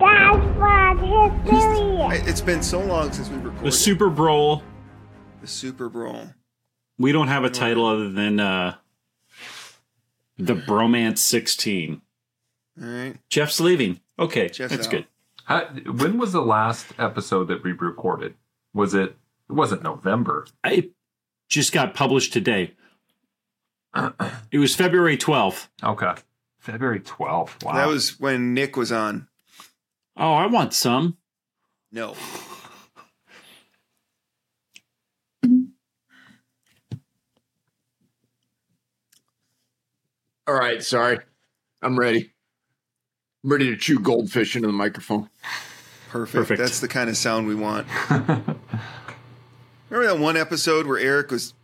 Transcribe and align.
Dad 0.00 0.58
Bod 0.58 1.32
History. 1.46 2.28
It's 2.30 2.40
been 2.40 2.62
so 2.62 2.80
long 2.80 3.12
since 3.12 3.28
we 3.28 3.36
recorded 3.36 3.64
The 3.66 3.72
Super 3.72 4.08
Bowl. 4.10 4.62
the 5.40 5.46
Super 5.46 5.88
Bowl. 5.88 6.24
We 6.98 7.12
don't 7.12 7.28
have 7.28 7.44
a 7.44 7.50
title 7.50 7.86
other 7.86 8.10
than 8.10 8.40
uh, 8.40 8.76
the 10.38 10.54
Bromance 10.54 11.18
16. 11.18 12.00
All 12.82 12.88
right. 12.88 13.16
Jeff's 13.28 13.60
leaving. 13.60 14.00
Okay, 14.18 14.48
Jeff's 14.48 14.74
that's 14.74 14.86
out. 14.86 14.90
good. 14.90 15.06
How, 15.44 15.64
when 15.92 16.18
was 16.18 16.32
the 16.32 16.42
last 16.42 16.86
episode 16.98 17.48
that 17.48 17.62
we 17.62 17.72
recorded? 17.72 18.34
Was 18.72 18.94
it? 18.94 19.16
It 19.48 19.52
wasn't 19.52 19.82
November. 19.82 20.46
I 20.62 20.90
just 21.48 21.72
got 21.72 21.94
published 21.94 22.32
today. 22.32 22.74
It 24.52 24.58
was 24.58 24.74
February 24.76 25.16
12th. 25.16 25.66
Okay, 25.82 26.12
February 26.60 27.00
twelfth. 27.00 27.64
Wow. 27.64 27.72
That 27.74 27.88
was 27.88 28.20
when 28.20 28.54
Nick 28.54 28.76
was 28.76 28.92
on. 28.92 29.26
Oh, 30.20 30.34
I 30.34 30.46
want 30.48 30.74
some. 30.74 31.16
No. 31.90 32.14
All 40.46 40.54
right, 40.54 40.82
sorry. 40.82 41.20
I'm 41.80 41.98
ready. 41.98 42.32
I'm 43.42 43.50
ready 43.50 43.70
to 43.70 43.76
chew 43.76 43.98
goldfish 43.98 44.56
into 44.56 44.68
the 44.68 44.74
microphone. 44.74 45.30
Perfect. 46.10 46.34
Perfect. 46.34 46.58
That's 46.60 46.80
the 46.80 46.88
kind 46.88 47.08
of 47.08 47.16
sound 47.16 47.46
we 47.46 47.54
want. 47.54 47.86
Remember 49.88 50.06
that 50.06 50.18
one 50.18 50.36
episode 50.36 50.86
where 50.86 50.98
Eric 50.98 51.30
was 51.30 51.54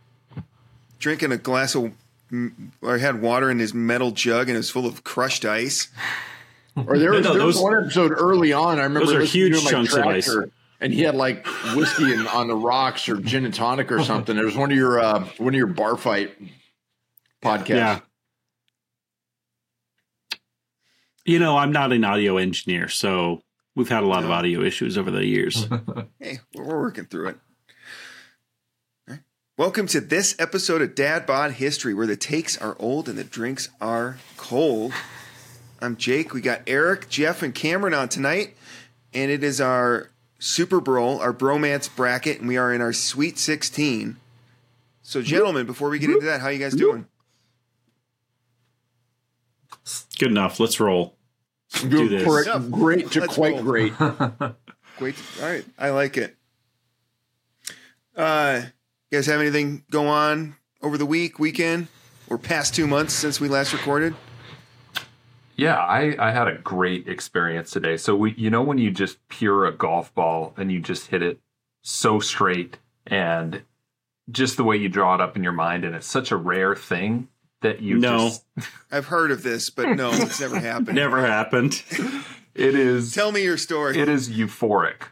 drinking 0.97 1.31
a 1.31 1.37
glass 1.37 1.75
of, 1.75 1.93
or 2.81 2.97
had 2.97 3.21
water 3.21 3.51
in 3.51 3.59
his 3.59 3.75
metal 3.75 4.09
jug 4.09 4.47
and 4.47 4.55
it 4.55 4.59
was 4.59 4.71
full 4.71 4.87
of 4.87 5.03
crushed 5.03 5.45
ice? 5.45 5.89
Or 6.85 6.97
there 6.99 7.11
was, 7.13 7.23
No, 7.25 7.33
there 7.33 7.45
was 7.45 7.59
one 7.59 7.75
episode 7.83 8.11
early 8.15 8.53
on. 8.53 8.79
I 8.79 8.83
remember 8.83 9.05
Those 9.07 9.15
are 9.15 9.19
listening 9.21 9.43
huge 9.53 9.57
to 9.59 9.65
my 9.65 9.71
chunks 9.71 9.93
of 9.95 10.05
ice. 10.05 10.35
and 10.79 10.93
he 10.93 11.01
had 11.01 11.15
like 11.15 11.45
whiskey 11.75 12.13
and 12.13 12.27
on 12.27 12.47
the 12.47 12.55
rocks 12.55 13.09
or 13.09 13.17
gin 13.17 13.45
and 13.45 13.53
tonic 13.53 13.91
or 13.91 14.03
something. 14.03 14.37
It 14.37 14.43
was 14.45 14.55
one 14.55 14.71
of 14.71 14.77
your 14.77 14.99
uh, 14.99 15.25
one 15.37 15.53
of 15.53 15.57
your 15.57 15.67
bar 15.67 15.97
fight 15.97 16.35
podcasts. 17.41 17.69
Yeah. 17.69 17.99
You 21.25 21.39
know, 21.39 21.57
I'm 21.57 21.71
not 21.73 21.91
an 21.91 22.03
audio 22.05 22.37
engineer, 22.37 22.87
so 22.87 23.41
we've 23.75 23.89
had 23.89 24.03
a 24.03 24.07
lot 24.07 24.23
of 24.23 24.29
audio 24.31 24.61
issues 24.61 24.97
over 24.97 25.11
the 25.11 25.25
years. 25.25 25.67
Hey, 26.19 26.39
we're, 26.55 26.63
we're 26.63 26.79
working 26.81 27.05
through 27.05 27.29
it. 27.29 27.37
All 29.07 29.13
right. 29.15 29.19
Welcome 29.57 29.87
to 29.87 29.99
this 30.01 30.35
episode 30.39 30.81
of 30.81 30.95
Dad 30.95 31.25
Bod 31.25 31.51
History, 31.53 31.93
where 31.93 32.07
the 32.07 32.15
takes 32.17 32.57
are 32.57 32.75
old 32.79 33.07
and 33.09 33.17
the 33.17 33.23
drinks 33.23 33.69
are 33.81 34.17
cold. 34.35 34.93
I'm 35.81 35.95
Jake. 35.97 36.33
We 36.33 36.41
got 36.41 36.61
Eric, 36.67 37.09
Jeff, 37.09 37.43
and 37.43 37.53
Cameron 37.53 37.93
on 37.93 38.09
tonight, 38.09 38.55
and 39.13 39.29
it 39.31 39.43
is 39.43 39.61
our 39.61 40.09
Super 40.39 40.79
Bowl, 40.81 41.19
our 41.19 41.33
bromance 41.33 41.93
bracket, 41.93 42.39
and 42.39 42.47
we 42.47 42.57
are 42.57 42.73
in 42.73 42.81
our 42.81 42.93
Sweet 42.93 43.37
16. 43.37 44.17
So, 45.03 45.21
gentlemen, 45.21 45.65
before 45.65 45.89
we 45.89 45.99
get 45.99 46.09
into 46.09 46.25
that, 46.25 46.41
how 46.41 46.49
you 46.49 46.59
guys 46.59 46.73
doing? 46.73 47.07
Good 50.19 50.31
enough. 50.31 50.59
Let's 50.59 50.79
roll. 50.79 51.15
Good- 51.81 51.89
Do 51.91 52.09
this. 52.09 52.23
for- 52.23 52.59
great 52.59 53.11
to 53.11 53.21
Let's 53.21 53.35
quite 53.35 53.53
roll. 53.53 53.63
great. 53.63 53.93
Great. 54.97 55.13
All 55.39 55.47
right. 55.47 55.63
I 55.77 55.91
like 55.91 56.17
it. 56.17 56.35
Uh, 58.15 58.61
you 59.11 59.17
guys 59.19 59.27
have 59.27 59.39
anything 59.39 59.83
go 59.91 60.07
on 60.07 60.55
over 60.81 60.97
the 60.97 61.05
week, 61.05 61.37
weekend, 61.37 61.87
or 62.27 62.39
past 62.39 62.73
two 62.73 62.87
months 62.87 63.13
since 63.13 63.39
we 63.39 63.47
last 63.47 63.73
recorded? 63.73 64.15
Yeah, 65.57 65.75
I, 65.77 66.15
I 66.19 66.31
had 66.31 66.47
a 66.47 66.55
great 66.59 67.07
experience 67.07 67.71
today. 67.71 67.97
So 67.97 68.15
we, 68.15 68.33
you 68.35 68.49
know, 68.49 68.61
when 68.61 68.77
you 68.77 68.91
just 68.91 69.17
pure 69.27 69.65
a 69.65 69.71
golf 69.73 70.13
ball 70.13 70.53
and 70.55 70.71
you 70.71 70.79
just 70.79 71.07
hit 71.07 71.21
it 71.23 71.39
so 71.81 72.19
straight 72.19 72.77
and 73.07 73.63
just 74.29 74.55
the 74.57 74.63
way 74.63 74.77
you 74.77 74.87
draw 74.87 75.15
it 75.15 75.21
up 75.21 75.35
in 75.35 75.43
your 75.43 75.53
mind, 75.53 75.83
and 75.85 75.95
it's 75.95 76.05
such 76.05 76.31
a 76.31 76.35
rare 76.35 76.75
thing 76.75 77.27
that 77.61 77.81
you 77.81 77.97
No. 77.97 78.17
just 78.29 78.45
I've 78.91 79.07
heard 79.07 79.31
of 79.31 79.41
this, 79.41 79.69
but 79.71 79.95
no, 79.95 80.11
it's 80.13 80.39
never 80.39 80.59
happened. 80.59 80.95
Never 80.95 81.25
happened. 81.25 81.81
it 82.53 82.75
is 82.75 83.13
Tell 83.13 83.31
me 83.31 83.41
your 83.43 83.57
story. 83.57 83.97
it 83.97 84.07
is 84.09 84.29
euphoric. 84.29 85.03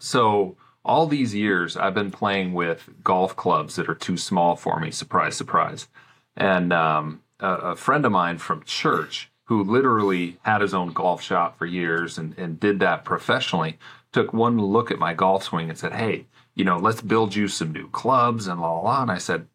So 0.00 0.56
all 0.84 1.06
these 1.06 1.34
years 1.34 1.76
I've 1.76 1.94
been 1.94 2.10
playing 2.10 2.54
with 2.54 2.88
golf 3.04 3.36
clubs 3.36 3.76
that 3.76 3.88
are 3.88 3.94
too 3.94 4.16
small 4.16 4.56
for 4.56 4.80
me. 4.80 4.90
Surprise, 4.90 5.36
surprise. 5.36 5.88
And 6.36 6.72
um, 6.72 7.22
a, 7.40 7.48
a 7.52 7.76
friend 7.76 8.06
of 8.06 8.12
mine 8.12 8.38
from 8.38 8.62
church 8.64 9.30
who 9.44 9.64
literally 9.64 10.38
had 10.42 10.60
his 10.60 10.74
own 10.74 10.92
golf 10.92 11.22
shop 11.22 11.58
for 11.58 11.66
years 11.66 12.16
and, 12.18 12.36
and 12.38 12.60
did 12.60 12.80
that 12.80 13.04
professionally 13.04 13.78
took 14.12 14.32
one 14.32 14.58
look 14.58 14.90
at 14.90 14.98
my 14.98 15.14
golf 15.14 15.44
swing 15.44 15.68
and 15.68 15.78
said, 15.78 15.92
Hey, 15.92 16.26
you 16.54 16.64
know, 16.64 16.76
let's 16.76 17.00
build 17.00 17.34
you 17.34 17.48
some 17.48 17.72
new 17.72 17.88
clubs 17.88 18.46
and 18.46 18.60
la 18.60 18.74
la 18.74 18.80
la. 18.80 19.02
And 19.02 19.10
I 19.10 19.18
said, 19.18 19.48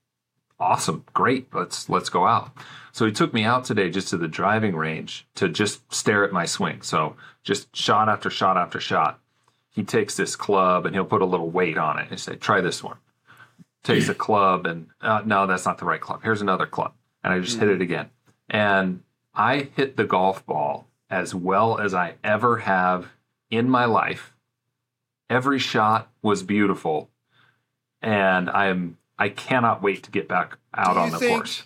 Awesome, 0.60 1.06
great. 1.14 1.54
Let's 1.54 1.88
let's 1.88 2.10
go 2.10 2.26
out. 2.26 2.52
So 2.92 3.06
he 3.06 3.12
took 3.12 3.32
me 3.32 3.44
out 3.44 3.64
today 3.64 3.92
just 3.92 4.08
to 4.10 4.18
the 4.18 4.28
driving 4.28 4.76
range 4.76 5.28
to 5.36 5.48
just 5.48 5.94
stare 5.94 6.26
at 6.26 6.34
my 6.34 6.46
swing. 6.46 6.82
So 6.82 7.16
just 7.44 7.74
shot 7.76 8.10
after 8.10 8.32
shot 8.32 8.58
after 8.58 8.80
shot. 8.80 9.20
He 9.70 9.84
takes 9.84 10.18
this 10.18 10.36
club 10.36 10.88
and 10.88 10.96
he'll 10.96 11.06
put 11.06 11.22
a 11.22 11.26
little 11.26 11.52
weight 11.52 11.78
on 11.78 12.00
it 12.00 12.08
and 12.10 12.20
say, 12.20 12.36
"Try 12.36 12.62
this 12.62 12.84
one." 12.84 12.98
Takes 13.84 14.10
a 14.10 14.16
club 14.16 14.66
and 14.66 14.88
uh, 15.00 15.22
no, 15.24 15.46
that's 15.46 15.66
not 15.66 15.78
the 15.78 15.86
right 15.86 16.02
club. 16.02 16.22
Here's 16.24 16.42
another 16.42 16.66
club, 16.66 16.94
and 17.24 17.32
I 17.32 17.40
just 17.40 17.60
hit 17.60 17.70
it 17.70 17.80
again. 17.80 18.10
And 18.50 19.04
I 19.38 19.70
hit 19.76 19.96
the 19.98 20.04
golf 20.04 20.46
ball 20.46 20.88
as 21.10 21.34
well 21.36 21.80
as 21.80 21.94
I 21.94 22.16
ever 22.24 22.58
have 22.58 23.08
in 23.52 23.70
my 23.70 23.86
life. 23.86 24.34
Every 25.30 25.60
shot 25.60 26.10
was 26.22 26.42
beautiful, 26.44 27.10
and 28.02 28.50
I'm 28.50 28.98
I 29.20 29.30
cannot 29.30 29.82
wait 29.82 30.04
to 30.04 30.12
get 30.12 30.28
back 30.28 30.58
out 30.74 30.98
on 30.98 31.12
the 31.12 31.20
think- 31.20 31.32
course. 31.38 31.64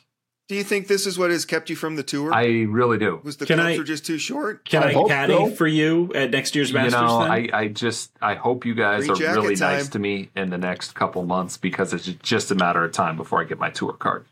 Do 0.48 0.58
you 0.58 0.64
think 0.66 0.88
this 0.88 1.08
is 1.08 1.18
what 1.18 1.32
has 1.32 1.46
kept 1.46 1.70
you 1.70 1.78
from 1.78 1.96
the 1.96 2.04
tour? 2.04 2.34
I 2.34 2.64
really 2.64 2.98
do. 2.98 3.22
Was 3.24 3.38
the 3.38 3.46
Can 3.46 3.62
I- 3.62 3.78
were 3.78 3.86
just 3.86 4.06
too 4.06 4.18
short? 4.18 4.66
Can 4.66 4.84
I 4.84 4.90
I, 4.90 5.08
caddy 5.08 5.34
so. 5.34 5.50
for 5.52 5.66
you 5.66 6.12
at 6.14 6.32
next 6.32 6.56
year's 6.56 6.74
Masters? 6.74 6.92
you 6.94 7.00
Masters? 7.00 7.20
know, 7.20 7.24
then? 7.24 7.54
I, 7.54 7.58
I 7.62 7.68
just 7.70 8.12
I 8.22 8.34
hope 8.36 8.66
you 8.66 8.74
guys 8.76 9.06
Free 9.08 9.26
are 9.28 9.34
really 9.36 9.56
time. 9.56 9.78
nice 9.78 9.88
to 9.90 10.00
me 10.00 10.30
in 10.36 10.50
the 10.50 10.58
next 10.58 10.94
couple 10.94 11.24
months 11.24 11.56
because 11.56 11.94
it's 11.94 12.06
just 12.08 12.52
a 12.52 12.56
matter 12.56 12.84
of 12.84 12.92
time 12.92 13.16
before 13.16 13.40
I 13.40 13.46
get 13.46 13.60
my 13.60 13.70
tour 13.70 13.94
card. 13.94 14.26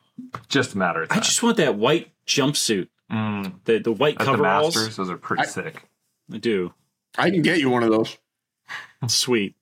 Just 0.49 0.73
a 0.73 0.77
matter 0.77 1.03
of 1.03 1.11
I 1.11 1.21
just 1.21 1.41
want 1.41 1.55
that 1.55 1.75
white 1.75 2.11
jumpsuit. 2.27 2.89
Mm, 3.11 3.53
The 3.65 3.79
the 3.79 3.91
white 3.91 4.15
at 4.15 4.19
the 4.19 4.25
coveralls. 4.25 4.75
Masters, 4.75 4.95
those 4.97 5.09
are 5.09 5.17
pretty 5.17 5.43
I- 5.43 5.47
sick. 5.47 5.83
I 6.31 6.37
do. 6.37 6.73
I 7.17 7.31
can 7.31 7.41
get 7.41 7.59
you 7.59 7.69
one 7.69 7.81
of 7.83 7.89
those. 7.89 8.17
Sweet. 9.07 9.55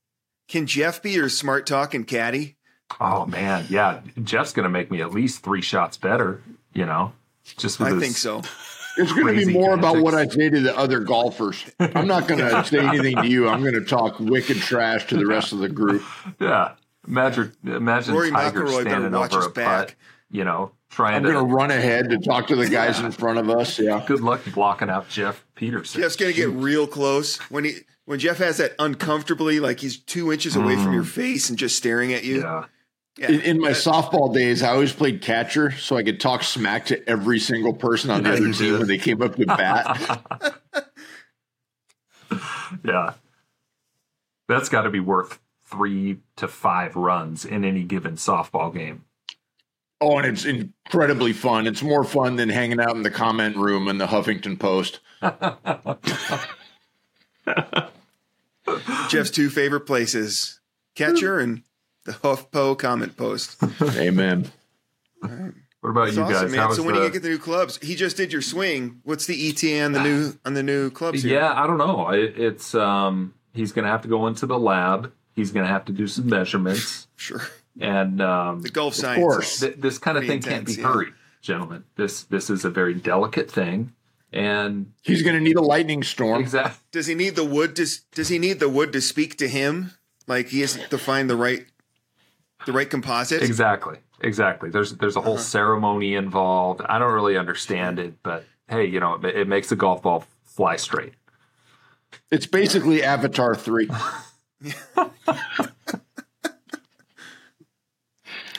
Can 0.47 0.65
Jeff 0.65 1.01
be 1.01 1.11
your 1.11 1.29
smart 1.29 1.65
talk 1.65 1.93
and 1.93 2.05
caddy? 2.05 2.57
Oh 2.99 3.25
man, 3.25 3.65
yeah. 3.69 4.01
Jeff's 4.23 4.53
gonna 4.53 4.69
make 4.69 4.91
me 4.91 5.01
at 5.01 5.11
least 5.11 5.43
three 5.43 5.61
shots 5.61 5.97
better. 5.97 6.41
You 6.73 6.85
know, 6.85 7.13
just 7.57 7.79
with 7.79 7.93
I 7.93 7.99
think 7.99 8.15
so. 8.17 8.41
It's 8.99 9.11
going 9.13 9.27
to 9.27 9.33
be 9.33 9.43
Crazy 9.43 9.53
more 9.53 9.75
about 9.75 9.97
what 9.97 10.15
I 10.15 10.25
say 10.27 10.49
to 10.49 10.59
the 10.59 10.75
other 10.75 11.01
golfers. 11.01 11.63
I'm 11.79 12.07
not 12.07 12.27
going 12.27 12.39
to 12.49 12.65
say 12.65 12.79
anything 12.79 13.15
to 13.17 13.27
you. 13.27 13.47
I'm 13.47 13.61
going 13.61 13.75
to 13.75 13.85
talk 13.85 14.19
wicked 14.19 14.57
trash 14.57 15.05
to 15.09 15.17
the 15.17 15.27
rest 15.27 15.53
of 15.53 15.59
the 15.59 15.69
group. 15.69 16.01
Yeah, 16.39 16.71
imagine 17.07 17.53
imagine 17.63 18.15
Rory 18.15 18.31
Tiger 18.31 18.61
McIlroy 18.63 18.83
better 18.85 18.89
standing 18.89 19.13
over 19.13 19.37
his 19.37 19.45
a 19.45 19.49
putt. 19.51 19.93
You 20.31 20.45
know, 20.45 20.71
trying 20.89 21.15
I'm 21.15 21.23
to. 21.23 21.31
going 21.31 21.47
to 21.47 21.53
run 21.53 21.71
ahead 21.71 22.09
to 22.09 22.17
talk 22.17 22.47
to 22.47 22.55
the 22.55 22.69
guys 22.69 22.99
in 22.99 23.11
front 23.11 23.39
of 23.39 23.49
us. 23.49 23.79
Yeah. 23.79 24.03
Good 24.05 24.21
luck 24.21 24.41
blocking 24.53 24.89
out 24.89 25.09
Jeff 25.09 25.45
Peterson. 25.55 26.01
Jeff's 26.01 26.15
gonna 26.15 26.33
get 26.33 26.49
real 26.49 26.87
close 26.87 27.37
when 27.49 27.65
he 27.65 27.75
when 28.05 28.19
Jeff 28.19 28.37
has 28.37 28.57
that 28.57 28.73
uncomfortably 28.79 29.59
like 29.59 29.79
he's 29.79 29.99
two 29.99 30.31
inches 30.31 30.55
away 30.55 30.75
from 30.75 30.87
mm. 30.87 30.95
your 30.95 31.03
face 31.03 31.49
and 31.49 31.57
just 31.57 31.75
staring 31.77 32.13
at 32.13 32.23
you. 32.23 32.41
yeah. 32.41 32.65
Yeah. 33.19 33.31
In, 33.31 33.41
in 33.41 33.59
my 33.59 33.71
softball 33.71 34.31
days, 34.31 34.61
I 34.61 34.69
always 34.69 34.93
played 34.93 35.23
catcher, 35.23 35.71
so 35.71 35.97
I 35.97 36.03
could 36.03 36.19
talk 36.19 36.43
smack 36.43 36.85
to 36.87 37.09
every 37.09 37.39
single 37.39 37.73
person 37.73 38.11
on 38.11 38.21
the 38.21 38.29
Yeah, 38.33 38.35
other 38.35 38.53
team 38.53 38.77
when 38.77 38.87
they 38.87 38.99
came 38.99 39.23
up 39.23 39.35
to 39.37 39.45
bat. 39.47 40.59
Yeah. 42.83 43.13
That's 44.47 44.69
got 44.69 44.83
to 44.83 44.89
be 44.89 44.99
worth 44.99 45.39
three 45.65 46.19
to 46.37 46.47
five 46.47 46.95
runs 46.95 47.43
in 47.43 47.65
any 47.65 47.83
given 47.83 48.15
softball 48.15 48.73
game. 48.73 49.03
Oh, 50.01 50.17
and 50.17 50.27
it's 50.27 50.45
incredibly 50.45 51.33
fun. 51.33 51.67
It's 51.67 51.81
more 51.81 52.03
fun 52.03 52.35
than 52.35 52.49
hanging 52.49 52.79
out 52.79 52.95
in 52.95 53.03
the 53.03 53.11
comment 53.11 53.55
room 53.57 53.87
in 53.87 53.97
the 53.97 54.07
Huffington 54.07 54.59
Post. 54.59 54.99
Jeff's 59.09 59.31
two 59.31 59.49
favorite 59.49 59.81
places: 59.81 60.59
catcher 60.95 61.39
and 61.39 61.63
the 62.05 62.11
HuffPo 62.13 62.77
comment 62.77 63.17
post. 63.17 63.61
Amen. 63.81 64.51
What 65.21 65.91
about 65.91 66.05
That's 66.05 66.17
you 66.17 66.23
awesome, 66.23 66.33
guys? 66.33 66.51
man. 66.51 66.59
How 66.59 66.67
was 66.67 66.77
So 66.77 66.83
when 66.83 66.95
the- 66.95 67.03
you 67.03 67.09
get 67.11 67.21
the 67.21 67.29
new 67.29 67.37
clubs? 67.37 67.77
He 67.81 67.95
just 67.95 68.17
did 68.17 68.33
your 68.33 68.41
swing. 68.41 68.99
What's 69.03 69.25
the 69.25 69.51
ETN 69.53 69.93
the 69.93 70.03
new 70.03 70.33
on 70.45 70.53
the 70.53 70.63
new 70.63 70.89
clubs? 70.89 71.23
Here? 71.23 71.39
Yeah, 71.39 71.53
I 71.53 71.67
don't 71.67 71.77
know. 71.77 72.09
It, 72.09 72.37
it's 72.37 72.75
um, 72.75 73.33
he's 73.53 73.71
going 73.71 73.85
to 73.85 73.91
have 73.91 74.01
to 74.01 74.07
go 74.07 74.27
into 74.27 74.45
the 74.45 74.59
lab. 74.59 75.11
He's 75.35 75.51
going 75.51 75.65
to 75.65 75.71
have 75.71 75.85
to 75.85 75.93
do 75.93 76.07
some 76.07 76.27
measurements, 76.29 77.07
sure. 77.15 77.41
And 77.79 78.21
um, 78.21 78.61
The 78.61 78.69
golf 78.69 78.99
course. 79.01 79.59
th- 79.59 79.75
this 79.77 79.97
kind 79.97 80.17
of 80.17 80.23
Pretty 80.25 80.41
thing 80.41 80.51
can't 80.51 80.65
be 80.65 80.73
yeah. 80.73 80.83
hurried, 80.87 81.13
gentlemen. 81.41 81.83
This 81.95 82.23
this 82.23 82.49
is 82.49 82.65
a 82.65 82.69
very 82.69 82.93
delicate 82.93 83.49
thing, 83.51 83.93
and 84.33 84.91
He's 85.01 85.23
going 85.23 85.35
to 85.35 85.41
need 85.41 85.55
a 85.57 85.61
lightning 85.61 86.03
storm. 86.03 86.41
exactly. 86.41 86.79
Does 86.91 87.07
he 87.07 87.15
need 87.15 87.35
the 87.35 87.45
wood 87.45 87.75
to 87.77 87.87
does 88.13 88.29
he 88.29 88.39
need 88.39 88.59
the 88.59 88.69
wood 88.69 88.91
to 88.93 89.01
speak 89.01 89.37
to 89.37 89.47
him? 89.47 89.91
Like 90.27 90.49
he 90.49 90.61
has 90.61 90.77
to 90.89 90.97
find 90.97 91.29
the 91.29 91.35
right 91.37 91.65
the 92.65 92.71
right 92.73 92.89
composite? 92.89 93.41
Exactly. 93.43 93.97
Exactly. 94.21 94.69
There's 94.69 94.93
there's 94.95 95.15
a 95.15 95.21
whole 95.21 95.37
ceremony 95.37 96.15
involved. 96.15 96.81
I 96.89 96.97
don't 96.99 97.13
really 97.13 97.37
understand 97.37 97.99
it, 97.99 98.15
but 98.23 98.45
hey, 98.67 98.85
you 98.85 98.99
know, 98.99 99.13
it, 99.15 99.25
it 99.25 99.47
makes 99.47 99.69
the 99.69 99.75
golf 99.75 100.01
ball 100.01 100.25
fly 100.43 100.75
straight. 100.75 101.13
It's 102.31 102.47
basically 102.47 103.03
Avatar 103.03 103.53
3. 103.55 103.89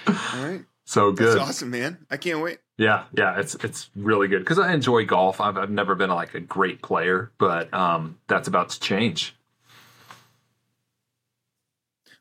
All 0.09 0.45
right. 0.47 0.65
So 0.85 1.13
good. 1.13 1.39
That's 1.39 1.49
awesome, 1.51 1.71
man. 1.71 1.99
I 2.11 2.17
can't 2.17 2.41
wait. 2.41 2.59
Yeah, 2.79 3.05
yeah, 3.13 3.39
it's 3.39 3.55
it's 3.57 3.91
really 3.97 4.29
good 4.29 4.39
because 4.39 4.59
I 4.59 4.73
enjoy 4.73 5.05
golf. 5.05 5.41
I've, 5.41 5.57
I've 5.59 5.71
never 5.71 5.95
been 5.95 6.11
like 6.11 6.35
a 6.35 6.41
great 6.41 6.81
player, 6.81 7.33
but 7.39 7.73
um, 7.75 8.19
that's 8.29 8.47
about 8.49 8.71
to 8.71 8.81
change. 8.81 9.35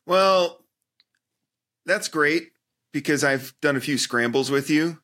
Well, 0.06 0.62
that's 1.86 2.08
great 2.08 2.52
because 2.92 3.22
I've 3.24 3.54
done 3.60 3.76
a 3.76 3.80
few 3.80 3.98
scrambles 3.98 4.50
with 4.50 4.70
you. 4.70 4.98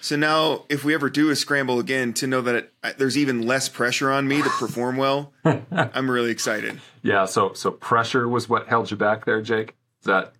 So 0.00 0.16
now, 0.16 0.64
if 0.68 0.84
we 0.84 0.94
ever 0.94 1.08
do 1.08 1.30
a 1.30 1.36
scramble 1.36 1.78
again, 1.78 2.12
to 2.14 2.26
know 2.26 2.40
that 2.40 2.54
it, 2.56 2.72
I- 2.82 2.92
there's 2.92 3.16
even 3.16 3.46
less 3.46 3.68
pressure 3.68 4.10
on 4.10 4.26
me 4.26 4.42
to 4.42 4.50
perform 4.50 4.96
well, 4.96 5.32
I'm 5.44 6.10
really 6.10 6.32
excited. 6.32 6.80
Yeah, 7.02 7.24
so 7.24 7.52
so 7.52 7.70
pressure 7.70 8.28
was 8.28 8.48
what 8.48 8.66
held 8.66 8.90
you 8.90 8.96
back 8.96 9.24
there, 9.24 9.40
Jake. 9.40 9.74
Is 10.00 10.06
that 10.06 10.32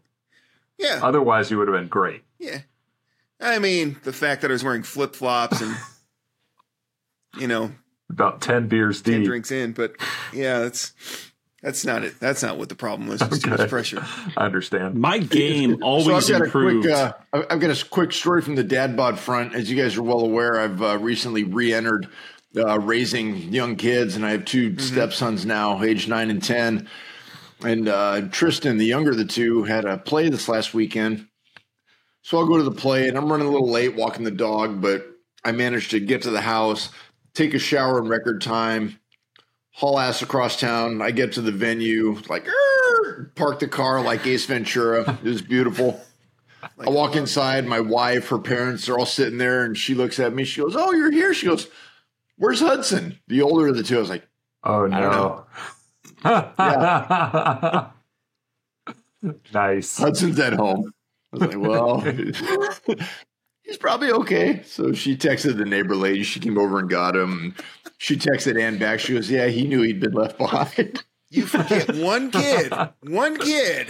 Yeah, 0.78 1.00
otherwise 1.02 1.50
you 1.50 1.58
would 1.58 1.68
have 1.68 1.76
been 1.76 1.88
great. 1.88 2.22
yeah. 2.38 2.58
I 3.40 3.58
mean, 3.58 3.96
the 4.04 4.12
fact 4.12 4.42
that 4.42 4.50
I 4.50 4.52
was 4.52 4.62
wearing 4.62 4.84
flip 4.84 5.16
flops 5.16 5.60
and, 5.60 5.74
you 7.38 7.46
know, 7.48 7.72
About 8.10 8.40
ten 8.40 8.68
beers 8.68 9.02
ten 9.02 9.18
deep. 9.20 9.26
drinks 9.26 9.50
in, 9.50 9.72
but 9.72 9.94
yeah, 10.32 10.60
that's 10.60 10.92
that's 11.62 11.84
not 11.84 12.04
it. 12.04 12.18
That's 12.20 12.42
not 12.42 12.58
what 12.58 12.68
the 12.68 12.74
problem 12.74 13.08
was. 13.08 13.20
It 13.22 13.30
was 13.30 13.40
too 13.42 13.50
Okay. 13.52 13.62
much 13.62 13.70
pressure. 13.70 14.04
I 14.36 14.44
understand. 14.44 14.94
My 14.96 15.18
game 15.18 15.72
So 15.80 15.84
always 15.84 16.30
I've 16.30 16.38
got 16.38 16.44
improved. 16.46 16.86
a 16.86 16.88
quick, 16.88 16.94
uh, 17.32 17.46
I- 17.50 17.54
I've 17.54 17.60
got 17.60 17.70
a 17.82 17.84
quick 17.88 18.12
story 18.12 18.42
from 18.42 18.54
the 18.56 18.64
dad 18.64 18.96
bod 18.96 19.18
front. 19.18 19.54
As 19.54 19.70
you 19.70 19.80
guys 19.80 19.96
are 19.96 20.02
well 20.02 20.20
aware, 20.20 20.60
I've 20.60 20.82
uh, 20.82 20.98
recently 20.98 21.44
re-entered 21.44 22.08
uh, 22.56 22.78
raising 22.80 23.36
young 23.52 23.76
kids, 23.76 24.14
and 24.14 24.26
I 24.26 24.30
have 24.32 24.44
2 24.44 24.78
stepsons 24.78 25.46
now, 25.46 25.82
age 25.82 26.06
nine 26.06 26.30
and 26.30 26.42
ten. 26.42 26.88
And 27.64 27.88
uh, 27.88 28.22
Tristan, 28.30 28.78
the 28.78 28.86
younger 28.86 29.12
of 29.12 29.16
the 29.16 29.24
two, 29.24 29.64
had 29.64 29.84
a 29.84 29.98
play 29.98 30.28
this 30.28 30.48
last 30.48 30.74
weekend. 30.74 31.28
So 32.22 32.38
I'll 32.38 32.46
go 32.46 32.56
to 32.56 32.62
the 32.62 32.70
play, 32.70 33.08
and 33.08 33.16
I'm 33.16 33.30
running 33.30 33.46
a 33.46 33.50
little 33.50 33.70
late 33.70 33.96
walking 33.96 34.24
the 34.24 34.30
dog, 34.30 34.80
but 34.80 35.06
I 35.44 35.52
managed 35.52 35.90
to 35.90 36.00
get 36.00 36.22
to 36.22 36.30
the 36.30 36.40
house, 36.40 36.88
take 37.34 37.54
a 37.54 37.58
shower 37.58 37.98
in 37.98 38.08
record 38.08 38.40
time, 38.40 38.98
haul 39.72 39.98
ass 39.98 40.22
across 40.22 40.58
town. 40.58 41.02
I 41.02 41.10
get 41.10 41.32
to 41.32 41.40
the 41.40 41.52
venue, 41.52 42.20
like, 42.28 42.46
park 43.34 43.58
the 43.58 43.68
car 43.68 44.00
like 44.02 44.26
Ace 44.26 44.46
Ventura. 44.46 45.18
It 45.24 45.28
was 45.28 45.42
beautiful. 45.42 46.00
I 46.78 46.90
walk 46.90 47.16
inside, 47.16 47.66
my 47.66 47.80
wife, 47.80 48.28
her 48.28 48.38
parents 48.38 48.88
are 48.88 48.98
all 48.98 49.06
sitting 49.06 49.38
there, 49.38 49.64
and 49.64 49.76
she 49.76 49.94
looks 49.94 50.20
at 50.20 50.32
me. 50.32 50.44
She 50.44 50.60
goes, 50.60 50.76
Oh, 50.76 50.92
you're 50.92 51.10
here. 51.10 51.34
She 51.34 51.46
goes, 51.46 51.66
Where's 52.36 52.60
Hudson? 52.60 53.18
The 53.26 53.42
older 53.42 53.68
of 53.68 53.76
the 53.76 53.82
two. 53.82 53.96
I 53.96 54.00
was 54.00 54.10
like, 54.10 54.26
Oh 54.62 54.86
don't 55.00 55.44
no. 56.24 57.90
nice. 59.52 59.96
Hudson's 59.98 60.38
at 60.38 60.52
home. 60.54 60.92
I 61.32 61.36
was 61.36 61.54
like, 61.54 61.58
Well, 61.58 62.00
he's 63.62 63.76
probably 63.78 64.10
okay. 64.12 64.62
So 64.64 64.92
she 64.92 65.16
texted 65.16 65.56
the 65.58 65.64
neighbor 65.64 65.96
lady. 65.96 66.22
She 66.22 66.40
came 66.40 66.58
over 66.58 66.78
and 66.78 66.88
got 66.90 67.16
him. 67.16 67.54
She 67.98 68.16
texted 68.16 68.60
Ann 68.60 68.78
back. 68.78 69.00
She 69.00 69.14
goes, 69.14 69.30
Yeah, 69.30 69.46
he 69.48 69.66
knew 69.66 69.82
he'd 69.82 70.00
been 70.00 70.12
left 70.12 70.38
behind. 70.38 71.02
You 71.34 71.46
forget 71.46 71.94
one 71.96 72.30
kid, 72.30 72.70
one 73.04 73.38
kid, 73.38 73.86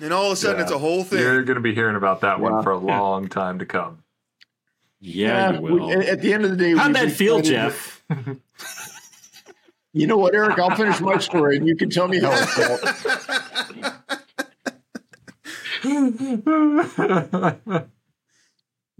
and 0.00 0.12
all 0.12 0.26
of 0.26 0.32
a 0.32 0.34
sudden 0.36 0.56
Yeah. 0.56 0.62
it's 0.64 0.72
a 0.72 0.78
whole 0.78 1.04
thing. 1.04 1.20
You're 1.20 1.44
going 1.44 1.54
to 1.54 1.60
be 1.62 1.72
hearing 1.76 1.94
about 1.94 2.22
that 2.22 2.38
Yeah. 2.38 2.42
one 2.42 2.60
for 2.64 2.72
a 2.72 2.76
long 2.76 3.28
time 3.28 3.60
to 3.60 3.66
come. 3.66 4.02
yeah, 5.00 5.52
you 5.52 5.60
we- 5.60 5.70
will. 5.78 6.02
at 6.02 6.20
the 6.22 6.32
end 6.32 6.44
of 6.44 6.50
the 6.50 6.56
day, 6.56 6.74
How'd 6.76 6.88
we 6.88 6.92
that 6.94 7.12
feel, 7.12 7.40
Jeff? 7.40 8.02
You 9.92 10.06
know 10.06 10.16
what, 10.16 10.34
Eric? 10.34 10.58
I'll 10.58 10.74
finish 10.74 11.00
my 11.00 11.18
story 11.18 11.56
and 11.56 11.68
you 11.68 11.76
can 11.76 11.90
tell 11.90 12.08
me 12.08 12.18
how 12.18 12.32
it 12.32 12.46
felt. 12.48 12.80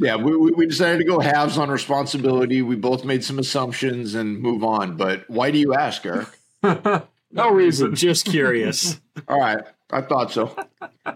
Yeah, 0.03 0.17
we, 0.17 0.37
we 0.37 0.50
we 0.50 0.67
decided 0.67 0.99
to 0.99 1.05
go 1.05 1.21
halves 1.21 1.59
on 1.59 1.71
responsibility. 1.71 2.61
We 2.61 2.75
both 2.75 3.05
made 3.05 3.23
some 3.23 3.39
assumptions 3.39 4.17
and 4.17 4.41
move 4.41 4.65
on. 4.65 4.97
But 4.97 5.31
why 5.31 5.53
do 5.53 5.59
you 5.59 5.75
ask, 5.75 6.05
Eric? 6.05 6.29
no 7.31 7.50
reason. 7.50 7.94
Just 7.94 8.25
curious. 8.25 9.00
All 9.29 9.39
right, 9.39 9.65
I 9.93 10.00
thought 10.00 10.33
so. 10.33 10.56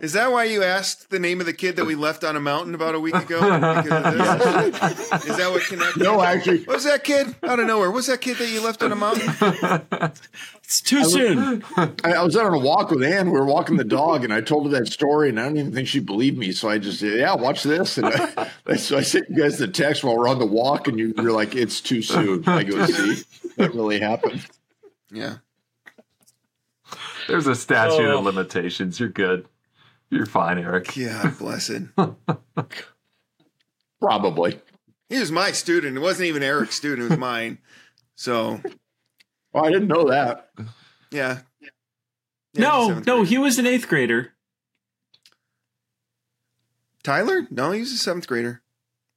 Is 0.02 0.12
that 0.12 0.30
why 0.30 0.44
you 0.44 0.62
asked 0.62 1.08
the 1.10 1.18
name 1.18 1.40
of 1.40 1.46
the 1.46 1.52
kid 1.54 1.76
that 1.76 1.86
we 1.86 1.94
left 1.94 2.24
on 2.24 2.36
a 2.36 2.40
mountain 2.40 2.74
about 2.74 2.94
a 2.94 3.00
week 3.00 3.14
ago? 3.22 3.40
Because 3.40 4.04
of 4.04 4.72
this? 4.72 5.24
Is 5.26 5.36
that 5.38 5.50
what 5.50 5.62
connected? 5.62 6.02
No, 6.02 6.22
actually, 6.22 6.64
What 6.64 6.76
was 6.76 6.84
that 6.84 7.02
kid 7.02 7.34
out 7.42 7.58
of 7.58 7.66
nowhere? 7.66 7.90
What's 7.90 8.08
that 8.08 8.20
kid 8.20 8.36
that 8.36 8.48
you 8.50 8.62
left 8.62 8.82
on 8.82 8.92
a 8.92 8.96
mountain? 8.96 10.12
It's 10.66 10.80
too 10.80 11.04
soon. 11.04 11.62
I, 11.76 12.14
I 12.14 12.22
was 12.24 12.36
out 12.36 12.46
on 12.46 12.54
a 12.54 12.58
walk 12.58 12.90
with 12.90 13.00
Ann. 13.04 13.26
We 13.26 13.38
were 13.38 13.46
walking 13.46 13.76
the 13.76 13.84
dog, 13.84 14.24
and 14.24 14.32
I 14.32 14.40
told 14.40 14.66
her 14.66 14.76
that 14.80 14.88
story, 14.88 15.28
and 15.28 15.38
I 15.38 15.44
don't 15.44 15.56
even 15.58 15.72
think 15.72 15.86
she 15.86 16.00
believed 16.00 16.38
me. 16.38 16.50
So 16.50 16.68
I 16.68 16.78
just 16.78 16.98
said, 16.98 17.12
"Yeah, 17.20 17.36
watch 17.36 17.62
this." 17.62 17.98
And 17.98 18.06
I, 18.08 18.48
so 18.76 18.98
I 18.98 19.02
sent 19.02 19.30
you 19.30 19.36
guys 19.36 19.58
the 19.58 19.68
text 19.68 20.02
while 20.02 20.16
we're 20.18 20.26
on 20.26 20.40
the 20.40 20.46
walk, 20.46 20.88
and 20.88 20.98
you, 20.98 21.14
you're 21.18 21.30
like, 21.30 21.54
"It's 21.54 21.80
too 21.80 22.02
soon." 22.02 22.42
I 22.48 22.64
go, 22.64 22.84
"See, 22.86 23.22
that 23.58 23.74
really 23.74 24.00
happened." 24.00 24.44
Yeah. 25.12 25.36
There's 27.28 27.46
a 27.46 27.54
statute 27.54 28.06
Oh. 28.06 28.18
of 28.18 28.24
limitations. 28.24 29.00
You're 29.00 29.08
good. 29.08 29.46
You're 30.10 30.26
fine, 30.26 30.58
Eric. 30.58 30.92
God 30.94 31.38
blessed. 31.38 31.82
Probably. 34.00 34.60
He 35.08 35.18
was 35.18 35.32
my 35.32 35.52
student. 35.52 35.96
It 35.96 36.00
wasn't 36.00 36.28
even 36.28 36.42
Eric's 36.42 36.76
student. 36.76 37.06
It 37.06 37.10
was 37.10 37.18
mine. 37.18 37.58
So 38.14 38.60
Well, 39.52 39.64
I 39.64 39.70
didn't 39.70 39.88
know 39.88 40.08
that. 40.10 40.50
yeah. 41.10 41.40
Yeah, 42.52 42.62
No, 42.62 42.88
no, 43.00 43.16
grade. 43.18 43.28
he 43.28 43.38
was 43.38 43.58
an 43.58 43.66
eighth 43.66 43.88
grader. 43.88 44.32
Tyler? 47.02 47.46
No, 47.50 47.70
he 47.72 47.80
was 47.80 47.92
a 47.92 47.98
seventh 47.98 48.26
grader 48.26 48.62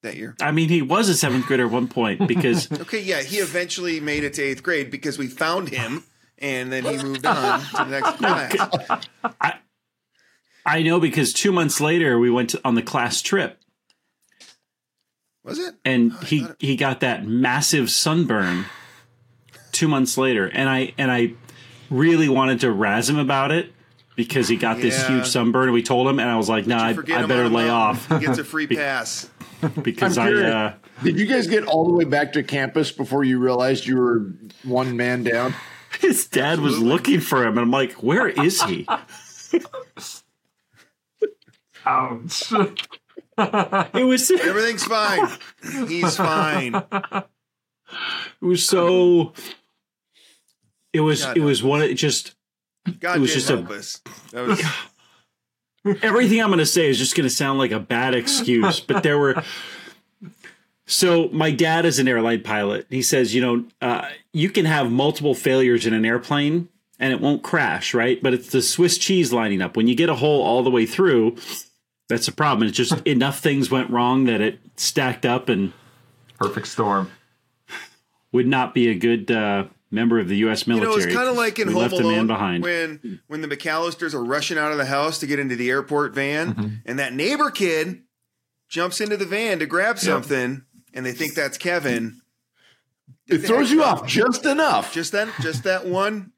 that 0.04 0.16
year. 0.16 0.36
I 0.42 0.52
mean, 0.52 0.70
he 0.70 0.82
was 0.82 1.10
a 1.10 1.16
seventh 1.16 1.46
grader 1.46 1.66
at 1.66 1.72
one 1.72 1.88
point 1.88 2.28
because 2.28 2.72
Okay, 2.72 3.02
yeah, 3.02 3.22
he 3.22 3.38
eventually 3.38 4.00
made 4.00 4.24
it 4.24 4.34
to 4.36 4.44
eighth 4.44 4.64
grade 4.64 4.92
because 4.92 5.18
we 5.18 5.28
found 5.28 5.70
him, 5.70 6.04
and 6.40 6.72
then 6.72 6.84
he 6.86 6.98
moved 7.04 7.26
on 7.26 7.60
to 7.62 7.76
the 7.78 7.86
next 7.86 8.18
class. 8.18 9.58
I 10.66 10.82
know 10.84 11.00
because 11.00 11.34
two 11.34 11.52
months 11.52 11.80
later 11.82 12.20
we 12.20 12.30
went 12.30 12.52
to, 12.52 12.62
on 12.64 12.76
the 12.76 12.82
class 12.82 13.22
trip 13.22 13.60
Was 15.44 15.58
it? 15.60 15.76
and 15.86 16.14
he 16.26 16.46
he 16.60 16.76
got 16.76 17.00
that 17.00 17.26
massive 17.26 17.90
sunburn 17.90 18.66
two 19.72 19.88
months 19.88 20.18
later, 20.18 20.48
and 20.48 20.70
I 20.70 20.94
and 20.98 21.12
I 21.12 21.34
really 21.90 22.30
wanted 22.30 22.60
to 22.62 22.72
razz 22.72 23.10
him 23.10 23.18
about 23.18 23.52
it 23.52 23.72
because 24.16 24.48
he 24.50 24.58
got 24.58 24.78
this 24.78 25.08
huge 25.08 25.26
sunburn. 25.26 25.66
And 25.66 25.74
we 25.74 25.82
told 25.82 26.08
him, 26.08 26.20
and 26.20 26.30
I 26.30 26.36
was 26.38 26.50
like, 26.50 26.68
"Nah, 26.68 26.84
I, 26.84 26.90
I 26.90 26.94
better 26.94 27.48
lay 27.50 27.68
mountain. 27.68 27.70
off 27.70 28.20
He 28.20 28.26
gets 28.28 28.38
a 28.38 28.44
free 28.44 28.68
pass. 28.76 29.30
because 29.82 30.18
I'm 30.18 30.28
I." 30.28 30.30
curious. 30.30 30.54
Uh, 30.54 30.74
Did 31.04 31.18
you 31.20 31.26
guys 31.26 31.48
get 31.48 31.64
all 31.66 31.86
the 31.88 31.94
way 31.94 32.04
back 32.04 32.34
to 32.34 32.44
campus 32.44 32.92
before 32.92 33.24
you 33.24 33.40
realized 33.40 33.86
you 33.88 33.98
were 33.98 34.34
one 34.64 34.96
man 34.98 35.24
down? 35.24 35.54
His 36.00 36.28
dad 36.28 36.60
was 36.60 36.80
looking 36.80 37.20
for 37.20 37.42
him, 37.44 37.50
and 37.58 37.60
I'm 37.60 37.72
like, 37.72 37.94
"Where 38.04 38.28
is 38.28 38.62
he?" 38.64 38.88
Ouch. 41.86 42.52
It 43.42 44.06
was 44.06 44.30
Everything's 44.32 44.84
fine. 44.84 45.28
He's 45.88 46.18
fine. 46.18 46.76
It 46.76 47.26
was 48.42 48.66
so. 48.66 49.34
It 50.92 51.00
was 51.02 51.24
God 51.24 51.38
it 51.38 51.42
was 51.42 51.64
one 51.64 51.82
of 51.82 51.96
just 51.96 52.36
God 53.00 53.18
It 53.18 53.20
was 53.22 53.32
did 53.32 53.36
just 53.40 53.50
a- 53.50 53.56
help 53.58 53.70
us. 53.70 54.02
That 54.32 54.46
was 54.46 54.62
everything 56.04 56.42
I'm 56.42 56.50
going 56.50 56.60
to 56.60 56.66
say 56.66 56.90
is 56.90 56.98
just 56.98 57.16
going 57.16 57.28
to 57.30 57.34
sound 57.34 57.60
like 57.60 57.72
a 57.72 57.80
bad 57.80 58.14
excuse, 58.16 58.80
but 58.80 59.04
there 59.04 59.18
were. 59.18 59.42
So 60.92 61.30
my 61.32 61.52
dad 61.52 61.86
is 61.86 62.00
an 62.00 62.08
airline 62.08 62.42
pilot. 62.42 62.88
He 62.90 63.02
says, 63.04 63.36
you 63.36 63.42
know, 63.42 63.66
uh, 63.82 64.08
you 64.34 64.50
can 64.50 64.66
have 64.66 64.92
multiple 64.92 65.36
failures 65.36 65.86
in 65.86 65.94
an 65.94 66.04
airplane 66.04 66.68
and 67.00 67.14
it 67.14 67.22
won't 67.22 67.44
crash, 67.44 67.94
right? 67.94 68.22
But 68.22 68.34
it's 68.34 68.50
the 68.50 68.62
Swiss 68.62 68.98
cheese 68.98 69.32
lining 69.32 69.62
up. 69.62 69.78
When 69.78 69.88
you 69.88 69.96
get 69.96 70.10
a 70.10 70.16
hole 70.16 70.42
all 70.42 70.64
the 70.64 70.72
way 70.72 70.86
through, 70.88 71.36
that's 72.08 72.28
a 72.28 72.32
problem. 72.32 72.68
It's 72.68 72.76
just 72.78 73.00
enough 73.08 73.40
things 73.40 73.70
went 73.70 73.90
wrong 73.92 74.26
that 74.26 74.42
it 74.42 74.60
stacked 74.78 75.26
up 75.26 75.48
and 75.48 75.74
Perfect 76.40 76.68
storm. 76.68 77.12
would 78.32 78.48
not 78.48 78.74
be 78.74 78.90
a 78.90 78.96
good 78.96 79.30
uh, 79.30 79.66
member 79.92 80.20
of 80.20 80.28
the 80.28 80.38
U.S. 80.38 80.66
You 80.66 80.74
military. 80.74 80.92
know, 80.98 81.04
it's 81.06 81.16
kind 81.16 81.30
of 81.30 81.36
like 81.36 81.60
in 81.60 81.68
we 81.68 81.74
Home 81.74 81.84
left 81.84 81.94
a 82.00 82.04
man 82.04 82.26
behind. 82.28 82.64
when 82.64 83.20
when 83.28 83.42
the 83.42 83.48
McAllisters 83.48 84.14
are 84.14 84.24
rushing 84.24 84.58
out 84.58 84.72
of 84.72 84.78
the 84.78 84.86
house 84.86 85.20
to 85.20 85.28
get 85.28 85.38
into 85.38 85.56
the 85.56 85.70
airport 85.70 86.16
van, 86.16 86.54
Mm-hmm. 86.56 86.68
and 86.86 86.98
that 87.00 87.14
neighbor 87.14 87.52
kid 87.52 88.02
jumps 88.70 89.02
into 89.02 89.18
the 89.18 89.26
van 89.26 89.60
to 89.60 89.66
grab 89.66 89.98
something, 90.00 90.64
and 90.94 91.06
they 91.06 91.12
think 91.12 91.34
that's 91.34 91.58
Kevin. 91.58 92.22
It 93.28 93.40
throws 93.40 93.72
you 93.72 93.84
off 93.84 94.08
just 94.08 94.46
enough. 94.46 94.94
Just 94.94 95.12
that, 95.12 95.30
just 95.42 95.64
that 95.64 95.86
one. 95.86 96.32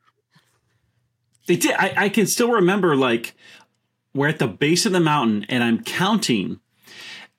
They 1.48 1.56
did. 1.56 1.74
I, 1.78 1.94
I 1.98 2.10
can 2.10 2.28
still 2.28 2.52
remember 2.52 2.96
like 2.96 3.34
we're 4.14 4.28
at 4.28 4.40
the 4.40 4.48
base 4.48 4.86
of 4.86 4.92
the 4.92 5.00
mountain 5.00 5.46
and 5.50 5.64
I'm 5.64 5.84
counting. 5.84 6.60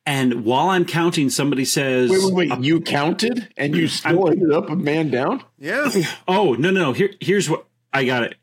And 0.05 0.45
while 0.45 0.71
I'm 0.71 0.85
counting, 0.85 1.31
somebody 1.31 1.65
says, 1.65 2.11
Wait, 2.11 2.21
wait, 2.35 2.51
wait. 2.51 2.61
You 2.61 2.81
counted 2.81 3.49
and 3.57 3.77
you 3.77 3.87
still 3.87 4.29
ended 4.29 4.53
up 4.53 4.69
a 4.69 4.75
man 4.75 5.11
down? 5.11 5.45
Yeah. 5.59 5.91
"Oh 6.29 6.55
no, 6.55 6.71
no, 6.71 6.81
no! 6.81 6.93
Here, 6.93 7.11
here's 7.21 7.49
what 7.49 7.67
I 7.93 8.05
got 8.05 8.25
it." 8.25 8.35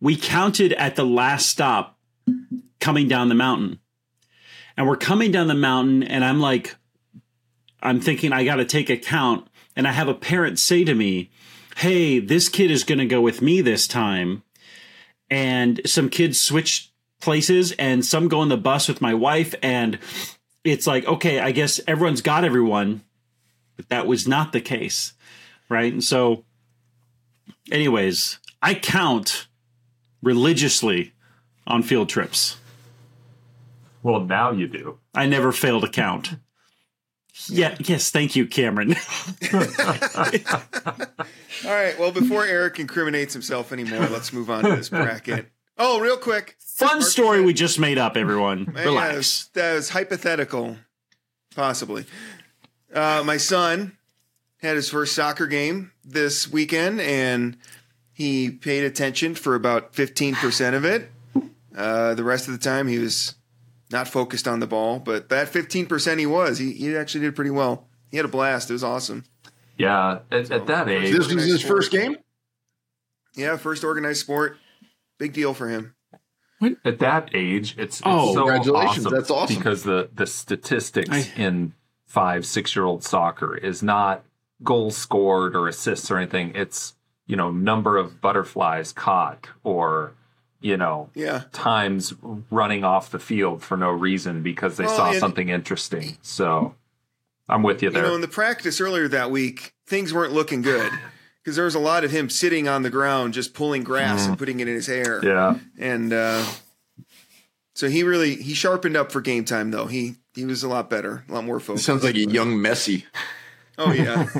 We 0.00 0.16
counted 0.16 0.72
at 0.72 0.96
the 0.96 1.04
last 1.04 1.50
stop 1.50 1.98
coming 2.80 3.08
down 3.08 3.28
the 3.28 3.34
mountain, 3.34 3.80
and 4.74 4.88
we're 4.88 4.96
coming 4.96 5.30
down 5.30 5.48
the 5.48 5.54
mountain, 5.54 6.02
and 6.02 6.24
I'm 6.24 6.40
like, 6.40 6.76
I'm 7.82 8.00
thinking 8.00 8.32
I 8.32 8.44
got 8.44 8.56
to 8.56 8.64
take 8.64 8.90
a 8.90 8.96
count, 8.96 9.46
and 9.76 9.86
I 9.86 9.92
have 9.92 10.08
a 10.08 10.14
parent 10.14 10.58
say 10.58 10.84
to 10.84 10.94
me, 10.94 11.30
"Hey, 11.76 12.18
this 12.18 12.48
kid 12.48 12.70
is 12.70 12.84
going 12.84 12.98
to 12.98 13.06
go 13.06 13.20
with 13.20 13.42
me 13.42 13.60
this 13.60 13.86
time," 13.86 14.42
and 15.30 15.80
some 15.86 16.08
kids 16.08 16.40
switch 16.40 16.92
places, 17.20 17.72
and 17.72 18.04
some 18.04 18.28
go 18.28 18.40
on 18.40 18.48
the 18.48 18.56
bus 18.56 18.88
with 18.88 19.00
my 19.00 19.14
wife, 19.14 19.54
and 19.62 19.98
it's 20.64 20.86
like, 20.86 21.06
okay, 21.06 21.40
I 21.40 21.52
guess 21.52 21.80
everyone's 21.86 22.22
got 22.22 22.44
everyone, 22.44 23.02
but 23.76 23.88
that 23.88 24.06
was 24.06 24.26
not 24.26 24.52
the 24.52 24.60
case, 24.60 25.12
right? 25.68 25.92
And 25.92 26.04
so, 26.04 26.44
anyways, 27.70 28.38
I 28.62 28.74
count 28.74 29.46
religiously 30.22 31.12
on 31.66 31.82
field 31.82 32.08
trips. 32.08 32.58
Well, 34.02 34.20
now 34.20 34.50
you 34.50 34.66
do. 34.66 34.98
I 35.14 35.26
never 35.26 35.52
fail 35.52 35.80
to 35.80 35.88
count. 35.88 36.36
Yeah, 37.48 37.76
yes, 37.80 38.10
thank 38.10 38.36
you, 38.36 38.46
Cameron. 38.46 38.94
All 41.64 41.72
right. 41.72 41.98
Well, 41.98 42.12
before 42.12 42.44
Eric 42.44 42.78
incriminates 42.80 43.32
himself 43.32 43.72
anymore, 43.72 44.06
let's 44.08 44.32
move 44.32 44.50
on 44.50 44.64
to 44.64 44.76
this 44.76 44.88
bracket. 44.88 45.50
Oh, 45.78 46.00
real 46.00 46.16
quick. 46.16 46.56
Fun 46.60 47.02
story 47.02 47.42
we 47.42 47.52
just 47.52 47.78
made 47.78 47.98
up, 47.98 48.16
everyone. 48.16 48.66
Relax. 48.66 48.84
that 49.10 49.16
was- 49.16 49.50
that 49.54 49.74
was 49.74 49.88
hypothetical, 49.90 50.76
possibly. 51.54 52.06
Uh, 52.94 53.22
my 53.24 53.36
son 53.36 53.96
had 54.62 54.76
his 54.76 54.88
first 54.90 55.14
soccer 55.14 55.46
game 55.46 55.92
this 56.04 56.50
weekend, 56.50 57.00
and 57.00 57.56
he 58.12 58.50
paid 58.50 58.84
attention 58.84 59.34
for 59.34 59.54
about 59.54 59.94
fifteen 59.94 60.34
percent 60.34 60.74
of 60.76 60.84
it. 60.84 61.10
Uh, 61.76 62.14
the 62.14 62.24
rest 62.24 62.46
of 62.48 62.52
the 62.52 62.58
time, 62.58 62.88
he 62.88 62.98
was 62.98 63.34
not 63.90 64.08
focused 64.08 64.46
on 64.48 64.60
the 64.60 64.66
ball, 64.66 64.98
but 64.98 65.28
that 65.30 65.48
fifteen 65.48 65.86
percent 65.86 66.20
he 66.20 66.26
was. 66.26 66.58
He, 66.58 66.72
he 66.72 66.96
actually 66.96 67.22
did 67.22 67.34
pretty 67.36 67.50
well. 67.50 67.86
He 68.10 68.16
had 68.16 68.26
a 68.26 68.28
blast. 68.30 68.70
It 68.70 68.74
was 68.74 68.84
awesome. 68.84 69.24
Yeah, 69.76 70.20
at, 70.30 70.50
at 70.50 70.66
that 70.66 70.88
age, 70.88 71.12
This 71.16 71.32
was 71.32 71.44
his 71.44 71.62
first 71.62 71.90
game? 71.90 72.16
Yeah, 73.34 73.56
first 73.56 73.84
organized 73.84 74.20
sport. 74.20 74.56
Big 75.18 75.32
deal 75.32 75.54
for 75.54 75.68
him. 75.68 75.94
at 76.84 76.98
that 76.98 77.30
age, 77.34 77.72
it's, 77.78 77.98
it's 77.98 78.02
Oh, 78.04 78.34
so 78.34 78.40
congratulations. 78.44 79.06
awesome. 79.06 79.12
That's 79.18 79.30
awesome. 79.30 79.56
because 79.56 79.82
the 79.84 80.10
the 80.14 80.26
statistics 80.26 81.08
I- 81.10 81.32
in 81.36 81.72
five 82.06 82.44
six 82.44 82.74
year 82.76 82.84
old 82.84 83.02
soccer 83.04 83.56
is 83.56 83.82
not 83.82 84.24
goals 84.62 84.96
scored 84.96 85.54
or 85.56 85.68
assists 85.68 86.10
or 86.10 86.18
anything. 86.18 86.52
It's 86.54 86.94
you 87.26 87.36
know 87.36 87.50
number 87.50 87.96
of 87.96 88.20
butterflies 88.20 88.92
caught 88.92 89.46
or 89.62 90.12
you 90.60 90.76
know 90.76 91.08
Yeah. 91.14 91.44
times 91.52 92.12
running 92.50 92.84
off 92.84 93.10
the 93.10 93.18
field 93.18 93.62
for 93.62 93.76
no 93.76 93.90
reason 93.90 94.42
because 94.42 94.76
they 94.76 94.84
Well, 94.84 94.96
saw 94.96 95.12
something 95.18 95.48
interesting. 95.48 96.16
So 96.22 96.74
I'm 97.48 97.62
with 97.62 97.82
you 97.82 97.88
You 97.88 97.94
there. 97.94 98.02
know, 98.04 98.14
in 98.14 98.20
the 98.20 98.28
practice 98.28 98.80
earlier 98.80 99.08
that 99.08 99.30
week, 99.30 99.74
things 99.86 100.12
weren't 100.14 100.32
looking 100.32 100.62
good 100.62 100.92
because 101.42 101.56
there 101.56 101.64
was 101.64 101.74
a 101.74 101.78
lot 101.80 102.04
of 102.04 102.10
him 102.10 102.28
sitting 102.30 102.68
on 102.68 102.82
the 102.82 102.90
ground 102.90 103.34
just 103.34 103.54
pulling 103.54 103.82
grass 103.82 104.26
and 104.26 104.36
putting 104.38 104.60
it 104.60 104.68
in 104.68 104.74
his 104.74 104.86
hair. 104.86 105.20
yeah. 105.24 105.58
And 105.78 106.12
uh, 106.12 106.44
so 107.74 107.88
he 107.88 108.02
really 108.02 108.36
he 108.36 108.54
sharpened 108.54 108.96
up 108.96 109.10
for 109.10 109.20
game 109.20 109.44
time 109.44 109.70
though. 109.70 109.86
He 109.86 110.16
he 110.34 110.44
was 110.44 110.62
a 110.62 110.68
lot 110.68 110.88
better, 110.90 111.24
a 111.28 111.32
lot 111.32 111.44
more 111.44 111.58
focused. 111.58 111.86
Sounds 111.86 112.04
like 112.04 112.14
a 112.14 112.20
young 112.28 112.54
Messi. 112.58 113.04
oh 113.78 113.92
yeah. 113.92 114.28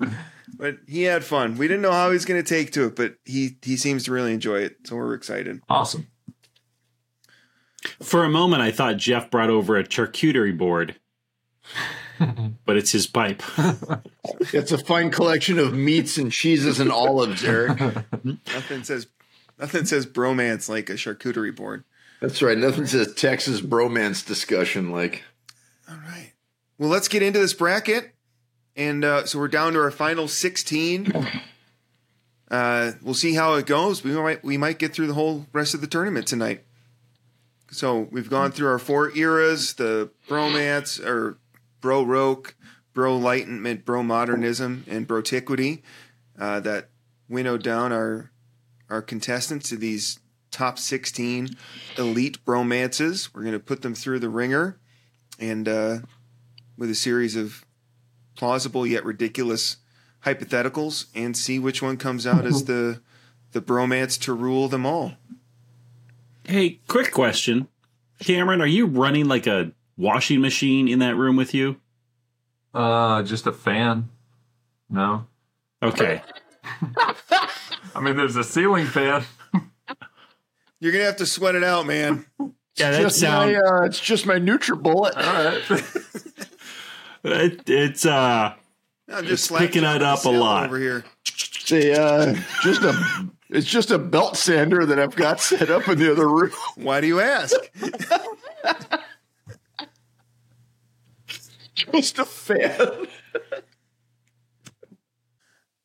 but 0.62 0.76
he 0.86 1.02
had 1.02 1.24
fun. 1.24 1.56
We 1.56 1.66
didn't 1.66 1.82
know 1.82 1.90
how 1.90 2.06
he 2.06 2.12
was 2.12 2.24
going 2.24 2.40
to 2.40 2.48
take 2.48 2.70
to 2.74 2.84
it, 2.84 2.94
but 2.94 3.16
he 3.24 3.56
he 3.62 3.76
seems 3.76 4.04
to 4.04 4.12
really 4.12 4.32
enjoy 4.32 4.60
it. 4.60 4.76
So 4.84 4.94
we're 4.94 5.14
excited. 5.14 5.60
Awesome. 5.68 6.06
For 8.00 8.22
a 8.22 8.28
moment, 8.28 8.62
I 8.62 8.70
thought 8.70 8.96
Jeff 8.96 9.28
brought 9.28 9.50
over 9.50 9.76
a 9.76 9.82
charcuterie 9.82 10.56
board, 10.56 11.00
but 12.64 12.76
it's 12.76 12.92
his 12.92 13.08
pipe. 13.08 13.42
It's 14.52 14.70
a 14.70 14.78
fine 14.78 15.10
collection 15.10 15.58
of 15.58 15.72
meats 15.72 16.18
and 16.18 16.30
cheeses 16.30 16.78
and 16.78 16.92
olives, 16.92 17.42
Eric. 17.44 17.78
Nothing 18.24 18.84
says 18.84 19.08
nothing 19.58 19.84
says 19.84 20.06
bromance 20.06 20.68
like 20.68 20.90
a 20.90 20.94
charcuterie 20.94 21.54
board. 21.54 21.84
That's 22.20 22.40
right. 22.42 22.56
Nothing 22.56 22.86
says 22.86 23.14
Texas 23.14 23.60
bromance 23.60 24.24
discussion 24.24 24.92
like. 24.92 25.24
All 25.88 25.96
right. 25.96 26.32
Well, 26.78 26.88
let's 26.88 27.08
get 27.08 27.22
into 27.22 27.40
this 27.40 27.54
bracket. 27.54 28.12
And 28.74 29.04
uh, 29.04 29.26
so 29.26 29.38
we're 29.38 29.48
down 29.48 29.74
to 29.74 29.80
our 29.80 29.90
final 29.90 30.28
16. 30.28 31.12
Uh, 32.50 32.92
we'll 33.02 33.14
see 33.14 33.34
how 33.34 33.54
it 33.54 33.66
goes. 33.66 34.04
We 34.04 34.12
might 34.12 34.44
we 34.44 34.58
might 34.58 34.78
get 34.78 34.92
through 34.92 35.06
the 35.06 35.14
whole 35.14 35.46
rest 35.52 35.72
of 35.74 35.80
the 35.80 35.86
tournament 35.86 36.26
tonight. 36.26 36.64
So 37.70 38.08
we've 38.10 38.28
gone 38.28 38.52
through 38.52 38.68
our 38.68 38.78
four 38.78 39.10
eras: 39.16 39.74
the 39.74 40.10
bromance 40.28 41.02
or 41.02 41.38
bro 41.80 42.02
roke, 42.02 42.54
bro 42.92 43.16
enlightenment, 43.16 43.86
bro 43.86 44.02
modernism, 44.02 44.84
and 44.86 45.08
brotiquity. 45.08 45.80
Uh, 46.38 46.60
that 46.60 46.90
winnowed 47.26 47.62
down 47.62 47.92
our 47.92 48.30
our 48.90 49.00
contestants 49.00 49.70
to 49.70 49.76
these 49.76 50.20
top 50.50 50.78
16 50.78 51.56
elite 51.96 52.44
bromances. 52.44 53.30
We're 53.34 53.42
going 53.42 53.52
to 53.54 53.58
put 53.58 53.80
them 53.80 53.94
through 53.94 54.18
the 54.18 54.28
ringer 54.28 54.78
and 55.38 55.66
uh, 55.66 55.98
with 56.76 56.90
a 56.90 56.94
series 56.94 57.34
of 57.34 57.64
plausible 58.34 58.86
yet 58.86 59.04
ridiculous 59.04 59.76
hypotheticals 60.24 61.06
and 61.14 61.36
see 61.36 61.58
which 61.58 61.82
one 61.82 61.96
comes 61.96 62.26
out 62.26 62.44
as 62.46 62.64
the 62.64 63.00
the 63.52 63.60
bromance 63.60 64.18
to 64.22 64.32
rule 64.32 64.68
them 64.68 64.86
all. 64.86 65.12
hey, 66.46 66.80
quick 66.88 67.12
question. 67.12 67.68
Cameron, 68.20 68.60
are 68.62 68.66
you 68.66 68.86
running 68.86 69.26
like 69.26 69.46
a 69.46 69.72
washing 69.96 70.40
machine 70.40 70.88
in 70.88 71.00
that 71.00 71.16
room 71.16 71.36
with 71.36 71.52
you? 71.52 71.76
Uh, 72.72 73.22
just 73.22 73.46
a 73.46 73.52
fan. 73.52 74.08
No. 74.88 75.26
Okay. 75.82 76.22
I 77.94 78.00
mean, 78.00 78.16
there's 78.16 78.36
a 78.36 78.44
ceiling 78.44 78.86
fan. 78.86 79.24
You're 80.80 80.92
gonna 80.92 81.04
have 81.04 81.16
to 81.16 81.26
sweat 81.26 81.54
it 81.54 81.64
out, 81.64 81.86
man. 81.86 82.24
Yeah, 82.76 82.90
that 82.92 83.02
Just 83.02 83.20
sound 83.20 83.52
my, 83.52 83.58
uh, 83.58 83.84
it's 83.84 84.00
just 84.00 84.24
my 84.24 84.36
NutriBullet. 84.36 85.16
All 85.16 85.44
right. 85.44 86.48
it, 87.24 87.68
it's 87.68 88.04
uh 88.06 88.54
I'm 89.08 89.24
just 89.26 89.50
It's 89.50 89.58
picking 89.58 89.84
it 89.84 90.02
up 90.02 90.24
a 90.24 90.28
lot. 90.30 90.66
over 90.66 90.78
here. 90.78 91.04
It's 91.26 91.70
a, 91.72 92.00
uh, 92.02 92.34
just 92.62 92.82
a, 92.82 93.30
it's 93.50 93.66
just 93.66 93.90
a 93.90 93.98
belt 93.98 94.36
sander 94.36 94.84
that 94.86 94.98
I've 94.98 95.14
got 95.14 95.40
set 95.40 95.70
up 95.70 95.86
in 95.88 95.98
the 95.98 96.10
other 96.10 96.28
room. 96.28 96.50
Why 96.76 97.00
do 97.00 97.06
you 97.06 97.20
ask? 97.20 97.54
Just 101.74 102.18
a 102.18 102.24
fan. 102.24 103.06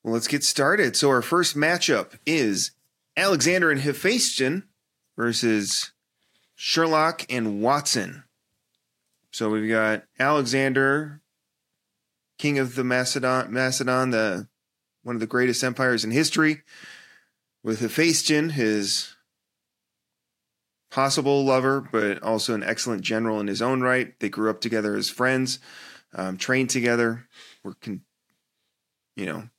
Well, 0.03 0.13
let's 0.13 0.27
get 0.27 0.44
started. 0.44 0.96
So 0.96 1.10
our 1.10 1.22
first 1.22 1.56
matchup 1.56 2.17
is 2.25 2.72
Alexander 3.15 3.70
and 3.72 3.82
Hephaestion 3.82 4.63
versus 5.17 5.91
Sherlock 6.56 7.25
and 7.29 7.62
Watson. 7.62 8.24
So 9.32 9.50
we've 9.50 9.70
got 9.70 10.03
Alexander, 10.20 11.22
king 12.38 12.60
of 12.60 12.75
the 12.75 12.84
Macedon, 12.84 13.51
Macedon, 13.51 14.12
the 14.12 14.48
one 15.03 15.15
of 15.15 15.20
the 15.20 15.27
greatest 15.27 15.63
empires 15.63 16.03
in 16.03 16.12
history, 16.12 16.63
with 17.63 17.79
Hephaestion, 17.79 18.51
his 18.51 19.15
possible 20.91 21.46
lover, 21.46 21.88
but 21.91 22.22
also 22.24 22.53
an 22.53 22.63
excellent 22.63 23.01
general 23.01 23.39
in 23.39 23.48
his 23.48 23.62
own 23.62 23.82
right. 23.82 24.20
They 24.20 24.29
grew 24.29 24.50
up 24.50 24.62
together 24.62 24.96
as 24.96 25.10
friends, 25.10 25.60
um, 26.13 26.38
trained 26.38 26.70
together, 26.70 27.27
were 27.63 27.75
con- 27.75 28.01
you 29.15 29.25
know 29.25 29.50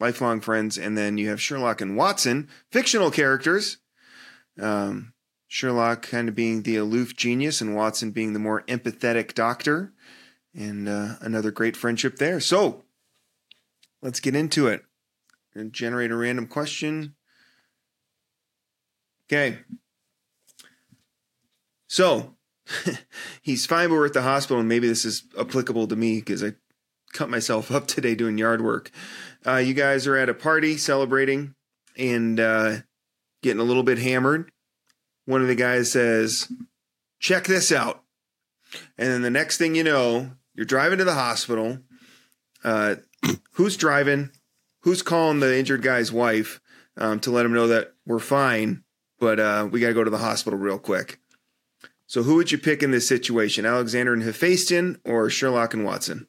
lifelong 0.00 0.40
friends. 0.40 0.76
And 0.76 0.98
then 0.98 1.16
you 1.16 1.28
have 1.28 1.40
Sherlock 1.40 1.80
and 1.80 1.96
Watson, 1.96 2.48
fictional 2.70 3.10
characters. 3.10 3.78
Um, 4.60 5.12
Sherlock 5.46 6.02
kind 6.02 6.28
of 6.28 6.34
being 6.34 6.62
the 6.62 6.76
aloof 6.76 7.14
genius, 7.14 7.60
and 7.60 7.76
Watson 7.76 8.10
being 8.10 8.32
the 8.32 8.38
more 8.38 8.62
empathetic 8.62 9.34
doctor. 9.34 9.92
And 10.54 10.88
uh, 10.88 11.14
another 11.20 11.50
great 11.50 11.76
friendship 11.76 12.16
there. 12.16 12.40
So 12.40 12.84
let's 14.02 14.20
get 14.20 14.36
into 14.36 14.66
it. 14.68 14.82
And 15.54 15.72
generate 15.72 16.10
a 16.10 16.16
random 16.16 16.46
question. 16.46 17.14
Okay. 19.26 19.58
So 21.88 22.36
he's 23.42 23.66
fine, 23.66 23.88
but 23.88 23.96
we're 23.96 24.06
at 24.06 24.12
the 24.12 24.22
hospital, 24.22 24.60
and 24.60 24.68
maybe 24.68 24.88
this 24.88 25.04
is 25.04 25.24
applicable 25.38 25.88
to 25.88 25.96
me 25.96 26.20
because 26.20 26.42
I 26.42 26.54
cut 27.12 27.30
myself 27.30 27.70
up 27.70 27.86
today 27.86 28.14
doing 28.14 28.38
yard 28.38 28.62
work. 28.62 28.90
Uh, 29.46 29.56
you 29.56 29.74
guys 29.74 30.06
are 30.06 30.16
at 30.16 30.28
a 30.28 30.34
party 30.34 30.76
celebrating 30.76 31.54
and 31.96 32.40
uh, 32.40 32.76
getting 33.42 33.60
a 33.60 33.64
little 33.64 33.82
bit 33.82 33.98
hammered. 33.98 34.50
One 35.26 35.42
of 35.42 35.48
the 35.48 35.54
guys 35.54 35.92
says, 35.92 36.50
Check 37.20 37.44
this 37.44 37.70
out. 37.70 38.02
And 38.98 39.08
then 39.08 39.22
the 39.22 39.30
next 39.30 39.58
thing 39.58 39.74
you 39.74 39.84
know, 39.84 40.32
you're 40.54 40.66
driving 40.66 40.98
to 40.98 41.04
the 41.04 41.14
hospital. 41.14 41.78
Uh, 42.64 42.96
who's 43.52 43.76
driving? 43.76 44.30
Who's 44.80 45.02
calling 45.02 45.40
the 45.40 45.56
injured 45.58 45.82
guy's 45.82 46.12
wife 46.12 46.60
um, 46.96 47.20
to 47.20 47.30
let 47.30 47.46
him 47.46 47.52
know 47.52 47.68
that 47.68 47.92
we're 48.06 48.18
fine, 48.18 48.82
but 49.18 49.38
uh, 49.38 49.68
we 49.70 49.80
got 49.80 49.88
to 49.88 49.94
go 49.94 50.04
to 50.04 50.10
the 50.10 50.18
hospital 50.18 50.58
real 50.58 50.78
quick? 50.78 51.20
So, 52.06 52.22
who 52.22 52.34
would 52.36 52.52
you 52.52 52.58
pick 52.58 52.82
in 52.82 52.90
this 52.90 53.08
situation, 53.08 53.64
Alexander 53.64 54.12
and 54.12 54.22
Hephaestion 54.22 55.00
or 55.04 55.30
Sherlock 55.30 55.72
and 55.72 55.84
Watson? 55.84 56.26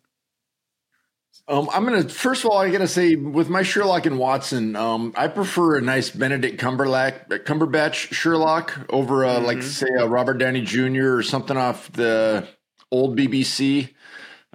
Um, 1.46 1.70
I'm 1.74 1.84
gonna 1.84 2.08
first 2.08 2.46
of 2.46 2.52
all, 2.52 2.58
I 2.58 2.70
gotta 2.70 2.88
say 2.88 3.16
with 3.16 3.50
my 3.50 3.64
Sherlock 3.64 4.06
and 4.06 4.18
Watson, 4.18 4.78
um, 4.78 5.14
I 5.18 5.28
prefer 5.28 5.78
a 5.78 5.82
nice 5.82 6.10
Benedict 6.10 6.62
Cumberbatch, 6.62 7.28
Cumberbatch 7.44 8.14
Sherlock 8.14 8.80
over 8.90 9.26
uh, 9.26 9.36
mm-hmm. 9.36 9.46
like 9.46 9.62
say 9.62 9.90
a 10.00 10.08
Robert 10.08 10.36
Downey 10.36 10.62
Jr. 10.62 11.16
or 11.16 11.24
something 11.24 11.58
off 11.58 11.92
the 11.92 12.48
old 12.94 13.18
BBC. 13.18 13.90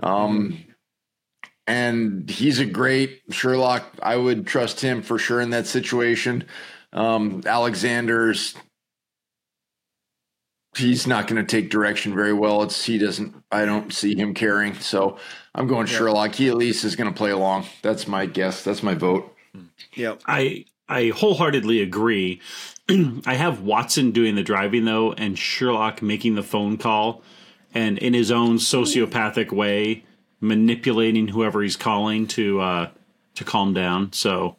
Um, 0.00 0.52
mm-hmm. 0.52 0.70
and 1.66 2.30
he's 2.30 2.60
a 2.60 2.66
great 2.66 3.22
Sherlock. 3.30 3.84
I 4.02 4.16
would 4.16 4.46
trust 4.46 4.80
him 4.80 5.02
for 5.02 5.18
sure 5.18 5.40
in 5.40 5.50
that 5.50 5.66
situation. 5.66 6.44
Um, 6.92 7.42
Alexander's 7.44 8.54
he's 10.76 11.06
not 11.06 11.26
going 11.26 11.44
to 11.44 11.48
take 11.48 11.70
direction 11.70 12.14
very 12.14 12.32
well. 12.32 12.62
It's 12.62 12.84
he 12.84 12.98
doesn't. 12.98 13.34
I 13.50 13.64
don't 13.64 13.92
see 13.92 14.14
him 14.14 14.34
caring. 14.34 14.74
So 14.74 15.18
I'm 15.54 15.66
going 15.66 15.86
yeah. 15.86 15.94
Sherlock. 15.94 16.34
He 16.34 16.48
at 16.48 16.56
least 16.56 16.84
is 16.84 16.96
going 16.96 17.12
to 17.12 17.16
play 17.16 17.30
along. 17.30 17.66
That's 17.82 18.06
my 18.06 18.26
guess. 18.26 18.62
That's 18.62 18.82
my 18.82 18.94
vote. 18.94 19.34
Yep. 19.94 20.22
I 20.26 20.64
I 20.88 21.08
wholeheartedly 21.08 21.82
agree. 21.82 22.40
I 23.26 23.34
have 23.34 23.60
Watson 23.60 24.12
doing 24.12 24.34
the 24.34 24.42
driving 24.42 24.84
though, 24.84 25.12
and 25.12 25.38
Sherlock 25.38 26.00
making 26.00 26.34
the 26.34 26.42
phone 26.42 26.78
call, 26.78 27.22
and 27.78 27.96
in 27.98 28.12
his 28.12 28.32
own 28.32 28.56
sociopathic 28.56 29.52
way 29.52 30.04
manipulating 30.40 31.28
whoever 31.28 31.62
he's 31.62 31.76
calling 31.76 32.26
to 32.26 32.60
uh, 32.60 32.90
to 33.36 33.44
calm 33.44 33.72
down. 33.72 34.12
So 34.12 34.56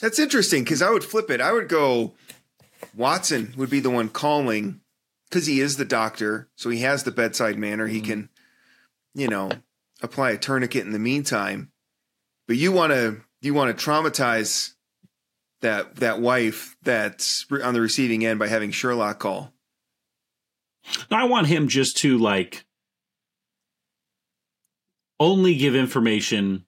that's 0.00 0.18
interesting 0.18 0.64
because 0.64 0.82
I 0.82 0.90
would 0.90 1.04
flip 1.04 1.30
it. 1.30 1.40
I 1.40 1.52
would 1.52 1.68
go 1.68 2.14
Watson 2.96 3.54
would 3.56 3.70
be 3.70 3.78
the 3.78 3.90
one 3.90 4.08
calling 4.08 4.80
because 5.28 5.46
he 5.46 5.60
is 5.60 5.76
the 5.76 5.84
doctor, 5.84 6.48
so 6.56 6.68
he 6.68 6.80
has 6.80 7.04
the 7.04 7.12
bedside 7.12 7.56
manner. 7.56 7.86
He 7.86 7.98
mm-hmm. 7.98 8.10
can, 8.10 8.28
you 9.14 9.28
know, 9.28 9.52
apply 10.02 10.32
a 10.32 10.38
tourniquet 10.38 10.84
in 10.84 10.90
the 10.90 10.98
meantime. 10.98 11.70
But 12.48 12.56
you 12.56 12.72
want 12.72 12.92
to 12.92 13.20
you 13.40 13.54
want 13.54 13.76
to 13.76 13.84
traumatize 13.84 14.72
that 15.60 15.96
that 15.96 16.20
wife 16.20 16.74
that's 16.82 17.46
on 17.62 17.74
the 17.74 17.80
receiving 17.80 18.26
end 18.26 18.40
by 18.40 18.48
having 18.48 18.72
Sherlock 18.72 19.20
call. 19.20 19.52
I 21.10 21.24
want 21.24 21.46
him 21.46 21.68
just 21.68 21.96
to 21.98 22.18
like 22.18 22.64
only 25.18 25.56
give 25.56 25.74
information 25.74 26.64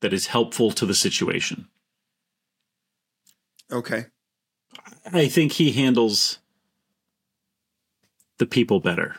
that 0.00 0.12
is 0.12 0.26
helpful 0.26 0.72
to 0.72 0.86
the 0.86 0.94
situation. 0.94 1.68
Okay. 3.70 4.06
I 5.12 5.28
think 5.28 5.52
he 5.52 5.72
handles 5.72 6.38
the 8.38 8.46
people 8.46 8.80
better. 8.80 9.16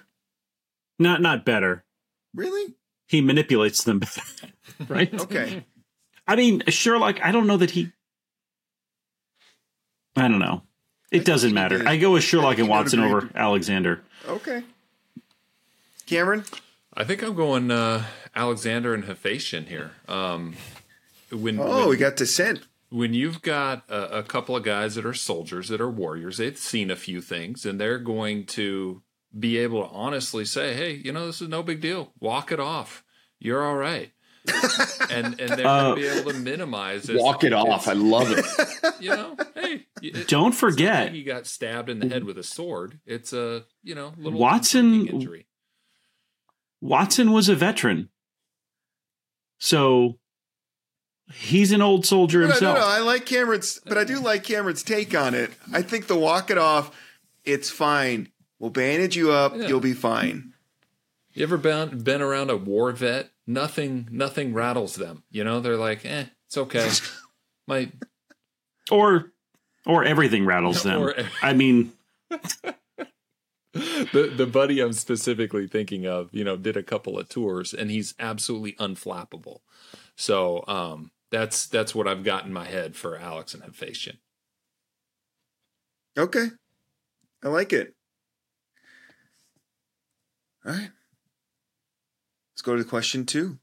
Not 1.00 1.22
not 1.22 1.45
better. 1.45 1.83
Really? 2.33 2.75
He 3.07 3.22
manipulates 3.22 3.83
them 3.83 4.00
better. 4.00 4.22
right? 4.88 5.13
okay. 5.22 5.65
I 6.27 6.36
mean, 6.36 6.63
Sherlock, 6.67 7.24
I 7.24 7.31
don't 7.31 7.48
know 7.48 7.57
that 7.57 7.72
he 7.72 7.91
I 10.15 10.27
don't 10.27 10.39
know. 10.39 10.61
It 11.11 11.25
doesn't 11.25 11.53
matter. 11.53 11.87
I 11.87 11.98
go 11.98 12.13
with 12.13 12.24
Sherlock 12.24 12.57
and 12.57 12.68
Watson 12.68 13.00
over 13.00 13.29
Alexander. 13.35 14.02
Okay. 14.27 14.64
Cameron? 16.05 16.46
I 16.94 17.03
think 17.03 17.24
I'm 17.24 17.36
going 17.36 17.72
uh, 17.72 18.05
Alexander 18.36 18.94
and 18.94 19.05
Hephaestion 19.05 19.66
here. 19.66 19.92
Um, 20.07 20.55
when, 21.31 21.59
oh, 21.59 21.79
when, 21.79 21.90
we 21.90 21.98
got 21.98 22.16
descent 22.16 22.62
when 22.94 23.16
you've 23.16 23.42
got 23.42 23.83
a, 23.90 24.20
a, 24.20 24.24
couple 24.24 24.55
of 24.55 24.62
guys 24.62 24.94
that 24.94 25.05
are 25.05 25.16
soldiers, 25.16 25.68
that 25.70 25.81
are 25.81 25.90
warriors, 25.90 26.38
they've 26.38 26.57
seen 26.57 26.92
a 26.92 26.96
few 26.96 27.22
things, 27.22 27.66
and 27.66 27.81
they're 27.81 27.98
going 27.98 28.46
to 28.46 29.01
be 29.38 29.57
able 29.57 29.81
to 29.81 29.90
honestly 29.90 30.46
say, 30.46 30.75
"Hey, 30.75 31.01
you 31.03 31.12
know, 31.12 31.25
this 31.25 31.42
is 31.42 31.50
no 31.50 31.64
big 31.64 31.81
deal. 31.81 32.14
Walk 32.20 32.51
it 32.51 32.59
off. 32.59 33.03
You're 33.40 33.64
all 33.64 33.77
right." 33.77 34.12
And 35.10 35.40
and 35.40 35.50
they're 35.51 35.68
uh, 35.68 35.94
going 35.94 35.96
to 35.96 36.01
be 36.01 36.08
able 36.08 36.32
to 36.32 36.38
minimize 36.38 37.03
this. 37.03 37.22
Walk 37.22 37.44
it 37.44 37.53
off. 37.53 37.88
I 37.88 37.94
love 37.94 38.32
it. 38.32 38.46
You 39.00 39.10
know, 39.10 39.36
hey, 39.56 39.86
it, 40.01 40.29
don't 40.29 40.53
forget 40.53 41.12
he 41.12 41.24
got 41.24 41.46
stabbed 41.46 41.90
in 41.90 42.00
the 42.00 42.08
head 42.08 42.24
with 42.24 42.38
a 42.38 42.44
sword. 42.44 43.01
It's 43.06 43.34
a 43.34 43.66
you 43.84 43.96
know 43.96 44.14
little 44.18 44.40
Watson 44.40 45.08
injury. 45.08 45.46
Watson 46.79 47.34
was 47.34 47.50
a 47.50 47.56
veteran, 47.56 48.08
so 49.58 50.20
He's 51.32 51.72
an 51.72 51.82
old 51.82 52.06
soldier 52.06 52.42
no, 52.42 52.48
himself. 52.48 52.77
No, 52.77 52.82
no, 52.82 52.88
I 52.88 53.00
like 53.00 53.25
Cameron's, 53.25 53.79
but 53.86 53.98
I 53.98 54.03
do 54.03 54.20
like 54.20 54.44
Cameron's 54.44 54.84
take 54.84 55.16
on 55.16 55.34
it. 55.34 55.51
I 55.72 55.82
think 55.82 56.08
the 56.08 56.18
walk 56.18 56.51
it 56.51 56.58
off, 56.58 56.92
it's 57.44 57.70
fine. 57.70 58.29
We'll 58.60 58.72
bandage 58.72 59.16
you 59.16 59.32
up. 59.32 59.56
Yeah. 59.56 59.68
You'll 59.68 59.79
be 59.79 59.94
fine. 59.94 60.53
You 61.34 61.44
ever 61.44 61.58
been 61.58 62.00
been 62.03 62.22
around 62.22 62.50
a 62.50 62.58
war 62.58 62.92
vet? 62.92 63.32
Nothing, 63.46 64.08
nothing 64.12 64.53
rattles 64.53 64.96
them. 64.96 65.24
You 65.29 65.44
know, 65.44 65.60
they're 65.60 65.77
like, 65.77 66.06
eh, 66.06 66.25
it's 66.48 66.58
okay. 66.58 66.90
My 67.68 67.92
or 68.92 69.32
or 69.86 70.03
everything 70.03 70.46
rattles 70.46 70.84
them. 70.84 71.01
Or, 71.01 71.16
I 71.42 71.53
mean. 71.53 71.94
the 73.74 74.32
the 74.36 74.46
buddy 74.46 74.79
I'm 74.79 74.94
specifically 74.94 75.68
thinking 75.68 76.06
of, 76.06 76.29
you 76.32 76.44
know, 76.44 76.56
did 76.58 76.77
a 76.77 76.84
couple 76.84 77.18
of 77.18 77.27
tours 77.27 77.74
and 77.74 77.90
he's 77.90 78.14
absolutely 78.20 78.74
unflappable. 78.74 79.60
So 80.16 80.64
um, 80.68 81.12
that's 81.32 81.66
that's 81.66 81.96
what 81.96 82.08
I've 82.08 82.24
got 82.24 82.46
in 82.46 82.53
my 82.53 82.66
head 82.66 82.96
for 82.96 83.18
Alex 83.18 83.53
and 83.53 83.64
Hephaestion. 83.64 84.20
Okay, 86.18 86.48
I 87.44 87.48
like 87.48 87.74
it. 87.74 87.96
All 90.66 90.74
right, 90.74 90.92
let's 92.53 92.61
go 92.61 92.75
to 92.75 92.83
the 92.83 92.89
question 92.89 93.25
two. 93.25 93.57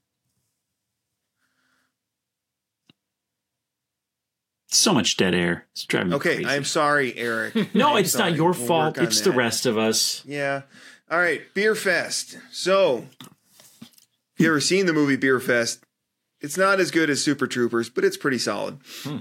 So 4.67 4.93
much 4.93 5.17
dead 5.17 5.35
air. 5.35 5.67
It's 5.73 5.83
driving 5.83 6.13
okay, 6.13 6.29
me 6.29 6.35
crazy. 6.43 6.49
I'm 6.49 6.63
sorry, 6.63 7.15
Eric. 7.17 7.55
no, 7.75 7.91
I'm 7.91 7.97
it's 8.03 8.13
sorry. 8.13 8.31
not 8.31 8.37
your 8.37 8.51
we'll 8.51 8.67
fault. 8.67 8.97
It's 8.97 9.19
that. 9.19 9.29
the 9.29 9.35
rest 9.35 9.65
of 9.65 9.77
us. 9.77 10.23
Yeah. 10.25 10.61
All 11.09 11.19
right, 11.19 11.41
Beerfest. 11.53 12.39
So, 12.51 13.05
if 13.81 14.39
you 14.39 14.47
ever 14.47 14.61
seen 14.61 14.85
the 14.85 14.93
movie 14.93 15.17
Beerfest? 15.17 15.81
It's 16.39 16.57
not 16.57 16.79
as 16.79 16.89
good 16.89 17.09
as 17.09 17.21
Super 17.21 17.47
Troopers, 17.47 17.89
but 17.89 18.05
it's 18.05 18.17
pretty 18.17 18.37
solid. 18.37 18.79
Hmm. 19.03 19.17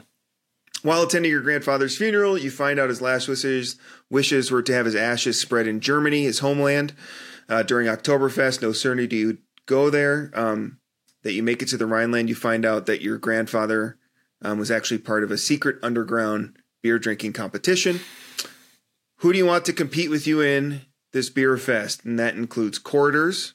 While 0.83 1.02
attending 1.02 1.30
your 1.30 1.42
grandfather's 1.42 1.98
funeral, 1.98 2.38
you 2.38 2.50
find 2.50 2.78
out 2.78 2.88
his 2.88 3.02
last 3.02 3.28
wishes 3.28 3.76
wishes 4.09 4.50
were 4.50 4.62
to 4.62 4.72
have 4.72 4.87
his 4.87 4.94
ashes 4.94 5.38
spread 5.38 5.66
in 5.66 5.80
Germany, 5.80 6.22
his 6.22 6.38
homeland. 6.38 6.94
Uh, 7.48 7.64
during 7.64 7.88
Oktoberfest, 7.88 8.62
no 8.62 8.70
sooner 8.70 9.06
do 9.09 9.16
you 9.16 9.38
go 9.70 9.88
there 9.88 10.33
um, 10.35 10.78
that 11.22 11.33
you 11.33 11.42
make 11.44 11.62
it 11.62 11.68
to 11.68 11.76
the 11.76 11.87
Rhineland, 11.87 12.28
you 12.28 12.35
find 12.35 12.66
out 12.66 12.87
that 12.87 13.02
your 13.02 13.16
grandfather 13.18 13.96
um, 14.42 14.59
was 14.59 14.70
actually 14.70 14.98
part 14.98 15.22
of 15.22 15.30
a 15.30 15.38
secret 15.38 15.78
underground 15.83 16.56
beer 16.83 16.98
drinking 16.98 17.35
competition. 17.35 18.00
Who 19.18 19.33
do 19.33 19.38
you 19.38 19.46
want 19.46 19.64
to 19.66 19.72
compete 19.72 20.11
with 20.11 20.26
you 20.26 20.40
in 20.40 20.83
this 21.12 21.30
beer 21.30 21.56
fest? 21.56 22.04
And 22.04 22.18
that 22.18 22.35
includes 22.35 22.78
quarters, 22.78 23.54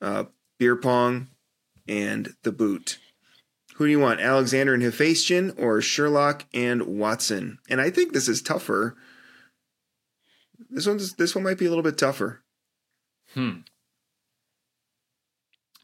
uh, 0.00 0.24
beer 0.58 0.76
pong, 0.76 1.28
and 1.86 2.34
the 2.42 2.52
boot. 2.52 2.98
Who 3.74 3.84
do 3.84 3.90
you 3.90 4.00
want, 4.00 4.20
Alexander 4.20 4.72
and 4.72 4.82
Hephaestion 4.82 5.52
or 5.58 5.82
Sherlock 5.82 6.46
and 6.54 6.82
Watson? 6.82 7.58
And 7.68 7.80
I 7.80 7.90
think 7.90 8.12
this 8.12 8.28
is 8.28 8.40
tougher. 8.40 8.96
This 10.70 10.86
one's 10.86 11.14
this 11.14 11.34
one 11.34 11.44
might 11.44 11.58
be 11.58 11.66
a 11.66 11.68
little 11.68 11.82
bit 11.82 11.98
tougher. 11.98 12.44
Hmm. 13.34 13.62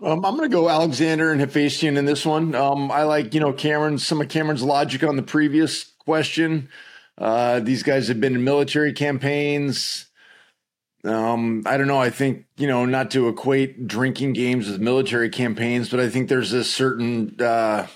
Um, 0.02 0.24
I'm 0.24 0.36
going 0.36 0.48
to 0.48 0.54
go 0.54 0.70
Alexander 0.70 1.30
and 1.30 1.40
Hephaestion 1.40 1.98
in 1.98 2.06
this 2.06 2.24
one. 2.24 2.54
Um, 2.54 2.90
I 2.90 3.02
like, 3.02 3.34
you 3.34 3.40
know, 3.40 3.52
Cameron, 3.52 3.98
some 3.98 4.20
of 4.20 4.28
Cameron's 4.28 4.62
logic 4.62 5.02
on 5.02 5.16
the 5.16 5.22
previous 5.22 5.92
question. 5.98 6.70
Uh, 7.18 7.60
these 7.60 7.82
guys 7.82 8.08
have 8.08 8.18
been 8.18 8.34
in 8.34 8.44
military 8.44 8.94
campaigns. 8.94 10.06
Um, 11.04 11.62
I 11.66 11.76
don't 11.76 11.86
know. 11.86 12.00
I 12.00 12.10
think 12.10 12.44
you 12.58 12.66
know 12.66 12.84
not 12.84 13.10
to 13.12 13.28
equate 13.28 13.86
drinking 13.86 14.34
games 14.34 14.68
with 14.68 14.80
military 14.80 15.30
campaigns, 15.30 15.88
but 15.88 15.98
I 15.98 16.10
think 16.10 16.28
there's 16.28 16.52
a 16.52 16.62
certain 16.62 17.36
uh, 17.40 17.86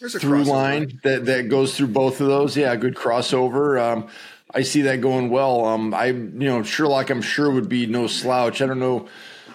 there's 0.00 0.14
a 0.14 0.18
through 0.18 0.44
line 0.44 0.98
that 1.04 1.26
that 1.26 1.48
goes 1.50 1.76
through 1.76 1.88
both 1.88 2.20
of 2.22 2.28
those. 2.28 2.56
Yeah, 2.56 2.74
good 2.76 2.94
crossover. 2.94 3.78
Um, 3.80 4.08
I 4.54 4.62
see 4.62 4.82
that 4.82 5.02
going 5.02 5.28
well. 5.28 5.66
Um, 5.66 5.92
I 5.92 6.06
you 6.06 6.14
know 6.14 6.62
Sherlock, 6.62 7.10
I'm 7.10 7.20
sure 7.20 7.50
would 7.50 7.68
be 7.68 7.86
no 7.86 8.06
slouch. 8.06 8.62
I 8.62 8.66
don't 8.66 8.80
know 8.80 9.06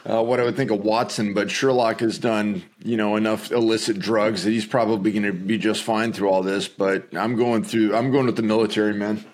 uh, 0.10 0.24
what 0.24 0.40
I 0.40 0.44
would 0.44 0.56
think 0.56 0.72
of 0.72 0.80
Watson, 0.80 1.34
but 1.34 1.52
Sherlock 1.52 2.00
has 2.00 2.18
done 2.18 2.64
you 2.80 2.98
know 2.98 3.16
enough 3.16 3.52
illicit 3.52 4.00
drugs 4.00 4.44
that 4.44 4.52
he's 4.52 4.66
probably 4.66 5.12
going 5.12 5.24
to 5.24 5.34
be 5.34 5.58
just 5.58 5.84
fine 5.84 6.14
through 6.14 6.30
all 6.30 6.44
this. 6.44 6.68
But 6.68 7.16
I'm 7.16 7.36
going 7.36 7.64
through. 7.64 7.96
I'm 7.96 8.12
going 8.12 8.26
with 8.26 8.36
the 8.36 8.44
military 8.44 8.94
man. 8.94 9.26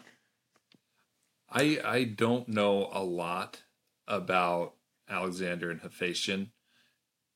I 1.50 1.80
I 1.84 2.04
don't 2.04 2.48
know 2.50 2.90
a 2.92 3.04
lot 3.04 3.64
about 4.08 4.74
Alexander 5.10 5.72
and 5.72 5.82
Hephaestion. 5.82 6.52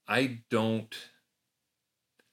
I 0.08 0.40
don't. 0.50 0.94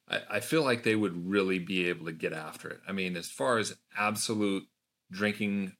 I, 0.09 0.21
I 0.31 0.41
feel 0.41 0.65
like 0.65 0.83
they 0.83 0.97
would 0.97 1.29
really 1.29 1.59
be 1.59 1.89
able 1.89 2.07
to 2.07 2.13
get 2.13 2.33
after 2.33 2.69
it. 2.69 2.81
I 2.89 2.93
mean, 2.93 3.17
as 3.17 3.29
far 3.29 3.59
as 3.59 3.77
absolute 3.97 4.65
drinking, 5.11 5.77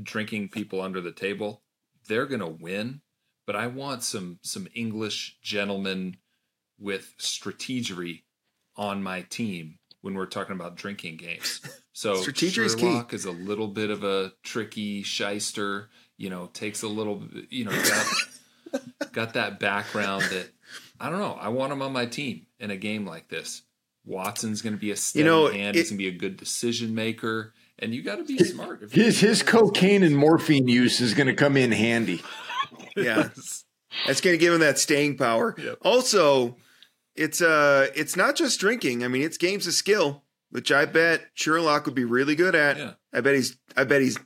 drinking 0.00 0.48
people 0.48 0.80
under 0.80 1.00
the 1.00 1.12
table, 1.12 1.62
they're 2.08 2.26
gonna 2.26 2.48
win. 2.48 3.02
But 3.50 3.58
I 3.58 3.66
want 3.66 4.04
some 4.04 4.38
some 4.42 4.68
English 4.76 5.36
gentlemen 5.42 6.18
with 6.78 7.14
strategery 7.18 8.22
on 8.76 9.02
my 9.02 9.22
team 9.22 9.80
when 10.02 10.14
we're 10.14 10.26
talking 10.26 10.54
about 10.54 10.76
drinking 10.76 11.16
games. 11.16 11.60
So 11.92 12.14
Strategery 12.22 12.64
is 12.66 12.76
key. 12.76 12.82
Sherlock 12.82 13.12
is 13.12 13.24
a 13.24 13.32
little 13.32 13.66
bit 13.66 13.90
of 13.90 14.04
a 14.04 14.34
tricky 14.44 15.02
shyster. 15.02 15.88
You 16.16 16.30
know, 16.30 16.46
takes 16.52 16.82
a 16.84 16.86
little. 16.86 17.24
You 17.48 17.64
know, 17.64 17.72
got 17.72 19.12
got 19.12 19.34
that 19.34 19.58
background 19.58 20.22
that 20.30 20.50
I 21.00 21.10
don't 21.10 21.18
know. 21.18 21.34
I 21.34 21.48
want 21.48 21.72
him 21.72 21.82
on 21.82 21.92
my 21.92 22.06
team 22.06 22.46
in 22.60 22.70
a 22.70 22.76
game 22.76 23.04
like 23.04 23.26
this. 23.30 23.62
Watson's 24.04 24.62
going 24.62 24.74
to 24.74 24.80
be 24.80 24.92
a 24.92 24.96
steady 24.96 25.24
know, 25.24 25.48
hand. 25.48 25.74
it- 25.74 25.80
He's 25.80 25.90
going 25.90 25.98
to 25.98 26.04
be 26.04 26.08
a 26.14 26.16
good 26.16 26.36
decision 26.36 26.94
maker, 26.94 27.52
and 27.80 27.92
you 27.92 28.04
got 28.04 28.18
to 28.18 28.24
be 28.24 28.38
smart. 28.44 28.84
If 28.84 28.92
His 28.92 29.18
his 29.18 29.42
cocaine 29.42 30.04
and 30.04 30.16
morphine 30.16 30.68
use 30.68 31.00
is 31.00 31.14
going 31.14 31.26
to 31.26 31.34
come 31.34 31.56
in 31.56 31.72
handy. 31.72 32.22
Yeah. 33.04 33.28
That's 34.06 34.20
going 34.20 34.34
to 34.34 34.38
give 34.38 34.54
him 34.54 34.60
that 34.60 34.78
staying 34.78 35.16
power. 35.16 35.54
Yep. 35.58 35.78
Also, 35.82 36.56
it's 37.16 37.42
uh 37.42 37.88
it's 37.94 38.16
not 38.16 38.36
just 38.36 38.60
drinking. 38.60 39.04
I 39.04 39.08
mean, 39.08 39.22
it's 39.22 39.36
games 39.36 39.66
of 39.66 39.72
skill, 39.74 40.22
which 40.50 40.70
I 40.70 40.84
bet 40.84 41.22
Sherlock 41.34 41.86
would 41.86 41.94
be 41.94 42.04
really 42.04 42.34
good 42.34 42.54
at. 42.54 42.76
Yeah. 42.76 42.92
I 43.12 43.20
bet 43.20 43.34
he's 43.34 43.58
I 43.76 43.84
bet 43.84 44.00
he's 44.00 44.18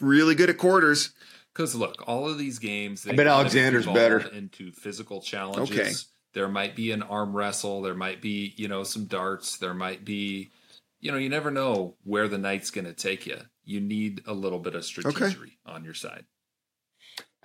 really 0.00 0.34
good 0.34 0.50
at 0.50 0.58
quarters. 0.58 1.14
Because 1.54 1.74
look, 1.74 2.04
all 2.06 2.28
of 2.28 2.38
these 2.38 2.58
games, 2.58 3.02
they 3.02 3.12
I 3.12 3.16
bet 3.16 3.26
Alexander's 3.26 3.86
better. 3.86 4.18
into 4.18 4.70
physical 4.72 5.20
challenges. 5.20 5.76
Okay. 5.76 5.92
There 6.34 6.48
might 6.48 6.76
be 6.76 6.92
an 6.92 7.02
arm 7.02 7.34
wrestle. 7.34 7.82
There 7.82 7.94
might 7.94 8.20
be, 8.20 8.54
you 8.56 8.68
know, 8.68 8.84
some 8.84 9.06
darts. 9.06 9.56
There 9.56 9.74
might 9.74 10.04
be, 10.04 10.50
you 11.00 11.10
know, 11.10 11.18
you 11.18 11.28
never 11.30 11.50
know 11.50 11.96
where 12.04 12.28
the 12.28 12.38
night's 12.38 12.70
going 12.70 12.84
to 12.84 12.92
take 12.92 13.26
you. 13.26 13.38
You 13.64 13.80
need 13.80 14.22
a 14.26 14.34
little 14.34 14.58
bit 14.58 14.74
of 14.74 14.82
strategery 14.82 15.52
on 15.66 15.82
your 15.84 15.94
side. 15.94 16.26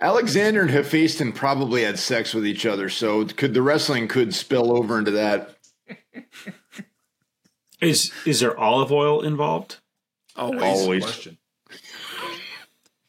Alexander 0.00 0.62
and 0.62 0.70
Hephaestion 0.70 1.32
probably 1.32 1.82
had 1.84 1.98
sex 1.98 2.34
with 2.34 2.46
each 2.46 2.66
other, 2.66 2.88
so 2.88 3.24
could 3.24 3.54
the 3.54 3.62
wrestling 3.62 4.08
could 4.08 4.34
spill 4.34 4.76
over 4.76 4.98
into 4.98 5.12
that. 5.12 5.56
Is 7.80 8.12
is 8.24 8.40
there 8.40 8.58
olive 8.58 8.90
oil 8.92 9.22
involved? 9.22 9.78
Always. 10.36 10.62
Always. 10.62 11.04
question. 11.04 11.38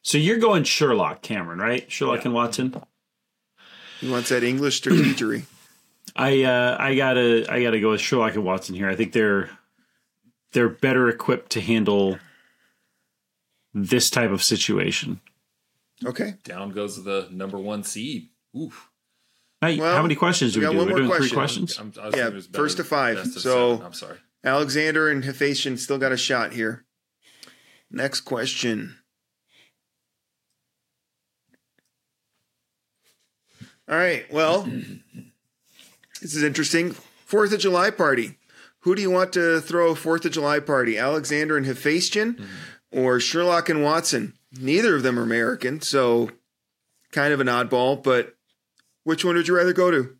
So 0.02 0.18
you're 0.18 0.38
going 0.38 0.64
Sherlock, 0.64 1.22
Cameron, 1.22 1.60
right? 1.60 1.92
Sherlock 1.92 2.20
Yeah. 2.20 2.26
and 2.26 2.34
Watson. 2.34 2.76
He 4.02 4.10
wants 4.10 4.30
that 4.30 4.44
English 4.44 4.82
strategery. 4.82 5.44
I 6.16 6.44
uh, 6.44 6.78
I 6.80 6.96
gotta 6.96 7.46
I 7.50 7.64
gotta 7.64 7.80
go 7.80 7.92
with 7.92 8.02
Sherlock 8.02 8.36
and 8.36 8.44
Watson 8.46 8.76
here. 8.76 8.90
I 8.90 8.96
think 8.96 9.14
they're 9.14 9.50
they're 10.52 10.70
better 10.70 11.10
equipped 11.10 11.52
to 11.54 11.62
handle 11.62 12.20
this 13.74 14.10
type 14.10 14.32
of 14.32 14.44
situation. 14.44 15.20
Okay. 16.04 16.36
Down 16.44 16.72
goes 16.72 17.02
the 17.04 17.28
number 17.32 17.58
one 17.58 17.84
seed. 17.84 18.30
Oof. 18.58 18.90
Hey, 19.62 19.78
Well, 19.80 19.96
how 19.96 20.02
many 20.02 20.16
questions 20.16 20.54
do 20.54 20.60
we 20.60 20.66
we, 20.66 20.68
got 20.68 20.72
do? 20.74 20.78
one 20.80 20.88
We're 20.88 21.00
more 21.06 21.08
doing 21.18 21.20
three 21.30 21.36
questions. 21.36 21.78
I'm, 21.80 21.94
I 22.00 22.08
was 22.08 22.16
Yeah, 22.16 22.24
thinking 22.24 22.32
it 22.32 22.36
was 22.36 22.48
better 22.48 22.64
first 22.64 22.78
to 22.78 22.84
five. 22.84 23.16
best 23.18 23.36
of 23.38 23.42
So- 23.42 23.72
seven. 23.76 23.86
I'm 23.86 23.94
sorry. 23.94 24.18
Alexander 24.44 25.10
and 25.10 25.24
Hephaestion 25.26 25.78
still 25.78 25.98
got 25.98 26.12
a 26.12 26.18
shot 26.18 26.54
here. 26.54 26.86
Next 27.90 28.22
question. 28.22 28.98
All 33.90 33.98
right. 33.98 34.32
Well, 34.32 34.64
this 36.22 36.36
is 36.36 36.44
interesting. 36.44 36.92
Fourth 37.26 37.54
of 37.54 37.60
July 37.60 37.90
party. 37.90 38.38
Who 38.80 38.96
do 38.96 39.02
you 39.02 39.10
want 39.10 39.34
to 39.34 39.62
throw 39.62 39.92
a 39.92 39.96
Fourth 39.96 40.26
of 40.26 40.32
July 40.32 40.60
party? 40.60 40.98
Alexander 40.98 41.58
and 41.58 41.66
Hephaestion 41.66 42.36
mm-hmm. 42.36 43.00
or 43.00 43.20
Sherlock 43.20 43.70
and 43.70 43.84
Watson? 43.84 44.34
Neither 44.60 44.96
of 44.96 45.04
them 45.04 45.20
are 45.20 45.24
American, 45.24 45.82
so 45.82 46.32
kind 47.12 47.34
of 47.34 47.40
an 47.40 47.48
oddball, 47.48 48.02
but 48.02 48.36
which 49.04 49.26
one 49.26 49.36
would 49.36 49.48
you 49.48 49.56
rather 49.56 49.74
go 49.74 49.92
to? 49.92 50.16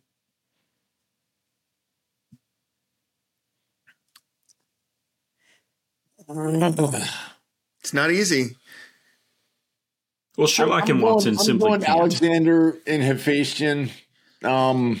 It's 7.80 7.94
not 7.94 8.10
easy. 8.10 8.56
Well, 10.36 10.46
Sherlock 10.46 10.84
I'm 10.84 10.90
and 10.90 11.00
going- 11.00 11.14
Watson 11.14 11.30
I'm 11.34 11.38
simply 11.38 11.68
going 11.68 11.80
can't. 11.82 11.98
Alexander 11.98 12.78
and 12.86 13.02
Hephaestion. 13.02 13.90
Um, 14.44 15.00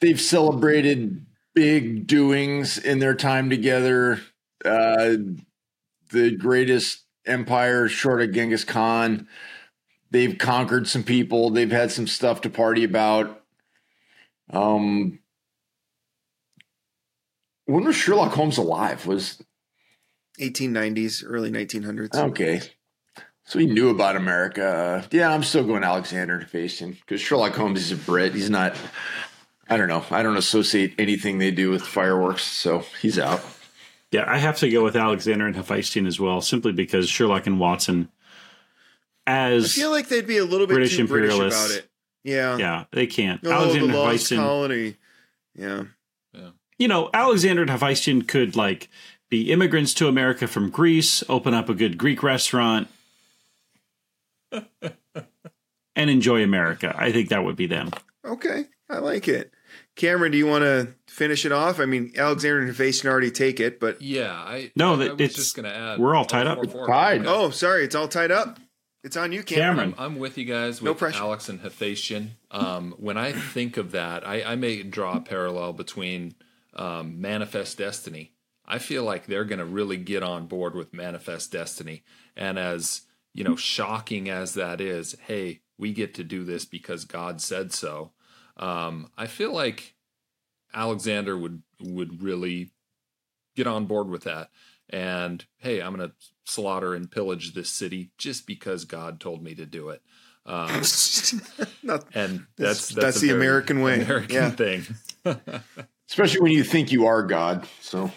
they've 0.00 0.20
celebrated 0.20 1.26
big 1.54 2.06
doings 2.06 2.78
in 2.78 3.00
their 3.00 3.14
time 3.14 3.50
together. 3.50 4.20
Uh, 4.64 5.16
the 6.10 6.36
greatest 6.36 7.00
empire 7.26 7.88
short 7.88 8.22
of 8.22 8.32
Genghis 8.32 8.64
Khan. 8.64 9.28
They've 10.10 10.36
conquered 10.36 10.88
some 10.88 11.04
people. 11.04 11.50
They've 11.50 11.70
had 11.70 11.90
some 11.90 12.06
stuff 12.06 12.42
to 12.42 12.50
party 12.50 12.84
about. 12.84 13.42
Um, 14.50 15.20
when 17.64 17.84
was 17.84 17.96
Sherlock 17.96 18.32
Holmes 18.32 18.58
alive? 18.58 19.06
Was 19.06 19.42
1890s, 20.38 21.24
early 21.26 21.50
1900s. 21.50 22.14
Okay. 22.14 22.60
So 23.44 23.58
he 23.58 23.66
knew 23.66 23.90
about 23.90 24.16
America. 24.16 25.06
Yeah, 25.10 25.30
I'm 25.30 25.42
still 25.42 25.64
going 25.64 25.82
Alexander 25.84 26.34
and 26.34 26.42
Hephaestion 26.42 26.92
because 26.92 27.20
Sherlock 27.20 27.54
Holmes 27.54 27.80
is 27.80 27.92
a 27.92 27.96
Brit. 27.96 28.34
He's 28.34 28.50
not. 28.50 28.76
I 29.68 29.76
don't 29.76 29.88
know. 29.88 30.04
I 30.10 30.22
don't 30.22 30.36
associate 30.36 30.94
anything 30.98 31.38
they 31.38 31.50
do 31.50 31.70
with 31.70 31.82
fireworks, 31.82 32.42
so 32.42 32.84
he's 33.00 33.18
out. 33.18 33.40
Yeah, 34.12 34.24
I 34.26 34.38
have 34.38 34.58
to 34.58 34.68
go 34.68 34.84
with 34.84 34.94
Alexander 34.94 35.46
and 35.46 35.56
Hephaestion 35.56 36.06
as 36.06 36.20
well, 36.20 36.40
simply 36.42 36.72
because 36.72 37.08
Sherlock 37.08 37.46
and 37.46 37.58
Watson, 37.58 38.10
as 39.26 39.64
I 39.64 39.68
feel 39.68 39.90
like 39.90 40.08
they'd 40.08 40.26
be 40.26 40.38
a 40.38 40.44
little 40.44 40.66
bit 40.66 40.74
British 40.74 40.96
too 40.96 41.06
British 41.06 41.34
about 41.34 41.70
it. 41.70 41.88
Yeah. 42.22 42.56
yeah, 42.58 42.84
they 42.92 43.06
can't. 43.06 43.40
Oh, 43.44 43.50
Alexander 43.50 43.84
and 43.86 43.94
lost 43.94 44.06
Hephaestion, 44.12 44.36
colony. 44.38 44.96
Yeah. 45.54 45.84
you 46.78 46.88
know, 46.88 47.10
Alexander 47.12 47.62
and 47.62 47.70
Hephaestion 47.70 48.22
could 48.22 48.54
like 48.54 48.88
be 49.30 49.50
immigrants 49.50 49.94
to 49.94 50.08
America 50.08 50.46
from 50.46 50.68
Greece, 50.68 51.24
open 51.28 51.54
up 51.54 51.70
a 51.70 51.74
good 51.74 51.96
Greek 51.96 52.22
restaurant, 52.22 52.88
and 54.52 56.10
enjoy 56.10 56.42
America. 56.42 56.94
I 56.96 57.12
think 57.12 57.30
that 57.30 57.44
would 57.44 57.56
be 57.56 57.66
them. 57.66 57.90
Okay. 58.24 58.66
I 58.90 58.98
like 58.98 59.26
it. 59.26 59.52
Cameron, 59.94 60.32
do 60.32 60.38
you 60.38 60.46
want 60.46 60.62
to 60.64 60.94
finish 61.06 61.44
it 61.44 61.52
off? 61.52 61.78
I 61.78 61.84
mean, 61.84 62.12
Alexander 62.16 62.60
and 62.60 62.68
Hephaestion 62.68 63.10
already 63.10 63.30
take 63.30 63.60
it, 63.60 63.78
but 63.78 64.00
Yeah, 64.00 64.32
I 64.32 64.72
No, 64.74 64.94
I 64.94 64.96
that- 64.96 65.10
was 65.12 65.20
it's- 65.20 65.34
just 65.34 65.54
going 65.56 65.64
to 65.64 65.74
add. 65.76 65.98
we're 65.98 66.14
all 66.14 66.24
tied 66.24 66.46
up. 66.46 66.56
four, 66.58 66.66
four. 66.68 66.86
Tied. 66.86 67.26
Oh, 67.26 67.50
sorry, 67.50 67.84
it's 67.84 67.94
all 67.94 68.08
tied 68.08 68.30
up. 68.30 68.58
It's 69.04 69.16
on 69.16 69.32
you, 69.32 69.42
Cameron. 69.42 69.92
Cameron. 69.92 69.94
I'm 69.98 70.18
with 70.18 70.38
you 70.38 70.44
guys 70.44 70.80
No 70.80 70.94
pressure. 70.94 71.18
Alex 71.18 71.48
and 71.48 71.60
Hephaestion. 71.60 72.36
Um, 72.52 72.94
when 72.98 73.18
I 73.18 73.32
think 73.32 73.76
of 73.76 73.90
that, 73.92 74.26
I, 74.26 74.42
I 74.42 74.54
may 74.56 74.82
draw 74.84 75.16
a 75.16 75.20
parallel 75.20 75.72
between 75.72 76.36
um, 76.74 77.20
Manifest 77.20 77.78
Destiny. 77.78 78.32
I 78.64 78.78
feel 78.78 79.02
like 79.04 79.26
they're 79.26 79.44
going 79.44 79.58
to 79.58 79.64
really 79.64 79.96
get 79.96 80.22
on 80.22 80.46
board 80.46 80.74
with 80.76 80.94
Manifest 80.94 81.50
Destiny, 81.52 82.04
and 82.36 82.58
as 82.58 83.02
you 83.34 83.42
know, 83.44 83.56
shocking 83.56 84.28
as 84.30 84.54
that 84.54 84.80
is, 84.80 85.16
hey, 85.26 85.62
we 85.78 85.92
get 85.92 86.14
to 86.14 86.22
do 86.24 86.44
this 86.44 86.64
because 86.64 87.04
God 87.04 87.40
said 87.40 87.72
so. 87.72 88.12
Um, 88.62 89.10
I 89.16 89.26
feel 89.26 89.52
like 89.52 89.94
Alexander 90.72 91.36
would 91.36 91.62
would 91.80 92.22
really 92.22 92.70
get 93.56 93.66
on 93.66 93.86
board 93.86 94.08
with 94.08 94.24
that. 94.24 94.50
And 94.88 95.44
hey, 95.58 95.80
I'm 95.80 95.94
going 95.94 96.08
to 96.08 96.14
slaughter 96.44 96.94
and 96.94 97.10
pillage 97.10 97.54
this 97.54 97.70
city 97.70 98.10
just 98.18 98.46
because 98.46 98.84
God 98.84 99.18
told 99.20 99.42
me 99.42 99.54
to 99.54 99.66
do 99.66 99.88
it. 99.88 100.02
Um, 100.46 100.68
Not- 101.82 102.04
and 102.14 102.46
That's- 102.56 102.88
that's 102.88 102.88
that's 102.88 103.20
the 103.20 103.30
American 103.30 103.80
way. 103.80 104.00
American 104.02 104.34
Yeah. 104.36 104.50
thing. 104.50 104.84
Especially 106.08 106.40
when 106.40 106.52
you 106.52 106.62
think 106.64 106.92
you 106.92 107.06
are 107.06 107.22
God. 107.22 107.66
So 107.80 108.10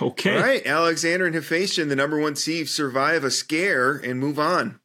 Okay. 0.00 0.36
all 0.36 0.42
right, 0.42 0.64
Alexander 0.66 1.26
and 1.26 1.34
Hephaestion, 1.34 1.88
the 1.88 1.96
number 1.96 2.18
one 2.18 2.36
seed, 2.36 2.68
survive 2.68 3.24
a 3.24 3.30
scare 3.30 3.94
and 3.94 4.20
move 4.20 4.38
on. 4.38 4.78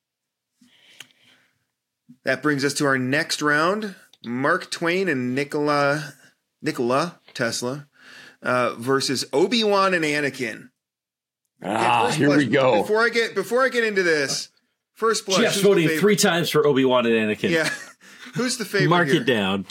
That 2.28 2.44
brings 2.44 2.66
us 2.66 2.74
to 2.74 2.86
our 2.86 2.98
next 2.98 3.42
round. 3.42 3.96
Mark 4.26 4.70
Twain 4.70 5.08
and 5.08 5.34
Nikola 5.34 6.14
Nikola 6.62 7.22
Tesla 7.34 7.88
uh, 8.44 8.76
versus 8.78 9.24
Obi 9.32 9.64
Wan 9.64 9.94
and 9.94 10.04
Anakin. 10.04 10.68
ah, 11.64 12.08
First 12.08 12.18
here 12.18 12.36
we 12.36 12.46
go. 12.46 12.82
Before 12.82 13.02
I 13.02 13.08
get 13.08 13.34
before 13.34 13.64
I 13.64 13.70
get 13.70 13.86
into 13.86 14.04
this, 14.04 14.50
First 14.94 15.26
blush. 15.26 15.40
Jeff's 15.40 15.56
who's 15.56 15.64
the 15.64 15.70
voting 15.70 16.00
three 16.00 16.18
times 16.18 16.50
for 16.50 16.68
Obi 16.68 16.84
Wan 16.84 17.06
and 17.06 17.16
Anakin. 17.16 17.50
Yeah. 17.50 17.70
Who's 18.36 18.58
the 18.58 18.66
favorite? 18.66 18.90
Mark 18.90 19.08
here? 19.08 19.22
it 19.22 19.26
down. 19.26 19.66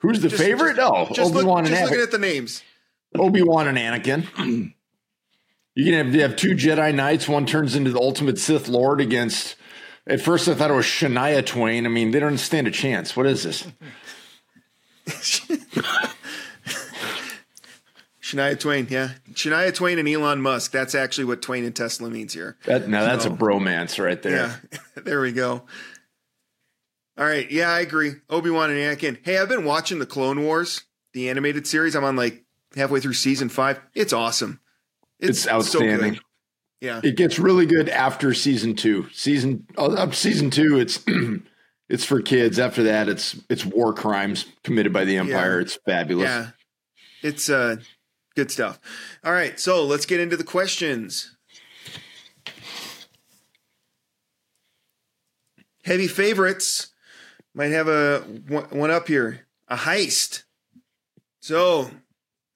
Who's 0.00 0.20
the 0.20 0.28
Just- 0.28 0.42
favorite? 0.42 0.76
Just, 0.76 0.92
oh, 0.92 1.08
just, 1.14 1.34
Obi 1.34 1.44
Wan 1.46 1.60
and 1.60 1.68
just 1.68 1.84
looking 1.84 2.02
at 2.02 2.10
the 2.10 2.18
names. 2.18 2.62
Obi 3.16 3.42
Wan 3.42 3.66
and 3.68 3.78
Anakin. 3.78 4.26
you 5.74 5.84
can 5.84 5.94
have, 5.94 6.14
you 6.14 6.20
have 6.20 6.36
two 6.36 6.50
Jedi 6.50 6.94
Knights. 6.94 7.26
One 7.26 7.46
turns 7.46 7.74
into 7.74 7.90
the 7.90 7.98
ultimate 7.98 8.38
Sith 8.38 8.68
Lord 8.68 9.00
against. 9.00 9.56
At 10.08 10.20
first, 10.22 10.48
I 10.48 10.54
thought 10.54 10.70
it 10.70 10.74
was 10.74 10.86
Shania 10.86 11.44
Twain. 11.44 11.84
I 11.84 11.90
mean, 11.90 12.10
they 12.12 12.20
don't 12.20 12.38
stand 12.38 12.66
a 12.66 12.70
chance. 12.70 13.14
What 13.14 13.26
is 13.26 13.42
this? 13.42 13.66
Shania 18.22 18.58
Twain, 18.58 18.86
yeah. 18.90 19.10
Shania 19.32 19.74
Twain 19.74 19.98
and 19.98 20.08
Elon 20.08 20.40
Musk. 20.40 20.72
That's 20.72 20.94
actually 20.94 21.24
what 21.24 21.40
Twain 21.42 21.64
and 21.64 21.74
Tesla 21.74 22.10
means 22.10 22.34
here. 22.34 22.56
That, 22.64 22.88
now 22.88 23.04
that's 23.04 23.24
So- 23.24 23.32
a 23.32 23.36
bromance 23.36 24.02
right 24.02 24.20
there. 24.20 24.58
Yeah. 24.72 24.80
there 25.02 25.20
we 25.20 25.32
go. 25.32 25.64
All 27.16 27.24
right. 27.24 27.50
Yeah, 27.50 27.70
I 27.70 27.80
agree. 27.80 28.12
Obi 28.30 28.50
Wan 28.50 28.70
and 28.70 28.78
Anakin. 28.78 29.18
Hey, 29.24 29.38
I've 29.38 29.48
been 29.48 29.64
watching 29.64 29.98
the 29.98 30.06
Clone 30.06 30.42
Wars, 30.42 30.84
the 31.12 31.28
animated 31.30 31.66
series. 31.66 31.96
I'm 31.96 32.04
on 32.04 32.16
like 32.16 32.44
halfway 32.76 33.00
through 33.00 33.14
season 33.14 33.48
five. 33.48 33.80
It's 33.94 34.12
awesome. 34.12 34.60
It's 35.18 35.42
so 35.42 35.50
outstanding. 35.52 36.14
good. 36.14 36.22
Yeah. 36.80 37.00
It 37.02 37.16
gets 37.16 37.38
really 37.38 37.66
good 37.66 37.88
after 37.88 38.32
season 38.34 38.74
two. 38.74 39.08
Season 39.12 39.66
uh, 39.76 39.92
up 39.94 40.14
season 40.14 40.50
two, 40.50 40.78
it's 40.78 41.04
it's 41.88 42.04
for 42.04 42.22
kids. 42.22 42.58
After 42.58 42.84
that, 42.84 43.08
it's 43.08 43.38
it's 43.50 43.64
war 43.64 43.92
crimes 43.92 44.46
committed 44.62 44.92
by 44.92 45.04
the 45.04 45.16
Empire. 45.16 45.56
Yeah. 45.56 45.62
It's 45.62 45.78
fabulous. 45.84 46.28
Yeah. 46.28 46.50
It's 47.22 47.50
uh 47.50 47.76
good 48.36 48.50
stuff. 48.52 48.78
All 49.24 49.32
right, 49.32 49.58
so 49.58 49.84
let's 49.84 50.06
get 50.06 50.20
into 50.20 50.36
the 50.36 50.44
questions. 50.44 51.36
Heavy 55.84 56.06
favorites 56.06 56.92
might 57.54 57.72
have 57.72 57.88
a 57.88 58.20
one 58.46 58.64
one 58.70 58.90
up 58.90 59.08
here. 59.08 59.46
A 59.66 59.76
heist. 59.76 60.44
So, 61.40 61.90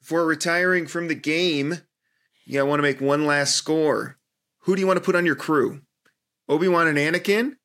for 0.00 0.24
retiring 0.24 0.87
from 0.87 1.08
the 1.08 1.14
game, 1.14 1.78
you 2.44 2.64
want 2.66 2.78
to 2.78 2.83
make 2.83 3.00
one 3.00 3.26
last 3.26 3.57
score. 3.57 4.18
Who 4.61 4.74
do 4.74 4.81
you 4.81 4.87
want 4.87 4.98
to 4.98 5.05
put 5.05 5.16
on 5.16 5.26
your 5.26 5.37
crew? 5.37 5.83
Obi-Wan 6.48 6.87
and 6.87 6.98
Anakin 6.98 7.57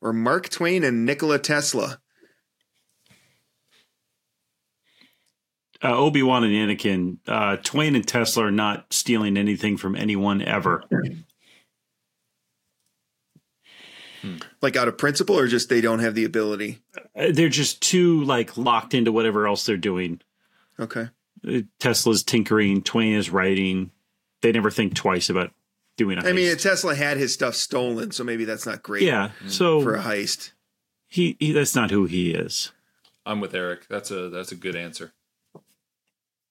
or 0.00 0.12
Mark 0.12 0.48
Twain 0.48 0.84
and 0.84 1.06
Nikola 1.06 1.38
Tesla? 1.38 1.98
Uh, 5.84 5.96
Obi 5.96 6.22
Wan 6.22 6.44
and 6.44 6.52
Anakin, 6.52 7.18
uh, 7.26 7.56
Twain 7.56 7.96
and 7.96 8.06
Tesla 8.06 8.46
are 8.46 8.52
not 8.52 8.92
stealing 8.92 9.36
anything 9.36 9.76
from 9.76 9.96
anyone 9.96 10.40
ever. 10.40 10.84
Like 14.60 14.76
out 14.76 14.86
of 14.86 14.96
principle 14.96 15.36
or 15.36 15.48
just 15.48 15.68
they 15.68 15.80
don't 15.80 15.98
have 15.98 16.14
the 16.14 16.24
ability? 16.24 16.82
Uh, 17.16 17.32
They're 17.32 17.48
just 17.48 17.82
too 17.82 18.22
like 18.22 18.56
locked 18.56 18.94
into 18.94 19.10
whatever 19.10 19.48
else 19.48 19.66
they're 19.66 19.76
doing. 19.76 20.20
Okay. 20.78 21.08
Uh, 21.46 21.62
Tesla's 21.80 22.22
tinkering, 22.22 22.82
Twain 22.82 23.14
is 23.14 23.30
writing. 23.30 23.90
They 24.42 24.52
never 24.52 24.70
think 24.70 24.94
twice 24.94 25.30
about 25.30 25.52
doing 25.96 26.18
a 26.18 26.22
heist. 26.22 26.28
I 26.28 26.32
mean, 26.32 26.56
Tesla 26.56 26.94
had 26.94 27.16
his 27.16 27.32
stuff 27.32 27.54
stolen, 27.54 28.10
so 28.10 28.24
maybe 28.24 28.44
that's 28.44 28.66
not 28.66 28.82
great 28.82 29.02
yeah. 29.02 29.30
So 29.46 29.80
for 29.82 29.94
a 29.94 30.02
heist. 30.02 30.52
he, 31.08 31.36
he 31.40 31.52
that's 31.52 31.74
not 31.74 31.90
who 31.90 32.04
he 32.04 32.32
is. 32.32 32.72
I'm 33.24 33.40
with 33.40 33.54
Eric. 33.54 33.86
That's 33.88 34.10
a 34.10 34.28
that's 34.28 34.52
a 34.52 34.56
good 34.56 34.74
answer. 34.76 35.12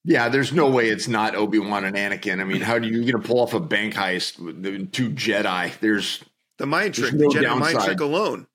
Yeah, 0.04 0.30
there's 0.30 0.51
no 0.51 0.67
way 0.69 0.89
it's 0.89 1.08
not 1.08 1.36
Obi 1.36 1.60
Wan 1.60 1.86
and 1.86 1.95
Anakin. 1.95 2.41
I 2.41 2.43
mean, 2.43 2.62
how 2.62 2.80
do 2.80 2.88
you 2.88 3.01
going 3.01 3.21
to 3.21 3.27
pull 3.27 3.39
off 3.39 3.54
a 3.54 3.60
bank 3.60 3.93
heist 3.93 4.39
with 4.39 4.63
the 4.63 4.86
two 4.86 5.12
Jedi? 5.12 5.77
There's 5.80 6.23
The 6.58 6.65
mind 6.65 6.95
There's 6.95 7.10
trick, 7.10 7.19
the 7.19 7.27
no 7.27 7.30
Jedi 7.30 7.60
mind 7.60 7.73
downside. 7.73 7.86
trick 7.86 7.99
alone. 7.99 8.47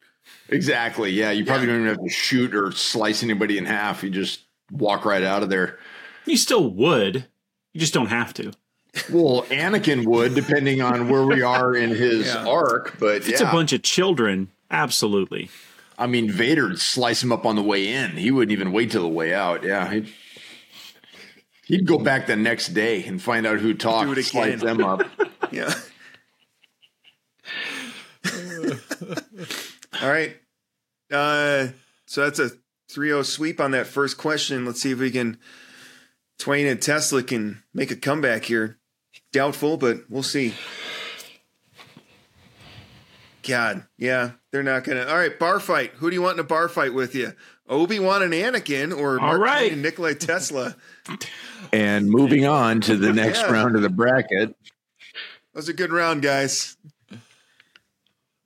exactly 0.49 1.11
yeah. 1.11 1.31
You 1.31 1.45
probably 1.45 1.67
don't 1.67 1.77
even 1.77 1.89
have 1.89 2.03
to 2.03 2.09
shoot 2.09 2.55
or 2.55 2.73
slice 2.73 3.23
anybody 3.23 3.59
in 3.59 3.65
half. 3.65 4.03
You 4.03 4.11
just 4.11 4.41
walk 4.73 5.05
right 5.05 5.23
out 5.23 5.45
of 5.45 5.49
there. 5.51 5.79
You 6.25 6.37
still 6.37 6.69
would. 6.71 7.29
You 7.73 7.81
just 7.81 7.95
don't 7.95 8.07
have 8.07 8.35
to. 8.35 8.53
Well, 9.11 9.43
Anakin 9.51 10.07
would, 10.07 10.35
depending 10.35 10.81
on 10.81 11.09
where 11.09 11.25
we 11.25 11.43
are 11.43 11.75
in 11.75 11.91
his 11.91 12.27
Yeah. 12.27 12.47
arc. 12.47 12.99
But 12.99 13.17
If 13.17 13.29
it's 13.29 13.41
yeah, 13.41 13.49
a 13.49 13.53
bunch 13.53 13.73
of 13.73 13.83
children, 13.83 14.49
absolutely. 14.71 15.51
I 15.99 16.07
mean, 16.07 16.31
Vader'd 16.31 16.79
slice 16.81 17.23
him 17.23 17.33
up 17.33 17.45
on 17.47 17.57
the 17.57 17.63
way 17.63 17.89
in. 17.89 18.13
He 18.13 18.31
wouldn't 18.31 18.53
even 18.53 18.73
wait 18.73 18.91
till 18.91 19.03
the 19.03 19.09
way 19.09 19.33
out. 19.35 19.63
Yeah, 19.65 19.91
he'd, 19.91 20.13
he'd 21.67 21.87
go 21.87 21.99
back 21.99 22.27
the 22.27 22.37
next 22.37 22.69
day 22.69 23.05
and 23.05 23.21
find 23.21 23.47
out 23.47 23.59
who 23.61 23.75
talked, 23.75 24.07
Do 24.15 24.19
it 24.19 24.23
slice 24.25 24.63
again. 24.63 24.79
them 24.79 24.85
up. 24.87 25.03
Yeah. 25.53 25.73
All 30.03 30.09
right. 30.09 30.37
Uh, 31.13 31.69
so 32.07 32.25
that's 32.25 32.39
a 32.41 32.51
3-0 32.91 33.25
sweep 33.25 33.61
on 33.61 33.71
that 33.73 33.87
first 33.87 34.19
question. 34.19 34.65
Let's 34.65 34.83
see 34.83 34.91
if 34.93 34.99
we 34.99 35.11
can 35.11 35.39
Twain 36.39 36.67
and 36.67 36.83
Tesla 36.83 37.23
can 37.23 37.63
make 37.73 37.91
a 37.91 37.97
comeback 37.97 38.45
here. 38.45 38.79
Doubtful, 39.33 39.77
but 39.77 39.99
we'll 40.09 40.23
see. 40.23 40.55
God, 43.47 43.85
yeah, 43.97 44.33
they're 44.51 44.63
not 44.65 44.85
gonna. 44.85 45.05
All 45.05 45.17
right, 45.17 45.39
bar 45.39 45.61
fight. 45.61 45.93
Who 45.97 46.11
do 46.11 46.15
you 46.15 46.23
want 46.23 46.35
in 46.35 46.41
a 46.41 46.49
bar 46.49 46.69
fight 46.69 46.93
with 46.95 47.15
you? 47.15 47.33
Obi 47.69 47.99
Wan 48.01 48.23
and 48.23 48.33
Anakin, 48.33 48.97
or 48.97 49.19
Mark 49.19 49.41
right. 49.41 49.59
Twain 49.61 49.73
and 49.75 49.83
Nikolai 49.83 50.15
Tesla? 50.15 50.77
And 51.73 52.09
moving 52.09 52.47
on 52.47 52.81
to 52.83 52.97
the 52.97 53.13
next 53.13 53.41
Yeah. 53.43 53.53
round 53.53 53.77
of 53.77 53.83
the 53.83 53.89
bracket, 53.91 54.49
That 54.49 55.55
was 55.55 55.69
a 55.69 55.73
good 55.73 55.93
round, 55.93 56.23
guys. 56.23 56.77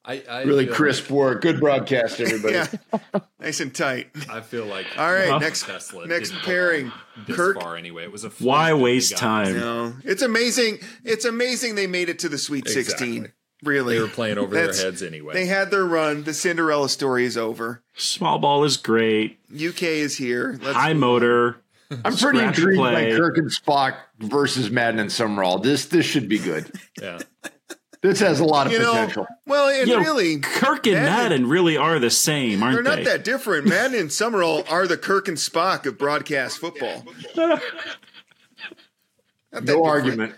I, 0.05 0.23
I 0.29 0.43
really 0.43 0.67
feel 0.67 0.75
crisp 0.75 1.11
work. 1.11 1.43
Good 1.43 1.61
broadcast, 1.61 2.21
everybody. 2.21 2.55
Yeah, 2.55 3.21
nice 3.41 3.61
and 3.61 3.75
tight. 3.75 4.09
I 4.31 4.41
feel 4.41 4.65
like 4.65 4.87
All 4.99 5.13
right, 5.13 5.41
next 5.41 5.67
Tesla 5.67 6.07
next 6.07 6.33
pairing. 6.43 6.91
this 7.27 7.37
Kirk. 7.37 7.61
far 7.61 7.77
anyway. 7.77 8.05
It 8.05 8.13
was 8.13 8.25
a 8.25 8.31
Why 8.31 8.71
fluke 8.71 8.73
that 8.73 8.77
they 8.77 8.83
waste 8.83 9.17
time? 9.19 9.57
No, 9.59 9.95
it's 10.05 10.23
amazing. 10.23 10.79
It's 11.05 11.25
amazing 11.25 11.75
they 11.75 11.87
made 11.87 12.09
it 12.09 12.19
to 12.21 12.29
the 12.29 12.39
Sweet 12.39 12.69
Sixteen. 12.69 13.33
Really, 13.63 13.97
They 13.97 14.01
were 14.01 14.09
playing 14.09 14.39
over 14.39 14.55
their 14.55 14.73
heads 14.73 15.03
anyway. 15.03 15.35
They 15.35 15.45
had 15.45 15.71
their 15.71 15.85
run. 15.85 16.23
The 16.25 16.33
Cinderella 16.33 16.89
story 16.89 17.27
is 17.27 17.37
over. 17.37 17.83
Small 17.95 18.39
ball 18.39 18.65
is 18.65 18.79
great. 18.79 19.39
UK 19.55 19.83
is 19.83 20.17
here. 20.17 20.59
Let's 20.63 20.79
High 20.79 20.95
motor. 20.95 21.61
I'm 21.91 22.17
pretty 22.17 22.39
intrigued 22.39 22.79
play. 22.79 23.11
by 23.11 23.17
Kirk 23.19 23.37
and 23.37 23.51
Spock 23.51 23.97
versus 24.19 24.71
Madden 24.71 24.99
and 25.01 25.13
Summerall. 25.13 25.59
This 25.59 25.85
this 25.87 26.07
should 26.07 26.27
be 26.27 26.39
good. 26.39 26.73
yeah. 27.03 27.19
This 28.03 28.21
has 28.21 28.41
a 28.41 28.45
lot 28.45 28.67
of 28.67 28.73
You 28.73 28.79
know, 28.79 28.93
potential. 28.93 29.27
well, 29.47 29.69
and 29.69 29.87
You 29.87 29.97
know, 29.97 30.03
really, 30.03 30.39
Kirk 30.39 30.87
and 30.87 30.95
Madden- 30.97 31.05
Madden 31.43 31.49
really 31.49 31.77
are 31.77 31.99
the 31.99 32.09
same, 32.11 32.63
aren't 32.63 32.77
they're 32.77 32.97
they? 32.97 33.03
not 33.03 33.05
that 33.05 33.25
different. 33.25 33.67
Madden 33.69 33.99
and 33.99 34.11
Summerall 34.11 34.65
are 34.71 34.87
the 34.87 34.97
Kirk 34.97 35.29
and 35.29 35.37
Spock 35.37 35.85
of 35.85 35.99
broadcast 35.99 36.59
football. 36.59 37.05
Not 37.37 37.61
No 39.53 39.61
different. 39.61 39.87
argument. 39.87 40.35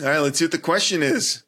All 0.00 0.06
right, 0.06 0.18
let's 0.18 0.38
see 0.38 0.44
what 0.44 0.52
the 0.52 0.58
question 0.58 1.02
is. 1.02 1.42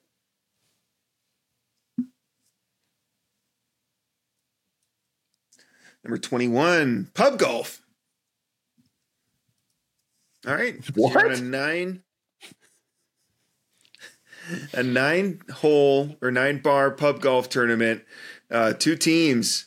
Number 6.04 6.18
21, 6.18 7.10
pub 7.14 7.38
golf. 7.38 7.82
All 10.46 10.54
right. 10.54 10.76
What? 10.94 11.32
A 11.32 11.40
nine 11.40 12.02
a 14.72 14.82
nine 14.82 15.40
hole 15.56 16.16
or 16.20 16.30
nine 16.30 16.58
bar 16.58 16.90
pub 16.90 17.20
golf 17.20 17.48
tournament. 17.48 18.04
Uh, 18.50 18.72
two 18.72 18.96
teams. 18.96 19.66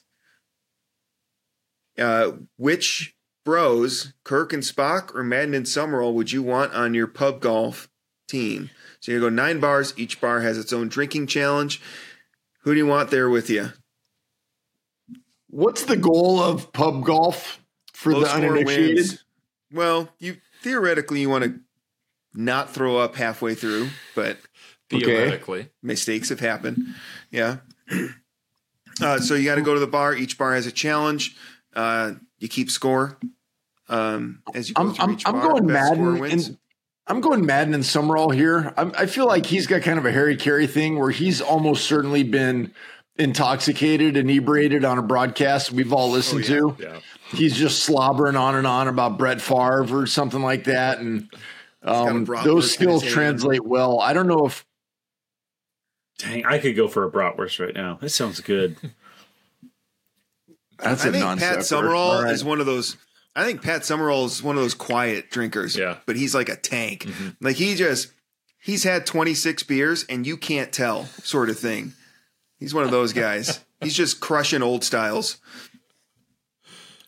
Uh, 1.97 2.31
which 2.57 3.15
bros, 3.45 4.13
Kirk 4.23 4.51
and 4.51 4.63
Spock 4.63 5.13
or 5.15 5.23
Madden 5.23 5.53
and 5.53 5.67
Summerall, 5.67 6.13
would 6.15 6.31
you 6.31 6.41
want 6.41 6.73
on 6.73 6.93
your 6.93 7.07
pub 7.07 7.39
golf 7.39 7.89
team? 8.27 8.71
So 8.99 9.11
you 9.11 9.19
go 9.19 9.29
nine 9.29 9.59
bars. 9.59 9.93
Each 9.95 10.19
bar 10.19 10.41
has 10.41 10.57
its 10.57 10.73
own 10.73 10.87
drinking 10.87 11.27
challenge. 11.27 11.81
Who 12.61 12.71
do 12.71 12.77
you 12.77 12.87
want 12.87 13.11
there 13.11 13.29
with 13.29 13.49
you? 13.49 13.73
What's 15.49 15.83
the 15.83 15.97
goal 15.97 16.41
of 16.41 16.73
pub 16.73 17.03
golf 17.03 17.59
for 17.93 18.13
Low 18.13 18.21
the 18.21 18.33
uninitiated? 18.33 18.95
wins. 18.95 19.25
Well, 19.71 20.09
you 20.19 20.37
theoretically 20.63 21.21
you 21.21 21.29
want 21.29 21.43
to 21.43 21.59
not 22.33 22.71
throw 22.73 22.97
up 22.97 23.15
halfway 23.15 23.53
through, 23.55 23.89
but 24.15 24.37
Theoretically. 24.89 25.69
mistakes 25.81 26.29
have 26.29 26.39
happened. 26.39 26.79
Yeah. 27.31 27.57
Uh, 29.01 29.19
so 29.19 29.33
you 29.35 29.45
got 29.45 29.55
to 29.55 29.61
go 29.61 29.73
to 29.73 29.79
the 29.79 29.87
bar. 29.87 30.15
Each 30.15 30.37
bar 30.37 30.53
has 30.55 30.65
a 30.67 30.71
challenge. 30.71 31.35
Uh, 31.75 32.13
you 32.39 32.47
keep 32.47 32.69
score 32.69 33.17
um, 33.89 34.41
as 34.53 34.69
you 34.69 34.75
go 34.75 34.83
I'm 34.83 34.93
through 34.93 35.03
I'm, 35.05 35.11
each 35.13 35.27
I'm 35.27 35.33
bar. 35.33 35.41
going 35.49 35.67
Best 35.67 35.87
score 35.93 35.97
Madden 35.97 36.19
wins. 36.19 36.47
and 36.49 36.57
I'm 37.07 37.19
going 37.21 37.45
Madden 37.45 37.73
and 37.73 37.85
Summerall 37.85 38.29
here. 38.29 38.73
I'm, 38.77 38.93
I 38.97 39.07
feel 39.07 39.25
like 39.25 39.45
he's 39.45 39.67
got 39.67 39.81
kind 39.81 39.97
of 39.99 40.05
a 40.05 40.11
Harry 40.11 40.37
Caray 40.37 40.67
thing 40.67 40.97
where 40.99 41.09
he's 41.11 41.41
almost 41.41 41.85
certainly 41.85 42.23
been 42.23 42.73
intoxicated, 43.17 44.17
inebriated 44.17 44.83
on 44.85 44.97
a 44.97 45.01
broadcast 45.03 45.71
we've 45.71 45.93
all 45.93 46.09
listened 46.09 46.45
to. 46.45 46.75
Yeah. 46.79 46.99
He's 47.31 47.55
just 47.55 47.83
slobbering 47.83 48.35
on 48.35 48.55
and 48.55 48.67
on 48.67 48.87
about 48.87 49.17
Brett 49.17 49.41
Favre 49.41 49.85
or 50.01 50.07
something 50.07 50.41
like 50.41 50.65
that, 50.65 50.99
and 50.99 51.29
Um, 51.81 52.25
those 52.25 52.71
skills 52.73 53.03
translate 53.03 53.65
well. 53.65 53.99
I 53.99 54.13
don't 54.13 54.27
know 54.27 54.45
if 54.45 54.65
Dang, 56.19 56.45
I 56.45 56.59
could 56.59 56.75
go 56.75 56.87
for 56.87 57.03
a 57.05 57.11
bratwurst 57.11 57.59
right 57.63 57.73
now. 57.73 57.97
That 57.99 58.09
sounds 58.09 58.39
good. 58.39 58.77
that's 60.79 61.03
I 61.05 61.09
a 61.09 61.11
think 61.11 61.23
non 61.23 61.37
Pat 61.39 61.65
Summerall 61.65 62.19
is 62.25 62.43
one 62.43 62.59
of 62.59 62.65
those. 62.65 62.97
I 63.35 63.43
think 63.45 63.63
Pat 63.63 63.83
Summerall 63.83 64.25
is 64.25 64.43
one 64.43 64.55
of 64.55 64.61
those 64.61 64.75
quiet 64.75 65.31
drinkers. 65.31 65.75
Yeah. 65.75 65.97
but 66.05 66.15
he's 66.15 66.35
like 66.35 66.49
a 66.49 66.55
tank. 66.55 67.05
Mm-hmm. 67.05 67.29
Like 67.41 67.55
he 67.55 67.73
just 67.75 68.11
he's 68.59 68.83
had 68.83 69.05
26 69.07 69.63
beers 69.63 70.05
and 70.07 70.25
you 70.27 70.37
can't 70.37 70.71
tell, 70.71 71.05
sort 71.23 71.49
of 71.49 71.57
thing. 71.57 71.93
He's 72.63 72.73
one 72.73 72.85
of 72.85 72.91
those 72.91 73.11
guys. 73.11 73.59
he's 73.81 73.93
just 73.93 74.21
crushing 74.21 74.61
old 74.61 74.85
styles. 74.85 75.35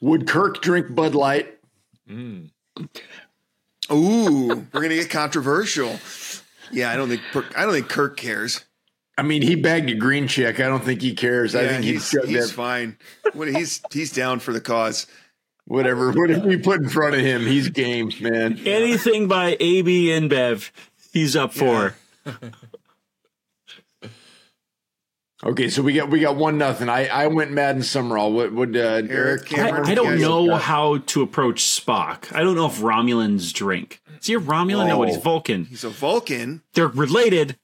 Would 0.02 0.28
Kirk 0.28 0.62
drink 0.62 0.94
Bud 0.94 1.16
Light? 1.16 1.58
Mm. 2.10 2.50
Ooh, 3.90 4.48
we're 4.74 4.82
gonna 4.82 4.96
get 4.96 5.10
controversial. 5.10 5.98
Yeah, 6.74 6.92
I 6.92 6.98
don't 6.98 7.08
think 7.08 7.22
I 7.58 7.64
don't 7.64 7.72
think 7.72 7.88
Kirk 7.88 8.18
cares. 8.18 8.66
I 9.18 9.22
mean, 9.22 9.44
he 9.44 9.56
bagged 9.56 9.90
a 9.90 9.96
green 9.96 10.28
check. 10.28 10.60
I 10.60 10.68
don't 10.68 10.84
think 10.84 11.02
he 11.02 11.16
cares. 11.16 11.56
I 11.56 11.70
think 11.70 11.86
he's 11.86 12.12
he's, 12.12 12.28
he's 12.28 12.52
fine. 12.52 12.98
What 13.32 13.48
he's 13.48 13.82
he's 13.94 14.12
down 14.12 14.42
for 14.42 14.52
the 14.52 14.60
cause. 14.60 15.08
whatever 15.64 16.12
whatever 16.12 16.46
we 16.46 16.58
put 16.58 16.82
in 16.82 16.90
front 16.90 17.16
of 17.16 17.22
him, 17.22 17.44
he's 17.44 17.70
game, 17.70 18.12
man. 18.20 18.60
Anything 18.66 19.30
by 19.30 19.56
AB 19.58 20.08
InBev, 20.10 20.70
he's 21.14 21.38
up 21.38 21.54
for. 21.54 21.96
Okay, 25.46 25.70
so 25.70 25.84
we 25.84 25.94
got 25.94 26.10
we 26.10 26.20
got 26.22 26.36
one 26.38 26.58
nothing. 26.58 26.90
I 26.90 27.08
I 27.08 27.28
went 27.28 27.52
Madden 27.52 27.84
Summerall. 27.84 28.34
What 28.34 28.52
would 28.52 28.76
uh, 28.76 29.04
Eric? 29.08 29.44
I, 29.44 29.56
Cameron, 29.56 29.86
I 29.86 29.90
you 29.90 29.96
don't 29.96 30.06
guys- 30.14 30.22
know 30.22 30.56
how 30.56 30.98
to 30.98 31.22
approach 31.22 31.64
Spock. 31.64 32.34
I 32.36 32.42
don't 32.42 32.56
know 32.56 32.66
if 32.66 32.80
Romulans 32.80 33.54
drink. 33.54 34.02
Is 34.20 34.26
he 34.28 34.34
a 34.34 34.40
Romulan? 34.40 34.88
No, 34.88 34.98
but 35.00 35.10
he's 35.10 35.18
Vulcan. 35.18 35.66
He's 35.66 35.84
a 35.84 35.90
Vulcan, 35.90 36.64
They're 36.74 36.88
related. 36.88 37.58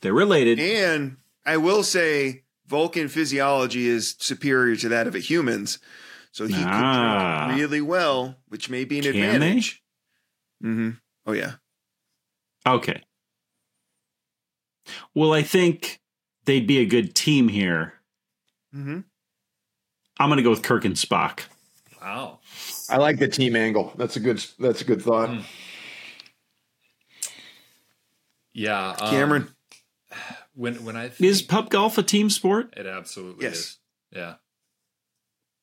They're 0.00 0.14
related. 0.14 0.58
and 0.58 1.16
I 1.44 1.58
will 1.58 1.82
say 1.82 2.44
Vulcan 2.66 3.08
physiology 3.08 3.88
is 3.88 4.14
superior 4.18 4.76
to 4.76 4.88
that 4.88 5.06
of 5.06 5.14
a 5.14 5.18
human's, 5.18 5.78
so 6.32 6.46
he 6.46 6.54
Ah. 6.56 7.44
could 7.48 7.48
drink 7.56 7.60
really 7.60 7.80
well, 7.82 8.36
which 8.48 8.70
may 8.70 8.84
be 8.84 8.98
an 8.98 9.04
Can 9.04 9.16
advantage. 9.16 9.82
Mm-hmm. 10.64 10.90
Oh 11.26 11.32
yeah. 11.32 11.54
Okay. 12.66 13.02
Well, 15.14 15.34
I 15.34 15.42
think 15.42 15.97
they'd 16.48 16.66
be 16.66 16.78
a 16.78 16.86
good 16.86 17.14
team 17.14 17.46
here. 17.46 17.92
Mm-hmm. 18.74 19.00
I'm 20.18 20.28
going 20.28 20.38
to 20.38 20.42
go 20.42 20.50
with 20.50 20.62
Kirk 20.62 20.84
and 20.84 20.94
Spock. 20.96 21.42
Wow. 22.02 22.40
I 22.90 22.96
like 22.96 23.18
the 23.18 23.28
team 23.28 23.54
angle. 23.54 23.92
That's 23.96 24.16
a 24.16 24.20
good 24.20 24.44
that's 24.58 24.80
a 24.80 24.84
good 24.84 25.02
thought. 25.02 25.28
Hmm. 25.28 25.40
Yeah. 28.52 28.96
um, 29.00 29.10
Cameron, 29.10 29.48
When 30.54 30.84
when 30.84 30.96
I 30.96 31.08
think 31.08 31.30
Is 31.30 31.42
pub 31.42 31.70
golf 31.70 31.98
a 31.98 32.02
team 32.02 32.30
sport? 32.30 32.74
it 32.76 32.86
absolutely 32.86 33.44
Yes. 33.44 33.56
is. 33.58 33.78
Yeah. 34.12 34.34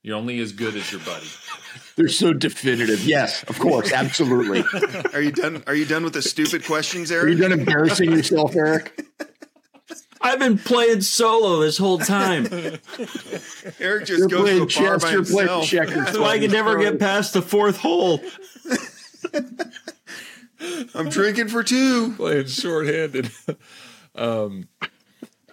You're 0.04 0.18
only 0.18 0.40
as 0.40 0.52
good 0.52 0.76
as 0.76 0.92
your 0.92 1.02
buddy. 1.02 1.26
They're 1.96 2.08
so 2.10 2.32
definitive. 2.32 3.04
Yes, 3.06 3.44
of 3.46 3.58
course, 3.58 3.92
absolutely. 3.92 4.64
are 5.14 5.22
you 5.22 5.32
done? 5.32 5.64
Are 5.66 5.74
you 5.74 5.86
done 5.86 6.04
with 6.04 6.14
the 6.14 6.22
stupid 6.22 6.64
questions, 6.64 7.12
Eric? 7.12 7.26
Are 7.26 7.30
you 7.30 7.38
done 7.40 7.52
embarrassing 7.52 8.12
yourself, 8.12 8.56
Eric? 8.56 9.02
I've 10.26 10.40
been 10.40 10.58
playing 10.58 11.02
solo 11.02 11.60
this 11.60 11.78
whole 11.78 12.00
time. 12.00 12.48
Eric 13.80 14.06
just 14.06 14.20
You're 14.20 14.28
goes 14.28 14.42
playing 14.42 14.68
to 14.68 14.80
a 14.80 14.84
bar 14.84 15.00
by 15.00 15.12
You're 15.12 15.24
playing 15.24 15.38
himself. 15.50 15.68
checkers. 15.68 15.96
That's 15.96 16.18
why 16.18 16.30
I 16.32 16.40
can 16.40 16.52
never 16.52 16.80
get 16.80 17.00
past 17.00 17.34
the 17.34 17.44
fourth 17.44 17.78
hole. 17.78 18.20
I'm 20.96 21.10
drinking 21.10 21.50
for 21.50 21.62
two. 21.64 22.14
playing 22.14 22.48
shorthanded. 22.48 23.30
um, 24.16 24.68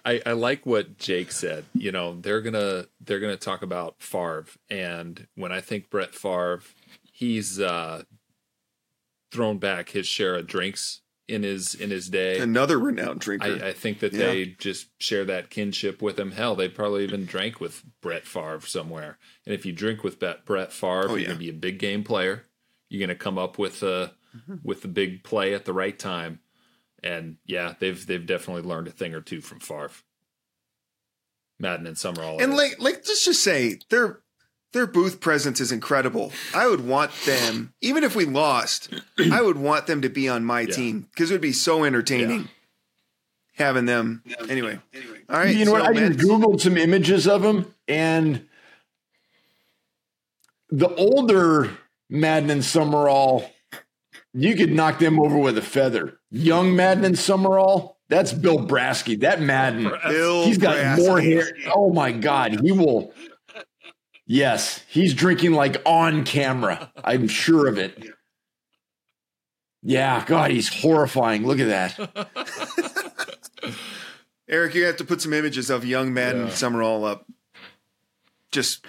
I, 0.03 0.21
I 0.25 0.31
like 0.31 0.65
what 0.65 0.97
Jake 0.97 1.31
said. 1.31 1.65
You 1.75 1.91
know, 1.91 2.19
they're 2.19 2.41
gonna 2.41 2.85
they're 2.99 3.19
gonna 3.19 3.37
talk 3.37 3.61
about 3.61 4.01
Favre, 4.01 4.45
and 4.71 5.27
when 5.35 5.51
I 5.51 5.61
think 5.61 5.91
Brett 5.91 6.15
Favre, 6.15 6.61
he's 7.11 7.59
uh, 7.59 8.03
thrown 9.31 9.59
back 9.59 9.89
his 9.89 10.07
share 10.07 10.35
of 10.35 10.47
drinks 10.47 11.01
in 11.27 11.43
his 11.43 11.73
in 11.75 11.89
his 11.89 12.09
day. 12.09 12.39
Another 12.39 12.77
renowned 12.77 13.21
drinker. 13.21 13.59
I, 13.63 13.69
I 13.69 13.73
think 13.73 13.99
that 13.99 14.13
Yeah. 14.13 14.27
they 14.27 14.45
just 14.45 14.87
share 15.01 15.23
that 15.25 15.49
kinship 15.49 16.01
with 16.01 16.19
him. 16.19 16.31
Hell, 16.31 16.55
they 16.55 16.67
probably 16.69 17.03
even 17.03 17.25
drank 17.25 17.59
with 17.59 17.83
Brett 18.01 18.25
Favre 18.25 18.61
somewhere. 18.61 19.17
And 19.45 19.53
if 19.55 19.65
you 19.65 19.71
drink 19.71 20.03
with 20.03 20.19
Brett 20.19 20.71
Favre, 20.73 21.05
Oh, 21.09 21.09
you're 21.11 21.19
yeah. 21.19 21.25
going 21.27 21.37
to 21.39 21.43
be 21.45 21.49
a 21.49 21.53
big 21.53 21.79
game 21.79 22.03
player. 22.03 22.45
You're 22.89 22.99
going 23.05 23.17
to 23.17 23.23
come 23.23 23.37
up 23.37 23.57
with 23.57 23.81
a 23.83 24.13
Mm-hmm. 24.35 24.55
with 24.63 24.81
the 24.81 24.87
big 24.87 25.23
play 25.23 25.53
at 25.53 25.63
the 25.65 25.73
right 25.73 25.97
time. 25.97 26.39
And 27.03 27.37
yeah, 27.45 27.75
they've 27.79 28.03
they've 28.03 28.25
definitely 28.25 28.63
learned 28.63 28.87
a 28.87 28.91
thing 28.91 29.13
or 29.13 29.21
two 29.21 29.41
from 29.41 29.59
Favre. 29.59 29.91
Madden 31.59 31.85
and 31.85 31.97
Summerall. 31.97 32.41
and 32.41 32.53
like, 32.55 32.79
like, 32.79 32.95
let's 32.95 33.25
just 33.25 33.43
say 33.43 33.77
their 33.89 34.22
their 34.73 34.87
booth 34.87 35.19
presence 35.21 35.61
is 35.61 35.71
incredible. 35.71 36.31
I 36.53 36.67
would 36.67 36.85
want 36.85 37.11
them, 37.25 37.73
even 37.81 38.03
if 38.03 38.15
we 38.15 38.25
lost, 38.25 38.89
I 39.31 39.41
would 39.41 39.57
want 39.57 39.87
them 39.87 40.01
to 40.01 40.09
be 40.09 40.27
on 40.27 40.43
my 40.43 40.61
Yeah. 40.61 40.73
team 40.75 41.07
because 41.11 41.31
it 41.31 41.35
would 41.35 41.41
be 41.41 41.53
so 41.53 41.83
entertaining 41.83 42.49
having 43.55 43.85
them. 43.85 44.23
Anyway, 44.49 44.79
anyway, 44.93 45.19
all 45.29 45.37
right. 45.37 45.55
You 45.55 45.65
know 45.65 45.71
what? 45.73 45.83
I 45.83 45.93
just 45.93 46.19
googled 46.19 46.59
some 46.61 46.75
images 46.77 47.27
of 47.27 47.43
them, 47.43 47.73
and 47.87 48.45
the 50.69 50.89
older 50.95 51.77
Madden 52.09 52.49
and 52.49 52.65
Summerall, 52.65 53.49
you 54.33 54.55
could 54.55 54.71
knock 54.71 54.99
them 54.99 55.19
over 55.19 55.37
with 55.37 55.57
a 55.57 55.61
feather. 55.61 56.19
Young 56.31 56.75
Madden 56.75 57.05
and 57.05 57.17
Summerall, 57.17 57.97
that's 58.09 58.33
Bill 58.33 58.57
Brasky. 58.57 59.19
That 59.19 59.39
Madden, 59.41 59.91
Bill 60.07 60.45
he's 60.45 60.57
got 60.57 60.75
Brasky. 60.77 60.97
more 60.97 61.21
hair. 61.21 61.45
Oh 61.75 61.93
my 61.93 62.11
God, 62.11 62.59
he 62.61 62.71
will. 62.71 63.13
Yes, 64.33 64.83
he's 64.87 65.13
drinking 65.13 65.51
like 65.51 65.79
on 65.85 66.23
camera. 66.23 66.91
I'm 67.03 67.27
sure 67.27 67.67
of 67.67 67.77
it. 67.77 68.03
Yeah, 69.83 70.23
God, 70.25 70.49
he's 70.49 70.69
horrifying. 70.81 71.45
Look 71.45 71.59
at 71.59 71.67
that. 71.67 72.29
Eric, 74.49 74.73
you 74.73 74.85
have 74.85 74.97
to 74.97 75.03
put 75.03 75.21
some 75.21 75.33
images 75.33 75.69
of 75.69 75.85
young 75.85 76.15
Madden 76.15 76.47
Yeah. 76.47 76.49
Summerall 76.53 77.05
up. 77.05 77.27
Just 78.51 78.87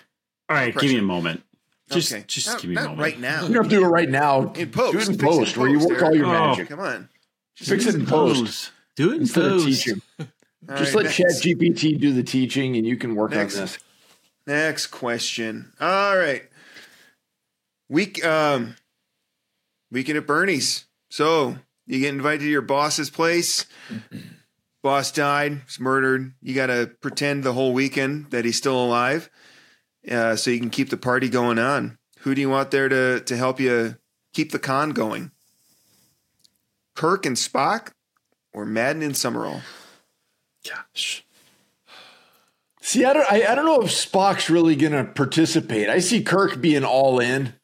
All 0.49 0.57
right, 0.57 0.75
give 0.75 0.91
me 0.91 0.97
a 0.99 1.03
moment. 1.03 1.43
Just, 1.91 2.11
okay. 2.11 2.25
just 2.27 2.47
Not- 2.47 2.63
give 2.63 2.71
me 2.71 2.77
a 2.77 2.81
moment. 2.81 3.01
right 3.01 3.21
now. 3.21 3.43
You 3.47 3.53
don't 3.53 3.65
have 3.65 3.71
to 3.71 3.77
do 3.77 3.85
it 3.85 3.89
right 3.89 4.09
now. 4.09 4.51
In 4.55 4.71
post, 4.71 4.93
do 4.93 4.99
it 4.99 5.09
in 5.09 5.09
Fix 5.09 5.09
it 5.09 5.13
in 5.13 5.19
post, 5.29 5.57
where 5.59 5.69
you 5.69 5.79
post, 5.79 5.91
work 5.91 6.03
all 6.03 6.15
your 6.15 6.27
Eric. 6.27 6.41
Oh. 6.41 6.47
magic. 6.49 6.69
Come 6.71 6.81
on. 6.81 7.09
Fix 7.57 7.85
it 7.85 7.95
in 7.97 8.07
post. 8.07 8.41
Pose. 8.41 8.71
Do 8.97 9.11
it 9.11 9.17
in 9.17 9.21
instead 9.23 9.45
of 9.45 9.63
teaching. 9.63 10.01
Just 10.19 10.31
right, 10.69 10.95
let 10.95 11.05
next. 11.05 11.17
Chat 11.17 11.27
GPT 11.59 12.01
do 12.01 12.15
the 12.15 12.23
teaching, 12.23 12.77
and 12.77 12.87
you 12.87 12.97
can 12.97 13.15
work 13.15 13.33
Next. 13.33 13.57
on 13.57 13.61
this. 13.63 13.79
Next 14.47 14.89
question. 14.89 15.73
All 15.81 16.17
right. 16.17 16.43
Week 17.89 18.25
um 18.25 18.77
weekend 19.91 20.19
at 20.19 20.27
Bernie's. 20.27 20.87
So 21.11 21.57
you 21.87 22.01
get 22.01 22.15
invited 22.15 22.41
to 22.41 22.51
your 22.51 22.63
boss's 22.63 23.11
place. 23.11 23.67
Boss 24.83 25.13
died, 25.13 25.65
was 25.65 25.81
murdered. 25.81 26.35
You 26.43 26.55
gotta 26.55 26.91
pretend 27.01 27.43
the 27.43 27.55
whole 27.55 27.73
weekend 27.73 28.31
that 28.31 28.45
he's 28.45 28.59
still 28.59 28.83
alive. 28.83 29.31
Uh, 30.11 30.37
so 30.37 30.51
you 30.51 30.61
can 30.61 30.71
keep 30.71 30.91
the 30.91 30.99
party 30.99 31.31
going 31.31 31.59
on. 31.59 31.99
Who 32.21 32.35
do 32.35 32.41
you 32.41 32.51
want 32.51 32.71
there 32.71 32.89
to 32.89 33.21
to 33.21 33.37
help 33.37 33.61
you 33.61 33.97
keep 34.35 34.53
the 34.53 34.59
con 34.59 34.91
going? 34.91 35.31
Kirk 36.95 37.25
and 37.25 37.37
Spock 37.37 37.93
or 38.53 38.65
Madden 38.65 39.03
and 39.03 39.17
Summerall? 39.17 39.63
Gosh. 40.69 41.25
See, 42.87 43.03
I 43.07 43.15
don't, 43.15 43.33
I, 43.33 43.47
I 43.51 43.55
don't 43.55 43.65
know 43.65 43.81
if 43.81 43.91
Spock's 43.91 44.51
really 44.51 44.77
going 44.77 44.93
to 44.93 45.05
participate. 45.05 45.89
I 45.89 46.01
see 46.01 46.23
Kirk 46.23 46.61
being 46.61 46.85
all 46.85 47.19
in 47.19 47.55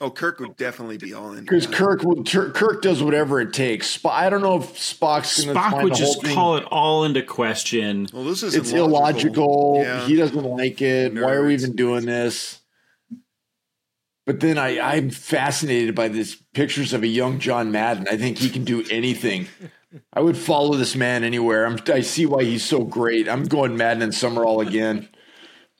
Oh, 0.00 0.08
Kirk 0.12 0.38
would 0.38 0.56
definitely 0.56 0.96
be 0.98 1.12
all 1.12 1.32
in. 1.32 1.40
because 1.40 1.66
Kirk 1.66 2.04
will, 2.04 2.22
Tur- 2.22 2.50
Kirk 2.50 2.80
does 2.82 3.02
whatever 3.02 3.40
it 3.40 3.52
takes. 3.52 3.88
Sp- 3.98 4.06
I 4.14 4.30
don't 4.30 4.42
know 4.42 4.58
if 4.58 4.74
Spock's 4.74 5.44
going 5.44 5.52
to 5.52 5.60
Spock 5.60 5.70
find 5.72 5.82
would 5.82 5.92
the 5.94 5.96
whole 5.96 6.06
just 6.14 6.22
thing. 6.24 6.34
call 6.36 6.56
it 6.56 6.62
all 6.70 7.02
into 7.04 7.22
question. 7.22 8.06
Well, 8.12 8.22
this 8.22 8.44
is 8.44 8.54
it's 8.54 8.70
illogical. 8.70 9.80
Yeah. 9.82 10.06
He 10.06 10.14
doesn't 10.14 10.44
like 10.44 10.80
it. 10.80 11.12
Why 11.14 11.32
are 11.32 11.44
we 11.44 11.54
even 11.54 11.74
doing 11.74 12.06
this? 12.06 12.60
But 14.26 14.38
then 14.38 14.58
I, 14.58 14.78
I'm 14.78 15.10
fascinated 15.10 15.96
by 15.96 16.06
these 16.06 16.36
pictures 16.54 16.92
of 16.92 17.02
a 17.02 17.08
young 17.08 17.40
John 17.40 17.72
Madden. 17.72 18.06
I 18.08 18.16
think 18.16 18.38
he 18.38 18.50
can 18.50 18.62
do 18.62 18.84
anything. 18.92 19.48
I 20.12 20.20
would 20.20 20.36
follow 20.36 20.76
this 20.76 20.94
man 20.94 21.24
anywhere. 21.24 21.64
I'm, 21.66 21.78
I 21.92 22.00
see 22.00 22.26
why 22.26 22.44
he's 22.44 22.64
so 22.64 22.84
great. 22.84 23.28
I'm 23.28 23.44
going 23.44 23.76
Madden 23.76 24.02
and 24.02 24.14
Summerall 24.14 24.60
again. 24.60 25.08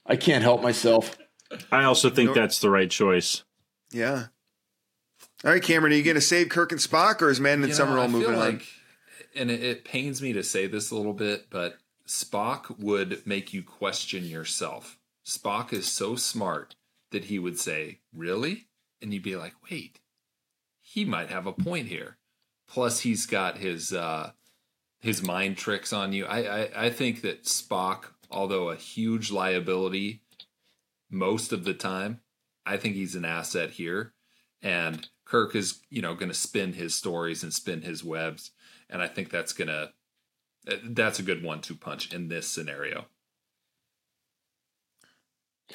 I 0.06 0.16
can't 0.16 0.42
help 0.42 0.62
myself. 0.62 1.18
I 1.70 1.84
also 1.84 2.10
think 2.10 2.34
that's 2.34 2.60
the 2.60 2.70
right 2.70 2.90
choice. 2.90 3.44
Yeah. 3.92 4.26
All 5.44 5.52
right, 5.52 5.62
Cameron, 5.62 5.92
are 5.92 5.96
you 5.96 6.02
going 6.02 6.14
to 6.14 6.20
save 6.20 6.48
Kirk 6.48 6.72
and 6.72 6.80
Spock, 6.80 7.22
or 7.22 7.30
is 7.30 7.40
Madden 7.40 7.64
and 7.64 7.72
You 7.72 7.78
know, 7.78 7.84
Summerall 7.84 8.04
I 8.04 8.08
feel 8.08 8.18
moving 8.18 8.34
on? 8.34 8.60
and 9.34 9.50
it, 9.50 9.62
it 9.62 9.84
pains 9.84 10.20
me 10.20 10.32
to 10.32 10.42
say 10.42 10.66
this 10.66 10.90
a 10.90 10.96
little 10.96 11.12
bit, 11.12 11.46
but 11.50 11.78
Spock 12.06 12.78
would 12.78 13.26
make 13.26 13.52
you 13.52 13.62
question 13.62 14.24
yourself. 14.24 14.98
Spock 15.24 15.72
is 15.72 15.86
so 15.86 16.16
smart 16.16 16.74
that 17.12 17.26
he 17.26 17.38
would 17.38 17.58
say, 17.58 18.00
"Really?" 18.12 18.66
and 19.00 19.12
you'd 19.12 19.22
be 19.22 19.36
like, 19.36 19.54
"Wait, 19.70 20.00
he 20.80 21.04
might 21.04 21.30
have 21.30 21.46
a 21.46 21.52
point 21.52 21.88
here." 21.88 22.17
Plus 22.68 23.00
he's 23.00 23.26
got 23.26 23.58
his 23.58 23.92
uh, 23.92 24.30
his 25.00 25.22
mind 25.22 25.56
tricks 25.56 25.92
on 25.92 26.12
you. 26.12 26.26
I, 26.26 26.38
I 26.38 26.84
I 26.86 26.90
think 26.90 27.22
that 27.22 27.44
Spock, 27.44 28.04
although 28.30 28.70
a 28.70 28.76
huge 28.76 29.30
liability 29.32 30.22
most 31.10 31.52
of 31.52 31.64
the 31.64 31.74
time, 31.74 32.20
I 32.66 32.76
think 32.76 32.94
he's 32.94 33.14
an 33.14 33.24
asset 33.24 33.70
here, 33.70 34.12
and 34.62 35.08
Kirk 35.24 35.54
is 35.54 35.80
you 35.90 36.02
know 36.02 36.14
going 36.14 36.30
to 36.30 36.34
spin 36.34 36.74
his 36.74 36.94
stories 36.94 37.42
and 37.42 37.52
spin 37.52 37.82
his 37.82 38.04
webs, 38.04 38.52
and 38.88 39.02
I 39.02 39.08
think 39.08 39.30
that's 39.30 39.52
gonna 39.52 39.90
that's 40.84 41.18
a 41.18 41.22
good 41.22 41.42
one-two 41.42 41.76
punch 41.76 42.12
in 42.12 42.28
this 42.28 42.46
scenario. 42.46 43.06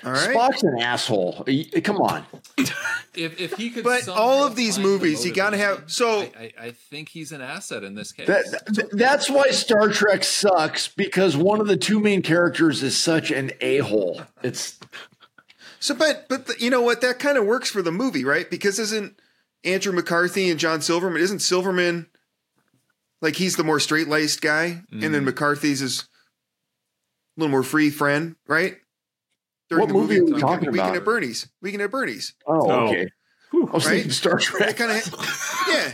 All 0.03 0.11
right. 0.11 0.35
Spock's 0.35 0.63
an 0.63 0.79
asshole. 0.79 1.45
Come 1.83 1.97
on. 1.97 2.25
If 3.15 3.39
if 3.39 3.53
he 3.53 3.69
could, 3.69 3.83
But 3.83 4.07
all 4.07 4.43
of 4.43 4.55
these 4.55 4.75
find 4.75 4.85
the 4.85 4.89
movies, 4.89 5.25
you 5.25 5.33
gotta 5.33 5.57
have- 5.57 5.83
so- 5.87 6.21
I, 6.21 6.53
I, 6.59 6.65
I 6.67 6.71
think 6.71 7.09
he's 7.09 7.31
an 7.31 7.41
asset 7.41 7.83
in 7.83 7.93
this 7.95 8.11
case. 8.11 8.27
That, 8.27 8.89
that's 8.91 9.29
why 9.29 9.49
Star 9.51 9.89
Trek 9.89 10.23
sucks 10.23 10.87
because 10.87 11.37
one 11.37 11.61
of 11.61 11.67
the 11.67 11.77
two 11.77 11.99
main 11.99 12.21
characters 12.21 12.81
is 12.83 12.97
such 12.97 13.29
an 13.31 13.51
a 13.61 13.77
hole. 13.79 14.21
It's 14.41 14.79
So, 15.79 15.93
but 15.93 16.27
but 16.29 16.47
the, 16.47 16.55
you 16.59 16.69
know 16.69 16.81
what? 16.81 17.01
That 17.01 17.19
kind 17.19 17.37
of 17.37 17.45
works 17.45 17.69
for 17.69 17.81
the 17.81 17.91
movie, 17.91 18.23
right? 18.25 18.49
Because 18.49 18.79
isn't 18.79 19.19
Andrew 19.63 19.93
McCarthy 19.93 20.49
and 20.49 20.59
John 20.59 20.81
Silverman? 20.81 21.21
Isn't 21.21 21.39
Silverman 21.39 22.07
like 23.21 23.35
he's 23.35 23.55
the 23.57 23.63
more 23.63 23.79
straight 23.79 24.07
laced 24.07 24.41
guy, 24.41 24.83
and 24.91 25.01
Mm. 25.03 25.11
then 25.11 25.25
McCarthy's 25.25 25.81
is 25.81 26.01
a 27.37 27.41
little 27.41 27.51
more 27.51 27.63
free 27.63 27.89
friend, 27.89 28.35
right? 28.47 28.77
What 29.79 29.89
movie 29.89 30.19
are 30.19 30.25
we 30.25 30.39
talking 30.39 30.71
Weekend 30.71 30.89
about? 30.89 30.95
at 30.97 31.05
Bernie's. 31.05 31.47
Weekend 31.61 31.81
at 31.83 31.91
Bernie's. 31.91 32.33
oh, 32.47 32.69
Oh. 32.71 32.87
okay. 32.87 33.07
I 33.53 33.57
was 33.57 33.85
Right? 33.85 33.91
thinking 33.93 34.11
Star 34.11 34.33
That 34.35 34.41
Trek. 34.41 34.77
kind 34.77 34.91
of 34.91 35.65
yeah. 35.69 35.93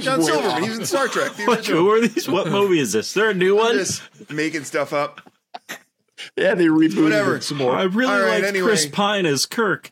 John 0.00 0.20
Way 0.20 0.26
Silverman. 0.26 0.50
off. 0.52 0.62
He 0.62 0.68
was 0.68 0.78
in 0.78 0.86
Star 0.86 1.08
Trek. 1.08 1.32
The 1.34 1.44
What, 1.46 1.66
who 1.66 1.90
are 1.90 2.00
these? 2.06 2.28
What 2.28 2.48
movie 2.48 2.78
is 2.78 2.92
this? 2.92 3.08
Is 3.08 3.14
there 3.14 3.30
a 3.30 3.34
new 3.34 3.58
I'm 3.58 3.64
one? 3.64 3.74
just 3.78 4.02
making 4.30 4.64
stuff 4.64 4.92
up. 4.92 5.20
Yeah, 6.36 6.54
they 6.54 6.66
rebooted 6.66 7.02
Whatever. 7.04 7.36
it 7.36 7.44
some 7.44 7.56
more. 7.56 7.74
I 7.74 7.84
really 7.84 8.12
All 8.12 8.20
right, 8.20 8.40
like 8.42 8.44
anyway. 8.44 8.66
Chris 8.68 8.86
Pine 8.86 9.24
as 9.26 9.46
Kirk. 9.46 9.90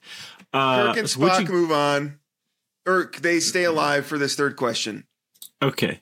Uh, 0.52 0.88
Kirk 0.92 0.96
and 0.98 1.14
would 1.18 1.32
Spock 1.32 1.40
you- 1.48 1.52
move 1.52 1.72
on, 1.72 2.18
or 2.86 3.10
they 3.20 3.40
stay 3.40 3.64
alive 3.64 4.06
for 4.06 4.18
this 4.18 4.36
third 4.36 4.56
question, 4.56 5.04
okay. 5.62 6.00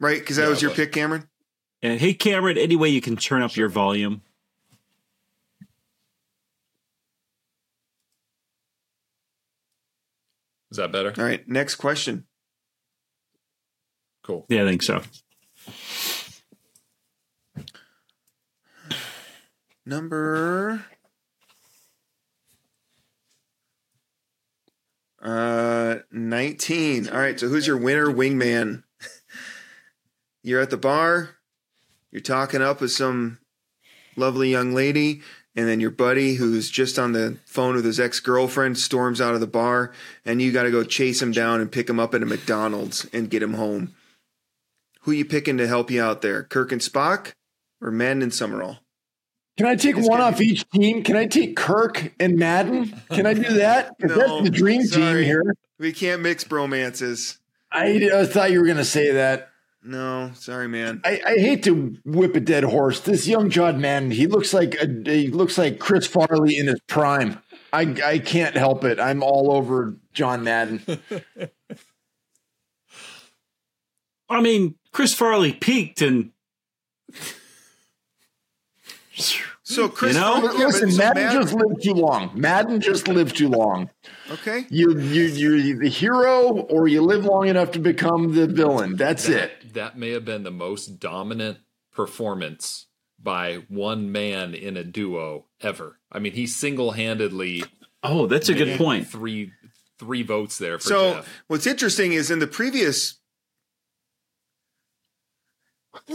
right? 0.00 0.18
Because 0.18 0.36
that 0.36 0.44
Yeah, 0.44 0.48
was 0.48 0.62
your 0.62 0.70
but- 0.70 0.76
pick, 0.76 0.92
Cameron. 0.92 1.28
And 1.82 2.00
hey, 2.00 2.14
Cameron, 2.14 2.56
any 2.56 2.76
way 2.76 2.88
you 2.88 3.02
can 3.02 3.16
turn 3.16 3.42
up 3.42 3.56
your 3.56 3.68
volume? 3.68 4.22
Is 10.74 10.78
that 10.78 10.90
better? 10.90 11.14
All 11.16 11.24
right. 11.24 11.48
Next 11.48 11.76
question. 11.76 12.26
Cool. 14.24 14.44
Yeah, 14.48 14.64
I 14.64 14.66
think 14.66 14.82
so. 14.82 15.02
Number 19.86 20.84
uh 25.22 25.98
19. 26.10 27.08
All 27.08 27.20
right, 27.20 27.38
so 27.38 27.46
who's 27.46 27.68
your 27.68 27.76
winner 27.76 28.06
wingman? 28.06 28.82
You're 30.42 30.60
at 30.60 30.70
the 30.70 30.76
bar, 30.76 31.36
you're 32.10 32.20
talking 32.20 32.62
up 32.62 32.80
with 32.80 32.90
some 32.90 33.38
lovely 34.16 34.50
young 34.50 34.74
lady, 34.74 35.22
and 35.56 35.68
then 35.68 35.80
your 35.80 35.90
buddy 35.90 36.34
who's 36.34 36.70
just 36.70 36.98
on 36.98 37.12
the 37.12 37.38
phone 37.46 37.74
with 37.76 37.84
his 37.84 38.00
ex-girlfriend 38.00 38.78
storms 38.78 39.20
out 39.20 39.34
of 39.34 39.40
the 39.40 39.46
bar, 39.46 39.92
and 40.24 40.42
you 40.42 40.52
got 40.52 40.64
to 40.64 40.70
go 40.70 40.84
chase 40.84 41.22
him 41.22 41.32
down 41.32 41.60
and 41.60 41.70
pick 41.70 41.88
him 41.88 42.00
up 42.00 42.14
at 42.14 42.22
a 42.22 42.26
McDonald's 42.26 43.06
and 43.12 43.30
get 43.30 43.42
him 43.42 43.54
home. 43.54 43.94
Who 45.02 45.10
are 45.10 45.14
you 45.14 45.24
picking 45.24 45.58
to 45.58 45.66
help 45.66 45.90
you 45.90 46.02
out 46.02 46.22
there? 46.22 46.44
Kirk 46.44 46.72
and 46.72 46.80
Spock 46.80 47.32
or 47.80 47.90
Madden 47.90 48.22
and 48.22 48.32
Summerall? 48.32 48.78
Can 49.56 49.66
I 49.66 49.76
take 49.76 49.96
It's 49.96 50.08
one 50.08 50.18
gonna 50.18 50.32
off 50.32 50.40
each 50.40 50.68
team? 50.70 51.04
Can 51.04 51.14
I 51.14 51.26
take 51.26 51.54
Kirk 51.54 52.12
and 52.18 52.36
Madden? 52.36 53.00
Can 53.10 53.24
I 53.26 53.34
do 53.34 53.54
that? 53.54 53.92
No, 54.00 54.14
that's 54.16 54.42
the 54.42 54.50
dream 54.50 54.82
team 54.82 55.16
here. 55.18 55.54
We 55.78 55.92
can't 55.92 56.22
mix 56.22 56.42
bromances. 56.42 57.38
I, 57.70 58.10
I 58.12 58.26
thought 58.26 58.50
you 58.50 58.58
were 58.60 58.66
going 58.66 58.78
to 58.78 58.84
say 58.84 59.12
that. 59.12 59.50
No, 59.86 60.30
sorry, 60.34 60.66
man. 60.66 61.02
I, 61.04 61.20
I 61.26 61.34
hate 61.36 61.62
to 61.64 61.98
whip 62.06 62.34
a 62.34 62.40
dead 62.40 62.64
horse. 62.64 63.00
This 63.00 63.28
young 63.28 63.50
John 63.50 63.82
Madden, 63.82 64.10
he 64.10 64.26
looks 64.26 64.54
like 64.54 64.74
a, 64.76 64.86
he 65.04 65.28
looks 65.28 65.58
like 65.58 65.78
Chris 65.78 66.06
Farley 66.06 66.56
in 66.56 66.68
his 66.68 66.80
prime. 66.86 67.38
I 67.70 67.94
I 68.02 68.18
can't 68.18 68.56
help 68.56 68.84
it. 68.84 68.98
I'm 68.98 69.22
all 69.22 69.52
over 69.52 69.96
John 70.14 70.42
Madden. 70.42 70.82
I 74.30 74.40
mean, 74.40 74.76
Chris 74.90 75.12
Farley 75.12 75.52
peaked 75.52 76.00
and 76.00 76.30
So 79.62 79.88
Chris, 79.88 80.14
You 80.14 80.20
know? 80.20 80.36
yeah, 80.36 80.40
but 80.42 80.56
Listen, 80.56 80.90
so 80.92 80.98
Madden 80.98 81.32
just 81.32 81.52
lived 81.54 81.82
too 81.82 81.94
long. 81.94 82.30
Madden 82.34 82.80
just 82.80 83.06
lived 83.08 83.36
too 83.36 83.48
long. 83.48 83.90
Okay. 84.34 84.66
You 84.68 84.98
you 84.98 85.24
you're 85.24 85.78
the 85.78 85.88
hero, 85.88 86.50
or 86.50 86.88
you 86.88 87.02
live 87.02 87.24
long 87.24 87.48
enough 87.48 87.72
to 87.72 87.78
become 87.78 88.34
the 88.34 88.46
villain. 88.46 88.96
That's 88.96 89.28
it. 89.28 89.74
That 89.74 89.98
may 89.98 90.10
have 90.10 90.24
been 90.24 90.42
the 90.42 90.50
most 90.50 91.00
dominant 91.00 91.58
performance 91.92 92.86
by 93.18 93.64
one 93.68 94.12
man 94.12 94.54
in 94.54 94.76
a 94.76 94.84
duo 94.84 95.46
ever. 95.60 95.98
I 96.12 96.18
mean, 96.18 96.32
he 96.32 96.46
single-handedly 96.46 97.64
oh, 98.02 98.26
that's 98.26 98.48
a 98.48 98.54
good 98.54 98.78
point. 98.78 99.08
three 99.08 99.52
three 99.98 100.22
votes 100.22 100.58
there 100.58 100.78
for 100.78 100.88
So 100.88 101.14
Jeff. 101.14 101.42
what's 101.46 101.66
interesting 101.66 102.12
is 102.12 102.30
in 102.30 102.38
the 102.38 102.46
previous. 102.46 103.18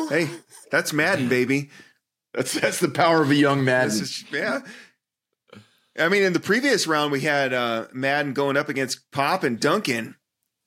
Hey, 0.09 0.30
that's 0.72 0.91
Madden, 0.93 1.30
baby. 1.30 1.70
That's 2.34 2.53
that's 2.59 2.80
the 2.80 2.89
power 2.89 3.22
of 3.22 3.32
a 3.32 3.36
young 3.36 3.63
Madden. 3.63 3.91
Is 3.91 4.24
yeah. 4.32 4.59
I 6.00 6.08
mean, 6.10 6.24
in 6.24 6.34
the 6.34 6.39
previous 6.39 6.88
round, 6.88 7.12
we 7.12 7.22
had 7.22 7.54
uh, 7.54 7.88
Madden 7.93 8.34
going 8.34 8.56
up 8.58 8.70
against 8.70 9.12
Pop 9.12 9.43
and 9.43 9.60
Duncan, 9.60 10.16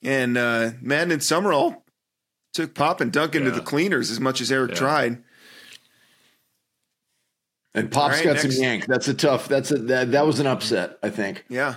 and 0.03 0.37
uh, 0.37 0.71
Madden 0.81 1.13
and 1.13 1.23
Summerall 1.23 1.85
took 2.53 2.75
Pop 2.75 3.01
and 3.01 3.11
Duncan 3.13 3.45
to 3.45 3.51
the 3.51 3.61
cleaners 3.63 4.11
as 4.11 4.21
much 4.21 4.41
as 4.41 4.53
Eric 4.53 4.73
Yeah. 4.73 4.77
tried. 4.77 5.23
and 7.75 7.91
Pop's 7.91 8.19
All 8.19 8.19
right, 8.19 8.25
got 8.25 8.43
next. 8.45 8.55
some 8.57 8.63
yank. 8.63 8.87
That's 8.87 9.09
a 9.09 9.15
tough. 9.15 9.49
That's 9.49 9.71
a 9.71 9.77
that, 9.79 10.13
that 10.13 10.27
was 10.27 10.39
an 10.41 10.47
upset. 10.47 10.99
I 11.03 11.09
think. 11.11 11.45
Yeah. 11.49 11.77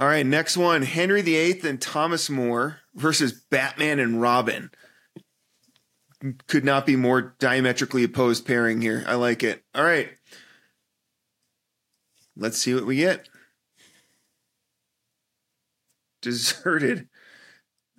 All 0.00 0.06
right, 0.08 0.26
next 0.26 0.56
one: 0.56 0.82
Henry 0.82 1.22
VIII 1.22 1.60
and 1.68 1.80
Thomas 1.80 2.28
More 2.28 2.78
versus 2.94 3.32
Batman 3.32 4.00
and 4.00 4.20
Robin. 4.20 4.70
Could 6.46 6.64
not 6.64 6.86
be 6.86 6.96
more 6.96 7.34
diametrically 7.38 8.04
opposed 8.04 8.46
pairing 8.46 8.80
here. 8.80 9.04
I 9.06 9.14
like 9.16 9.42
it. 9.42 9.62
All 9.74 9.84
right, 9.84 10.08
let's 12.36 12.58
see 12.58 12.74
what 12.74 12.86
we 12.86 12.96
get. 12.96 13.28
Deserted. 16.22 17.08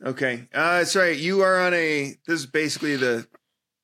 Okay, 0.04 0.48
uh, 0.54 0.84
sorry. 0.86 1.18
You 1.18 1.42
are 1.42 1.60
on 1.62 1.74
a. 1.74 2.16
This 2.28 2.42
is 2.42 2.46
basically 2.46 2.96
the 2.98 3.28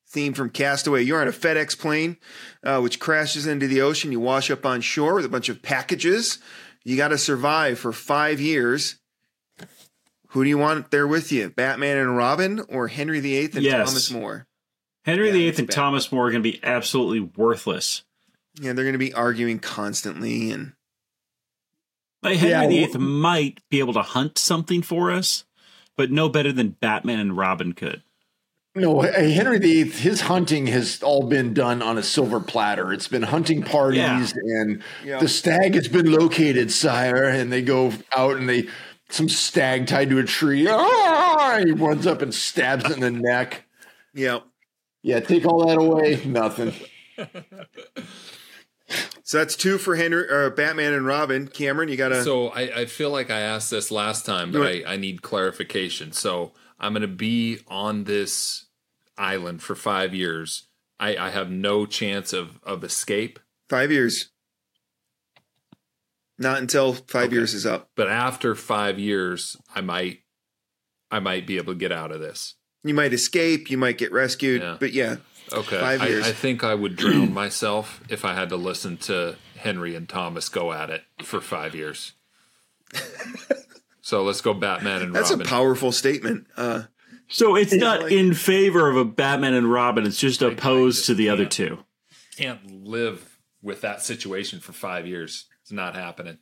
theme 0.09 0.33
from 0.33 0.49
Castaway. 0.49 1.03
You're 1.03 1.21
on 1.21 1.27
a 1.27 1.31
FedEx 1.31 1.77
plane, 1.77 2.17
uh, 2.63 2.79
which 2.81 2.99
crashes 2.99 3.47
into 3.47 3.67
the 3.67 3.81
ocean. 3.81 4.11
You 4.11 4.19
wash 4.19 4.49
up 4.51 4.65
on 4.65 4.81
shore 4.81 5.15
with 5.15 5.25
a 5.25 5.29
bunch 5.29 5.49
of 5.49 5.61
packages. 5.61 6.39
You 6.83 6.97
got 6.97 7.09
to 7.09 7.17
survive 7.17 7.79
for 7.79 7.91
five 7.93 8.41
years. 8.41 8.99
Who 10.29 10.43
do 10.43 10.49
you 10.49 10.57
want 10.57 10.91
there 10.91 11.07
with 11.07 11.31
you? 11.31 11.49
Batman 11.49 11.97
and 11.97 12.15
Robin 12.15 12.59
or 12.69 12.87
Henry 12.87 13.19
VIII 13.19 13.51
and 13.55 13.63
Yes. 13.63 13.87
Thomas 13.89 14.11
More? 14.11 14.47
Henry 15.05 15.27
Yeah, 15.27 15.51
VIII 15.51 15.55
and. 15.59 15.71
Thomas 15.71 16.11
More 16.11 16.27
are 16.27 16.31
going 16.31 16.43
to 16.43 16.51
be 16.51 16.59
absolutely 16.63 17.19
worthless. 17.35 18.03
Yeah, 18.59 18.73
they're 18.73 18.83
going 18.85 18.93
to 18.93 18.99
be 18.99 19.13
arguing 19.13 19.59
constantly. 19.59 20.51
And 20.51 20.73
Like 22.21 22.37
Henry 22.37 22.51
Yeah, 22.51 22.67
VIII 22.87 22.87
well- 22.93 22.99
might 23.01 23.61
be 23.69 23.79
able 23.79 23.93
to 23.93 24.01
hunt 24.01 24.37
something 24.37 24.81
for 24.81 25.11
us, 25.11 25.45
but 25.95 26.11
no 26.11 26.29
better 26.29 26.51
than 26.51 26.69
Batman 26.81 27.19
and 27.19 27.37
Robin 27.37 27.73
could. 27.73 28.03
No, 28.75 29.01
Henry 29.01 29.57
VIII, 29.57 29.89
his 29.89 30.21
hunting 30.21 30.67
has 30.67 31.01
all 31.01 31.23
been 31.27 31.53
done 31.55 31.81
on 31.81 31.97
a 31.97 32.03
silver 32.03 32.39
platter. 32.39 32.93
It's 32.93 33.07
been 33.07 33.23
hunting 33.23 33.63
parties, 33.63 33.99
Yeah. 33.99 34.61
and 34.61 34.83
Yeah. 35.03 35.19
the 35.19 35.27
stag 35.27 35.73
has 35.73 35.87
been 35.87 36.11
located, 36.11 36.71
sire. 36.71 37.23
And 37.23 37.51
they 37.51 37.61
go 37.63 37.93
out 38.15 38.37
and 38.37 38.47
they 38.47 38.67
some 39.09 39.27
stag 39.27 39.87
tied 39.87 40.11
to 40.11 40.19
a 40.19 40.23
tree. 40.23 40.67
Ah! 40.69 41.59
He 41.65 41.71
runs 41.71 42.05
up 42.05 42.21
and 42.21 42.31
stabs 42.33 42.85
it 42.85 42.91
in 42.91 42.99
the 42.99 43.09
neck. 43.09 43.65
yeah, 44.13 44.41
Yeah, 45.01 45.19
take 45.19 45.45
all 45.47 45.65
that 45.65 45.77
away. 45.79 46.21
Nothing. 46.25 46.73
so 49.23 49.37
that's 49.37 49.55
two 49.55 49.77
for 49.77 49.95
Henry 49.95 50.29
or 50.29 50.49
Batman 50.49 50.93
and 50.93 51.05
Robin. 51.05 51.47
Cameron, 51.47 51.89
you 51.89 51.97
got 51.97 52.09
to. 52.09 52.23
So 52.23 52.49
I, 52.49 52.81
I 52.81 52.85
feel 52.85 53.09
like 53.11 53.29
I 53.29 53.39
asked 53.39 53.69
this 53.69 53.91
last 53.91 54.25
time, 54.25 54.51
but 54.51 54.61
I, 54.61 54.83
I 54.93 54.97
need 54.97 55.21
clarification. 55.21 56.11
So 56.11 56.53
I'm 56.79 56.93
going 56.93 57.01
to 57.01 57.07
be 57.07 57.59
on 57.67 58.05
this 58.05 58.65
island 59.17 59.61
for 59.61 59.75
five 59.75 60.13
years. 60.13 60.67
I, 60.99 61.15
I 61.15 61.29
have 61.29 61.49
no 61.49 61.85
chance 61.85 62.33
of, 62.33 62.59
of 62.63 62.83
escape. 62.83 63.39
Five 63.69 63.91
years. 63.91 64.29
Not 66.37 66.59
until 66.59 66.93
five 66.93 67.33
years 67.33 67.53
is 67.53 67.65
up. 67.65 67.89
But 67.95 68.07
after 68.07 68.55
five 68.55 68.97
years, 68.97 69.57
I 69.75 69.81
might 69.81 70.19
I 71.11 71.19
might 71.19 71.45
be 71.45 71.57
able 71.57 71.73
to 71.73 71.79
get 71.79 71.91
out 71.91 72.11
of 72.11 72.21
this. 72.21 72.55
You 72.83 72.93
might 72.93 73.13
escape, 73.13 73.69
you 73.69 73.77
might 73.77 73.97
get 73.97 74.11
rescued, 74.11 74.61
Yeah. 74.61 74.77
but 74.79 74.93
yeah, 74.93 75.17
Okay. 75.53 75.79
Five 75.79 76.03
years. 76.03 76.25
I, 76.25 76.29
I 76.29 76.31
think 76.33 76.63
I 76.63 76.75
would 76.75 76.95
drown 76.95 77.33
myself 77.33 78.01
if 78.09 78.23
I 78.25 78.33
had 78.33 78.49
to 78.49 78.55
listen 78.57 78.97
to 78.97 79.35
Henry 79.57 79.95
and 79.95 80.07
Thomas 80.07 80.49
go 80.49 80.71
at 80.71 80.89
it 80.89 81.03
for 81.23 81.41
five 81.41 81.75
years. 81.75 82.13
so 84.01 84.23
let's 84.23 84.41
go 84.41 84.53
Batman 84.53 85.01
and 85.01 85.01
Robin. 85.01 85.13
that's 85.13 85.31
Robin. 85.31 85.45
a 85.45 85.49
powerful 85.49 85.91
statement. 85.91 86.47
Uh, 86.57 86.83
So 87.27 87.55
it's 87.55 87.73
not 87.73 88.03
like- 88.03 88.11
in 88.11 88.33
favor 88.33 88.89
of 88.89 88.97
a 88.97 89.05
Batman 89.05 89.53
and 89.53 89.71
Robin. 89.71 90.05
It's 90.05 90.19
just 90.19 90.41
opposed 90.41 90.97
just 90.97 91.07
to 91.07 91.13
the 91.13 91.29
other 91.29 91.45
two. 91.45 91.79
Can't 92.37 92.83
live 92.85 93.37
with 93.61 93.81
that 93.81 94.01
situation 94.01 94.59
for 94.59 94.71
five 94.73 95.05
years. 95.05 95.45
It's 95.61 95.71
not 95.71 95.93
happening. 95.95 96.37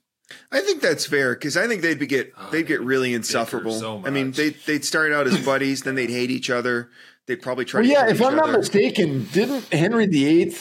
I 0.52 0.60
think 0.60 0.82
that's 0.82 1.06
fair 1.06 1.34
because 1.34 1.56
I 1.58 1.68
think 1.68 1.82
they'd 1.82 1.98
be 2.00 2.06
get 2.06 2.34
they'd 2.52 2.68
get 2.68 2.82
really 2.82 3.14
insufferable. 3.14 3.72
so 3.80 4.04
I 4.06 4.10
mean, 4.10 4.32
they 4.32 4.50
they'd 4.50 4.84
start 4.86 5.12
out 5.14 5.26
as 5.26 5.44
buddies, 5.44 5.84
then 5.84 5.96
they'd 5.96 6.10
hate 6.10 6.30
each 6.32 6.50
other. 6.50 6.90
They'd 7.28 7.42
probably 7.42 7.66
try. 7.66 7.82
Well, 7.82 7.88
to 7.90 7.94
yeah, 7.94 8.10
if 8.10 8.22
I'm 8.22 8.36
not 8.36 8.52
mistaken, 8.52 9.28
didn't 9.32 9.72
Henry 9.74 10.06
VIII 10.08 10.56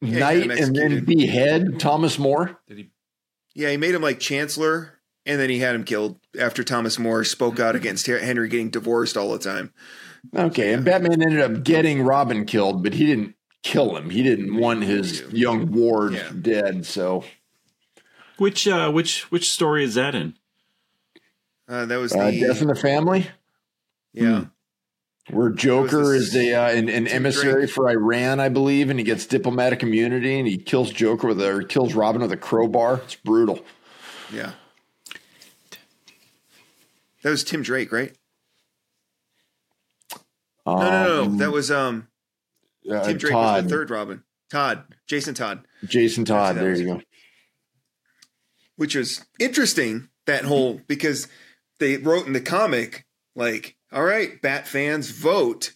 he 0.00 0.10
knight 0.10 0.50
and 0.50 0.74
then 0.74 1.04
behead 1.04 1.78
Thomas 1.78 2.18
More? 2.18 2.58
Did 2.66 2.78
he? 2.78 2.90
Yeah, 3.54 3.70
he 3.70 3.76
made 3.76 3.94
him 3.94 4.02
like 4.02 4.18
chancellor, 4.18 4.98
and 5.26 5.40
then 5.40 5.48
he 5.48 5.60
had 5.60 5.74
him 5.74 5.84
killed 5.84 6.18
after 6.38 6.64
Thomas 6.64 6.98
More 6.98 7.22
spoke 7.24 7.60
out 7.60 7.76
against 7.76 8.06
Henry 8.06 8.48
getting 8.48 8.70
divorced 8.70 9.16
all 9.16 9.32
the 9.32 9.38
time. 9.38 9.72
Okay, 10.34 10.72
and 10.72 10.84
Batman 10.84 11.22
ended 11.22 11.40
up 11.40 11.62
getting 11.64 12.02
Robin 12.02 12.44
killed, 12.46 12.82
but 12.82 12.94
he 12.94 13.06
didn't 13.06 13.34
kill 13.62 13.96
him. 13.96 14.10
He 14.10 14.22
didn't 14.24 14.56
want 14.56 14.82
his 14.82 15.20
young 15.32 15.70
ward 15.72 16.14
Yeah. 16.14 16.30
dead. 16.40 16.86
So 16.86 17.24
Which 18.38 18.66
uh, 18.66 18.90
which 18.90 19.30
which 19.30 19.50
story 19.50 19.84
is 19.84 19.94
that 19.94 20.14
in? 20.16 20.34
Uh, 21.68 21.86
that 21.86 21.96
was 21.96 22.12
uh, 22.12 22.30
the 22.30 22.40
Death 22.40 22.60
in 22.60 22.68
the 22.68 22.74
Family, 22.74 23.28
yeah. 24.12 24.46
Where 25.32 25.50
Joker 25.50 26.14
is 26.14 26.36
a 26.36 26.54
uh, 26.54 26.68
an, 26.70 26.88
an 26.88 27.08
emissary 27.08 27.66
for 27.66 27.88
Iran, 27.88 28.38
I 28.40 28.48
believe, 28.48 28.90
and 28.90 28.98
he 28.98 29.04
gets 29.04 29.26
diplomatic 29.26 29.82
immunity, 29.82 30.38
and 30.38 30.46
he 30.46 30.58
kills 30.58 30.90
Joker 30.90 31.28
with 31.28 31.40
a 31.40 31.48
or 31.52 31.62
kills 31.62 31.94
Robin 31.94 32.22
with 32.22 32.32
a 32.32 32.36
crowbar. 32.36 33.00
It's 33.04 33.14
brutal. 33.16 33.64
Yeah. 34.32 34.52
That 37.22 37.30
was 37.30 37.44
Tim 37.44 37.62
Drake, 37.62 37.92
right? 37.92 38.12
No, 40.66 40.76
no, 40.76 40.90
no, 40.90 41.24
no. 41.24 41.36
That 41.38 41.50
was 41.52 41.70
um 41.70 42.08
uh, 42.90 43.04
Tim 43.04 43.18
Drake 43.18 43.32
Todd, 43.32 43.64
was 43.64 43.64
the 43.64 43.76
third 43.76 43.90
Robin. 43.90 44.22
Todd, 44.50 44.84
Jason 45.06 45.34
Todd, 45.34 45.66
Jason 45.84 46.24
Todd. 46.24 46.56
There 46.56 46.70
was- 46.70 46.80
you 46.80 46.86
go. 46.86 47.00
which 48.76 48.94
was 48.94 49.24
interesting 49.38 50.08
that 50.26 50.44
whole 50.44 50.80
because 50.86 51.26
they 51.78 51.96
wrote 51.96 52.26
in 52.26 52.32
the 52.32 52.40
comic 52.40 53.06
like, 53.34 53.76
all 53.92 54.04
right, 54.04 54.40
Bat 54.40 54.66
fans 54.68 55.10
vote. 55.10 55.72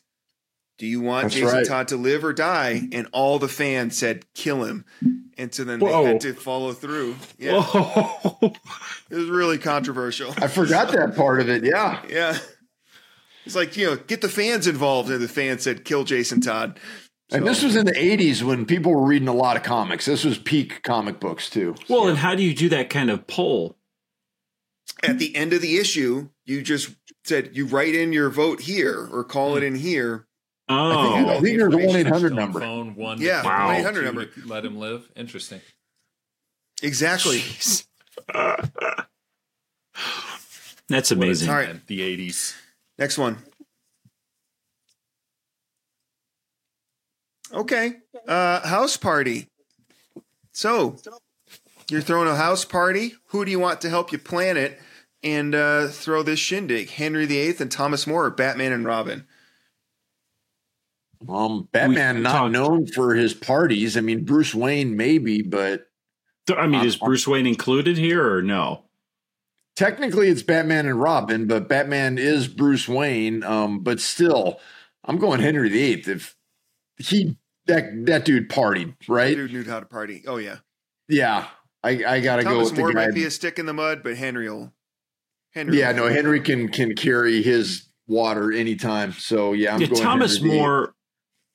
Do 0.78 0.86
you 0.86 1.00
want 1.00 1.24
That's 1.24 1.34
Jason 1.36 1.56
right. 1.58 1.66
Todd 1.66 1.88
to 1.88 1.96
live 1.96 2.22
or 2.24 2.34
die? 2.34 2.88
And 2.92 3.08
all 3.12 3.38
the 3.38 3.48
fans 3.48 3.96
said 3.96 4.24
kill 4.34 4.64
him. 4.64 4.84
And 5.38 5.54
so 5.54 5.64
then 5.64 5.78
they 5.78 5.86
had 6.04 6.20
to 6.20 6.34
follow 6.34 6.72
through. 6.74 7.16
Yeah. 7.38 7.52
Oh, 7.54 8.38
It 9.10 9.14
was 9.16 9.28
really 9.30 9.56
controversial. 9.58 10.34
I 10.36 10.48
forgot 10.48 10.92
that 10.92 11.16
part 11.16 11.40
of 11.40 11.48
it. 11.48 11.64
Yeah. 11.64 12.02
Yeah. 12.08 12.36
It's 13.46 13.54
like, 13.56 13.76
you 13.76 13.86
know, 13.86 13.96
get 13.96 14.20
the 14.20 14.28
fans 14.28 14.66
involved. 14.66 15.10
And 15.10 15.22
the 15.22 15.28
fans 15.28 15.62
said, 15.62 15.84
kill 15.84 16.04
Jason 16.04 16.40
Todd. 16.40 16.78
And 17.32 17.46
this 17.46 17.62
was 17.62 17.74
in 17.74 17.86
the 17.86 17.92
80s 17.92 18.42
when 18.42 18.66
people 18.66 18.92
were 18.92 19.06
reading 19.06 19.28
a 19.28 19.34
lot 19.34 19.56
of 19.56 19.62
comics. 19.62 20.04
This 20.04 20.24
was 20.24 20.36
peak 20.38 20.82
comic 20.82 21.20
books, 21.20 21.48
too. 21.50 21.74
well, 21.88 22.06
and 22.08 22.18
how 22.18 22.34
do 22.34 22.42
you 22.42 22.54
do 22.54 22.68
that 22.68 22.90
kind 22.90 23.10
of 23.10 23.26
poll? 23.26 23.76
At 25.02 25.18
the 25.18 25.36
end 25.36 25.52
of 25.52 25.60
the 25.60 25.76
issue, 25.76 26.30
you 26.44 26.62
just 26.62 26.90
said, 27.24 27.50
you 27.54 27.66
write 27.66 27.94
in 27.94 28.12
your 28.12 28.30
vote 28.30 28.60
here 28.60 29.08
or 29.12 29.24
call 29.24 29.56
it 29.56 29.62
in 29.62 29.74
here. 29.74 30.26
Oh, 30.68 31.28
I 31.28 31.40
think 31.40 31.58
there's 31.58 31.74
a 31.74 31.76
1 31.76 31.96
800 31.96 32.34
number. 32.34 32.60
Phone 32.60 32.96
one. 32.96 33.20
Yeah, 33.20 33.42
1-800 33.42 34.04
number. 34.04 34.26
Let 34.46 34.64
him 34.64 34.78
live. 34.78 35.08
Interesting. 35.14 35.60
Exactly. 36.82 37.42
that's 40.88 41.10
amazing. 41.10 41.48
All 41.50 41.56
right. 41.56 41.86
The 41.86 42.02
eighties. 42.02 42.54
Next 42.98 43.16
one. 43.16 43.38
Okay. 47.52 47.94
Uh, 48.26 48.66
house 48.66 48.96
party. 48.96 49.48
So, 50.52 50.96
you're 51.90 52.00
throwing 52.00 52.28
a 52.28 52.34
house 52.36 52.64
party. 52.64 53.14
Who 53.28 53.44
do 53.44 53.50
you 53.50 53.60
want 53.60 53.80
to 53.82 53.90
help 53.90 54.10
you 54.10 54.18
plan 54.18 54.56
it 54.56 54.80
and 55.26 55.54
uh, 55.54 55.88
throw 55.88 56.22
this 56.22 56.38
shindig? 56.38 56.90
Henry 56.90 57.26
VIII 57.26 57.56
and 57.60 57.70
Thomas 57.70 58.06
More, 58.06 58.30
Batman 58.30 58.72
and 58.72 58.84
Robin? 58.86 59.26
Um, 61.28 61.68
Batman 61.72 62.16
We 62.16 62.22
not 62.22 62.32
talked- 62.32 62.52
known 62.52 62.86
for 62.86 63.14
his 63.14 63.34
parties. 63.34 63.96
I 63.96 64.00
mean, 64.00 64.24
Bruce 64.24 64.54
Wayne 64.54 64.96
maybe, 64.96 65.42
but 65.42 65.88
I 66.56 66.66
mean, 66.66 66.84
is 66.84 66.96
Bruce 66.96 67.26
Wayne 67.26 67.46
included 67.46 67.96
here 67.98 68.34
or 68.34 68.42
no? 68.42 68.82
technically 69.74 70.28
it's 70.28 70.42
Batman 70.42 70.86
and 70.86 70.98
Robin. 70.98 71.46
But 71.46 71.68
Batman 71.68 72.16
is 72.16 72.48
Bruce 72.48 72.88
Wayne. 72.88 73.42
Um, 73.44 73.80
but 73.80 74.00
still, 74.00 74.58
I'm 75.04 75.18
going 75.18 75.40
Henry 75.40 75.68
VIII. 75.68 76.02
If 76.06 76.34
he 76.98 77.36
that 77.66 78.06
that 78.06 78.24
dude 78.24 78.48
partied, 78.48 78.94
right? 79.08 79.34
Dude 79.36 79.52
knew 79.52 79.64
how 79.64 79.80
to 79.80 79.86
party. 79.86 80.22
Oh, 80.26 80.36
yeah. 80.38 80.58
Yeah, 81.08 81.46
I 81.82 81.90
I 82.04 82.20
gotta 82.20 82.42
go 82.44 82.50
Thomas 82.54 82.70
with 82.70 82.78
More 82.78 82.88
the 82.88 82.94
guy. 82.94 83.06
might 83.06 83.14
be 83.14 83.24
a 83.24 83.30
stick 83.30 83.58
in 83.58 83.66
the 83.66 83.74
mud, 83.74 84.02
but 84.02 84.16
Henry 84.16 84.48
will. 84.48 84.72
Henry 85.56 85.78
yeah, 85.78 85.90
no, 85.92 86.06
Henry 86.06 86.40
can 86.40 86.68
can 86.68 86.94
carry 86.94 87.42
his 87.42 87.88
water 88.06 88.52
anytime. 88.52 89.12
So 89.12 89.54
yeah, 89.54 89.74
I'm 89.74 89.80
Yeah, 89.80 89.86
going 89.88 90.02
Thomas 90.02 90.36
Henry. 90.36 90.54
More 90.58 90.94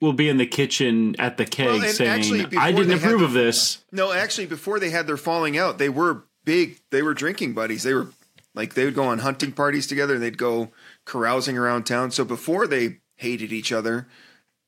will 0.01 0.13
be 0.13 0.27
in 0.27 0.37
the 0.37 0.47
kitchen 0.47 1.15
at 1.19 1.37
the 1.37 1.45
keg 1.45 1.67
Well, 1.67 1.93
saying, 1.93 2.09
actually, 2.09 2.57
"I 2.57 2.71
didn't 2.71 2.87
they 2.87 2.97
had 2.97 3.03
approve 3.03 3.19
the- 3.19 3.25
of 3.27 3.33
this." 3.33 3.77
No, 3.91 4.11
actually, 4.11 4.47
before 4.47 4.79
they 4.79 4.89
had 4.89 5.05
their 5.05 5.17
falling 5.17 5.55
out, 5.55 5.77
they 5.77 5.87
were 5.89 6.23
big. 6.43 6.79
They 6.89 7.03
were 7.03 7.13
drinking 7.13 7.53
buddies. 7.53 7.83
They 7.83 7.93
were 7.93 8.07
like 8.55 8.73
they 8.73 8.85
would 8.85 8.95
go 8.95 9.03
on 9.03 9.19
hunting 9.19 9.51
parties 9.51 9.85
together. 9.85 10.15
and 10.15 10.23
They'd 10.23 10.37
go 10.39 10.71
carousing 11.05 11.55
around 11.55 11.83
town. 11.83 12.09
So 12.09 12.25
before 12.25 12.65
they 12.65 12.97
hated 13.17 13.53
each 13.53 13.71
other, 13.71 14.07